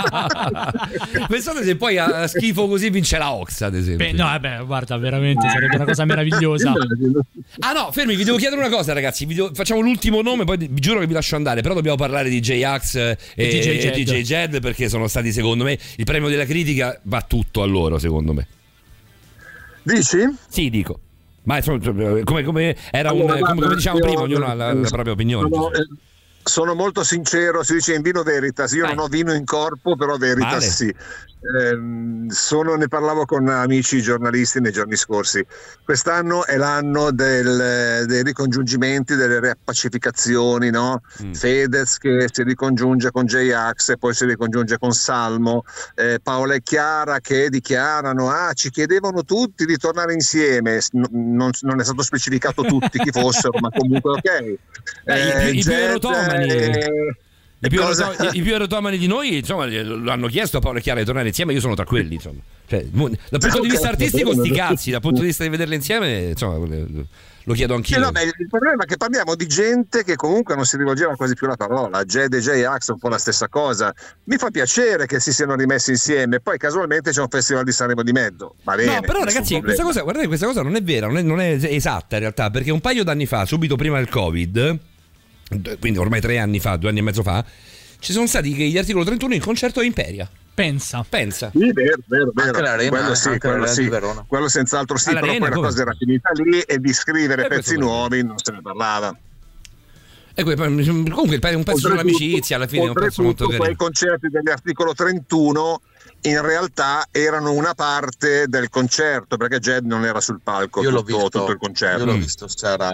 Pensate 1.27 1.63
se 1.63 1.75
poi 1.75 1.97
a 1.97 2.05
a 2.07 2.27
schifo 2.27 2.67
così 2.67 2.89
vince 2.89 3.17
la 3.17 3.31
Ox, 3.31 3.61
ad 3.61 3.75
esempio. 3.75 4.05
Beh, 4.05 4.11
no, 4.13 4.23
vabbè, 4.25 4.63
guarda, 4.65 4.97
veramente 4.97 5.47
sarebbe 5.49 5.75
una 5.75 5.85
cosa 5.85 6.05
meravigliosa. 6.05 6.73
Ah 7.59 7.73
no, 7.73 7.91
fermi, 7.91 8.15
vi 8.15 8.23
devo 8.23 8.37
chiedere 8.37 8.59
una 8.65 8.69
cosa 8.75 8.93
ragazzi, 8.93 9.25
vi 9.25 9.35
devo- 9.35 9.51
facciamo 9.53 9.81
l'ultimo 9.81 10.21
nome, 10.21 10.45
poi 10.45 10.57
vi 10.57 10.79
giuro 10.79 10.99
che 10.99 11.07
vi 11.07 11.13
lascio 11.13 11.35
andare, 11.35 11.61
però 11.61 11.73
dobbiamo 11.73 11.97
parlare 11.97 12.29
di 12.29 12.39
J-Ax 12.39 12.95
e, 12.95 13.17
E 13.35 13.47
DJ 13.49 13.67
e 13.67 13.77
Jed. 13.77 13.93
DJ 13.95 14.21
Jed 14.21 14.59
perché 14.61 14.89
sono 14.89 15.07
stati 15.07 15.31
secondo 15.31 15.63
me, 15.63 15.77
il 15.97 16.05
premio 16.07 16.29
della 16.29 16.45
critica 16.45 16.97
va 17.03 17.21
tutto 17.21 17.61
a 17.61 17.65
loro 17.65 17.99
secondo 17.99 18.31
me. 18.31 18.47
Dici? 19.83 20.19
Sì, 20.47 20.69
dico. 20.69 20.99
Ma 21.43 21.61
come, 21.61 22.43
come 22.43 22.75
era 22.91 23.11
un, 23.11 23.21
Allora, 23.21 23.39
come, 23.39 23.61
come 23.61 23.75
diciamo 23.75 23.97
io- 23.97 24.03
prima, 24.03 24.21
ognuno 24.21 24.45
ha 24.45 24.53
la, 24.53 24.73
la 24.73 24.89
propria 24.89 25.13
opinione. 25.13 25.49
Sono, 25.49 25.71
eh, 25.73 25.87
sono 26.43 26.75
molto 26.75 27.03
sincero, 27.03 27.61
si 27.63 27.73
dice 27.73 27.93
in 27.93 28.01
vino 28.01 28.23
veritas, 28.23 28.71
io 28.71 28.85
Vai. 28.85 28.95
non 28.95 29.05
ho 29.05 29.07
vino 29.07 29.33
in 29.33 29.43
corpo, 29.45 29.95
però 29.95 30.15
veritas 30.17 30.49
Vale. 30.51 30.65
sì. 30.65 30.95
Ehm, 31.39 32.27
sono- 32.29 32.75
ne 32.75 32.87
parlavo 32.87 33.25
con 33.25 33.47
amici 33.47 34.01
giornalisti 34.01 34.59
nei 34.59 34.71
giorni 34.71 34.95
scorsi. 34.95 35.45
Quest'anno 35.83 36.45
è 36.45 36.57
l'anno 36.57 37.11
del- 37.11 38.05
dei 38.07 38.23
ricongiungimenti, 38.23 39.15
delle 39.15 39.39
riappacificazioni, 39.39 40.71
no? 40.71 41.01
Mm. 41.23 41.33
Fedez 41.33 41.97
che 41.99 42.27
si 42.31 42.43
ricongiunge 42.43 43.11
con 43.11 43.25
J-Ax 43.25 43.89
e 43.89 43.97
poi 43.97 44.13
si 44.15 44.25
ricongiunge 44.25 44.77
con 44.79 44.91
Salmo, 44.91 45.61
eh, 45.95 46.19
Paola 46.21 46.55
e 46.55 46.61
Chiara 46.63 47.19
che 47.19 47.49
dichiarano: 47.49 48.29
Ah, 48.29 48.51
ci 48.53 48.69
chiedevano 48.71 49.23
tutti 49.23 49.65
di 49.65 49.77
tornare 49.77 50.13
insieme. 50.13 50.81
S- 50.81 50.89
n- 50.93 51.05
non, 51.35 51.51
non 51.61 51.79
è 51.79 51.83
stato 51.83 52.01
specificato 52.01 52.63
tutti 52.63 52.97
chi 52.97 53.11
fossero, 53.51 53.59
ma 53.59 53.69
comunque 53.69 54.11
ok. 54.13 54.53
Beh, 55.05 55.49
i 55.51 55.61
più- 55.61 55.71
i 55.71 55.75
erotomani- 55.75 56.49
eh, 56.49 57.15
I 57.59 57.69
più, 57.69 57.81
cosa- 57.81 58.13
eroto- 58.13 58.37
i 58.37 58.41
più 58.41 58.53
erotomani 58.53 58.97
di 58.97 59.07
noi, 59.07 59.37
insomma, 59.37 59.65
lo 59.65 60.11
hanno 60.11 60.27
chiesto 60.27 60.57
a 60.57 60.59
Paolo 60.59 60.77
e 60.77 60.81
Chiara 60.81 60.99
di 60.99 61.05
tornare 61.05 61.27
insieme. 61.27 61.53
Io 61.53 61.59
sono 61.59 61.73
tra 61.73 61.85
quelli, 61.85 62.15
insomma. 62.15 62.39
Cioè, 62.67 62.83
dal 62.85 63.17
punto 63.39 63.61
di 63.61 63.69
vista 63.69 63.87
artistico, 63.89 64.33
sti 64.33 64.51
cazzi, 64.51 64.91
dal 64.91 65.01
punto 65.01 65.21
di 65.21 65.27
vista 65.27 65.43
di 65.43 65.49
vederle 65.49 65.75
insieme, 65.75 66.19
insomma, 66.29 66.57
lo 67.43 67.53
chiedo 67.53 67.73
Sì, 67.75 67.77
anch'io. 67.77 67.99
no, 67.99 68.11
beh, 68.11 68.23
il 68.23 68.47
problema 68.49 68.83
è 68.83 68.85
che 68.85 68.97
parliamo 68.97 69.33
di 69.35 69.47
gente 69.47 70.03
che 70.03 70.15
comunque 70.17 70.53
non 70.55 70.65
si 70.65 70.75
rivolgeva 70.75 71.15
quasi 71.15 71.33
più 71.33 71.47
la 71.47 71.55
parola. 71.55 72.03
Jed 72.03 72.33
e 72.33 72.39
J-Ax 72.41 72.89
è 72.89 72.91
un 72.91 72.99
po' 72.99 73.07
la 73.07 73.17
stessa 73.17 73.47
cosa. 73.47 73.93
Mi 74.25 74.35
fa 74.35 74.51
piacere 74.51 75.05
che 75.05 75.21
si 75.21 75.31
siano 75.31 75.55
rimessi 75.55 75.91
insieme. 75.91 76.41
Poi 76.41 76.57
casualmente 76.57 77.11
c'è 77.11 77.21
un 77.21 77.29
festival 77.29 77.63
di 77.63 77.71
Sanremo 77.71 78.03
di 78.03 78.11
mezzo. 78.11 78.55
Va 78.65 78.75
bene. 78.75 78.95
No, 78.95 78.99
però 79.01 79.23
ragazzi, 79.23 79.61
questa 79.61 79.83
cosa, 79.83 80.01
guardate, 80.01 80.27
questa 80.27 80.45
cosa 80.45 80.61
non 80.61 80.75
è 80.75 80.83
vera, 80.83 81.07
non 81.07 81.17
è, 81.17 81.21
non 81.21 81.39
è 81.39 81.57
esatta 81.63 82.15
in 82.15 82.21
realtà, 82.21 82.49
perché 82.51 82.69
un 82.69 82.81
paio 82.81 83.05
d'anni 83.05 83.25
fa, 83.25 83.45
subito 83.45 83.77
prima 83.77 83.95
del 83.95 84.09
Covid, 84.09 84.77
quindi 85.79 85.97
ormai 85.99 86.21
tre 86.21 86.39
anni 86.39 86.59
fa, 86.59 86.75
due 86.77 86.89
anni 86.89 86.99
e 86.99 87.03
mezzo 87.03 87.23
fa, 87.23 87.43
ci 87.99 88.11
sono 88.11 88.27
stati 88.27 88.53
che 88.53 88.65
gli 88.67 88.77
articolo 88.77 89.03
31 89.03 89.33
in 89.33 89.41
concerto 89.41 89.79
a 89.79 89.83
Imperia. 89.83 90.29
Pensa. 90.53 91.05
Pensa. 91.07 91.51
Sì, 91.53 91.71
vero, 91.71 91.97
vero, 92.07 92.31
vero. 92.33 92.47
Anche 92.47 92.61
l'Arena, 92.61 92.89
quello 92.89 93.13
sì, 93.15 93.27
anche 93.27 93.47
quello, 93.47 93.67
sì. 93.67 93.91
quello 94.27 94.49
senz'altro 94.49 94.97
sì, 94.97 95.09
All'Arena, 95.09 95.33
però 95.33 95.39
poi 95.39 95.49
la 95.49 95.55
come? 95.55 95.67
cosa 95.67 95.81
era 95.83 95.93
finita 95.93 96.31
lì 96.33 96.59
e 96.61 96.79
di 96.79 96.93
scrivere 96.93 97.45
Eh, 97.45 97.47
pezzi 97.47 97.77
nuovi 97.77 98.23
non 98.23 98.37
se 98.39 98.51
ne 98.51 98.61
parlava. 98.63 99.15
E 100.33 100.43
que- 100.43 100.55
comunque 100.55 101.39
è 101.39 101.53
un 101.53 101.63
pezzo 101.63 101.87
sull'amicizia, 101.89 102.55
alla 102.57 102.67
fine 102.67 102.85
è 102.85 102.87
un 102.89 102.93
pezzo 102.93 103.23
molto 103.23 103.45
oltretutto, 103.45 103.45
quei 103.47 103.59
carino. 103.59 103.77
concerti 103.77 104.29
dell'articolo 104.29 104.93
31 104.93 105.81
in 106.21 106.41
realtà 106.41 107.07
erano 107.11 107.53
una 107.53 107.73
parte 107.73 108.45
del 108.47 108.69
concerto 108.69 109.37
perché 109.37 109.59
Jed 109.59 109.85
non 109.85 110.05
era 110.05 110.19
sul 110.21 110.39
palco 110.43 110.81
Io 110.83 110.89
l'ho 110.91 111.01
tutto, 111.03 111.13
visto, 111.17 111.29
tutto 111.39 111.51
il 111.51 111.57
concerto. 111.57 111.99
io 111.99 112.05
l'ho 112.05 112.17
visto, 112.17 112.45
c'era 112.47 112.89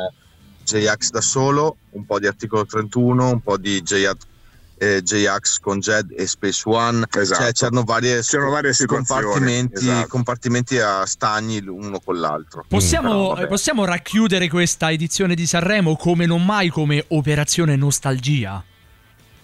J-Ax 0.63 1.09
da 1.11 1.21
solo, 1.21 1.77
un 1.91 2.05
po' 2.05 2.19
di 2.19 2.27
articolo 2.27 2.65
31, 2.65 3.29
un 3.31 3.41
po' 3.41 3.57
di 3.57 3.81
J-Ax, 3.81 4.17
eh, 4.77 5.01
J-Ax 5.01 5.59
con 5.59 5.79
Jed 5.79 6.13
e 6.17 6.27
Space 6.27 6.61
One, 6.65 7.05
Esatto. 7.09 7.41
cioè 7.41 7.51
c'erano 7.51 7.83
varie, 7.83 8.21
C'erano 8.21 8.49
varie 8.51 8.73
compartimenti, 8.85 9.75
esatto. 9.75 10.07
compartimenti 10.07 10.77
a 10.79 11.05
stagni 11.05 11.61
l'uno 11.61 11.99
con 11.99 12.19
l'altro. 12.19 12.65
Possiamo, 12.67 13.33
Però, 13.33 13.47
possiamo 13.47 13.85
racchiudere 13.85 14.49
questa 14.49 14.91
edizione 14.91 15.35
di 15.35 15.45
Sanremo 15.45 15.95
come 15.95 16.25
non 16.25 16.43
mai 16.45 16.69
come 16.69 17.03
operazione 17.09 17.75
nostalgia? 17.75 18.63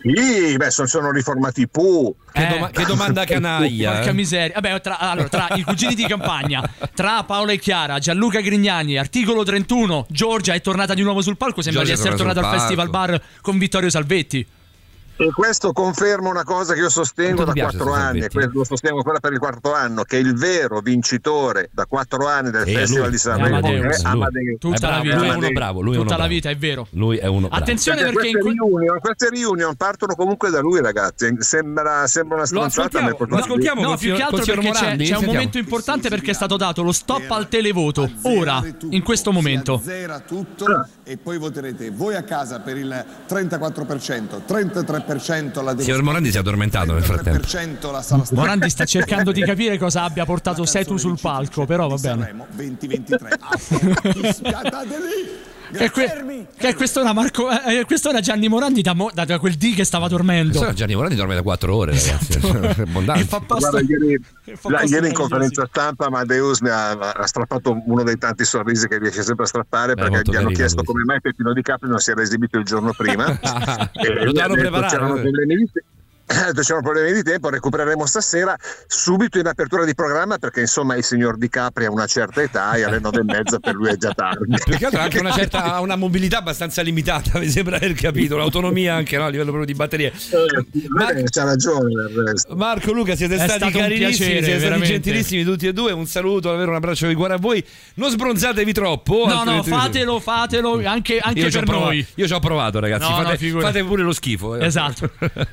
Sì, 0.02 0.56
beh, 0.56 0.72
sono, 0.72 0.88
sono 0.88 1.12
riformati 1.12 1.62
i 1.62 1.68
Pooh. 1.68 2.16
Che, 2.32 2.46
Eh. 2.46 2.48
doma- 2.48 2.70
che 2.70 2.86
domanda 2.86 3.26
canaglia. 3.26 3.92
Porca 3.94 4.10
eh. 4.10 4.14
miseria. 4.14 4.54
Vabbè, 4.60 4.82
tra, 4.82 4.98
allora, 4.98 5.28
tra 5.28 5.48
i 5.56 5.62
cugini 5.64 5.94
di 5.94 6.06
campagna, 6.06 6.68
tra 6.94 7.24
Paola 7.24 7.52
e 7.52 7.60
Chiara, 7.60 8.00
Gianluca 8.00 8.40
Grignani, 8.40 8.98
articolo 8.98 9.44
31, 9.44 10.06
Giorgia 10.10 10.54
è 10.54 10.62
tornata 10.62 10.94
di 10.94 11.02
nuovo 11.02 11.22
sul 11.22 11.38
palco. 11.38 11.62
Sembra 11.62 11.84
Giorgia 11.84 11.96
di 12.02 12.08
essere 12.08 12.18
tornata 12.18 12.40
al 12.40 12.50
sul 12.50 12.60
Festival 12.60 12.90
palco. 12.90 13.12
Bar 13.12 13.22
con 13.42 13.58
Vittorio 13.58 13.90
Salvetti. 13.90 14.48
E 15.22 15.32
questo 15.34 15.74
conferma 15.74 16.30
una 16.30 16.46
cosa 16.46 16.74
che 16.74 16.80
io 16.80 16.88
sostengo 16.90 17.44
da 17.44 17.52
quattro 17.52 17.92
anni, 17.92 18.20
e 18.22 18.30
lo 18.54 18.64
sostengo 18.64 19.00
ancora 19.00 19.20
per 19.20 19.34
il 19.34 19.40
quarto 19.40 19.74
anno, 19.74 20.04
che 20.04 20.16
il 20.16 20.34
vero 20.34 20.80
vincitore 20.80 21.70
da 21.74 21.86
quattro 21.86 22.26
anni 22.26 22.52
del 22.52 22.64
È 22.64 22.72
Festival 22.72 23.02
lui, 23.04 23.12
di 23.12 23.18
Sanremo 23.18 23.58
Amadeus. 23.58 24.02
è. 24.02 24.08
Amadeus. 24.08 24.60
Tutta 24.60 24.90
la 24.90 25.02
vita. 25.02 25.18
Lui 25.18 25.28
è 25.28 25.34
uno 25.34 25.50
bravo, 25.50 25.82
lui 25.82 25.96
è 25.96 26.00
Tutta 26.00 26.16
la 26.16 26.28
vita, 26.28 26.50
è 26.50 26.56
vero. 26.56 26.88
Lui 26.92 27.18
è 27.18 27.26
uno 27.26 27.48
bravo. 27.50 27.62
Attenzione 27.62 27.98
Perché 28.00 28.14
perché 28.14 28.28
in 28.30 28.40
queste, 28.40 28.60
reunion, 28.62 29.00
queste 29.00 29.30
reunion 29.30 29.76
partono 29.76 30.16
comunque 30.16 30.50
da 30.52 30.62
lui, 30.62 30.82
ragazzi. 30.82 31.36
Sembra, 31.40 32.08
sembra 32.08 32.36
una 32.38 32.44
Lo 32.50 32.70
stronzata. 32.70 33.00
ascoltiamo, 33.00 33.26
lo 33.30 33.36
ascoltiamo 33.36 33.82
No, 33.82 33.98
più 33.98 34.16
che 34.16 34.22
altro 34.22 34.46
perché 34.46 34.70
c'è, 34.72 34.96
c'è 34.96 35.18
un 35.18 35.26
momento 35.26 35.58
importante 35.58 36.08
perché 36.08 36.32
è 36.32 36.34
stato 36.34 36.56
dato 36.56 36.82
lo 36.82 36.94
stop 36.94 37.30
al 37.30 37.50
televoto. 37.50 38.10
Ora, 38.22 38.64
in 38.92 39.04
questo 39.04 39.34
momento. 39.34 39.82
Si 39.84 39.90
azzera 39.90 40.22
tutto 40.22 40.88
e 41.04 41.18
poi 41.18 41.38
voterete 41.38 41.92
voi 41.92 42.16
a 42.16 42.24
casa 42.24 42.62
per 42.62 42.78
il 42.78 43.06
34%, 43.28 44.44
33% 44.48 45.08
33% 45.14 45.64
la 45.64 45.80
Signor 45.80 46.04
Morandi 46.04 46.30
si 46.30 46.38
è 46.38 46.40
addormentato 46.40 46.94
nel 46.94 47.04
frattempo. 47.04 47.40
33% 47.48 47.92
la 47.92 48.02
sala 48.02 48.24
Morandi 48.32 48.70
sta 48.70 48.86
cercando 48.86 49.32
di 49.32 49.42
capire 49.42 49.78
cosa 49.78 50.04
abbia 50.04 50.26
portato 50.26 50.66
Setu 50.66 50.98
sul 50.98 51.18
palco, 51.20 51.66
però 51.66 51.88
va 51.88 51.96
bene. 51.96 52.24
Sanremo 52.24 52.48
2023. 52.52 53.30
Ah, 53.40 53.58
Scatate 53.58 54.98
lì! 54.98 55.49
Che, 55.72 55.86
è 55.86 55.92
que- 55.92 56.48
che 56.58 56.68
è 56.70 56.76
quest'ora, 56.76 57.14
Marco, 57.14 57.48
eh, 57.50 57.86
quest'ora 57.86 58.20
Gianni 58.22 58.48
Morandi 58.48 58.82
da, 58.82 58.94
mo- 58.94 59.12
da- 59.14 59.38
quel 59.40 59.54
dì 59.56 59.74
che 59.74 59.84
stava 59.84 60.08
dormendo. 60.08 60.58
Questo 60.58 60.74
Gianni 60.76 60.96
Morandi 60.96 61.16
dorme 61.16 61.36
da 61.36 61.42
4 61.44 61.76
ore, 61.76 61.92
ragazzi. 61.92 62.34
È 62.80 62.82
abbondante. 62.82 63.22
E 63.22 63.26
fa 63.26 63.40
posto- 63.40 63.70
Guarda, 63.70 63.88
ieri, 63.94 64.20
fa 64.56 64.70
la- 64.70 64.80
posto 64.80 64.96
ieri 64.96 65.08
in 65.08 65.14
conferenza 65.14 65.68
stampa 65.70 66.06
Amadeus 66.08 66.60
mi 66.62 66.70
ha, 66.70 66.90
ha 66.92 67.26
strappato 67.28 67.82
uno 67.86 68.04
dei 68.04 68.18
tanti 68.18 68.46
sorrisi 68.46 68.88
che 68.88 68.98
riesce 68.98 69.22
sempre 69.24 69.46
a 69.46 69.48
strappare 69.48 69.94
perché 69.94 70.10
molto 70.10 70.32
gli 70.32 70.36
hanno 70.36 70.50
chiesto 70.50 70.78
lui. 70.78 70.86
come 70.86 71.04
mai 71.06 71.22
Peppino 71.22 71.54
Di 71.54 71.62
Capri 71.62 71.88
non 71.88 72.00
si 72.00 72.12
era 72.12 72.22
esibito 72.22 72.58
il 72.58 72.66
giorno 72.66 72.92
prima. 72.94 73.28
E 73.94 74.08
dovevano 74.26 74.32
detto, 74.32 74.54
preparare. 74.56 74.88
C'erano 74.90 75.14
problemi 75.14 75.56
di 75.56 75.70
ha 76.38 76.46
detto, 76.46 76.62
c'erano 76.62 76.82
problemi 76.84 77.12
di 77.14 77.24
tempo, 77.24 77.50
recupereremo 77.50 78.06
stasera 78.06 78.56
subito 78.88 79.40
in 79.40 79.48
apertura 79.48 79.84
di 79.86 79.96
programma 79.96 80.38
perché 80.38 80.62
insomma 80.62 80.96
il 80.96 81.04
signor 81.04 81.38
Di 81.38 81.50
Capri 81.50 81.86
ha 81.86 81.92
una 81.92 82.06
certa 82.06 82.42
età 82.42 82.74
e 82.74 82.84
alle 82.84 83.00
nove 83.00 83.20
e 83.20 83.24
mezza 83.24 83.60
per 83.60 83.74
lui 83.76 83.90
è 83.90 83.96
già 83.98 84.14
tardi. 84.14 84.54
Altro 84.54 85.00
ha 85.00 85.04
anche 85.04 85.20
una 85.20 85.32
certa 85.32 85.80
una 85.80 85.96
mobilità 85.96 86.38
abbastanza 86.40 86.82
limitata, 86.82 87.40
mi 87.40 87.48
sembra 87.50 87.78
aver 87.78 87.94
capito, 87.94 88.38
l'autonomia 88.38 88.96
anche 88.96 89.18
no, 89.18 89.26
a 89.26 89.30
livello 89.30 89.52
proprio 89.52 89.66
di 89.66 89.74
batterie. 89.74 90.12
Eh, 90.14 91.24
c'ha 91.30 91.44
ragione 91.44 91.94
del 91.94 92.24
resto. 92.26 92.56
Marco 92.56 92.92
Luca, 92.92 93.16
siete 93.16 93.36
È 93.36 93.48
stati 93.48 93.72
carinissimi, 93.72 94.08
piacere, 94.30 94.30
siete 94.30 94.44
stati 94.46 94.60
veramente. 94.64 94.94
gentilissimi 94.94 95.44
tutti 95.44 95.68
e 95.68 95.74
due. 95.74 95.92
Un 95.92 96.06
saluto, 96.06 96.50
davvero 96.50 96.70
un 96.72 96.76
abbraccio 96.78 97.08
di 97.08 97.14
cuore 97.16 97.34
a 97.34 97.38
voi. 97.38 97.64
Non 97.96 98.10
sbronzatevi 98.12 98.72
troppo. 98.74 99.26
No, 99.28 99.44
no, 99.44 99.64
fatelo, 99.64 100.20
fatelo 100.20 100.82
anche, 100.86 101.20
anche 101.20 101.40
Io 101.40 101.50
ci 101.50 101.58
ho 101.58 101.60
per 101.60 101.70
provato- 101.70 101.86
noi. 101.92 102.06
Io 102.16 102.28
ci 102.28 102.34
ho 102.34 102.40
provato, 102.40 102.80
ragazzi. 102.80 103.10
No, 103.10 103.18
no, 103.18 103.24
fate, 103.24 103.38
figurati. 103.38 103.66
fate 103.74 103.84
pure 103.86 104.04
lo 104.04 104.14
schifo. 104.14 104.56
eh. 104.56 104.66
Esatto. 104.66 105.10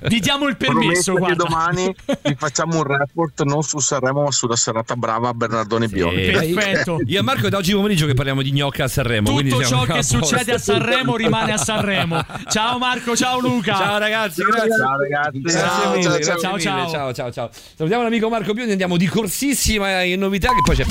Vi 0.08 0.20
diamo 0.20 0.46
il 0.48 0.56
permesso, 0.66 1.12
Prometto 1.14 1.44
che 1.44 1.48
guarda. 1.48 1.66
domani 1.66 1.94
vi 2.22 2.36
facciamo 2.38 2.76
un 2.76 2.84
report 2.84 3.42
non 3.42 3.62
su 3.62 3.78
Sanremo 3.78 4.22
ma 4.22 4.30
sulla 4.30 4.56
serata 4.56 4.94
brava 4.96 5.28
a 5.28 5.32
Bernardone 5.34 5.88
Biondi. 5.88 6.26
Eh, 6.26 6.30
Perfetto. 6.32 7.00
Io 7.06 7.18
e 7.18 7.22
Marco 7.22 7.46
è 7.46 7.50
da 7.50 7.58
oggi 7.58 7.72
pomeriggio 7.72 8.06
che 8.06 8.14
parliamo 8.14 8.42
di 8.42 8.52
gnocca 8.52 8.84
a 8.84 8.88
Sanremo. 8.88 9.28
Tutto 9.28 9.62
siamo 9.62 9.84
ciò 9.86 9.92
che 9.92 9.98
posto. 9.98 10.24
succede 10.24 10.52
a 10.54 10.58
Sanremo 10.58 11.16
rimane 11.16 11.52
a 11.52 11.56
Sanremo. 11.56 12.24
Ciao 12.48 12.78
Marco, 12.78 13.16
ciao 13.16 13.38
Luca. 13.40 13.74
Ciao 13.76 13.98
ragazzi, 13.98 14.42
grazie. 14.42 14.76
Ciao 14.76 14.98
ragazzi. 14.98 15.40
Grazie 15.40 15.60
Ciao, 15.60 15.90
mille, 15.96 16.22
ciao, 16.24 16.38
ciao. 16.38 16.50
mille. 16.52 16.62
Ciao, 16.62 16.88
ciao, 16.90 17.12
ciao, 17.12 17.30
ciao. 17.32 17.50
Salutiamo 17.76 18.02
l'amico 18.02 18.28
Marco 18.28 18.52
Biondi, 18.52 18.72
andiamo 18.72 18.96
di 18.96 19.06
corsissima 19.06 20.02
in 20.02 20.18
novità 20.20 20.48
che 20.48 20.60
poi 20.64 20.76
c'è. 20.76 20.84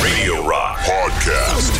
Radio 0.00 0.46
Rock 0.46 0.84
Podcast. 0.84 1.78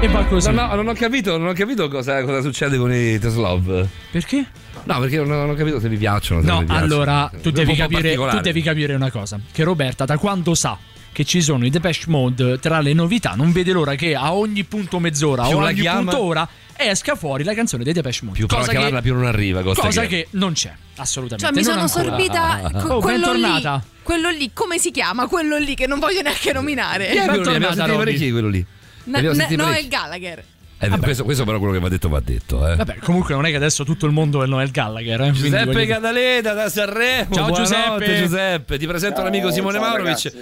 E 0.00 0.08
va 0.08 0.24
così. 0.24 0.50
No, 0.50 0.66
no, 0.66 0.74
non 0.74 0.88
ho 0.88 0.92
capito, 0.94 1.38
non 1.38 1.48
ho 1.48 1.52
capito 1.52 1.88
cosa, 1.88 2.22
cosa 2.24 2.40
succede 2.40 2.76
con 2.76 2.92
i 2.92 3.18
Teslov. 3.20 3.86
Perché? 4.10 4.46
No, 4.84 4.98
perché 5.00 5.16
non, 5.16 5.28
non 5.28 5.50
ho 5.50 5.54
capito 5.54 5.78
se 5.80 5.88
vi 5.88 5.96
piacciono. 5.96 6.40
se 6.40 6.46
No, 6.46 6.58
vi 6.60 6.64
piacciono. 6.66 6.84
allora 6.84 7.30
tu 7.40 7.50
devi, 7.50 7.74
capire, 7.74 8.14
tu 8.14 8.40
devi 8.40 8.62
capire 8.62 8.94
una 8.94 9.10
cosa: 9.10 9.38
che 9.52 9.62
Roberta, 9.64 10.04
da 10.04 10.18
quando 10.18 10.54
sa 10.54 10.76
che 11.12 11.24
ci 11.24 11.42
sono 11.42 11.66
i 11.66 11.70
Depeche 11.70 12.04
Mode 12.08 12.58
tra 12.58 12.80
le 12.80 12.92
novità, 12.94 13.34
non 13.36 13.52
vede 13.52 13.72
l'ora 13.72 13.94
che 13.94 14.14
a 14.14 14.32
ogni 14.34 14.64
punto 14.64 14.98
mezz'ora 14.98 15.46
Più 15.46 15.56
o 15.56 15.60
la 15.60 15.66
ogni 15.66 15.80
chiama- 15.80 15.98
punto 16.10 16.22
ora 16.24 16.48
esca 16.74 17.14
fuori 17.16 17.44
la 17.44 17.52
canzone 17.54 17.84
dei 17.84 17.92
Depeche 17.92 18.20
Mode. 18.24 18.38
Più 18.38 18.46
cosa 18.46 18.70
chiamarla, 18.70 18.96
che, 18.96 19.02
più 19.02 19.14
non 19.14 19.26
arriva. 19.26 19.62
Cosa 19.62 20.00
che- 20.02 20.06
che 20.08 20.26
non 20.30 20.54
c'è, 20.54 20.72
assolutamente. 20.96 21.46
Cioè, 21.62 21.74
mi 21.74 21.78
non 21.78 21.88
sono 21.88 22.08
sorbita 22.08 22.70
Oh, 22.88 23.00
quello 23.00 23.32
lì. 23.32 23.40
bentornata. 23.42 23.84
Quello 24.02 24.30
lì, 24.30 24.50
come 24.52 24.78
si 24.78 24.90
chiama? 24.90 25.26
Quello 25.28 25.58
lì 25.58 25.74
che 25.74 25.86
non 25.86 25.98
voglio 26.00 26.22
neanche 26.22 26.52
nominare. 26.52 27.10
Chi 27.10 27.16
è 27.18 27.26
quello 27.26 27.52
lì? 27.52 27.64
Robby. 27.64 27.96
parecchi 27.96 28.30
quello 28.32 28.48
lì. 28.48 28.66
Na- 29.04 29.20
na- 29.20 29.32
Noel 29.32 29.56
parecchi. 29.56 29.88
Gallagher. 29.88 30.44
Eh, 30.82 30.98
questo, 30.98 31.22
questo 31.22 31.44
però 31.44 31.58
quello 31.58 31.72
che 31.72 31.78
va 31.78 31.88
detto 31.88 32.08
va 32.08 32.18
detto. 32.18 32.66
Eh. 32.68 32.74
Vabbè, 32.74 32.96
comunque 32.96 33.34
non 33.34 33.46
è 33.46 33.50
che 33.50 33.56
adesso 33.56 33.84
tutto 33.84 34.06
il 34.06 34.12
mondo 34.12 34.42
è 34.42 34.46
Noel 34.46 34.72
Gallagher. 34.72 35.20
Eh? 35.20 35.30
Giuseppe 35.30 35.64
voglio 35.72 35.86
Cadaleda 35.86 36.52
da 36.54 36.68
Sanremo. 36.68 37.32
Ciao, 37.32 37.52
Giuseppe. 37.52 38.18
Giuseppe. 38.18 38.78
Ti 38.78 38.86
presento 38.88 39.16
Ciao, 39.16 39.24
l'amico 39.24 39.52
Simone 39.52 39.78
ciao, 39.78 39.82
Maurovic. 39.82 40.24
ragazzi. 40.24 40.32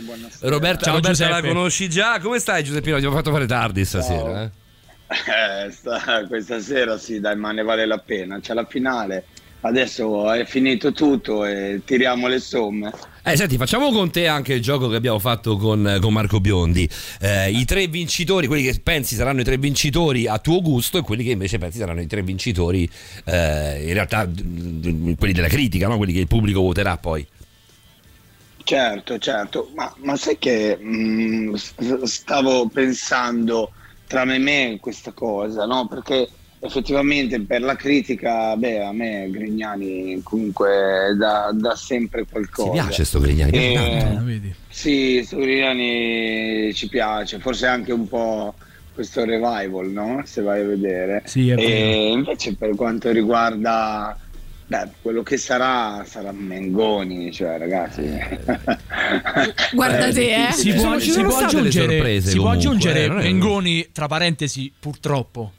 Roberta, 0.41 0.85
Ciao, 0.87 0.95
Roberta 0.95 1.29
la 1.29 1.43
conosci 1.43 1.91
già. 1.91 2.19
Come 2.21 2.39
stai 2.39 2.65
Giuseppino? 2.65 2.99
Ti 2.99 3.05
ho 3.05 3.13
fatto 3.13 3.31
fare 3.31 3.45
tardi 3.47 3.85
stasera. 3.85 4.43
Eh? 4.45 4.51
Eh, 5.67 5.73
sta- 5.73 6.25
questa 6.29 6.61
sera 6.61 6.97
sì, 6.97 7.19
dai, 7.19 7.35
ma 7.37 7.51
ne 7.51 7.65
vale 7.65 7.85
la 7.85 7.99
pena. 7.99 8.39
C'è 8.39 8.55
la 8.55 8.65
finale. 8.65 9.25
Adesso 9.63 10.33
è 10.33 10.45
finito 10.47 10.93
tutto 10.93 11.45
e 11.45 11.83
tiriamo 11.85 12.29
le 12.29 12.41
somme. 12.41 12.93
Eh, 13.23 13.37
senti, 13.37 13.59
facciamo 13.59 13.93
con 13.93 14.11
te 14.11 14.27
anche 14.27 14.55
il 14.55 14.63
gioco 14.63 14.89
che 14.89 14.97
abbiamo 14.97 15.19
fatto 15.19 15.59
con, 15.59 15.99
con 16.01 16.13
Marco 16.13 16.41
Biondi. 16.41 16.89
Eh, 17.21 17.51
I 17.51 17.67
tre 17.67 17.87
vincitori, 17.87 18.47
quelli 18.47 18.63
che 18.63 18.81
pensi 18.83 19.15
saranno 19.15 19.43
i 19.43 19.45
tre 19.45 19.59
vincitori 19.59 20.27
a 20.27 20.39
tuo 20.39 20.63
gusto 20.63 20.97
e 20.97 21.03
quelli 21.03 21.23
che 21.23 21.33
invece 21.33 21.59
pensi 21.59 21.77
saranno 21.77 22.01
i 22.01 22.07
tre 22.07 22.23
vincitori, 22.23 22.89
eh, 23.27 23.85
in 23.87 23.93
realtà 23.93 24.27
quelli 24.27 25.35
della 25.35 25.49
critica, 25.49 25.89
no? 25.89 25.99
quelli 25.99 26.15
che 26.15 26.21
il 26.21 26.27
pubblico 26.27 26.63
voterà 26.63 26.97
poi. 26.97 27.27
Certo, 28.65 29.19
certo, 29.19 29.71
ma, 29.75 29.93
ma 29.99 30.17
sai 30.17 30.39
che 30.39 30.79
mm, 30.81 31.55
s- 31.55 32.03
stavo 32.05 32.69
pensando 32.69 33.73
tra 34.07 34.25
me 34.25 34.37
e 34.37 34.39
me 34.39 34.79
questa 34.81 35.13
cosa, 35.13 35.67
no? 35.67 35.87
Perché 35.87 36.29
effettivamente 36.61 37.41
per 37.41 37.63
la 37.63 37.75
critica, 37.75 38.55
beh, 38.57 38.85
a 38.85 38.93
me 38.93 39.29
Grignani 39.31 40.21
comunque 40.23 41.15
dà, 41.19 41.51
dà 41.53 41.75
sempre 41.75 42.27
qualcosa. 42.31 42.71
Ti 42.71 42.79
piace 42.79 43.05
sto 43.05 43.19
Grignani? 43.19 43.51
Eh, 43.53 43.99
Tanto. 43.99 44.25
vedi. 44.25 44.55
Sì, 44.69 45.25
su 45.27 45.37
Grignani 45.37 46.73
ci 46.75 46.89
piace, 46.89 47.39
forse 47.39 47.67
anche 47.67 47.93
un 47.93 48.07
po' 48.07 48.55
questo 48.93 49.25
revival, 49.25 49.91
no? 49.91 50.23
Se 50.27 50.43
vai 50.43 50.61
a 50.61 50.65
vedere. 50.65 51.23
Sì, 51.25 51.51
è 51.51 51.55
vero. 51.55 51.69
e 51.69 52.11
invece 52.11 52.55
per 52.55 52.75
quanto 52.75 53.11
riguarda 53.11 54.17
beh, 54.67 54.89
quello 55.01 55.23
che 55.23 55.39
sarà, 55.39 56.05
sarà 56.07 56.31
Mengoni, 56.31 57.33
cioè 57.33 57.57
ragazzi. 57.59 58.03
Guarda 59.73 60.13
te, 60.13 60.49
eh. 60.49 60.53
Si 60.55 60.73
può, 60.75 60.99
si 60.99 61.13
può 61.23 61.39
aggiungere, 61.39 61.71
sorprese 61.71 62.31
si 62.31 62.37
può 62.37 62.51
aggiungere 62.51 63.05
eh, 63.05 63.09
Mengoni, 63.09 63.89
tra 63.93 64.07
parentesi, 64.07 64.71
purtroppo. 64.79 65.53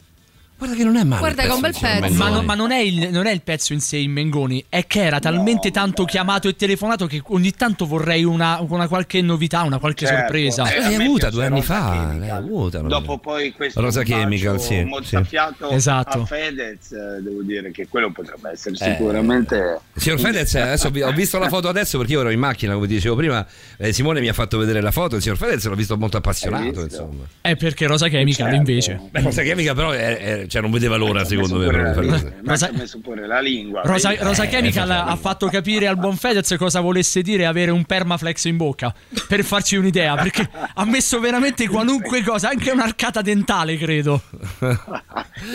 Guarda 0.62 0.76
che 0.78 0.84
non 0.84 0.96
è 0.96 1.04
male. 1.04 1.22
Guarda 1.22 1.42
che 1.42 1.48
è 1.50 1.54
un 1.54 1.60
bel 1.60 1.76
pezzo. 1.80 2.14
Ma, 2.14 2.30
no- 2.30 2.44
ma 2.44 2.54
non, 2.54 2.72
è 2.72 2.78
il, 2.78 3.10
non 3.12 3.26
è 3.26 3.32
il 3.32 3.42
pezzo 3.42 3.74
in 3.74 3.80
sé 3.82 3.98
in 3.98 4.12
Mengoni, 4.12 4.64
è 4.70 4.86
che 4.86 5.04
era 5.04 5.18
talmente 5.20 5.72
tanto 5.72 6.06
chiamato 6.06 6.48
e 6.48 6.56
telefonato 6.56 7.08
che 7.08 7.20
ogni 7.30 7.50
tanto 7.52 7.88
vorrei 7.88 8.24
una, 8.24 8.60
una 8.62 8.88
qualche 8.88 9.22
novità, 9.24 9.64
una 9.64 9.80
qualche 9.80 10.06
Certo. 10.06 10.22
sorpresa. 10.22 10.72
Eh, 10.72 10.80
L'hai 10.82 10.96
avuta 10.96 11.32
due 11.32 11.46
anni 11.46 11.64
fa. 11.64 11.90
Chemical. 11.92 12.20
l'hai 12.20 12.30
avuta, 12.30 12.80
Dopo 12.82 13.18
poi 13.18 13.52
questo 13.54 13.82
Rosa 13.82 14.04
Chemical, 14.04 14.60
sì, 14.62 14.84
mozzafiato 14.84 15.70
Esatto. 15.72 16.22
a 16.22 16.26
Fedez, 16.26 16.92
eh, 16.92 17.22
devo 17.24 17.42
dire 17.42 17.72
che 17.72 17.88
quello 17.88 18.12
potrebbe 18.12 18.52
essere 18.52 18.76
Eh. 18.80 18.92
sicuramente 18.92 19.80
Signor 19.96 20.20
Fedez, 20.20 20.54
adesso 20.54 20.88
ho 20.88 20.92
vi- 20.92 21.02
ho 21.02 21.12
visto 21.12 21.40
la 21.40 21.48
foto 21.50 21.70
adesso 21.70 21.98
perché 21.98 22.14
io 22.14 22.20
ero 22.20 22.30
in 22.30 22.40
macchina, 22.40 22.74
come 22.76 22.86
ti 22.86 22.94
dicevo 22.94 23.16
prima. 23.16 23.44
eh, 23.78 23.94
Simone 23.94 24.20
mi 24.20 24.28
ha 24.28 24.34
fatto 24.34 24.60
vedere 24.60 24.80
la 24.82 24.92
foto. 24.92 25.16
Il 25.16 25.24
signor 25.24 25.38
Fedez 25.38 25.66
l'ho 25.66 25.74
visto 25.76 25.98
molto 25.98 26.18
appassionato. 26.18 26.82
Insomma. 26.82 27.24
È 27.42 27.56
perché 27.56 27.88
Rosa 27.88 28.08
Chemical 28.10 28.50
Certo. 28.52 28.56
invece. 28.56 29.00
Beh, 29.10 29.22
Rosa 29.22 29.42
Chemica, 29.42 29.74
però, 29.74 29.90
è- 29.92 30.18
è- 30.18 30.46
cioè, 30.52 30.62
non 30.62 30.70
vedeva 30.72 30.98
l'ora, 30.98 31.24
secondo 31.24 31.58
me. 31.60 31.68
Messo 31.72 32.00
per 32.02 32.34
Rosa- 32.44 32.68
ha 32.68 32.72
messo 32.74 33.00
pure 33.00 33.26
la 33.26 33.40
lingua 33.40 33.82
Rosa? 33.86 34.14
Rosa 34.20 34.44
Eh, 34.44 34.48
Chemical 34.50 34.90
esatto. 34.92 35.10
ha 35.12 35.16
fatto 35.16 35.48
capire 35.48 35.88
al 35.88 35.96
buon 35.98 36.18
Fedez 36.18 36.54
cosa 36.58 36.82
volesse 36.82 37.22
dire 37.22 37.46
avere 37.46 37.72
un 37.72 37.86
permaflex 37.86 38.44
in 38.46 38.58
bocca 38.58 38.94
per 39.30 39.46
farci 39.46 39.78
un'idea 39.78 40.16
perché 40.16 40.50
ha 40.74 40.84
messo 40.86 41.22
veramente 41.22 41.70
qualunque 41.70 42.22
cosa 42.22 42.50
anche 42.50 42.70
un'arcata 42.72 43.22
dentale 43.22 43.78
credo 43.78 44.22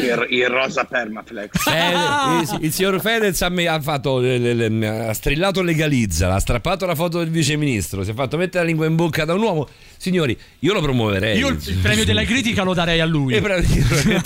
il, 0.00 0.26
il 0.30 0.48
rosa 0.48 0.84
permaflex 0.84 1.66
Eh, 1.68 2.56
il, 2.56 2.64
il 2.64 2.72
signor 2.72 2.98
Fedez 3.00 3.40
ha, 3.42 3.48
me- 3.50 3.68
ha 3.68 3.80
fatto 3.80 4.18
le- 4.18 4.38
le- 4.38 4.54
le- 4.68 5.08
ha 5.08 5.12
strillato 5.12 5.60
legalizza, 5.62 6.32
ha 6.32 6.38
strappato 6.38 6.86
la 6.86 6.94
foto 6.94 7.18
del 7.18 7.28
viceministro, 7.30 8.02
si 8.02 8.12
è 8.12 8.14
fatto 8.14 8.36
mettere 8.38 8.60
la 8.64 8.68
lingua 8.70 8.86
in 8.86 8.94
bocca 8.96 9.24
da 9.26 9.34
un 9.34 9.42
uomo. 9.42 9.68
Signori, 9.98 10.36
io 10.60 10.72
lo 10.72 10.80
promuoverei. 10.80 11.36
io 11.38 11.48
il, 11.48 11.78
premio 11.82 12.04
della 12.04 12.24
critica 12.24 12.62
lo 12.62 12.72
darei 12.74 13.00
a 13.00 13.04
lui 13.06 13.34
Eh, 13.34 13.40
però, 13.40 13.56
io 13.56 14.20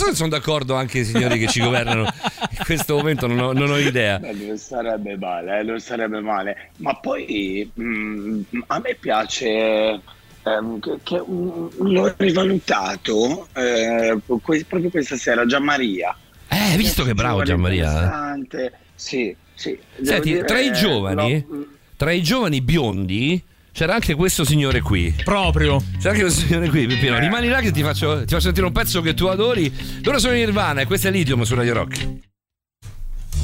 so 0.00 0.06
se 0.06 0.14
sono 0.14 0.30
d'accordo 0.30 0.74
anche 0.74 1.00
i 1.00 1.04
signori 1.04 1.38
che 1.38 1.46
ci 1.46 1.60
governano 1.60 2.02
in 2.04 2.64
questo 2.64 2.96
momento, 2.96 3.26
non 3.26 3.38
ho, 3.38 3.52
non 3.52 3.70
ho 3.70 3.76
idea. 3.76 4.18
Beh, 4.18 4.32
non 4.32 4.56
sarebbe 4.56 5.16
male, 5.18 5.60
eh, 5.60 5.62
non 5.62 5.78
sarebbe 5.78 6.20
male. 6.20 6.70
Ma 6.76 6.94
poi 6.96 7.70
mm, 7.78 8.40
a 8.68 8.80
me 8.82 8.96
piace 8.98 10.00
ehm, 10.42 10.80
che, 11.02 11.22
mm, 11.22 11.66
l'ho 11.80 12.14
rivalutato 12.16 13.48
eh, 13.54 14.18
proprio 14.24 14.90
questa 14.90 15.16
sera, 15.16 15.44
Gianmaria. 15.44 16.16
Eh, 16.48 16.76
visto 16.78 17.04
che 17.04 17.12
bravo 17.14 17.42
Gianmaria? 17.42 18.34
eh? 18.34 18.72
Sì, 18.94 19.34
sì. 19.54 19.78
Senti, 20.02 20.32
dire, 20.32 20.44
tra 20.44 20.58
i 20.58 20.72
giovani, 20.72 21.44
l'ho- 21.46 21.66
tra 21.96 22.10
i 22.10 22.22
giovani 22.22 22.62
biondi, 22.62 23.42
c'era 23.72 23.94
anche 23.94 24.14
questo 24.14 24.44
signore 24.44 24.80
qui. 24.80 25.14
proprio 25.24 25.82
C'era 25.98 26.10
anche 26.10 26.22
questo 26.22 26.46
signore 26.46 26.68
qui, 26.68 26.86
Peppino. 26.86 27.18
Rimani 27.18 27.48
là 27.48 27.60
che 27.60 27.70
ti 27.70 27.82
faccio, 27.82 28.20
ti 28.20 28.26
faccio 28.26 28.40
sentire 28.40 28.66
un 28.66 28.72
pezzo 28.72 29.00
che 29.00 29.14
tu 29.14 29.26
adori. 29.26 29.72
Loro 30.02 30.18
sono 30.18 30.34
in 30.34 30.40
Nirvana 30.40 30.80
e 30.80 30.86
questo 30.86 31.08
è 31.08 31.10
Lithium 31.10 31.42
su 31.42 31.54
Radio 31.54 31.74
Rock. 31.74 32.06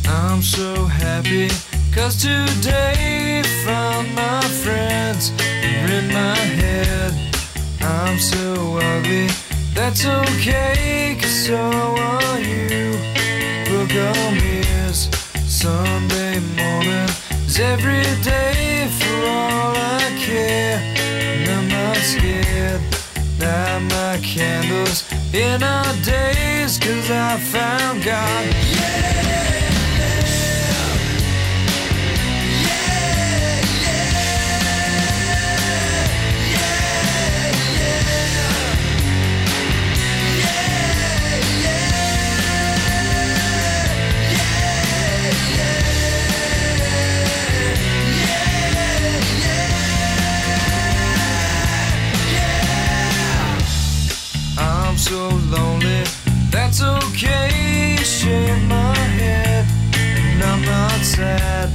I'm 0.06 0.40
so 0.40 0.88
happy 1.00 1.48
cause 1.92 2.16
today 2.16 3.42
found 3.64 4.08
my 4.14 4.40
friends 4.62 5.32
in 5.58 6.06
my 6.08 6.36
head. 6.36 7.12
I'm 7.80 8.18
so 8.18 8.78
ugly, 8.78 9.28
that's 9.74 10.04
okay 10.04 11.16
cause 11.20 11.46
so 11.46 11.56
are 11.56 12.40
you. 12.40 12.96
Book 13.64 13.90
on 13.94 14.36
Monday 15.66 16.38
morning 16.56 17.15
every 17.58 18.04
day 18.22 18.88
for 18.98 19.16
all 19.26 19.74
I 19.74 20.12
care. 20.18 20.78
And 21.08 21.48
I'm 21.48 21.68
not 21.68 21.96
scared. 21.96 22.80
Light 23.40 23.80
my 23.90 24.18
candles 24.22 25.04
in 25.32 25.62
our 25.62 25.92
days, 26.04 26.78
cause 26.78 27.10
I 27.10 27.38
found 27.38 28.04
God. 28.04 28.44
I'm 28.44 29.65
so 55.06 55.28
lonely, 55.54 56.02
that's 56.50 56.82
okay. 56.82 57.96
Shake 58.02 58.62
my 58.64 58.94
head, 59.18 59.64
and 59.94 60.42
I'm 60.42 60.62
not 60.62 61.00
sad. 61.00 61.70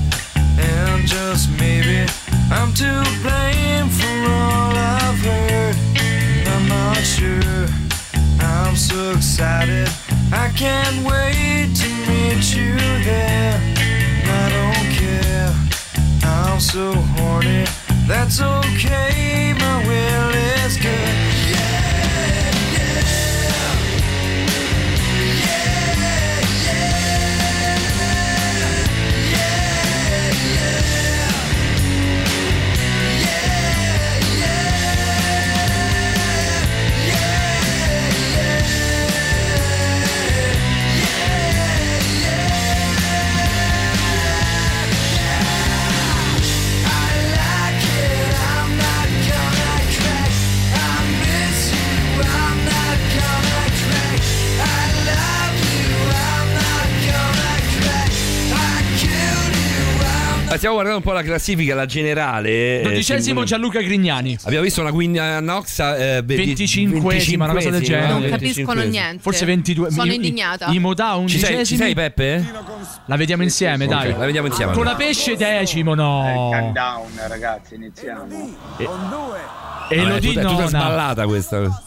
And 0.59 1.07
just 1.07 1.49
maybe 1.57 2.11
I'm 2.51 2.73
to 2.73 2.91
blame 3.23 3.87
for 3.87 4.17
all 4.35 4.73
I've 4.75 5.19
heard. 5.29 5.75
And 5.95 6.45
I'm 6.55 6.67
not 6.67 6.97
sure. 6.97 7.67
I'm 8.41 8.75
so 8.75 9.11
excited, 9.11 9.87
I 10.33 10.51
can't 10.57 10.97
wait 11.05 11.69
to 11.81 11.87
meet 12.09 12.43
you 12.53 12.75
there. 13.07 13.55
And 14.19 14.27
I 14.41 14.45
don't 14.57 14.89
care, 14.99 15.53
I'm 16.23 16.59
so 16.59 16.91
horny. 17.15 17.65
That's 18.07 18.41
okay, 18.41 19.53
my 19.57 19.87
will 19.87 20.30
stiamo 60.57 60.75
guardando 60.75 60.99
un 60.99 61.03
po' 61.03 61.13
la 61.13 61.23
classifica, 61.23 61.75
la 61.75 61.85
generale. 61.85 62.79
eh, 62.79 62.81
Dodicesimo 62.83 63.43
Gianluca 63.43 63.79
Grignani. 63.81 64.37
Abbiamo 64.43 64.63
visto 64.63 64.81
una 64.81 64.91
Queen 64.91 65.11
Nox 65.43 65.79
eh, 65.79 66.23
beh, 66.23 66.35
di- 66.35 66.53
25esima, 66.53 67.35
una 67.43 67.53
cosa 67.53 67.69
del 67.69 67.81
25esima, 67.81 67.85
genere. 67.85 68.07
no? 68.07 68.19
Non 68.19 68.29
capiscono 68.29 68.81
25esima. 68.81 68.89
niente. 68.89 69.21
Forse 69.21 69.45
22. 69.45 69.91
Sono 69.91 70.11
indignata. 70.11 70.65
I 70.67 70.79
Modà 70.79 71.13
Ci 71.25 71.37
sei, 71.37 71.39
ci 71.39 71.45
undicesimi. 71.45 71.79
sei 71.79 71.93
Peppe? 71.93 72.51
La 73.05 73.15
vediamo 73.15 73.43
insieme, 73.43 73.85
dai. 73.87 74.11
la 74.11 74.25
vediamo 74.25 74.47
insieme, 74.47 74.73
Con 74.73 74.85
la 74.85 74.95
pesce 74.95 75.35
decimo, 75.35 75.93
no. 75.95 76.49
Countdown, 76.51 77.09
ragazzi, 77.27 77.75
iniziamo. 77.75 78.25
E 78.77 78.85
Vabbè, 78.85 80.09
lo 80.09 80.19
di 80.19 80.27
tutta, 80.27 80.41
tutta 80.41 80.53
nona. 80.53 80.67
sballata 80.67 81.25
questa. 81.25 81.81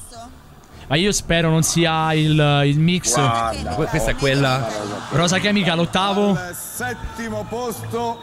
Ma 0.87 0.97
io 0.97 1.13
spero 1.13 1.49
non 1.49 1.63
sia 1.63 2.13
il, 2.13 2.63
il 2.67 2.79
mix. 2.79 3.15
Guarda, 3.15 3.71
Que- 3.71 3.87
Questa 3.87 4.11
è 4.11 4.15
quella. 4.17 4.69
Rosa 5.13 5.39
Chemical 5.39 5.79
ottavo. 5.79 6.39
Settimo 6.53 7.47
posto. 7.49 8.21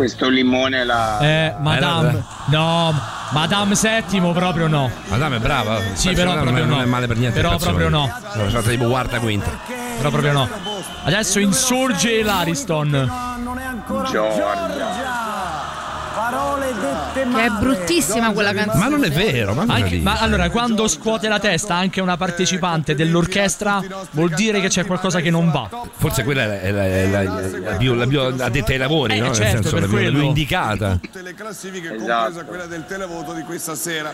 Questo 0.00 0.30
limone 0.30 0.82
la... 0.82 1.18
Eh, 1.18 1.54
Madame. 1.58 2.24
No, 2.46 2.98
Madame 3.32 3.74
settimo 3.74 4.32
proprio 4.32 4.66
no. 4.66 4.90
Madame 5.08 5.36
è 5.36 5.38
brava. 5.40 5.78
Sì, 5.92 6.14
però 6.14 6.32
non, 6.32 6.44
proprio 6.44 6.64
è, 6.64 6.66
non 6.66 6.78
no. 6.78 6.82
è 6.82 6.86
male 6.86 7.06
per 7.06 7.18
niente. 7.18 7.38
Però 7.38 7.58
proprio 7.58 7.90
no. 7.90 8.10
Sono 8.32 8.48
stata 8.48 8.70
tipo 8.70 8.88
quarta 8.88 9.18
quinta. 9.18 9.50
Però 9.98 10.08
proprio 10.08 10.32
no. 10.32 10.48
Adesso 11.04 11.38
insorge 11.38 12.22
l'Ariston. 12.22 13.12
Giorgia. 14.10 15.29
Parole 16.14 16.66
dette 16.74 17.20
Che 17.20 17.24
male. 17.24 17.46
è 17.46 17.50
bruttissima 17.50 18.32
quella 18.32 18.52
canzone. 18.52 18.78
Ma 18.78 18.88
non 18.88 19.04
è 19.04 19.10
vero, 19.10 19.54
ma, 19.54 19.64
Anche- 19.68 19.98
ma 19.98 20.18
allora, 20.18 20.50
quando 20.50 20.88
scuote 20.88 21.28
la 21.28 21.38
testa 21.38 21.74
anche 21.76 22.00
una 22.00 22.16
partecipante 22.16 22.94
dell'orchestra, 22.94 23.82
vuol 24.10 24.30
dire 24.30 24.60
che 24.60 24.68
c'è 24.68 24.84
qualcosa 24.84 25.20
che 25.20 25.30
non 25.30 25.50
va. 25.50 25.68
Forse 25.96 26.24
quella 26.24 26.60
è 26.60 26.70
la, 26.70 27.22
la- 27.22 27.22
la- 27.22 27.58
la 27.70 27.76
più, 27.76 27.94
la 27.94 28.06
più 28.06 28.20
addetta 28.20 28.72
ai 28.72 28.78
lavori, 28.78 29.14
Eh, 29.14 29.18
no? 29.20 29.26
Nel 29.26 29.34
certo, 29.34 29.52
senso, 29.62 29.70
per 29.70 29.80
la 29.80 29.86
la 29.86 29.86
più 29.86 29.96
quello. 30.10 30.22
indicata. 30.22 30.98
Tutte 31.00 31.22
le 31.22 31.34
classifiche, 31.34 31.94
Esatto. 31.94 32.22
compresa 32.22 32.44
quella 32.44 32.66
del 32.66 32.84
televoto 32.86 33.32
di 33.32 33.42
questa 33.42 33.74
sera. 33.76 34.12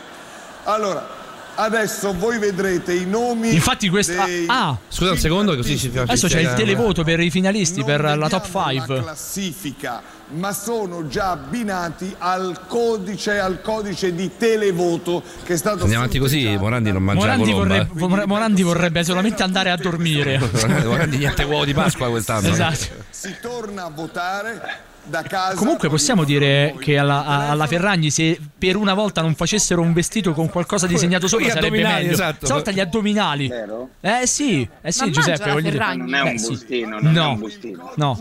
Allora, 0.65 1.07
adesso 1.55 2.13
voi 2.17 2.39
vedrete 2.39 2.93
i 2.93 3.07
nomi. 3.07 3.55
Infatti, 3.55 3.89
questa. 3.89 4.25
dei- 4.27 4.45
Ah, 4.49 4.77
Scusa 4.89 5.13
un 5.13 5.19
secondo, 5.19 5.57
così 5.57 5.79
ci 5.79 5.91
adesso 5.97 6.27
c'è 6.29 6.41
il 6.41 6.53
televoto 6.55 7.03
per 7.05 7.21
i 7.21 7.31
finalisti 7.31 7.83
per 7.85 8.03
la 8.03 8.29
top 8.29 8.49
La 8.53 8.71
5. 8.71 9.01
classifica, 9.03 10.03
ma 10.35 10.53
sono 10.53 11.07
già 11.07 11.31
abbinati 11.31 12.15
al 12.19 12.67
codice, 12.67 13.39
al 13.39 13.61
codice 13.63 14.15
di 14.15 14.31
televoto 14.37 15.23
che 15.45 15.55
è 15.55 15.57
stato 15.57 15.81
Andiamo 15.83 16.03
avanti 16.05 16.19
così. 16.19 16.57
Morandi 16.59 16.91
non 16.93 17.03
mangia 17.03 17.21
Morandi, 17.21 17.53
vorrebbe, 17.53 17.89
vor- 17.93 18.27
Morandi 18.27 18.63
vorrebbe 18.63 19.05
solamente 19.05 19.43
andare 19.43 19.71
a 19.71 19.77
dormire. 19.77 20.39
Morandi 20.85 21.17
niente 21.19 21.45
uovo 21.45 21.65
di 21.65 21.75
Pasqua 21.75 22.09
quest'anno. 22.09 22.49
Esatto. 22.49 23.05
Si 23.11 23.35
torna 23.41 23.85
a 23.85 23.91
votare 23.91 24.61
da 25.05 25.23
casa. 25.23 25.55
Comunque 25.55 25.89
possiamo 25.89 26.25
dire 26.25 26.75
che 26.81 26.99
alla, 26.99 27.25
alla 27.49 27.69
Ferragni 27.69 28.11
se 28.11 28.41
per 28.59 28.75
una 28.75 28.93
volta 28.95 29.21
non 29.23 29.37
facessero 29.37 29.81
un 29.81 29.93
vestito 29.93 30.33
con 30.33 30.49
qualcosa 30.51 30.89
disegnato 30.89 31.29
sopra 31.29 31.49
sarebbe 31.51 31.81
meglio. 31.83 32.11
esatto. 32.13 32.47
Stavolta 32.47 32.73
gli 32.73 32.81
addominali. 32.81 33.47
Vero? 33.47 33.91
Eh 34.01 34.27
sì, 34.27 34.69
eh 34.83 34.91
sì 34.91 35.05
Ma 35.05 35.11
Giuseppe, 35.11 35.51
voglio 35.53 35.71
dire. 35.71 35.77
Ferragni. 35.77 35.99
Non 36.11 36.15
è 36.15 36.21
un 36.23 36.27
Eh, 36.29 36.39
sì. 36.39 36.49
bustino, 36.49 36.99
non 36.99 37.13
è 37.13 37.15
No. 37.21 37.29
un 37.31 37.39
bustino. 37.39 37.93
No. 37.95 38.19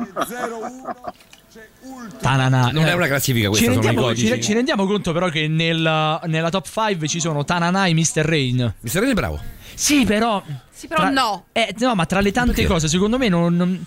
01 1.86 2.08
Tanana. 2.20 2.70
Non 2.72 2.86
è 2.86 2.92
eh. 2.92 2.94
una 2.94 3.08
classifica 3.08 3.50
questa, 3.50 3.66
Ci 3.68 3.72
rendiamo, 3.72 4.16
ci- 4.16 4.42
ci 4.42 4.54
rendiamo 4.54 4.86
conto 4.86 5.12
però 5.12 5.30
che 5.30 5.48
nel- 5.48 6.20
nella 6.26 6.50
top 6.50 6.68
5 6.68 7.08
ci 7.08 7.20
sono 7.20 7.44
Tanana 7.44 7.86
e 7.86 7.94
Mr. 7.94 8.22
Rain. 8.26 8.74
Mi 8.80 8.90
sarei 8.90 9.14
bravo. 9.14 9.40
Sì, 9.74 10.06
però. 10.06 10.42
Sì, 10.72 10.88
però 10.88 11.02
tra- 11.02 11.10
no. 11.10 11.46
Eh, 11.52 11.74
no, 11.80 11.96
ma 11.96 12.06
tra 12.06 12.22
le 12.22 12.32
tante 12.32 12.54
Perché? 12.54 12.68
cose, 12.68 12.88
secondo 12.88 13.18
me 13.18 13.28
non. 13.30 13.56
non- 13.56 13.84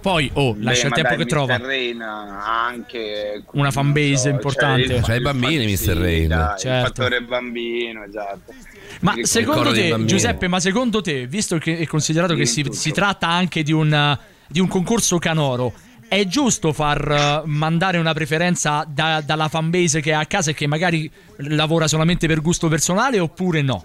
Poi, 0.00 0.30
oh, 0.34 0.56
lascia 0.60 0.82
Beh, 0.84 0.88
il 0.88 0.94
tempo 0.94 1.08
dai, 1.10 1.18
che 1.18 1.26
trova. 1.26 1.58
Mr. 1.58 1.64
Rain 1.64 2.00
ha 2.00 2.66
anche 2.66 3.44
Una 3.52 3.70
fanbase 3.70 4.28
non 4.28 4.34
importante. 4.36 5.00
C'ha 5.02 5.14
i 5.14 5.20
bambini, 5.20 5.66
Mr. 5.66 5.94
Rain. 5.96 6.28
dai, 6.28 6.58
Certo. 6.58 6.68
Il 6.68 6.86
fattore 6.96 7.20
bambino, 7.22 8.04
esatto. 8.04 8.52
Ma 9.00 9.14
Il 9.14 9.26
secondo 9.26 9.72
te. 9.72 10.04
Giuseppe, 10.06 10.48
ma 10.48 10.58
secondo 10.58 11.00
te, 11.02 11.26
visto 11.26 11.58
che 11.58 11.78
è 11.78 11.86
considerato 11.86 12.34
che 12.34 12.46
si, 12.46 12.64
si 12.70 12.90
tratta 12.92 13.28
anche 13.28 13.62
di 13.62 13.72
un, 13.72 14.18
di 14.48 14.58
un 14.60 14.68
concorso 14.68 15.18
canoro, 15.18 15.72
è 16.10 16.26
giusto 16.26 16.72
far 16.72 17.08
eh, 17.08 17.42
mandare 17.46 17.96
una 17.96 18.12
preferenza 18.12 18.84
da- 18.84 19.22
dalla 19.24 19.46
fanbase 19.46 20.00
che 20.00 20.10
è 20.10 20.14
a 20.14 20.26
casa 20.26 20.50
e 20.50 20.54
che 20.54 20.66
magari 20.66 21.08
lavora 21.36 21.86
solamente 21.86 22.26
per 22.26 22.40
gusto 22.40 22.66
personale 22.66 23.20
oppure 23.20 23.62
no? 23.62 23.84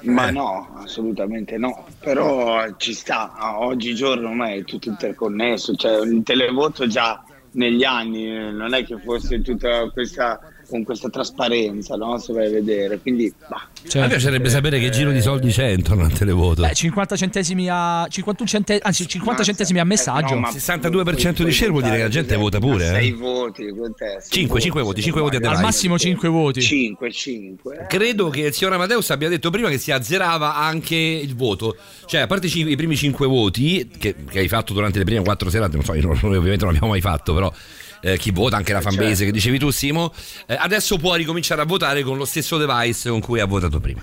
Ma 0.00 0.30
no, 0.30 0.74
assolutamente 0.82 1.56
no. 1.56 1.86
Però 2.00 2.76
ci 2.78 2.94
sta, 2.94 3.60
oggigiorno 3.60 4.30
ormai 4.30 4.58
è 4.58 4.64
tutto 4.64 4.88
interconnesso, 4.88 5.76
cioè 5.76 6.04
il 6.04 6.24
televoto 6.24 6.88
già 6.88 7.22
negli 7.52 7.84
anni 7.84 8.26
non 8.50 8.74
è 8.74 8.84
che 8.84 8.98
fosse 8.98 9.40
tutta 9.40 9.88
questa 9.90 10.40
con 10.72 10.84
questa 10.84 11.10
trasparenza, 11.10 11.96
no? 11.96 12.16
Se 12.18 12.32
vai 12.32 12.46
a 12.46 12.50
vedere, 12.50 12.98
quindi 12.98 13.32
bah, 13.48 13.68
Certo. 13.82 13.98
A 13.98 14.02
me 14.02 14.08
piacerebbe 14.08 14.48
sapere 14.48 14.78
che 14.78 14.88
giro 14.90 15.10
di 15.10 15.20
soldi 15.20 15.50
c'è 15.50 15.66
intorno 15.66 16.04
al 16.04 16.12
televoto. 16.12 16.62
Beh, 16.62 16.72
50 16.72 17.16
centesimi 17.16 17.68
a 17.68 18.06
51 18.08 18.48
cente- 18.48 18.78
anzi 18.80 19.06
50 19.06 19.42
centesimi 19.42 19.80
a 19.80 19.84
messaggio. 19.84 20.32
Eh, 20.32 20.34
no, 20.34 20.40
ma 20.40 20.50
62% 20.50 21.42
di 21.42 21.52
share 21.52 21.70
vuol 21.70 21.82
dire 21.82 21.96
che 21.96 22.02
la 22.02 22.08
gente 22.08 22.36
vota 22.36 22.58
pure, 22.58 22.84
eh? 22.86 22.92
6 23.00 23.12
voti, 23.12 23.68
quant'è? 23.70 24.16
Sei 24.20 24.30
5, 24.30 24.60
5 24.60 24.82
voti, 24.82 25.02
5 25.02 25.20
voti 25.20 25.36
a 25.36 25.50
Al 25.50 25.60
massimo 25.60 25.98
5 25.98 26.28
voti. 26.28 26.62
5, 26.62 27.10
5. 27.12 27.86
Credo 27.88 28.30
che 28.30 28.40
il 28.42 28.52
signor 28.54 28.72
Amadeus 28.72 29.10
abbia 29.10 29.28
detto 29.28 29.50
prima 29.50 29.68
che 29.68 29.78
si 29.78 29.90
azzerava 29.90 30.56
anche 30.56 30.96
il 30.96 31.34
voto. 31.36 31.76
Cioè, 32.06 32.22
a 32.22 32.26
parte 32.26 32.46
i 32.46 32.76
primi 32.76 32.96
5 32.96 33.26
voti 33.26 33.90
che, 33.98 34.14
che 34.30 34.38
hai 34.38 34.48
fatto 34.48 34.72
durante 34.72 34.98
le 34.98 35.04
prime 35.04 35.22
4 35.22 35.50
serate, 35.50 35.76
non 35.76 35.84
so, 35.84 35.92
io 35.94 36.02
non- 36.02 36.18
ovviamente 36.22 36.64
non 36.64 36.68
abbiamo 36.74 36.88
mai 36.92 37.00
fatto, 37.00 37.34
però 37.34 37.52
eh, 38.02 38.18
chi 38.18 38.30
vota, 38.30 38.56
anche 38.56 38.72
la 38.72 38.80
fanbase 38.80 39.08
certo. 39.08 39.24
che 39.24 39.32
dicevi 39.32 39.58
tu 39.58 39.70
Simo, 39.70 40.12
eh, 40.46 40.56
adesso 40.58 40.98
può 40.98 41.14
ricominciare 41.14 41.62
a 41.62 41.64
votare 41.64 42.02
con 42.02 42.16
lo 42.18 42.24
stesso 42.24 42.58
device 42.58 43.08
con 43.08 43.20
cui 43.20 43.40
ha 43.40 43.46
votato 43.46 43.80
prima. 43.80 44.02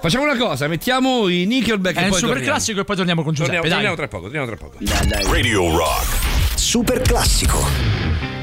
Facciamo 0.00 0.24
una 0.24 0.36
cosa, 0.36 0.68
mettiamo 0.68 1.28
i 1.28 1.46
Nickelback 1.46 1.96
È 1.96 2.00
e 2.00 2.04
un 2.04 2.10
poi 2.10 2.18
super 2.18 2.34
torniamo. 2.34 2.54
classico 2.54 2.80
e 2.80 2.84
poi 2.84 2.96
torniamo 2.96 3.22
con 3.22 3.32
Giuseppe. 3.32 3.56
Torniamo, 3.56 3.82
dai. 3.82 3.94
torniamo 3.94 3.96
tra 3.96 4.08
poco, 4.08 4.24
torniamo 4.30 4.46
tra 4.46 5.16
poco. 5.16 5.30
Radio 5.32 5.76
Rock. 5.76 6.56
Super 6.56 7.00
classico. 7.00 7.64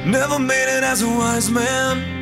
Never 0.06 0.40
made 0.40 0.78
it 0.78 0.84
as 0.84 1.02
a 1.02 1.08
wise 1.08 1.50
man. 1.50 2.22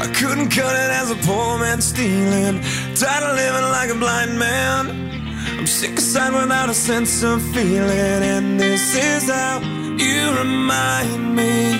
I 0.00 0.06
couldn't 0.08 0.48
cut 0.48 0.72
it 0.72 0.90
as 0.90 1.10
a 1.10 1.16
poor 1.24 1.58
man 1.58 1.80
stealing. 1.80 2.60
Tired 2.94 3.22
of 3.22 3.36
living 3.36 3.70
like 3.70 3.90
a 3.90 3.94
blind 3.94 4.36
man. 4.36 5.19
I'm 5.58 5.66
sick 5.66 5.98
aside 5.98 6.32
without 6.32 6.68
a 6.68 6.74
sense 6.74 7.22
of 7.22 7.42
feeling. 7.54 8.22
And 8.34 8.58
this 8.58 8.94
is 8.96 9.30
how 9.30 9.60
you 9.60 10.32
remind 10.38 11.36
me. 11.36 11.72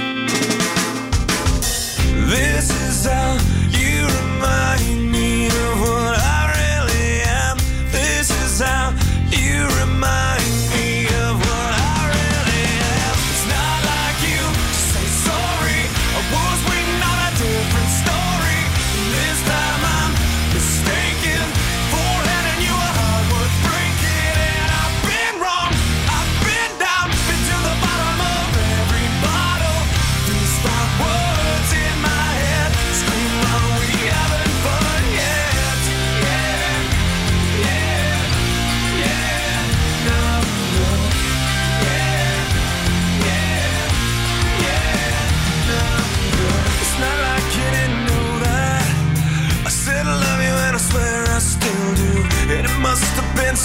This 2.30 2.70
is 2.70 3.06
how 3.06 3.49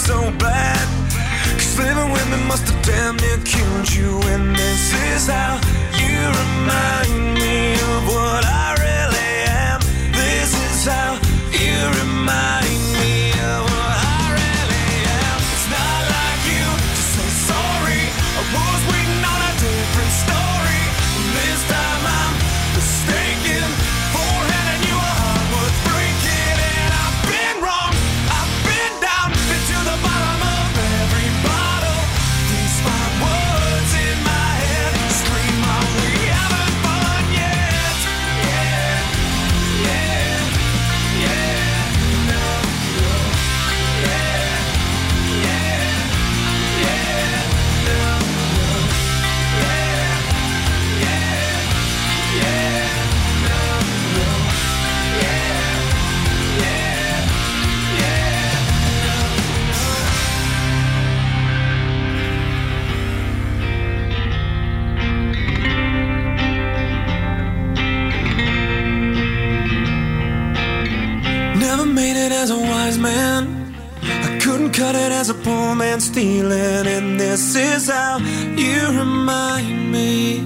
so 0.06 0.30
bad. 0.38 0.86
Cause 1.58 1.78
living 1.78 2.12
with 2.12 2.26
me 2.30 2.38
must 2.46 2.64
have 2.70 2.80
damn 2.84 3.16
near 3.16 3.38
killed 3.44 3.90
you. 3.92 4.20
And 4.32 4.54
this 4.54 4.92
is 5.10 5.26
how 5.26 5.58
you 5.98 6.16
remind 6.42 7.34
me 7.34 7.35
a 75.30 75.34
poor 75.34 75.74
man 75.74 76.00
stealing. 76.00 76.86
And 76.86 77.18
this 77.18 77.56
is 77.56 77.88
how 77.88 78.18
you 78.18 78.86
remind 78.98 79.90
me. 79.90 80.40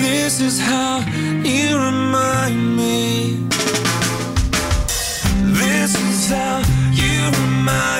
This 0.00 0.40
is 0.40 0.58
how 0.58 0.98
you 1.44 1.78
remind 1.78 2.76
me. 2.76 3.46
This 5.60 5.94
is 5.94 6.30
how 6.30 6.62
you 6.92 7.30
remind 7.40 7.96
me 7.96 7.99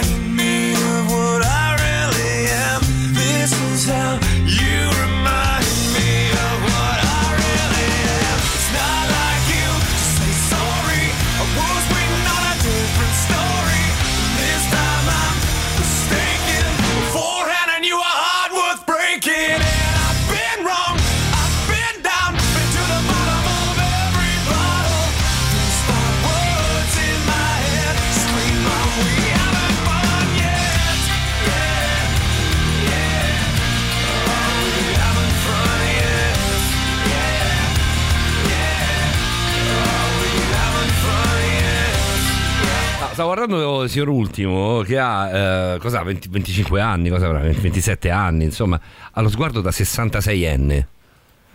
stavo 43.21 43.35
guardando 43.35 43.83
il 43.83 43.91
signor 43.91 44.09
Ultimo 44.09 44.81
che 44.81 44.99
ha 44.99 45.75
eh, 45.75 45.79
cosa 45.79 46.01
ha, 46.01 46.05
20 46.05 46.29
25 46.31 46.81
anni, 46.81 47.11
cosa 47.11 47.27
avrà? 47.27 47.41
20 47.41 47.61
27 47.61 48.09
anni, 48.09 48.45
insomma, 48.45 48.81
ha 49.13 49.21
lo 49.21 49.29
sguardo 49.29 49.61
da 49.61 49.69
66enne. 49.71 50.85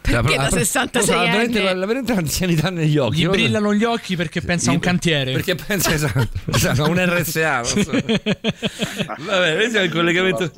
Perché 0.01 0.35
da 0.35 0.49
Cioè, 0.49 0.61
66enne? 0.61 1.11
ha 1.11 1.17
veramente, 1.23 1.61
la- 1.63 1.73
la 1.73 1.85
veramente 1.87 2.13
l'anzianità 2.13 2.69
negli 2.69 2.97
occhi. 2.99 3.21
Gli 3.21 3.27
brillano 3.27 3.73
gli 3.73 3.83
occhi 3.83 4.15
perché 4.15 4.41
pensa 4.41 4.69
a 4.69 4.73
un 4.73 4.79
cantiere. 4.79 5.31
Perché 5.31 5.55
pensa 5.55 5.91
esatto, 5.91 6.27
esatto, 6.53 6.83
a 6.83 6.87
un 6.87 7.03
RSA. 7.03 7.55
non 7.55 7.65
so. 7.65 7.91
Vabbè, 9.25 9.67
siamo 9.67 9.85
in 9.85 9.91
collegamento. 9.91 10.51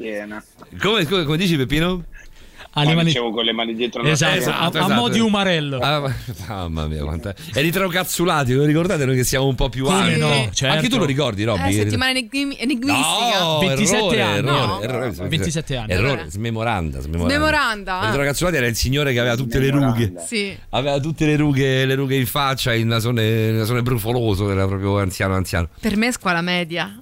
Come, 0.81 1.05
come, 1.05 1.23
come 1.23 1.37
dici 1.37 1.55
Peppino? 1.55 2.03
Ha 2.71 2.81
le 2.81 2.87
Ma 2.89 2.93
mani- 2.95 3.05
dicevo 3.07 3.31
con 3.31 3.43
le 3.43 3.51
mani 3.53 3.73
dietro 3.75 4.01
la 4.03 4.09
Esatto, 4.09 4.33
testa. 4.35 4.57
a, 4.59 4.69
a 4.71 4.87
mo' 4.93 5.09
di 5.09 5.19
umarello. 5.19 5.79
Ah, 5.79 5.99
ma- 6.01 6.13
mamma 6.47 6.87
mia, 6.87 7.03
quanta... 7.03 7.33
Eritrocazzulati, 7.53 8.53
lo 8.53 8.65
ricordate 8.65 9.05
noi 9.05 9.15
che 9.15 9.23
siamo 9.23 9.47
un 9.47 9.55
po' 9.55 9.69
più 9.69 9.85
Come 9.85 9.97
alti? 10.03 10.19
no, 10.19 10.49
certo. 10.53 10.75
Anche 10.75 10.89
tu 10.89 10.97
lo 10.97 11.05
ricordi, 11.05 11.43
Robby? 11.43 11.69
Eh, 11.69 11.73
settimana 11.73 12.11
enigmi- 12.11 12.57
enigmistica. 12.59 13.39
No, 13.39 13.59
27 13.59 13.97
errore, 13.97 14.21
anni. 14.21 14.37
errore, 14.37 14.65
No. 14.67 14.81
errore, 14.81 15.27
27 15.29 15.75
anni. 15.77 15.91
Errore, 15.91 16.11
Allora. 16.11 16.29
smemoranda, 16.29 16.99
smemoranda. 17.01 17.33
Smemoranda, 17.35 17.99
ah. 17.99 18.03
Eritrocazzulati 18.07 18.55
era 18.57 18.67
il 18.67 18.75
signore 18.75 19.13
che 19.13 19.19
aveva 19.19 19.35
tutte 19.35 19.59
le 19.59 19.69
rughe. 19.71 20.13
Sì. 20.25 20.55
Aveva 20.69 20.99
tutte 20.99 21.25
le 21.25 21.35
rughe, 21.35 21.85
le 21.85 21.95
rughe 21.95 22.15
in 22.15 22.25
faccia, 22.27 22.73
il 22.73 22.85
nasone, 22.85 23.25
il 23.47 23.53
nasone 23.55 23.81
brufoloso, 23.81 24.49
era 24.51 24.67
proprio 24.67 24.99
anziano 24.99 25.33
anziano. 25.35 25.69
Per 25.79 25.95
me 25.97 26.07
è 26.07 26.11
scuola 26.11 26.41
media. 26.41 26.99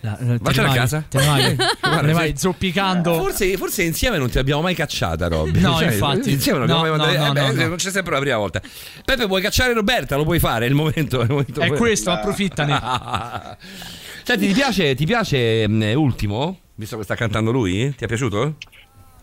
Vattene 0.00 0.66
ne 0.66 0.72
a 0.72 0.72
casa. 0.72 1.04
Te 1.08 1.18
ne 1.18 1.26
vai, 1.26 1.54
Guarda, 1.80 2.00
te 2.00 2.06
ne 2.06 2.12
vai 2.12 2.36
zoppicando. 2.36 3.14
Forse, 3.14 3.56
forse 3.56 3.82
insieme 3.82 4.18
non 4.18 4.30
ti 4.30 4.38
abbiamo 4.38 4.62
mai 4.62 4.74
cacciata, 4.74 5.28
Robby. 5.28 5.60
No, 5.60 5.80
infatti. 5.82 6.32
Insieme 6.32 6.58
non 6.58 6.70
abbiamo 6.70 6.96
No, 6.96 7.04
mai 7.04 7.16
no, 7.16 7.24
no, 7.24 7.28
eh, 7.28 7.32
beh, 7.32 7.52
no, 7.52 7.68
Non 7.68 7.76
c'è 7.76 7.90
sempre 7.90 8.14
la 8.14 8.20
prima 8.20 8.36
volta. 8.36 8.60
Peppe, 9.04 9.26
vuoi 9.26 9.42
cacciare 9.42 9.72
Roberta? 9.72 10.16
Lo 10.16 10.24
puoi 10.24 10.38
fare, 10.38 10.66
è 10.66 10.68
il 10.68 10.74
momento. 10.74 11.20
È, 11.20 11.24
il 11.24 11.30
momento 11.30 11.60
È 11.60 11.70
questo, 11.72 12.10
approfittane. 12.10 12.78
Senti, 14.22 14.46
ti 14.48 14.52
piace, 14.52 14.94
ti 14.94 15.06
piace 15.06 15.66
mm, 15.68 15.94
Ultimo? 15.94 16.60
Visto 16.74 16.96
che 16.96 17.02
sta 17.02 17.16
cantando 17.16 17.50
lui? 17.50 17.94
Ti 17.94 18.04
è 18.04 18.06
piaciuto? 18.06 18.56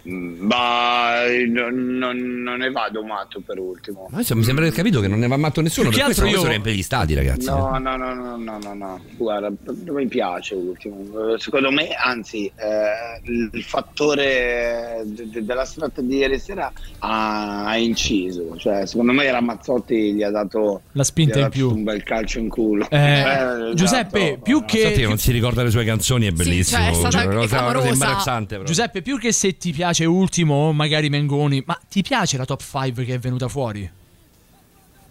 Mm, 0.08 0.46
Ma 0.46 1.14
non, 1.48 1.98
non- 1.98 2.18
non 2.44 2.58
ne 2.60 2.70
vado 2.70 3.04
matto 3.04 3.42
per 3.44 3.58
ultimo. 3.58 4.08
Ma 4.12 4.18
mi 4.20 4.24
sembra 4.24 4.44
di 4.44 4.60
aver 4.60 4.72
capito 4.74 5.00
che 5.02 5.08
non 5.08 5.18
ne 5.20 5.28
va 5.28 5.36
matto 5.38 5.62
nessuno. 5.62 5.90
Più 5.90 5.98
Per 5.98 6.08
che 6.10 6.14
questo, 6.22 6.42
io- 6.42 6.48
riempie 6.48 6.74
gli 6.74 6.84
stadi, 6.84 7.16
ragazzi. 7.16 7.48
No, 7.48 7.78
no, 7.80 7.96
no, 7.98 8.14
no, 8.14 8.38
no, 8.38 8.60
no, 8.62 8.74
no. 8.74 9.02
Guarda, 9.18 9.50
non 9.64 9.96
mi 9.96 10.08
piace 10.08 10.54
ultimo. 10.56 11.34
Eh, 11.34 11.40
Secondo 11.40 11.72
me, 11.72 11.90
anzi, 11.96 12.46
eh, 12.56 13.20
il 13.24 13.64
fattore 13.64 15.02
de- 15.06 15.30
de- 15.30 15.44
della 15.44 15.66
strada 15.66 16.02
di 16.02 16.16
ieri 16.18 16.40
sera 16.40 16.72
ha, 17.00 17.66
ha 17.66 17.78
inciso. 17.78 18.56
Cioè, 18.58 18.86
secondo 18.86 19.12
me 19.12 19.30
Ramazzotti 19.32 20.14
gli 20.14 20.24
ha 20.24 20.30
dato 20.30 20.82
La 20.94 21.04
spinta 21.04 21.40
gli 21.40 21.42
ha 21.42 21.46
in 21.46 21.52
più. 21.52 21.66
dato 21.68 21.78
un 21.78 21.84
bel 21.84 22.04
calcio 22.04 22.40
in 22.40 22.50
culo. 22.50 22.88
Eh, 22.90 22.98
Eh, 23.22 23.74
Giuseppe, 23.74 24.20
esatto. 24.28 24.42
più 24.44 24.56
Infatti 24.58 24.78
che 24.78 24.92
che 24.92 25.08
non 25.08 25.18
si 25.18 25.32
ricorda 25.32 25.64
le 25.64 25.70
sue 25.72 25.84
canzoni 25.84 26.28
è 26.28 26.32
bellissimo. 26.32 26.82
cioè, 26.82 26.90
è 26.92 26.94
stata 26.94 27.24
una 27.24 27.36
cosa, 27.36 27.62
una 27.66 27.74
cosa 27.74 27.88
imbarazzante. 27.90 28.56
Però. 28.56 28.68
Giuseppe, 28.68 29.02
più 29.02 29.18
che 29.18 29.32
se 29.32 29.58
ti 29.58 29.72
piace 29.72 29.95
ultimo, 30.04 30.74
magari 30.74 31.08
Mengoni, 31.08 31.64
ma 31.66 31.80
ti 31.90 32.02
piace 32.02 32.36
la 32.36 32.44
top 32.44 32.62
5 32.62 33.06
che 33.06 33.14
è 33.14 33.20
venuta 33.20 33.48
fuori? 33.48 33.90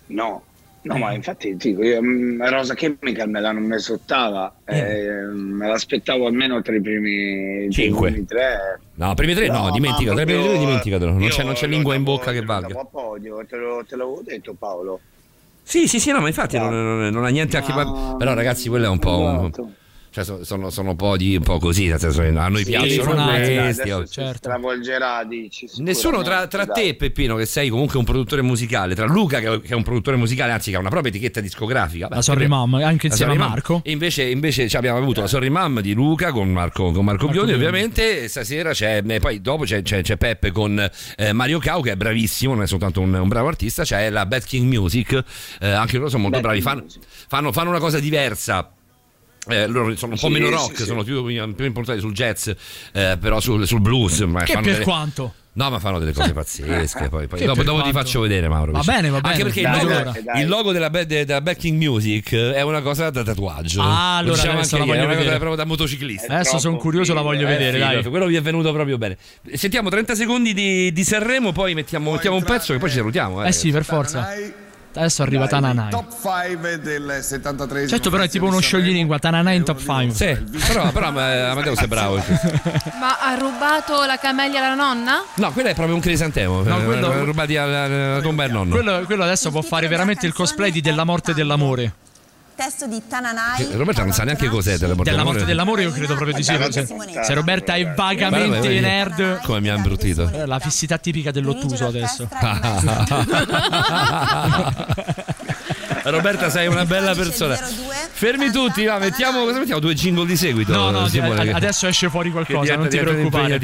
No, 0.06 0.42
no, 0.82 0.94
Eh. 0.94 0.98
ma 0.98 1.12
infatti 1.14 1.56
dico, 1.56 1.82
io, 1.82 2.02
mm, 2.02 2.42
Rosa 2.44 2.74
Chemical 2.74 3.30
me 3.30 3.40
l'hanno 3.40 3.60
messo 3.60 3.94
ottava, 3.94 4.54
eh, 4.66 5.08
me 5.32 5.66
l'aspettavo 5.66 6.26
almeno 6.26 6.60
tra 6.60 6.74
i 6.76 6.80
primi, 6.82 7.60
tra 7.60 7.64
i 7.66 7.70
Cinque. 7.86 8.10
primi 8.10 8.26
tre. 8.26 8.80
No, 8.96 9.14
primi 9.14 9.34
tre 9.34 9.46
no, 9.48 9.62
ma 9.62 9.70
dimentica, 9.70 10.12
tra 10.12 10.22
i 10.22 10.26
primi 10.26 10.42
tre 10.42 10.58
dimenticatelo. 10.58 11.12
Non 11.12 11.28
c'è, 11.28 11.42
non 11.42 11.54
c'è 11.54 11.66
lingua 11.66 11.94
in 11.94 12.02
bocca 12.02 12.32
che 12.32 12.42
valga. 12.42 12.78
a 12.78 12.84
podio, 12.84 13.44
te, 13.48 13.56
lo, 13.56 13.82
te 13.88 13.96
l'avevo 13.96 14.20
detto 14.22 14.52
Paolo. 14.52 15.00
Sì, 15.62 15.88
sì, 15.88 15.98
sì, 15.98 16.10
no, 16.10 16.20
ma 16.20 16.28
infatti 16.28 16.58
non, 16.58 16.68
non- 16.74 17.08
non 17.10 17.24
ha 17.24 17.28
niente 17.28 17.56
a 17.56 17.62
che 17.62 17.72
Ma- 17.72 18.16
Però, 18.18 18.34
ragazzi, 18.34 18.68
quello 18.68 18.84
è 18.84 18.88
un 18.88 18.98
po'. 18.98 19.18
un- 19.18 19.38
Esatto. 19.46 19.72
Cioè, 20.14 20.22
so- 20.22 20.44
sono, 20.44 20.70
sono 20.70 20.90
un 20.90 20.96
po' 20.96 21.16
di 21.16 21.34
un 21.34 21.42
po' 21.42 21.58
così, 21.58 21.88
nel 21.88 21.98
senso 21.98 22.20
a 22.20 22.46
noi 22.48 22.62
Sì, 22.62 22.70
piacciono 22.70 23.24
questi. 23.24 23.90
oh. 23.90 24.06
si 24.06 24.30
stravolgerà, 24.36 25.24
dici, 25.24 25.66
Nessuno 25.78 26.22
tra, 26.22 26.46
tra 26.46 26.66
te, 26.66 26.94
Peppino, 26.94 27.34
che 27.34 27.46
sei 27.46 27.68
comunque 27.68 27.98
un 27.98 28.04
produttore 28.04 28.40
musicale, 28.40 28.94
tra 28.94 29.06
Luca, 29.06 29.40
che 29.40 29.60
che 29.60 29.72
è 29.72 29.74
un 29.74 29.82
produttore 29.82 30.16
musicale, 30.16 30.52
anzi, 30.52 30.70
che 30.70 30.76
ha 30.76 30.78
una 30.78 30.88
propria 30.88 31.10
etichetta 31.10 31.40
discografica. 31.40 32.06
La 32.08 32.22
Sorry 32.22 32.46
Mom, 32.46 32.74
anche 32.74 33.08
insieme 33.08 33.32
a. 33.32 33.38
Marco. 33.38 33.80
E 33.84 33.90
invece, 33.90 34.22
invece 34.30 34.68
ci 34.68 34.76
abbiamo 34.76 34.98
avuto 34.98 35.20
la 35.20 35.26
Sorry 35.26 35.48
Mom 35.48 35.80
di 35.80 35.94
Luca 35.94 36.30
con 36.30 36.48
Marco, 36.52 36.92
con 36.92 37.04
Marco, 37.04 37.26
Biondi, 37.26 37.52
Biondi. 37.52 37.66
ovviamente. 37.66 38.22
E 38.22 38.28
stasera 38.28 38.70
c'è, 38.70 39.02
e 39.04 39.18
poi 39.18 39.40
dopo 39.40 39.64
c'è, 39.64 39.82
c'è- 39.82 40.02
c'è 40.02 40.16
Peppe 40.16 40.52
con 40.52 40.88
eh, 41.16 41.32
Mario 41.32 41.58
Cau, 41.58 41.82
che 41.82 41.90
è 41.90 41.96
bravissimo, 41.96 42.54
non 42.54 42.62
è 42.62 42.66
soltanto 42.68 43.00
un, 43.00 43.12
un 43.14 43.26
bravo 43.28 43.48
artista. 43.48 43.82
C'è 43.82 44.10
la 44.10 44.26
Bad 44.26 44.44
King 44.44 44.72
Music, 44.72 45.24
eh, 45.60 45.68
anche 45.70 45.96
loro 45.96 46.08
sono 46.08 46.22
molto 46.22 46.38
Bad 46.38 46.46
bravi, 46.46 46.60
fanno, 46.62 46.84
fanno, 47.26 47.50
fanno 47.50 47.70
una 47.70 47.80
cosa 47.80 47.98
diversa. 47.98 48.73
Eh, 49.48 49.66
loro 49.66 49.94
sono 49.96 50.12
un 50.12 50.18
po' 50.18 50.26
Sì, 50.26 50.32
meno 50.32 50.48
rock, 50.50 50.76
sì. 50.78 50.84
sono 50.84 51.02
più, 51.02 51.22
più 51.24 51.64
importanti 51.64 52.00
sul 52.00 52.12
jazz, 52.12 52.48
eh, 52.92 53.16
però 53.20 53.40
sul, 53.40 53.66
sul 53.66 53.80
blues. 53.80 54.20
Ma 54.20 54.42
Che 54.42 54.52
fanno 54.52 54.64
per 54.64 54.72
delle- 54.72 54.84
quanto? 54.84 55.34
No, 55.56 55.70
ma 55.70 55.78
fanno 55.78 56.00
delle 56.00 56.12
cose 56.12 56.32
pazzesche. 56.34 57.08
Poi, 57.08 57.28
poi 57.28 57.44
dopo, 57.44 57.62
dopo 57.62 57.82
ti 57.82 57.92
faccio 57.92 58.18
vedere, 58.20 58.48
Mauro. 58.48 58.72
Va 58.72 58.78
invece. 58.78 58.96
bene, 58.96 59.10
va 59.10 59.20
bene. 59.20 59.32
Anche 59.34 59.44
perché 59.44 59.60
il 59.60 59.66
Dai, 59.66 59.80
logo, 59.84 60.10
dai, 60.10 60.22
dai. 60.24 60.40
il 60.42 60.48
logo 60.48 60.72
della, 60.72 60.88
della 60.88 61.40
Backing 61.40 61.80
Music 61.80 62.34
è 62.34 62.60
una 62.62 62.80
cosa 62.80 63.10
da 63.10 63.22
tatuaggio. 63.22 63.80
Ah, 63.80 63.84
Lo 63.84 64.18
allora 64.18 64.34
diciamo 64.34 64.58
adesso 64.58 64.78
la 64.78 64.84
voglio 64.84 64.94
è 64.94 64.96
una 65.04 65.06
cosa 65.12 65.18
vedere. 65.18 65.38
proprio 65.38 65.56
da 65.56 65.64
motociclista. 65.64 66.26
È 66.32 66.34
Adesso 66.36 66.58
sono 66.58 66.76
curioso, 66.76 67.12
la 67.14 67.20
figo, 67.20 67.32
voglio 67.32 67.46
eh, 67.46 67.50
vedere, 67.50 67.78
dai. 67.78 68.02
quello 68.02 68.26
vi 68.26 68.34
è 68.34 68.40
venuto 68.42 68.72
proprio 68.72 68.98
bene. 68.98 69.16
Sentiamo 69.52 69.90
30 69.90 70.14
secondi 70.16 70.54
di, 70.54 70.92
di 70.92 71.04
Sanremo, 71.04 71.52
poi 71.52 71.74
mettiamo, 71.74 72.10
mettiamo 72.12 72.34
un 72.36 72.42
pezzo 72.42 72.72
che 72.72 72.80
poi 72.80 72.88
ci 72.88 72.96
salutiamo. 72.96 73.44
Eh, 73.44 73.48
Eh 73.48 73.52
sì, 73.52 73.70
per 73.70 73.84
forza. 73.84 74.26
Adesso 74.94 75.22
arriva 75.22 75.46
dai, 75.46 75.60
Tananai. 75.60 75.90
Top 75.90 76.12
5 76.20 76.80
del 76.80 77.18
73 77.20 77.88
Certo, 77.88 78.10
però 78.10 78.22
è 78.22 78.28
tipo 78.28 78.46
uno 78.46 78.60
scioglilingua, 78.60 79.18
Tananai 79.18 79.56
in 79.56 79.64
top 79.64 79.78
5. 79.78 80.10
Sì, 80.12 80.58
però, 80.66 80.90
però 80.92 81.12
eh, 81.18 81.40
Amadeus 81.40 81.80
è 81.80 81.86
bravo. 81.86 82.16
Ma 83.00 83.18
ha 83.20 83.34
rubato 83.34 84.04
la 84.04 84.18
camellia 84.18 84.64
alla 84.64 84.74
nonna? 84.74 85.24
No, 85.36 85.52
quello 85.52 85.68
è 85.68 85.74
proprio 85.74 85.94
un 85.96 86.00
crisantemo. 86.00 86.62
No, 86.62 86.80
eh, 86.80 86.84
quello- 86.84 87.24
rubati 87.24 87.56
alla, 87.56 87.84
alla 87.84 88.20
tomba 88.20 88.44
del 88.44 88.52
nonno. 88.52 88.74
Quello, 88.74 89.02
quello 89.04 89.24
adesso 89.24 89.50
può 89.50 89.62
fare 89.62 89.88
veramente 89.88 90.26
il 90.26 90.32
cosplay 90.32 90.70
di 90.70 90.80
Della 90.80 91.04
morte 91.04 91.32
e 91.32 91.34
dell'amore. 91.34 91.92
Testo 92.54 92.86
di 92.86 93.02
Tananai. 93.08 93.66
Che 93.68 93.76
Roberta 93.76 94.02
non 94.02 94.12
sa 94.12 94.22
neanche 94.24 94.48
cos'è 94.48 94.76
della 94.78 94.94
morte 94.94 95.10
Della 95.10 95.22
d'amore. 95.22 95.38
morte 95.38 95.42
e 95.42 95.46
dell'amore 95.54 95.82
io 95.82 95.90
credo 95.90 96.14
proprio 96.14 96.34
di 96.36 96.42
sì. 96.44 96.56
Se, 96.70 96.86
se 97.24 97.34
Roberta 97.34 97.74
è 97.74 97.92
vagamente 97.94 98.46
Guarda, 98.48 98.68
vedi? 98.68 98.80
nerd, 98.80 99.40
Come 99.42 99.60
mi 99.60 99.68
ha 99.70 99.74
imbrutito. 99.74 100.30
eh, 100.32 100.46
la 100.46 100.58
fissità 100.60 100.98
tipica 100.98 101.30
dell'ottuso 101.30 101.86
adesso. 101.86 102.28
Roberta, 106.04 106.50
sei 106.50 106.66
una 106.66 106.84
bella 106.84 107.14
persona. 107.14 107.56
Fermi 107.56 108.50
tutti, 108.50 108.84
va, 108.84 108.98
mettiamo, 108.98 109.44
cosa 109.44 109.58
mettiamo? 109.58 109.80
Due 109.80 109.94
jingle 109.94 110.26
di 110.26 110.36
seguito. 110.36 110.72
No, 110.72 110.90
no, 110.90 111.08
Simone, 111.08 111.50
adesso 111.52 111.86
esce 111.86 112.08
fuori 112.10 112.30
qualcosa, 112.30 112.76
non 112.76 112.88
ti 112.88 112.98
preoccupare. 112.98 113.58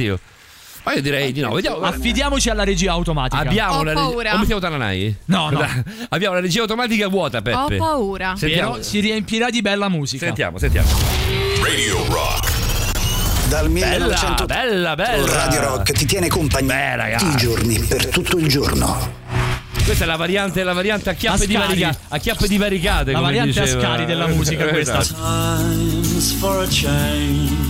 Ma 0.83 0.95
io 0.95 1.03
direi 1.03 1.33
di 1.33 1.41
no. 1.41 1.53
Vediamo. 1.53 1.81
Affidiamoci 1.81 2.49
alla 2.49 2.65
regia 2.65 2.93
automatica. 2.93 3.43
Abbiamo 3.43 3.75
Ho 3.75 3.83
regia. 3.83 4.01
paura. 4.01 4.35
O 4.35 4.39
mettiamo 4.39 4.61
Tananai? 4.61 5.15
No, 5.27 5.51
no. 5.51 5.61
Abbiamo 6.09 6.33
una 6.33 6.41
regia 6.43 6.63
automatica 6.63 7.09
vuota, 7.09 7.43
Peppe. 7.43 7.75
Ho 7.75 7.77
paura. 7.79 8.35
Sentiamo, 8.37 8.73
Però 8.73 8.83
si 8.83 9.01
riempirà 9.01 9.51
di 9.51 9.61
bella 9.61 9.89
musica. 9.89 10.25
sentiamo, 10.27 10.59
sentiamo. 10.59 10.89
Radio 11.63 12.05
Rock. 12.09 12.49
Dal 13.49 13.69
Bella, 13.69 13.89
1900 14.07 14.45
bella, 14.47 14.95
bella. 14.95 15.33
Radio 15.47 15.61
Rock 15.61 15.93
ti 15.93 16.07
tiene 16.07 16.29
compagnia 16.29 16.95
Beh, 16.97 17.17
tutti 17.19 17.33
i 17.35 17.37
giorni 17.37 17.79
per 17.81 18.07
tutto 18.09 18.39
il 18.39 18.47
giorno. 18.47 19.19
Questa 19.85 20.05
è 20.05 20.07
la 20.07 20.15
variante, 20.17 20.63
la 20.63 20.73
variante 20.73 21.11
a 21.11 21.15
chiappe, 21.15 21.47
di, 21.49 21.55
varica- 21.57 21.97
a 22.09 22.19
chiappe 22.19 22.47
di 22.47 22.57
barricate. 22.59 23.11
La 23.11 23.19
come 23.19 23.33
variante 23.33 23.61
diceva. 23.61 23.79
Ascari 23.81 24.05
della 24.07 24.29
musica 24.29 24.67
questa. 24.69 25.01
Esatto. 25.01 25.21
times 25.21 26.33
for 26.35 26.63
a 26.63 26.67
change. 26.71 27.70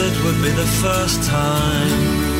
It 0.00 0.24
would 0.24 0.40
be 0.42 0.50
the 0.50 0.66
first 0.80 1.22
time. 1.22 2.31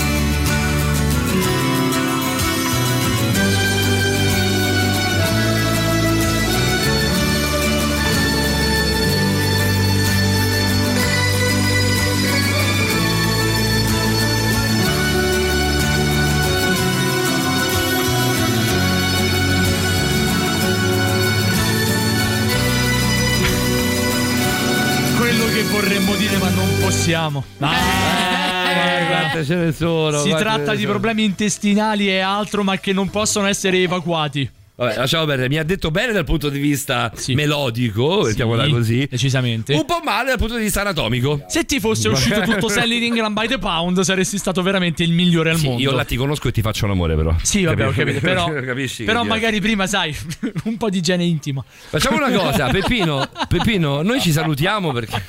Vorremmo 25.73 26.15
dire 26.17 26.37
ma 26.37 26.51
non 26.51 26.69
possiamo. 26.81 27.43
Eh, 27.59 29.07
quante 29.07 29.45
ce 29.45 29.55
ne 29.55 29.73
sono. 29.73 30.21
Si 30.21 30.29
tratta 30.31 30.75
di 30.75 30.85
problemi 30.87 31.25
intestinali 31.25 32.09
e 32.09 32.21
altro 32.21 32.63
ma 32.63 32.77
che 32.77 32.93
non 32.93 33.09
possono 33.09 33.47
essere 33.47 33.79
evacuati. 33.79 34.49
Vabbè, 34.75 34.97
lasciamo 34.97 35.27
perdere. 35.27 35.49
Mi 35.49 35.59
ha 35.59 35.65
detto 35.65 35.91
bene 35.91 36.13
dal 36.13 36.25
punto 36.25 36.49
di 36.49 36.59
vista 36.59 37.13
melodico, 37.29 38.23
mettiamola 38.23 38.69
così. 38.69 39.07
Decisamente. 39.09 39.75
Un 39.75 39.85
po' 39.85 40.01
male 40.03 40.31
dal 40.31 40.39
punto 40.39 40.57
di 40.57 40.63
vista 40.63 40.81
anatomico. 40.81 41.45
Se 41.47 41.65
ti 41.65 41.79
fosse 41.79 42.09
uscito 42.09 42.41
tutto 42.43 42.69
Sally 42.69 43.05
England 43.05 43.39
by 43.39 43.47
the 43.49 43.59
Pound, 43.59 44.01
saresti 44.01 44.39
stato 44.39 44.63
veramente 44.63 45.03
il 45.03 45.13
migliore 45.13 45.51
al 45.51 45.59
Sì, 45.59 45.67
mondo. 45.67 45.83
io 45.83 45.93
là 45.93 46.05
ti 46.05 46.17
conosco 46.17 46.49
e 46.49 46.53
ti 46.53 46.63
faccio 46.63 46.87
l'amore, 46.87 47.15
però. 47.15 47.35
Sì, 47.43 47.65
vabbè, 47.65 47.87
ho 47.87 47.93
Capisci? 47.93 48.05
capito. 48.05 48.21
Però, 48.27 48.61
Capisci? 48.65 49.05
però 49.05 49.25
magari 49.25 49.61
prima, 49.61 49.87
sai, 49.87 50.17
un 50.65 50.77
po' 50.79 50.89
di 50.91 50.99
igiene 50.99 51.25
intima. 51.25 51.63
Facciamo 51.67 52.17
una 52.17 52.31
cosa, 52.31 52.69
Peppino, 52.69 53.29
Peppino, 53.49 54.03
noi 54.03 54.21
ci 54.21 54.33
salutiamo 54.33 54.93
perché 54.93 55.23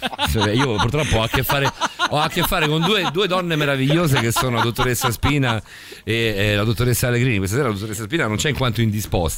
io 0.53 0.76
purtroppo 0.76 1.18
ho 1.18 1.24
a 1.24 1.28
che 1.28 1.44
fare, 1.44 1.72
ho 2.10 2.18
a 2.20 2.30
che 2.30 2.44
fare 2.44 2.68
con 2.68 2.82
due, 2.82 3.10
due 3.11 3.28
donne 3.28 3.56
meravigliose 3.56 4.20
che 4.20 4.32
sono 4.32 4.56
la 4.57 4.61
dottoressa 4.64 5.11
Spina 5.11 5.61
e, 6.03 6.34
e 6.36 6.56
la 6.56 6.64
dottoressa 6.64 7.07
Allegrini. 7.07 7.38
Questa 7.38 7.56
sera 7.57 7.68
la 7.68 7.74
dottoressa 7.74 8.03
Spina 8.03 8.26
non 8.28 8.38
c'è 8.38 8.49
in 8.49 8.56
quanto 8.56 8.82
indisposta, 8.82 9.32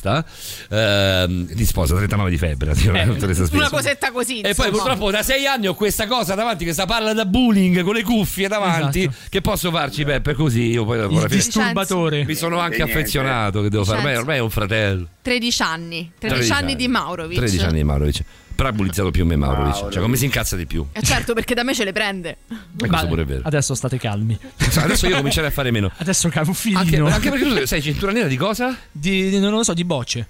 ehm, 0.69 1.47
disposta, 1.53 1.95
39 1.95 2.29
di 2.29 2.37
febbre, 2.37 2.75
Spina. 2.75 3.03
Una 3.03 3.69
cosetta 3.69 4.11
così. 4.11 4.41
E 4.41 4.53
poi 4.53 4.69
purtroppo 4.69 5.11
da 5.11 5.23
sei 5.23 5.45
anni 5.45 5.67
ho 5.67 5.73
questa 5.73 6.07
cosa 6.07 6.35
davanti, 6.35 6.63
questa 6.63 6.85
palla 6.85 7.13
da 7.13 7.25
bullying 7.25 7.81
con 7.83 7.93
le 7.93 8.03
cuffie 8.03 8.47
davanti. 8.47 9.03
Esatto. 9.03 9.17
Che 9.29 9.41
posso 9.41 9.71
farci, 9.71 10.03
Peppe? 10.03 10.33
Così 10.33 10.63
io 10.71 10.85
poi 10.85 10.97
dopo 10.99 11.15
fine- 11.15 11.27
disturbatore. 11.27 12.25
Mi 12.25 12.35
sono 12.35 12.59
anche 12.59 12.75
E 12.75 12.83
niente. 12.83 12.97
affezionato. 12.99 13.61
Che 13.61 13.69
devo 13.69 13.83
fare? 13.85 13.97
Ormai, 13.99 14.15
ormai 14.15 14.37
è 14.37 14.41
un 14.41 14.49
fratello. 14.49 15.07
13 15.21 15.61
anni. 15.61 16.11
13, 16.19 16.41
13 16.47 16.51
anni 16.51 16.75
di 16.75 16.87
Maurovic. 16.87 17.37
13 17.37 17.63
anni 17.65 17.77
di 17.77 17.83
Maurovic. 17.83 18.23
Però 18.55 18.69
ha 18.69 18.71
bullizzato 18.71 19.11
più 19.11 19.25
me 19.25 19.35
Maurovic. 19.35 19.65
Maurovic. 19.71 19.93
Cioè, 19.93 20.01
come 20.01 20.15
si 20.15 20.25
incazza 20.25 20.55
di 20.55 20.65
più? 20.65 20.85
Eh 20.93 21.01
certo, 21.01 21.33
perché 21.33 21.53
da 21.53 21.63
me 21.63 21.73
ce 21.75 21.83
le 21.83 21.91
prende. 21.91 22.37
E 22.81 22.87
questo 22.87 23.07
pure 23.07 23.23
è 23.23 23.25
vero. 23.25 23.41
Adesso 23.43 23.75
state 23.75 23.97
calmi. 23.99 24.37
Adesso 24.77 25.07
io 25.07 25.17
comincerei 25.17 25.49
a 25.49 25.51
fare 25.51 25.71
meno. 25.71 25.91
Adesso 25.97 26.29
cavo 26.29 26.51
Anche, 26.51 26.59
filino. 26.85 27.07
anche 27.07 27.29
perché 27.29 27.45
tu 27.45 27.65
sei 27.65 27.81
cintura 27.81 28.11
nera 28.13 28.27
di 28.27 28.37
cosa? 28.37 28.75
Di, 28.91 29.29
di- 29.29 29.39
non 29.39 29.51
lo 29.51 29.63
so, 29.63 29.73
di 29.73 29.83
bocce. 29.83 30.27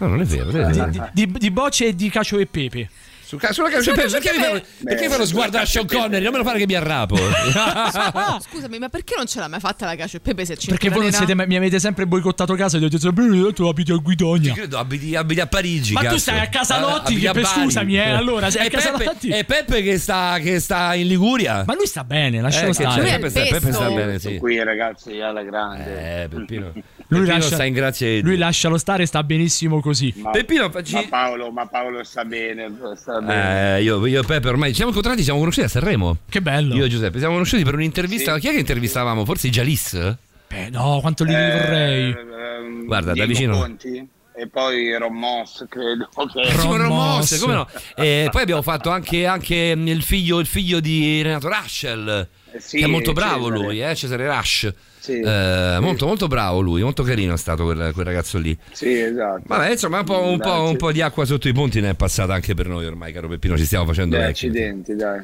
No, 0.00 0.08
non 0.08 0.20
è 0.20 0.24
vero. 0.24 0.50
non 0.50 0.60
è 0.62 0.70
Di, 0.72 0.78
vero. 0.78 1.10
di- 1.12 1.26
di- 1.26 1.38
di 1.38 1.50
bocce 1.52 1.86
e 1.86 1.94
di 1.94 2.10
cacio 2.10 2.38
e 2.38 2.46
pepe. 2.46 2.90
Su 3.26 3.36
ca- 3.38 3.52
sulla 3.52 3.70
calcio 3.70 3.92
perché, 3.94 4.10
perché, 4.10 4.36
mi 4.36 4.42
fanno- 4.44 4.60
perché 4.84 5.04
mi 5.06 5.10
fanno 5.10 5.24
sguardare 5.24 5.64
a 5.64 5.66
Sean 5.66 5.86
Connery? 5.86 6.22
Non 6.22 6.32
me 6.32 6.38
lo 6.38 6.44
fare 6.44 6.58
che 6.58 6.66
mi 6.66 6.74
arrapo. 6.74 7.16
Ah, 7.56 8.38
Scusami, 8.50 8.78
ma 8.78 8.88
perché 8.88 9.14
non 9.16 9.26
ce 9.26 9.38
l'ha 9.40 9.48
mai 9.48 9.60
fatta 9.60 9.86
la 9.86 9.96
cacio 9.96 10.16
e 10.18 10.20
pepe 10.20 10.44
se 10.44 10.56
c'è 10.56 10.68
Perché 10.70 10.88
voi 10.90 11.02
non 11.04 11.12
siete, 11.12 11.34
mi 11.34 11.56
avete 11.56 11.78
sempre 11.78 12.06
boicottato 12.06 12.54
casa 12.54 12.76
e 12.76 12.80
ti 12.80 12.84
ho 12.86 12.88
detto 12.88 13.00
sempre 13.02 13.24
"Eh, 13.48 13.52
tu 13.52 13.64
abiti 13.66 13.92
a 13.92 13.96
Guidonia. 13.96 14.52
Credo 14.52 14.78
abiti, 14.78 15.14
abiti 15.16 15.40
a 15.40 15.46
Parigi. 15.46 15.92
Ma 15.94 16.00
tu 16.00 16.06
cazzo. 16.06 16.18
stai 16.18 16.38
a 16.40 16.48
Casalotti, 16.48 17.16
che 17.16 17.28
a 17.28 17.32
per- 17.32 17.46
scusami, 17.46 17.96
eh, 17.96 18.10
allora, 18.10 18.50
sei 18.50 18.62
a 18.62 18.64
E 18.64 18.70
Peppe- 18.70 18.82
Casalotti. 18.92 19.28
E 19.28 19.44
Peppe 19.44 19.82
che 19.82 19.98
sta, 19.98 20.38
che 20.40 20.60
sta 20.60 20.94
in 20.94 21.06
Liguria. 21.06 21.64
Ma 21.66 21.74
lui 21.74 21.86
sta 21.86 22.04
bene, 22.04 22.40
lascialo 22.40 22.70
Eh, 22.70 22.74
stare. 22.74 23.00
Lui 23.00 23.10
è 23.10 23.14
Peppe 23.18 23.30
sta, 23.30 23.40
Peppe 23.42 23.72
sta 23.72 23.88
bene, 23.90 24.18
sì. 24.18 24.36
Qui 24.38 24.62
ragazzi 24.62 25.20
alla 25.20 25.42
grande. 25.42 26.22
Eh, 26.24 26.28
Peppino. 26.28 26.72
Lui, 27.08 27.20
Peppino 27.20 27.38
lascia- 27.38 27.54
sta 27.56 27.64
in 27.64 27.74
grazia 27.74 28.20
lui 28.22 28.36
lascialo 28.38 28.78
stare, 28.78 29.04
sta 29.06 29.22
benissimo 29.22 29.80
così. 29.80 30.12
Ma, 30.16 30.30
Peppino, 30.30 30.70
facci- 30.70 30.94
ma 30.94 31.04
Paolo, 31.08 31.50
ma 31.50 31.66
Paolo 31.66 32.02
sta 32.02 32.24
bene, 32.24 32.72
sta 32.96 33.12
bene. 33.12 33.13
Eh, 33.18 33.82
io, 33.82 34.04
io 34.06 34.22
e 34.22 34.24
Peppe 34.24 34.48
ormai 34.48 34.70
ci 34.70 34.76
siamo 34.76 34.90
incontrati, 34.90 35.22
siamo 35.22 35.38
conosciuti 35.38 35.66
a 35.66 35.70
Sanremo. 35.70 36.18
Che 36.28 36.40
bello. 36.40 36.74
Io 36.74 36.84
e 36.84 36.88
Giuseppe 36.88 37.18
siamo 37.18 37.34
conosciuti 37.34 37.62
per 37.64 37.74
un'intervista. 37.74 38.38
Chi 38.38 38.48
è 38.48 38.52
che 38.52 38.58
intervistavamo? 38.58 39.24
Forse 39.24 39.48
Jalis? 39.50 40.16
Beh, 40.48 40.70
no, 40.70 40.98
quanto 41.00 41.24
li 41.24 41.32
vorrei. 41.32 42.10
Ehm, 42.10 42.84
Guarda, 42.86 43.08
da 43.08 43.12
Diego 43.14 43.28
vicino. 43.28 43.58
Conti 43.58 44.08
e 44.36 44.48
poi 44.48 44.96
Ron 44.98 45.14
Moss, 45.16 45.64
credo. 45.68 46.08
che- 46.32 46.50
Sì, 46.58 46.66
Moss. 46.66 46.88
Moss, 46.88 47.40
come 47.40 47.54
no? 47.54 47.68
E 47.94 48.28
poi 48.30 48.42
abbiamo 48.42 48.62
fatto 48.62 48.90
anche, 48.90 49.26
anche 49.26 49.74
il, 49.76 50.02
figlio, 50.02 50.38
il 50.40 50.46
figlio 50.46 50.80
di 50.80 51.22
Renato 51.22 51.48
Ruschel. 51.48 52.28
Eh 52.52 52.60
sì, 52.60 52.78
che 52.78 52.84
è 52.84 52.88
molto 52.88 53.12
bravo 53.12 53.48
Cesare. 53.48 53.62
lui, 53.64 53.82
eh? 53.82 53.94
Cesare 53.94 54.26
Rush. 54.26 54.72
Sì, 55.04 55.18
Eh, 55.20 55.72
sì. 55.76 55.82
Molto, 55.82 56.06
molto 56.06 56.28
bravo 56.28 56.60
lui, 56.60 56.80
molto 56.80 57.02
carino 57.02 57.34
è 57.34 57.36
stato 57.36 57.64
quel, 57.64 57.90
quel 57.92 58.06
ragazzo 58.06 58.38
lì. 58.38 58.56
Sì, 58.72 59.00
esatto. 59.00 59.42
Vabbè, 59.46 59.72
insomma, 59.72 59.98
un 59.98 60.04
po', 60.06 60.22
un, 60.22 60.38
po', 60.38 60.62
un 60.62 60.76
po' 60.78 60.92
di 60.92 61.02
acqua 61.02 61.26
sotto 61.26 61.46
i 61.46 61.52
ponti 61.52 61.80
ne 61.82 61.90
è 61.90 61.94
passata 61.94 62.32
anche 62.32 62.54
per 62.54 62.68
noi 62.68 62.86
ormai, 62.86 63.12
caro 63.12 63.28
Peppino, 63.28 63.54
ci 63.58 63.66
stiamo 63.66 63.84
facendo 63.84 64.16
Dai, 64.16 64.28
vecchi. 64.28 64.46
accidenti, 64.46 64.94
dai. 64.94 65.20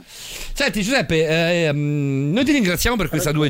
Senti 0.53 0.83
Giuseppe, 0.83 1.27
eh, 1.67 1.73
mm, 1.73 2.31
noi 2.33 2.45
ti 2.45 2.53
ringraziamo 2.53 2.97
per 2.97 3.09
questi 3.09 3.33
due 3.33 3.49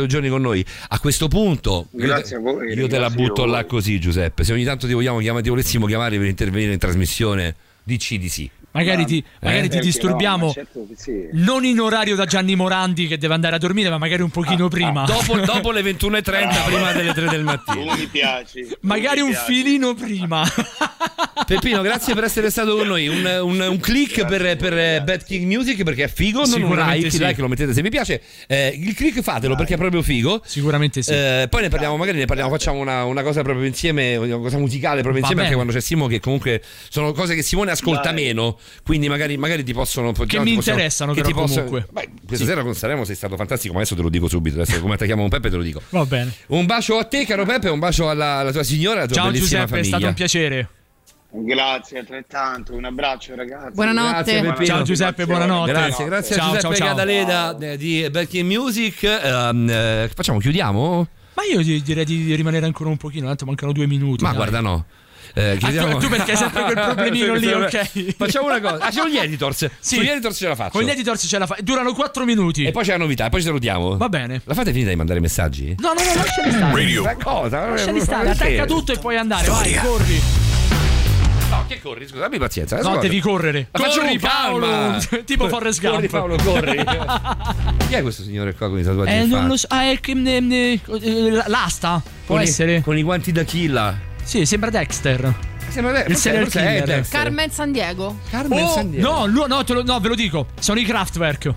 due 0.00 0.06
giorni 0.06 0.28
con 0.28 0.42
noi. 0.42 0.62
A 0.88 1.00
questo 1.00 1.28
punto, 1.28 1.86
io 1.92 2.06
Grazie 2.06 2.36
te, 2.36 2.36
a 2.36 2.38
voi, 2.40 2.72
io 2.74 2.86
te 2.86 2.98
la 2.98 3.08
butto 3.08 3.42
voi. 3.42 3.50
là 3.52 3.64
così, 3.64 3.98
Giuseppe. 3.98 4.44
Se 4.44 4.52
ogni 4.52 4.64
tanto 4.64 4.86
ti 4.86 4.92
vogliamo 4.92 5.20
chiamare, 5.20 5.42
ti 5.42 5.48
volessimo 5.48 5.86
chiamare 5.86 6.18
per 6.18 6.26
intervenire 6.26 6.72
in 6.74 6.78
trasmissione, 6.78 7.54
dici 7.82 8.18
di 8.18 8.28
sì. 8.28 8.50
Magari 8.72 9.04
ti, 9.04 9.22
magari 9.40 9.62
ti 9.64 9.68
Perché 9.68 9.84
disturbiamo. 9.84 10.38
no, 10.38 10.46
ma 10.46 10.52
certo 10.52 10.86
che 10.88 10.94
sì. 10.96 11.28
Non 11.32 11.64
in 11.64 11.78
orario 11.80 12.16
da 12.16 12.24
Gianni 12.24 12.56
Morandi 12.56 13.06
che 13.06 13.18
deve 13.18 13.34
andare 13.34 13.56
a 13.56 13.58
dormire, 13.58 13.90
ma 13.90 13.98
magari 13.98 14.22
un 14.22 14.30
pochino 14.30 14.68
prima. 14.68 15.04
Dopo, 15.04 15.38
dopo 15.38 15.70
le 15.72 15.82
21.30, 15.82 16.64
prima 16.64 16.92
delle 16.92 17.12
3 17.12 17.28
del 17.28 17.42
mattino. 17.42 17.92
Tu 17.94 18.00
mi 18.00 18.06
piaci. 18.06 18.66
tu 18.66 18.74
magari 18.80 19.20
mi 19.20 19.26
un 19.26 19.32
piaci. 19.32 19.52
filino 19.52 19.94
prima. 19.94 20.42
Peppino, 21.46 21.82
grazie 21.82 22.14
per 22.14 22.24
essere 22.24 22.50
stato 22.50 22.76
con 22.76 22.86
noi. 22.86 23.08
Un, 23.08 23.24
un- 23.42 23.60
un 23.60 23.80
click 23.80 24.24
per, 24.26 24.56
per 24.56 24.76
eh, 24.76 25.02
Bad 25.02 25.24
King 25.24 25.46
Music 25.46 25.82
perché 25.82 26.04
è 26.04 26.08
figo. 26.08 26.44
Non 26.44 26.62
un 26.62 26.76
like, 26.76 27.10
sì. 27.10 27.18
like 27.18 27.40
lo 27.40 27.48
mettete 27.48 27.72
se 27.72 27.82
vi 27.82 27.88
piace. 27.90 28.20
Eh, 28.46 28.76
il 28.78 28.94
click 28.94 29.20
fatelo 29.22 29.54
perché 29.54 29.74
è 29.74 29.76
proprio 29.76 30.02
figo. 30.02 30.42
Sicuramente 30.44 31.02
sì. 31.02 31.12
Eh, 31.12 31.46
poi 31.48 31.62
ne 31.62 31.68
parliamo, 31.68 31.96
magari 31.96 32.18
ne 32.18 32.26
parliamo, 32.26 32.50
facciamo 32.50 32.78
una, 32.78 33.04
una 33.04 33.22
cosa 33.22 33.42
proprio 33.42 33.66
insieme, 33.66 34.16
una 34.16 34.36
cosa 34.38 34.58
musicale 34.58 35.00
proprio 35.02 35.20
insieme, 35.20 35.42
anche 35.42 35.54
quando 35.54 35.72
c'è 35.72 35.80
Simo, 35.80 36.06
che 36.06 36.20
comunque 36.20 36.62
sono 36.88 37.12
cose 37.12 37.34
che 37.34 37.42
Simone 37.42 37.70
ascolta 37.70 38.12
Dai. 38.12 38.24
meno, 38.24 38.58
quindi 38.84 39.08
magari, 39.08 39.36
magari 39.36 39.62
ti 39.64 39.72
possono... 39.72 40.12
Che 40.12 40.38
mi 40.40 40.52
interessano, 40.54 41.14
però, 41.14 41.30
comunque. 41.30 41.86
Beh, 41.90 42.08
questa 42.26 42.44
Sì. 42.44 42.50
sera 42.50 42.62
con 42.62 42.74
Sanremo 42.74 43.04
sei 43.04 43.14
stato 43.16 43.36
fantastico, 43.36 43.72
ma 43.72 43.80
adesso 43.80 43.94
te 43.94 44.02
lo 44.02 44.08
dico 44.08 44.28
subito, 44.28 44.60
adesso 44.60 44.80
come 44.80 44.94
attacchiamo 44.94 45.22
un 45.22 45.28
Peppe 45.28 45.50
te 45.50 45.56
lo 45.56 45.62
dico. 45.62 45.80
Va 45.90 46.04
bene. 46.04 46.32
Un 46.48 46.66
bacio 46.66 46.98
a 46.98 47.04
te, 47.04 47.24
caro 47.26 47.44
Peppe, 47.44 47.68
un 47.68 47.78
bacio 47.78 48.08
alla, 48.08 48.36
alla 48.36 48.52
tua 48.52 48.62
signora 48.62 48.98
alla 48.98 49.06
tua 49.06 49.16
Ciao 49.16 49.26
bellissima 49.30 49.60
Giuseppe, 49.60 49.64
è 49.64 49.68
famiglia. 49.68 49.88
stato 49.96 50.06
un 50.06 50.14
piacere. 50.14 50.68
Grazie 51.34 52.00
altrettanto, 52.00 52.74
un 52.74 52.84
abbraccio 52.84 53.34
ragazzi. 53.34 53.72
Buonanotte. 53.72 54.40
Grazie. 54.42 54.66
Ciao 54.66 54.82
Giuseppe, 54.82 55.24
buonanotte. 55.24 55.72
Grazie, 55.72 56.04
grazie 56.04 56.36
Ciao, 56.36 56.50
a 56.50 56.54
Giuseppe 56.56 56.74
ciao, 56.76 56.86
ciao. 56.86 56.94
Gadaleda 56.94 57.56
eh, 57.58 57.76
di 57.78 58.06
Bad 58.10 58.26
King 58.28 58.50
Music. 58.52 59.02
Ehm, 59.04 59.68
eh, 59.70 60.10
facciamo, 60.14 60.38
chiudiamo? 60.38 61.08
Ma 61.34 61.42
io 61.50 61.62
di- 61.62 61.80
direi 61.80 62.04
di 62.04 62.34
rimanere 62.34 62.66
ancora 62.66 62.90
un 62.90 62.98
pochino, 62.98 63.26
tanto 63.28 63.46
mancano 63.46 63.72
due 63.72 63.86
minuti. 63.86 64.22
Ma 64.22 64.28
dai. 64.28 64.36
guarda 64.36 64.60
no. 64.60 64.84
Eh, 65.34 65.56
chiudiamo- 65.58 65.92
tu- 65.96 66.00
tu 66.00 66.08
perché 66.10 66.32
hai 66.32 66.36
sempre 66.36 66.62
quel 66.64 66.74
problemino 66.74 67.34
lì, 67.34 67.48
ok? 67.50 68.14
Facciamo 68.14 68.48
una 68.48 68.60
cosa. 68.60 68.84
Ah, 68.84 68.90
c'è 68.90 69.02
gli 69.08 69.16
editors. 69.16 69.70
Sì. 69.80 69.94
Sugli 69.96 70.08
editors 70.08 70.36
ce 70.36 70.48
la 70.48 70.54
faccio. 70.54 70.72
Con 70.72 70.82
gli 70.82 70.90
editor 70.90 71.18
ce 71.18 71.38
la 71.38 71.46
fa. 71.46 71.56
Durano 71.62 71.94
4 71.94 72.24
minuti. 72.26 72.64
E 72.66 72.72
poi 72.72 72.84
c'è 72.84 72.92
la 72.92 72.98
novità, 72.98 73.24
e 73.24 73.30
poi 73.30 73.40
ci 73.40 73.46
salutiamo. 73.46 73.96
Va 73.96 74.10
bene. 74.10 74.42
La 74.44 74.52
fate 74.52 74.70
finita 74.72 74.90
di 74.90 74.96
mandare 74.96 75.20
messaggi? 75.20 75.74
No, 75.78 75.94
no, 75.94 76.02
no, 76.04 76.14
lasciali 76.14 76.50
stare. 76.52 76.74
Radio. 76.74 77.16
Cosa? 77.22 77.66
Lasciali 77.70 78.00
stare, 78.02 78.28
attacca 78.28 78.66
tutto 78.66 78.92
e 78.92 78.98
puoi 78.98 79.16
andare. 79.16 79.48
Vai, 79.48 79.74
corri. 79.76 80.41
No, 81.52 81.64
che 81.68 81.80
corri? 81.82 82.08
Scusa, 82.08 82.24
abbi 82.24 82.38
pazienza. 82.38 82.78
No, 82.80 82.96
devi 82.96 83.20
correre. 83.20 83.68
Ma 83.72 83.78
facciamo 83.80 84.06
Corri, 84.06 84.18
calma. 84.18 84.66
Paolo. 84.66 85.24
Tipo 85.24 85.48
Forrest 85.48 85.80
Gump. 85.80 85.94
Corri, 85.94 86.08
Paolo, 86.08 86.36
corri. 86.42 86.82
Chi 87.88 87.94
è 87.94 88.00
questo 88.00 88.22
signore 88.22 88.54
qua 88.54 88.70
con 88.70 88.78
i 88.78 88.82
tatuaggi 88.82 89.10
Eh, 89.12 89.24
non 89.26 89.46
lo 89.46 89.56
so. 89.58 89.66
Ah, 89.68 89.90
è 89.90 90.00
che. 90.00 90.12
eh, 90.12 90.80
L'asta. 91.46 92.00
Può 92.24 92.36
Con 92.36 92.40
i- 92.44 92.48
essere. 92.48 92.80
Con 92.80 92.96
i 92.96 93.02
guanti 93.02 93.32
da 93.32 93.42
killa. 93.44 93.94
Sì, 94.22 94.46
sembra 94.46 94.70
Dexter. 94.70 95.34
Sembra 95.68 96.04
Il 96.04 96.16
serial 96.16 96.44
forse 96.44 96.60
è 96.60 96.66
killer. 96.80 96.84
Dexter. 96.86 97.20
Carmen 97.22 97.50
San 97.50 97.72
Diego. 97.72 98.18
Carmen 98.30 98.62
Oh, 98.64 98.68
San 98.72 98.90
Diego. 98.90 99.08
no, 99.10 99.26
lu- 99.26 99.46
no, 99.46 99.62
te 99.64 99.74
lo- 99.74 99.82
no, 99.82 100.00
ve 100.00 100.08
lo 100.08 100.14
dico. 100.14 100.46
Sono 100.58 100.80
i 100.80 100.84
Kraftwerk. 100.84 101.44
Don't 101.44 101.56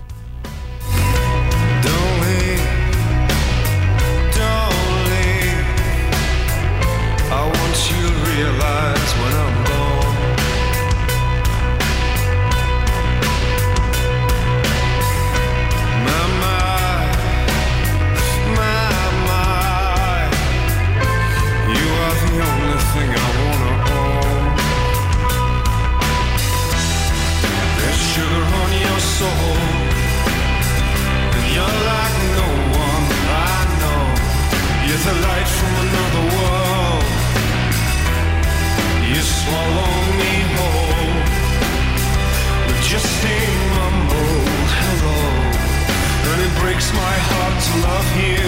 breaks 46.76 46.92
my 46.92 47.16
heart 47.28 47.62
to 47.66 47.72
love 47.88 48.08
you. 48.20 48.44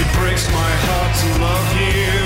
It 0.00 0.08
breaks 0.18 0.46
my 0.52 0.72
heart 0.86 1.12
to 1.20 1.42
love 1.42 1.68
you. 1.80 2.17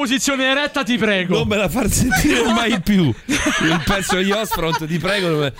Posizione 0.00 0.44
eretta, 0.44 0.82
ti 0.82 0.96
prego. 0.96 1.38
Non 1.38 1.46
me 1.48 1.56
la 1.56 1.68
far 1.68 1.90
sentire 1.90 2.42
mai 2.52 2.80
più. 2.80 3.12
Il 3.26 3.82
pezzo 3.84 4.16
di 4.16 4.30
Osfront, 4.30 4.86
ti 4.86 4.98
prego. 4.98 5.28
non 5.28 5.38
me- 5.40 5.52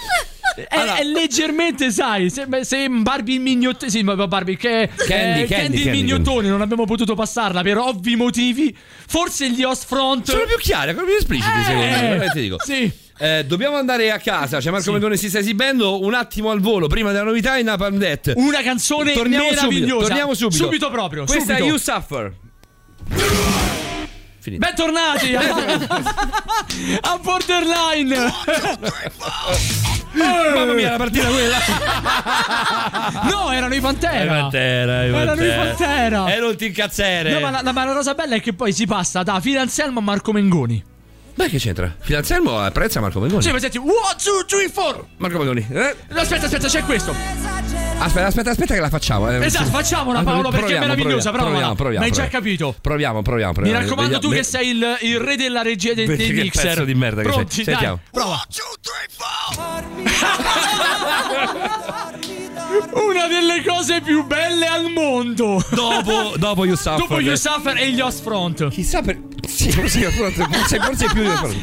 È, 0.56 0.64
è 0.98 1.04
leggermente, 1.04 1.90
sai, 1.90 2.30
se, 2.30 2.46
se 2.62 2.88
Barbie 2.88 3.34
il 3.34 3.40
mignottone. 3.40 3.90
Sì, 3.90 4.02
ma 4.02 4.14
Barbie 4.26 4.56
che 4.56 4.88
Candy, 4.96 5.42
eh, 5.42 5.46
Candy, 5.46 5.76
il 5.76 5.84
Candy, 5.84 5.90
mignottone 5.90 6.48
non 6.48 6.60
abbiamo 6.62 6.86
potuto 6.86 7.14
passarla 7.14 7.60
per 7.62 7.76
ovvi 7.76 8.16
motivi. 8.16 8.74
Forse 9.06 9.50
gli 9.50 9.62
host 9.62 9.84
front. 9.86 10.30
Sono 10.30 10.44
più 10.44 10.56
chiari, 10.56 10.90
ancora 10.90 11.06
più 11.06 11.16
espliciti, 11.16 11.62
secondo 11.64 11.80
me. 11.86 11.98
Eh, 11.98 12.00
veramente 12.08 12.40
dico. 12.40 12.56
Sì. 12.64 12.90
Eh, 13.22 13.44
dobbiamo 13.46 13.76
andare 13.76 14.10
a 14.10 14.18
casa. 14.18 14.58
C'è 14.60 14.70
Marco 14.70 14.92
Mengoni 14.92 15.16
si 15.18 15.28
sta 15.28 15.40
esibendo. 15.40 16.02
Un 16.02 16.14
attimo 16.14 16.50
al 16.50 16.60
volo, 16.60 16.86
prima 16.86 17.12
della 17.12 17.24
novità 17.24 17.58
in 17.58 17.66
Napalm 17.66 17.98
Death. 17.98 18.32
Una 18.36 18.62
canzone 18.62 19.12
Torniamo 19.12 19.44
meravigliosa. 19.50 19.84
Subito, 19.84 20.00
torniamo 20.06 20.34
subito. 20.34 20.64
Subito 20.64 20.90
proprio, 20.90 21.24
Questa 21.26 21.54
subito. 21.54 21.64
è 21.64 21.66
You 21.68 21.76
Suffer. 21.76 22.32
Finito. 24.40 24.64
Bentornati 24.66 25.34
a, 25.34 25.42
a 27.12 27.18
Borderline. 27.18 28.32
Mamma 30.12 30.72
mia, 30.72 30.90
la 30.90 30.96
partita 30.96 31.28
quella. 31.28 31.58
No, 33.30 33.52
erano 33.52 33.74
i 33.74 33.80
Pantera. 33.80 34.22
Eh, 34.22 34.26
Pantera, 34.26 35.04
i 35.04 35.08
Erano 35.08 35.44
i 35.44 35.48
Pantera. 35.48 35.64
Pantera. 35.64 36.34
E 36.34 36.38
non 36.40 36.56
ti 36.56 36.66
incazzere. 36.66 37.32
No, 37.32 37.40
ma 37.40 37.62
la, 37.62 37.72
ma 37.72 37.84
la 37.84 37.92
cosa 37.92 38.14
bella 38.14 38.36
è 38.36 38.40
che 38.40 38.54
poi 38.54 38.72
si 38.72 38.86
passa 38.86 39.22
da 39.22 39.38
Fila 39.40 39.60
Anselmo 39.60 39.98
a 39.98 40.02
Marco 40.02 40.32
Mengoni. 40.32 40.82
Ma 41.34 41.46
che 41.46 41.58
c'entra? 41.58 41.94
Finanziamo 41.98 42.58
apprezza 42.58 43.00
Marco 43.00 43.20
Mengoni. 43.20 43.42
Sì, 43.42 43.52
ma 43.52 43.58
senti, 43.58 43.76
1, 43.76 43.90
2, 43.90 44.44
3, 44.46 44.70
4. 44.72 45.08
Marco 45.18 45.36
Mengoni. 45.38 45.66
Eh? 45.70 45.96
No, 46.08 46.20
aspetta, 46.20 46.46
aspetta, 46.46 46.66
c'è 46.66 46.82
questo. 46.82 47.14
Aspetta, 48.02 48.26
aspetta, 48.28 48.50
aspetta 48.50 48.74
che 48.74 48.80
la 48.80 48.88
facciamo. 48.88 49.30
eh. 49.30 49.44
Esatto, 49.44 49.68
facciamola 49.70 50.22
Paolo 50.22 50.48
perché 50.50 50.56
è 50.56 50.60
Proviamo, 50.78 50.86
meravigliosa. 50.86 51.30
proviamo, 51.30 51.50
Proviamo, 51.52 51.74
proviamo, 51.74 51.98
Ma 52.00 52.04
hai 52.06 52.10
già 52.12 52.22
proviamo. 52.22 52.44
capito. 52.44 52.74
Proviamo, 52.80 53.22
proviamo, 53.22 53.52
Mi 53.52 53.58
proviamo. 53.58 53.80
raccomando, 53.80 54.18
tu 54.18 54.28
Vediamo- 54.30 54.36
che 54.36 54.42
sei 54.44 54.68
il, 54.70 54.96
il 55.12 55.20
re 55.20 55.36
della 55.36 55.62
regia 55.62 55.92
dei, 55.94 56.06
dei 56.06 56.16
che 56.16 56.32
mixer. 56.32 56.66
pezzo 56.68 56.84
di 56.84 56.94
merda 56.94 57.22
che 57.22 57.28
sei. 57.28 57.36
Pronti, 57.36 57.56
dai, 57.56 57.64
Sentiamo. 57.74 58.00
prova. 58.10 58.40
Una 62.92 63.26
delle 63.26 63.62
cose 63.66 64.00
più 64.00 64.24
belle 64.26 64.66
al 64.66 64.90
mondo. 64.90 65.62
Dopo, 65.70 66.34
dopo 66.36 66.64
You 66.64 66.76
Suffer. 66.76 66.98
Dopo 66.98 67.20
You 67.20 67.36
Suffer 67.36 67.76
e 67.76 67.90
gli 67.92 68.00
Host 68.00 68.22
Front. 68.22 68.68
Chissà 68.68 69.02
per. 69.02 69.18
Sì, 69.46 69.70
forse, 69.72 70.10
forse, 70.10 70.46
forse, 70.50 70.78
forse 70.80 71.06
più 71.12 71.22
You 71.22 71.36
Suffer. 71.46 71.56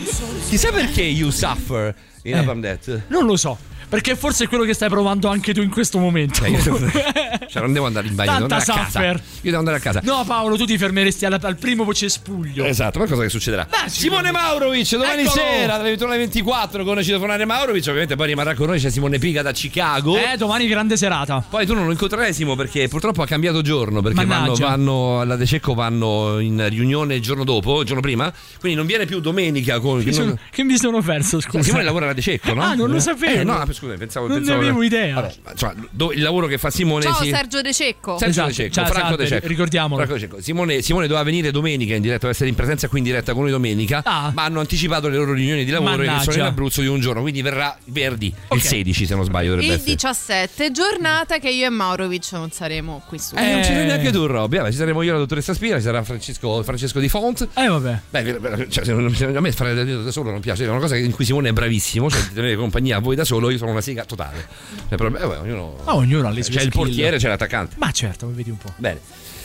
Chissà 0.50 0.72
perché 0.72 1.02
You 1.02 1.30
Suffer 1.30 1.96
in 2.24 2.34
Eh. 2.34 2.36
Napalm 2.36 2.62
Death. 2.62 3.04
Non 3.08 3.26
lo 3.26 3.36
so. 3.38 3.58
Perché 3.90 4.16
forse 4.18 4.44
è 4.46 4.48
quello 4.50 4.66
che 4.66 4.74
stai 4.74 4.90
provando 4.90 5.30
anche 5.30 5.54
tu 5.54 5.62
in 5.62 5.70
questo 5.70 5.98
momento. 5.98 6.36
Cioè, 6.36 6.50
io 6.50 6.62
devo- 6.62 6.80
cioè, 7.48 7.62
non 7.62 7.72
devo 7.72 7.86
andare 7.86 8.08
in 8.08 8.16
bagno, 8.16 8.34
devo 8.34 8.48
Tanta 8.48 8.72
andare 8.72 8.80
a 8.82 8.84
casa. 8.84 9.00
suffer. 9.00 9.16
Io 9.16 9.42
devo 9.44 9.58
andare 9.58 9.78
a 9.78 9.80
casa. 9.80 10.02
No, 10.04 10.24
Paolo, 10.26 10.58
tu 10.58 10.66
ti 10.66 10.78
fermeresti 10.78 11.26
alla- 11.26 11.40
al 11.42 11.56
primo 11.56 11.94
cespuglio. 11.94 12.66
Esatto, 12.66 13.00
ma 13.00 13.06
cosa 13.08 13.22
che 13.22 13.30
succederà? 13.30 13.66
Simone 13.88 14.32
Maurovic 14.32 14.90
domani 14.92 15.22
Eccolo! 15.22 15.30
sera 15.42 15.78
dalle 15.78 15.90
21 15.90 16.10
alle 16.10 16.20
24 16.20 16.84
con 16.84 17.02
Citofonare 17.02 17.46
Maurovic, 17.46 17.84
ovviamente 17.88 18.16
poi 18.18 18.28
rimarrà 18.28 18.56
con 18.56 18.68
noi 18.68 18.80
c'è 18.80 18.90
Simone 18.90 19.20
Piga 19.20 19.42
da 19.42 19.52
Chicago. 19.52 20.18
Eh, 20.18 20.36
domani 20.38 20.68
grande 20.68 20.98
serata. 20.98 21.42
Poi 21.50 21.66
tu 21.66 21.74
non 21.74 21.86
lo 21.86 21.92
incontrerai 21.92 22.34
Simo 22.34 22.56
perché 22.58 22.90
purtroppo 22.90 23.22
ha 23.22 23.26
cambiato 23.26 23.62
giorno 23.62 24.02
perché 24.02 24.26
vanno, 24.26 24.54
vanno 24.56 25.22
alla 25.22 25.38
De 25.38 25.46
Cecco 25.46 25.74
vanno 25.74 26.40
in 26.40 26.66
riunione 26.70 27.16
il 27.16 27.22
giorno 27.22 27.46
dopo, 27.46 27.80
il 27.80 27.86
giorno 27.86 28.02
prima, 28.02 28.32
quindi 28.60 28.78
non 28.78 28.86
viene 28.86 29.06
più 29.06 29.22
domenica 29.22 29.80
con 29.80 30.04
Che, 30.04 30.12
sono- 30.12 30.38
che 30.52 30.64
mi 30.66 30.78
sono 30.78 31.02
perso, 31.02 31.40
scusa. 31.40 31.64
Simone 31.64 31.84
lavora 31.84 32.06
alla 32.06 32.14
De 32.14 32.22
Cecco, 32.22 32.54
no? 32.54 32.62
Ah, 32.62 32.74
non 32.74 32.90
lo 32.90 32.98
Eh, 32.98 33.00
sapevo. 33.00 33.40
Eh, 33.40 33.44
no, 33.46 33.66
scusa, 33.78 33.94
pensavo, 33.96 34.28
Non 34.28 34.38
ne 34.38 34.42
pensavo 34.44 34.62
avevo 34.62 34.84
idea. 34.84 35.16
Vabbè, 35.16 35.34
ma, 35.44 35.52
insomma, 35.52 35.74
do- 35.92 36.12
il 36.12 36.22
lavoro 36.22 36.48
che 36.48 36.58
fa 36.58 36.70
Simone 36.70 37.04
Ciao 37.04 37.22
si- 37.24 37.30
Sergio 37.30 37.62
De 37.62 37.74
Cecco. 37.74 38.18
Sergio 38.18 38.32
Esatto, 38.32 38.48
De 38.48 38.54
Cecco, 38.54 38.74
ciao, 38.74 38.86
Franco 38.86 39.08
salve, 39.08 39.24
De 39.24 39.30
Cecco. 39.30 39.48
ricordiamolo. 39.48 39.96
Franco 40.04 40.14
De 40.20 40.20
Cecco. 40.28 40.42
Simone, 40.42 40.82
Simone 40.82 41.08
doveva 41.08 41.24
venire 41.24 41.52
domenica 41.52 41.94
in 41.96 42.02
diretta, 42.02 42.28
doveva 42.28 42.34
essere 42.34 42.50
in 42.50 42.56
presenza 42.56 42.88
qui 42.88 42.98
in 43.00 43.04
diretta 43.06 43.34
con 43.34 43.44
noi 43.44 43.52
domenica, 43.52 44.02
Ah. 44.04 44.32
ma 44.34 44.44
hanno 44.44 44.60
anticipato 44.60 45.08
le 45.08 45.18
loro 45.18 45.34
riunioni 45.34 45.64
di 45.66 45.72
lavoro 45.72 46.02
che 46.04 46.12
sono 46.22 46.36
in 46.36 46.42
Abruzzo 46.42 46.82
di 46.82 46.88
un 46.88 47.00
giorno, 47.00 47.22
quindi 47.22 47.42
verrà 47.42 47.78
Verdi 47.86 48.34
il 48.52 48.62
16 48.62 49.06
se 49.06 49.16
non 49.16 49.24
sbaglio 49.24 49.54
Il 49.54 49.60
essere. 49.70 49.84
17, 49.84 50.72
giornata 50.72 51.38
che 51.40 51.50
io 51.50 51.66
e 51.66 51.70
Maurovic 51.70 52.28
non 52.34 52.52
saremo 52.52 53.02
qui 53.08 53.20
su. 53.20 53.36
Eh, 53.36 53.52
non 53.52 53.64
ci 53.64 53.72
sei 53.74 53.86
neanche 53.86 54.12
tu, 54.12 54.26
Robby. 54.26 54.58
Ci 54.72 54.78
saremo 54.78 55.02
io 55.02 55.10
e 55.10 55.14
la 55.14 55.20
dottoressa 55.20 55.54
Spira, 55.54 55.78
ci 55.78 55.84
sarà 55.84 56.04
Francesco, 56.04 56.64
Francesco 56.64 57.00
Di 57.00 57.10
Font. 57.10 57.48
Eh, 57.54 57.68
vabbè. 57.68 58.00
Beh, 58.10 58.68
cioè, 58.70 58.90
a 58.90 59.40
me 59.40 59.52
fare 59.52 59.74
da 60.04 60.12
solo 60.12 60.32
non 60.32 60.40
piace, 60.40 60.66
è 60.66 60.70
una 60.70 60.80
cosa 60.80 60.96
in 60.96 61.12
cui 61.12 61.26
Simone 61.26 61.50
è 61.50 61.54
bravissimo, 61.54 62.10
cioè 62.10 62.22
di 62.22 62.34
tenere 62.34 62.56
compagnia 62.56 62.98
a 62.98 63.00
voi 63.00 63.16
da 63.16 63.24
solo, 63.24 63.50
io 63.50 63.58
sono 63.58 63.67
una 63.72 63.82
sega 63.82 64.06
totale. 64.06 64.46
Cioè, 64.90 64.98
però, 64.98 65.10
eh, 65.16 65.24
ognuno- 65.38 65.76
Ma 65.84 65.96
ognuno 65.96 66.28
ha 66.28 66.32
le 66.32 66.44
sue 66.44 66.54
c'è 66.56 66.62
il 66.62 66.70
portiere, 66.72 67.18
c'è 67.18 67.28
l'attaccante. 67.28 67.76
Ma 67.78 67.92
certo, 67.92 68.32
vedi 68.34 68.50
un 68.50 68.58
po'. 68.58 68.74
Bene. 68.78 69.00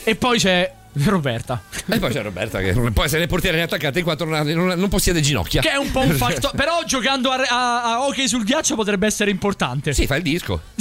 E 0.05 0.17
poi 0.17 0.39
c'è 0.39 0.73
Roberta. 1.07 1.63
E 1.87 1.99
poi 1.99 2.13
c'è 2.13 2.23
Roberta 2.23 2.59
che 2.61 2.73
può 2.93 3.03
essere 3.05 3.21
né 3.23 3.27
portiere 3.27 3.57
né 3.57 3.63
attaccante 3.63 3.99
in 3.99 4.05
quanto 4.05 4.25
non, 4.25 4.47
non, 4.47 4.79
non 4.79 4.89
possiede 4.89 5.21
ginocchia. 5.21 5.61
Che 5.63 5.71
è 5.71 5.77
un 5.77 5.91
po' 5.91 6.01
un 6.01 6.11
fattore. 6.17 6.55
Però 6.57 6.83
giocando 6.85 7.31
a, 7.31 7.37
a- 7.49 7.83
a 7.95 8.07
hockey 8.07 8.29
sul 8.29 8.45
ghiaccio 8.45 8.75
potrebbe 8.75 9.07
essere 9.07 9.31
importante. 9.31 9.93
Sì, 9.95 10.07
fa 10.07 10.17
il 10.17 10.23
disco. 10.23 10.61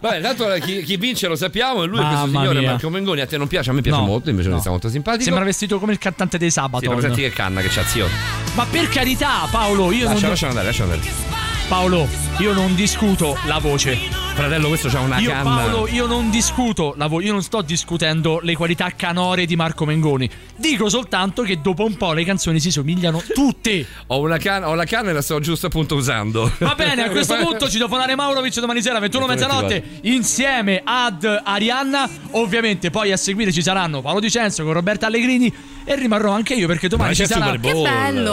Vabbè, 0.00 0.20
tanto 0.20 0.46
chi, 0.64 0.82
chi 0.82 0.96
vince 0.96 1.26
lo 1.28 1.36
sappiamo, 1.36 1.82
e 1.82 1.86
lui 1.86 1.98
è 1.98 2.02
questo 2.02 2.26
Mamma 2.26 2.38
signore 2.40 2.58
mia. 2.60 2.70
Marco 2.70 2.90
Mengoni, 2.90 3.20
a 3.20 3.26
te 3.26 3.36
non 3.36 3.46
piace, 3.48 3.70
a 3.70 3.72
me 3.72 3.80
piace 3.82 3.98
No, 3.98 4.06
molto, 4.06 4.30
invece 4.30 4.48
no. 4.48 4.54
mi 4.56 4.60
sta 4.60 4.70
molto 4.70 4.88
simpatico. 4.88 5.24
Sembra 5.24 5.44
vestito 5.44 5.78
come 5.78 5.92
il 5.92 5.98
cantante 5.98 6.38
dei 6.38 6.48
Sì, 6.50 6.54
Sabaton. 6.60 6.94
ma 6.94 7.00
senti 7.00 7.20
che 7.22 7.30
canna 7.30 7.60
che 7.60 7.68
c'ha 7.68 7.84
zio. 7.84 8.08
Ma 8.54 8.64
per 8.66 8.88
carità, 8.88 9.46
Paolo, 9.50 9.90
io 9.92 10.04
Lascia, 10.04 10.20
non. 10.20 10.30
lascialo 10.30 10.50
andare, 10.50 10.66
lascialo 10.68 10.92
andare. 10.92 11.41
Paolo, 11.72 12.06
io 12.36 12.52
non 12.52 12.74
discuto 12.74 13.34
la 13.46 13.58
voce. 13.58 13.96
Fratello, 14.34 14.68
questo 14.68 14.90
c'ha 14.90 15.00
una 15.00 15.18
Io, 15.18 15.30
canna. 15.30 15.56
Paolo, 15.56 15.88
io 15.88 16.04
non 16.04 16.28
discuto 16.28 16.92
la 16.98 17.06
voce. 17.06 17.26
Io 17.28 17.32
non 17.32 17.42
sto 17.42 17.62
discutendo 17.62 18.40
le 18.42 18.54
qualità 18.54 18.90
canore 18.90 19.46
di 19.46 19.56
Marco 19.56 19.86
Mengoni. 19.86 20.28
Dico 20.62 20.88
soltanto 20.88 21.42
che 21.42 21.60
dopo 21.60 21.84
un 21.84 21.96
po' 21.96 22.12
le 22.12 22.24
canzoni 22.24 22.60
si 22.60 22.70
somigliano 22.70 23.20
tutte. 23.34 23.84
Ho 24.06 24.20
una 24.20 24.38
canna, 24.38 24.68
ho 24.68 24.74
la 24.76 24.84
canna 24.84 25.10
e 25.10 25.12
la 25.12 25.20
sto 25.20 25.40
giusto 25.40 25.66
appunto 25.66 25.96
usando. 25.96 26.52
Va 26.58 26.74
bene, 26.76 27.02
a 27.02 27.10
questo 27.10 27.34
punto 27.34 27.66
ci 27.68 27.78
telefonare 27.78 28.14
Maurovic 28.14 28.60
domani 28.60 28.80
sera 28.80 29.00
21 29.00 29.26
mezzanotte 29.26 29.82
insieme 30.02 30.80
ad 30.84 31.24
Arianna. 31.44 32.08
Ovviamente 32.32 32.90
poi 32.90 33.10
a 33.10 33.16
seguire 33.16 33.50
ci 33.50 33.60
saranno 33.60 34.00
Paolo 34.02 34.20
Dicenzo 34.20 34.62
con 34.62 34.72
Roberta 34.72 35.06
Allegrini 35.06 35.52
e 35.84 35.96
rimarrò 35.96 36.30
anche 36.30 36.54
io 36.54 36.68
perché 36.68 36.86
domani 36.86 37.08
Ma 37.10 37.14
ci 37.16 37.26
sarà 37.26 37.58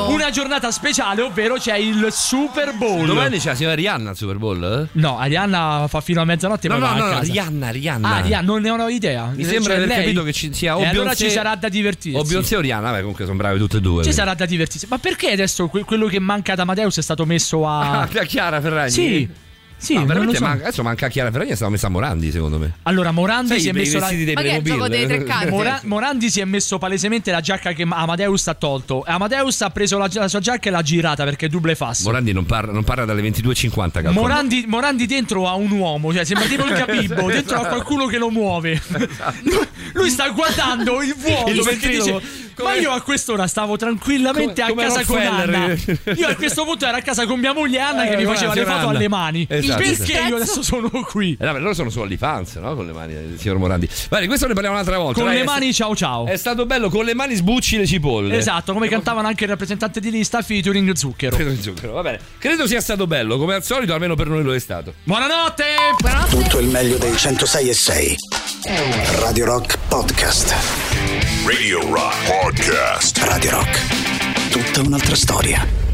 una 0.07 0.30
giornata 0.30 0.69
speciale, 0.69 1.23
ovvero 1.23 1.56
c'è 1.56 1.77
il 1.77 2.10
Super 2.11 2.76
Bowl. 2.76 3.07
Domani 3.07 3.39
c'è 3.39 3.49
la 3.49 3.56
signora 3.56 3.73
Rihanna 3.73 4.11
al 4.11 4.15
Super 4.15 4.38
Bowl? 4.38 4.64
eh? 4.93 4.99
No, 4.99 5.18
Arianna 5.18 5.88
fa 5.89 5.99
fino 6.01 6.22
a 6.22 6.26
mezzanotte 6.26 6.68
No, 6.68 6.77
poi 6.77 6.84
no, 6.84 6.89
va 6.89 6.93
a 6.93 6.97
no, 6.97 7.06
no, 7.06 7.11
casa. 7.19 7.31
Rihanna, 7.31 7.69
Rihanna. 7.72 8.15
Ah, 8.15 8.19
Rihanna, 8.19 8.45
non 8.45 8.61
ne 8.61 8.69
ho 8.69 8.88
idea. 8.89 9.31
Mi 9.34 9.43
Cioè, 9.43 9.53
sembra 9.53 9.73
di 9.73 9.81
aver 9.81 9.88
lei- 9.95 10.03
capito 10.03 10.23
che 10.23 10.34
ci 10.34 10.53
sia 10.53 10.77
o 10.77 10.81
E 10.81 10.85
allora 10.85 11.15
ci 11.15 11.30
sarà 11.31 11.56
da 11.56 11.69
divertirsi. 11.69 12.18
O 12.19 12.23
Beyoncé 12.23 12.55
o 12.57 12.59
Rihanna, 12.61 12.89
vabbè, 12.89 12.99
comunque 12.99 13.25
sono 13.25 13.37
bravi 13.37 13.57
tutte 13.59 13.77
e 13.77 13.81
due. 13.81 14.03
Ci 14.03 14.13
sarà 14.13 14.33
da 14.33 14.45
divertirsi. 14.45 14.87
Ma 14.89 14.97
perché 14.97 15.31
adesso 15.31 15.67
que- 15.67 15.83
quello 15.83 16.07
che 16.07 16.19
manca 16.19 16.53
ad 16.53 16.59
Amadeus 16.59 16.97
è 16.97 17.01
stato 17.01 17.25
messo 17.25 17.67
a. 17.67 18.07
Ah, 18.19 18.25
Chiara 18.25 18.61
Ferragni? 18.61 18.91
Sì. 18.91 19.29
Sì, 19.81 19.93
no, 19.93 19.99
non 19.99 20.07
veramente 20.10 20.39
lo 20.39 20.43
so. 20.43 20.49
manca, 20.49 20.64
adesso 20.65 20.84
manca 20.84 21.07
Chiara 21.07 21.31
Ferragni 21.31 21.51
e 21.51 21.56
stava 21.56 21.72
messa 21.72 21.88
a 21.88 21.89
Morandi, 21.89 22.31
secondo 22.31 22.57
me. 22.60 22.73
Allora, 22.84 23.11
Morandi 23.11 23.47
Sai, 23.47 23.61
si 23.61 23.69
è 23.69 23.72
messo 23.72 23.97
la... 23.97 24.10
dei 24.10 24.34
Ma 24.34 24.41
che 24.41 24.49
è 24.49 24.56
il 24.57 24.61
Playmobil? 24.61 24.73
gioco 24.73 24.88
dei 24.89 25.06
tre 25.07 25.23
carte? 25.23 25.49
Mora- 25.49 25.80
Morandi 25.85 26.30
si 26.30 26.39
è 26.41 26.45
messo 26.45 26.77
palesemente 26.77 27.31
la 27.31 27.39
giacca 27.39 27.72
che 27.72 27.85
Amadeus 27.89 28.47
ha 28.47 28.53
tolto. 28.56 29.03
Amadeus 29.07 29.61
ha 29.61 29.69
preso 29.69 29.97
la, 29.97 30.10
la 30.11 30.27
sua 30.27 30.39
giacca 30.39 30.68
e 30.68 30.72
l'ha 30.72 30.81
girata 30.81 31.23
perché 31.23 31.45
è 31.45 31.49
double 31.49 31.76
fast. 31.76 32.03
Morandi 32.03 32.34
non 32.34 32.45
parla, 32.45 32.73
non 32.73 32.84
parla 32.84 33.06
dalle 33.06 33.22
22.50, 33.22 33.72
calcola. 33.91 34.11
Morandi, 34.11 34.65
Morandi 34.68 35.06
dentro 35.06 35.47
ha 35.47 35.56
un 35.56 35.72
uomo, 35.72 36.14
cioè 36.14 36.26
sembra 36.26 36.45
tipo 36.47 36.65
il 36.65 36.73
capibbo, 36.73 37.27
dentro 37.31 37.61
ha 37.61 37.65
qualcuno 37.65 38.06
che 38.07 38.18
lo 38.18 38.30
muove. 38.30 38.81
Lui 39.93 40.10
sta 40.10 40.30
guardando 40.30 41.01
il 41.01 41.15
vuoto 41.18 41.49
Il 41.49 41.61
perché 41.64 41.88
ventriloquo. 41.88 42.22
Dice: 42.64 42.76
Ma 42.76 42.81
io 42.81 42.91
a 42.91 43.02
quest'ora 43.02 43.48
stavo 43.48 43.77
tranquillamente 43.77 44.61
Come- 44.68 44.84
a 44.86 44.90
come 44.90 45.03
casa 45.03 45.06
con. 45.06 45.18
Anna. 45.22 45.76
Io 46.15 46.27
a 46.27 46.36
questo 46.36 46.64
punto 46.65 46.86
ero 46.86 46.98
a 46.98 47.02
casa 47.02 47.26
con 47.26 47.40
mia 47.40 47.53
moglie 47.53 47.80
Anna 47.80 48.03
che 48.03 48.11
Eh, 48.14 48.18
mi 48.18 48.23
guarda, 48.23 48.40
faceva 48.48 48.53
le 48.53 48.65
foto 48.65 48.88
Anna. 48.88 48.98
alle 48.98 49.07
mani. 49.07 49.45
Esatto, 49.49 49.77
Perché 49.84 49.91
esatto. 50.14 50.27
io 50.27 50.36
adesso 50.36 50.61
sono 50.61 50.90
qui? 50.90 51.38
Eh, 51.40 51.45
no, 51.45 51.53
beh, 51.53 51.60
loro 51.60 51.73
sono 51.73 51.90
su 51.90 51.99
OnlyFans, 51.99 52.56
no? 52.56 52.76
Con 52.76 52.86
le 52.86 52.94
mani 52.94 53.14
del 53.14 53.36
signor 53.40 53.57
Morandi. 53.57 53.88
Va 54.10 54.18
bene, 54.18 54.27
questo 54.27 54.48
ne 54.48 54.53
parliamo 54.53 54.76
un'altra 54.76 54.98
volta. 54.98 55.19
Con 55.19 55.30
dai, 55.30 55.40
le 55.40 55.44
mani 55.44 55.73
ciao 55.73 55.95
ciao. 55.95 56.26
È 56.26 56.38
stato 56.38 56.65
bello, 56.65 56.90
con 56.90 57.06
le 57.06 57.14
mani 57.14 57.36
sbucci 57.36 57.77
le 57.77 57.86
cipolle. 57.88 58.38
Esatto, 58.38 58.73
come 58.73 58.88
cantavano 58.88 59.27
anche 59.27 59.44
il 59.45 59.49
rappresentante 59.49 59.99
di 59.99 60.11
lista 60.11 60.41
featuring 60.41 60.94
Zucchero. 60.94 61.36
Credo 61.36 61.52
di 61.52 61.61
zucchero, 61.61 61.94
va 61.94 62.02
bene. 62.02 62.19
Credo 62.38 62.68
sia 62.68 62.81
stato 62.81 63.07
bello, 63.07 63.38
come 63.38 63.56
al 63.56 63.64
solito, 63.64 63.94
almeno 63.94 64.15
per 64.15 64.27
noi 64.27 64.44
lo 64.44 64.53
è 64.53 64.60
stato. 64.60 64.94
Buonanotte! 65.03 65.64
Tutto 66.30 66.60
il 66.60 66.68
meglio 66.68 66.98
dei 66.98 67.15
106 67.15 67.69
e 67.69 67.73
6. 67.73 68.15
Radio 69.19 69.45
Rock 69.45 69.77
Podcast. 69.88 70.53
Radio 71.45 71.80
Rock 71.91 72.27
Podcast. 72.49 73.19
Radio 73.26 73.51
Rock. 73.51 74.49
Tutta 74.49 74.81
un'altra 74.81 75.15
storia. 75.15 75.89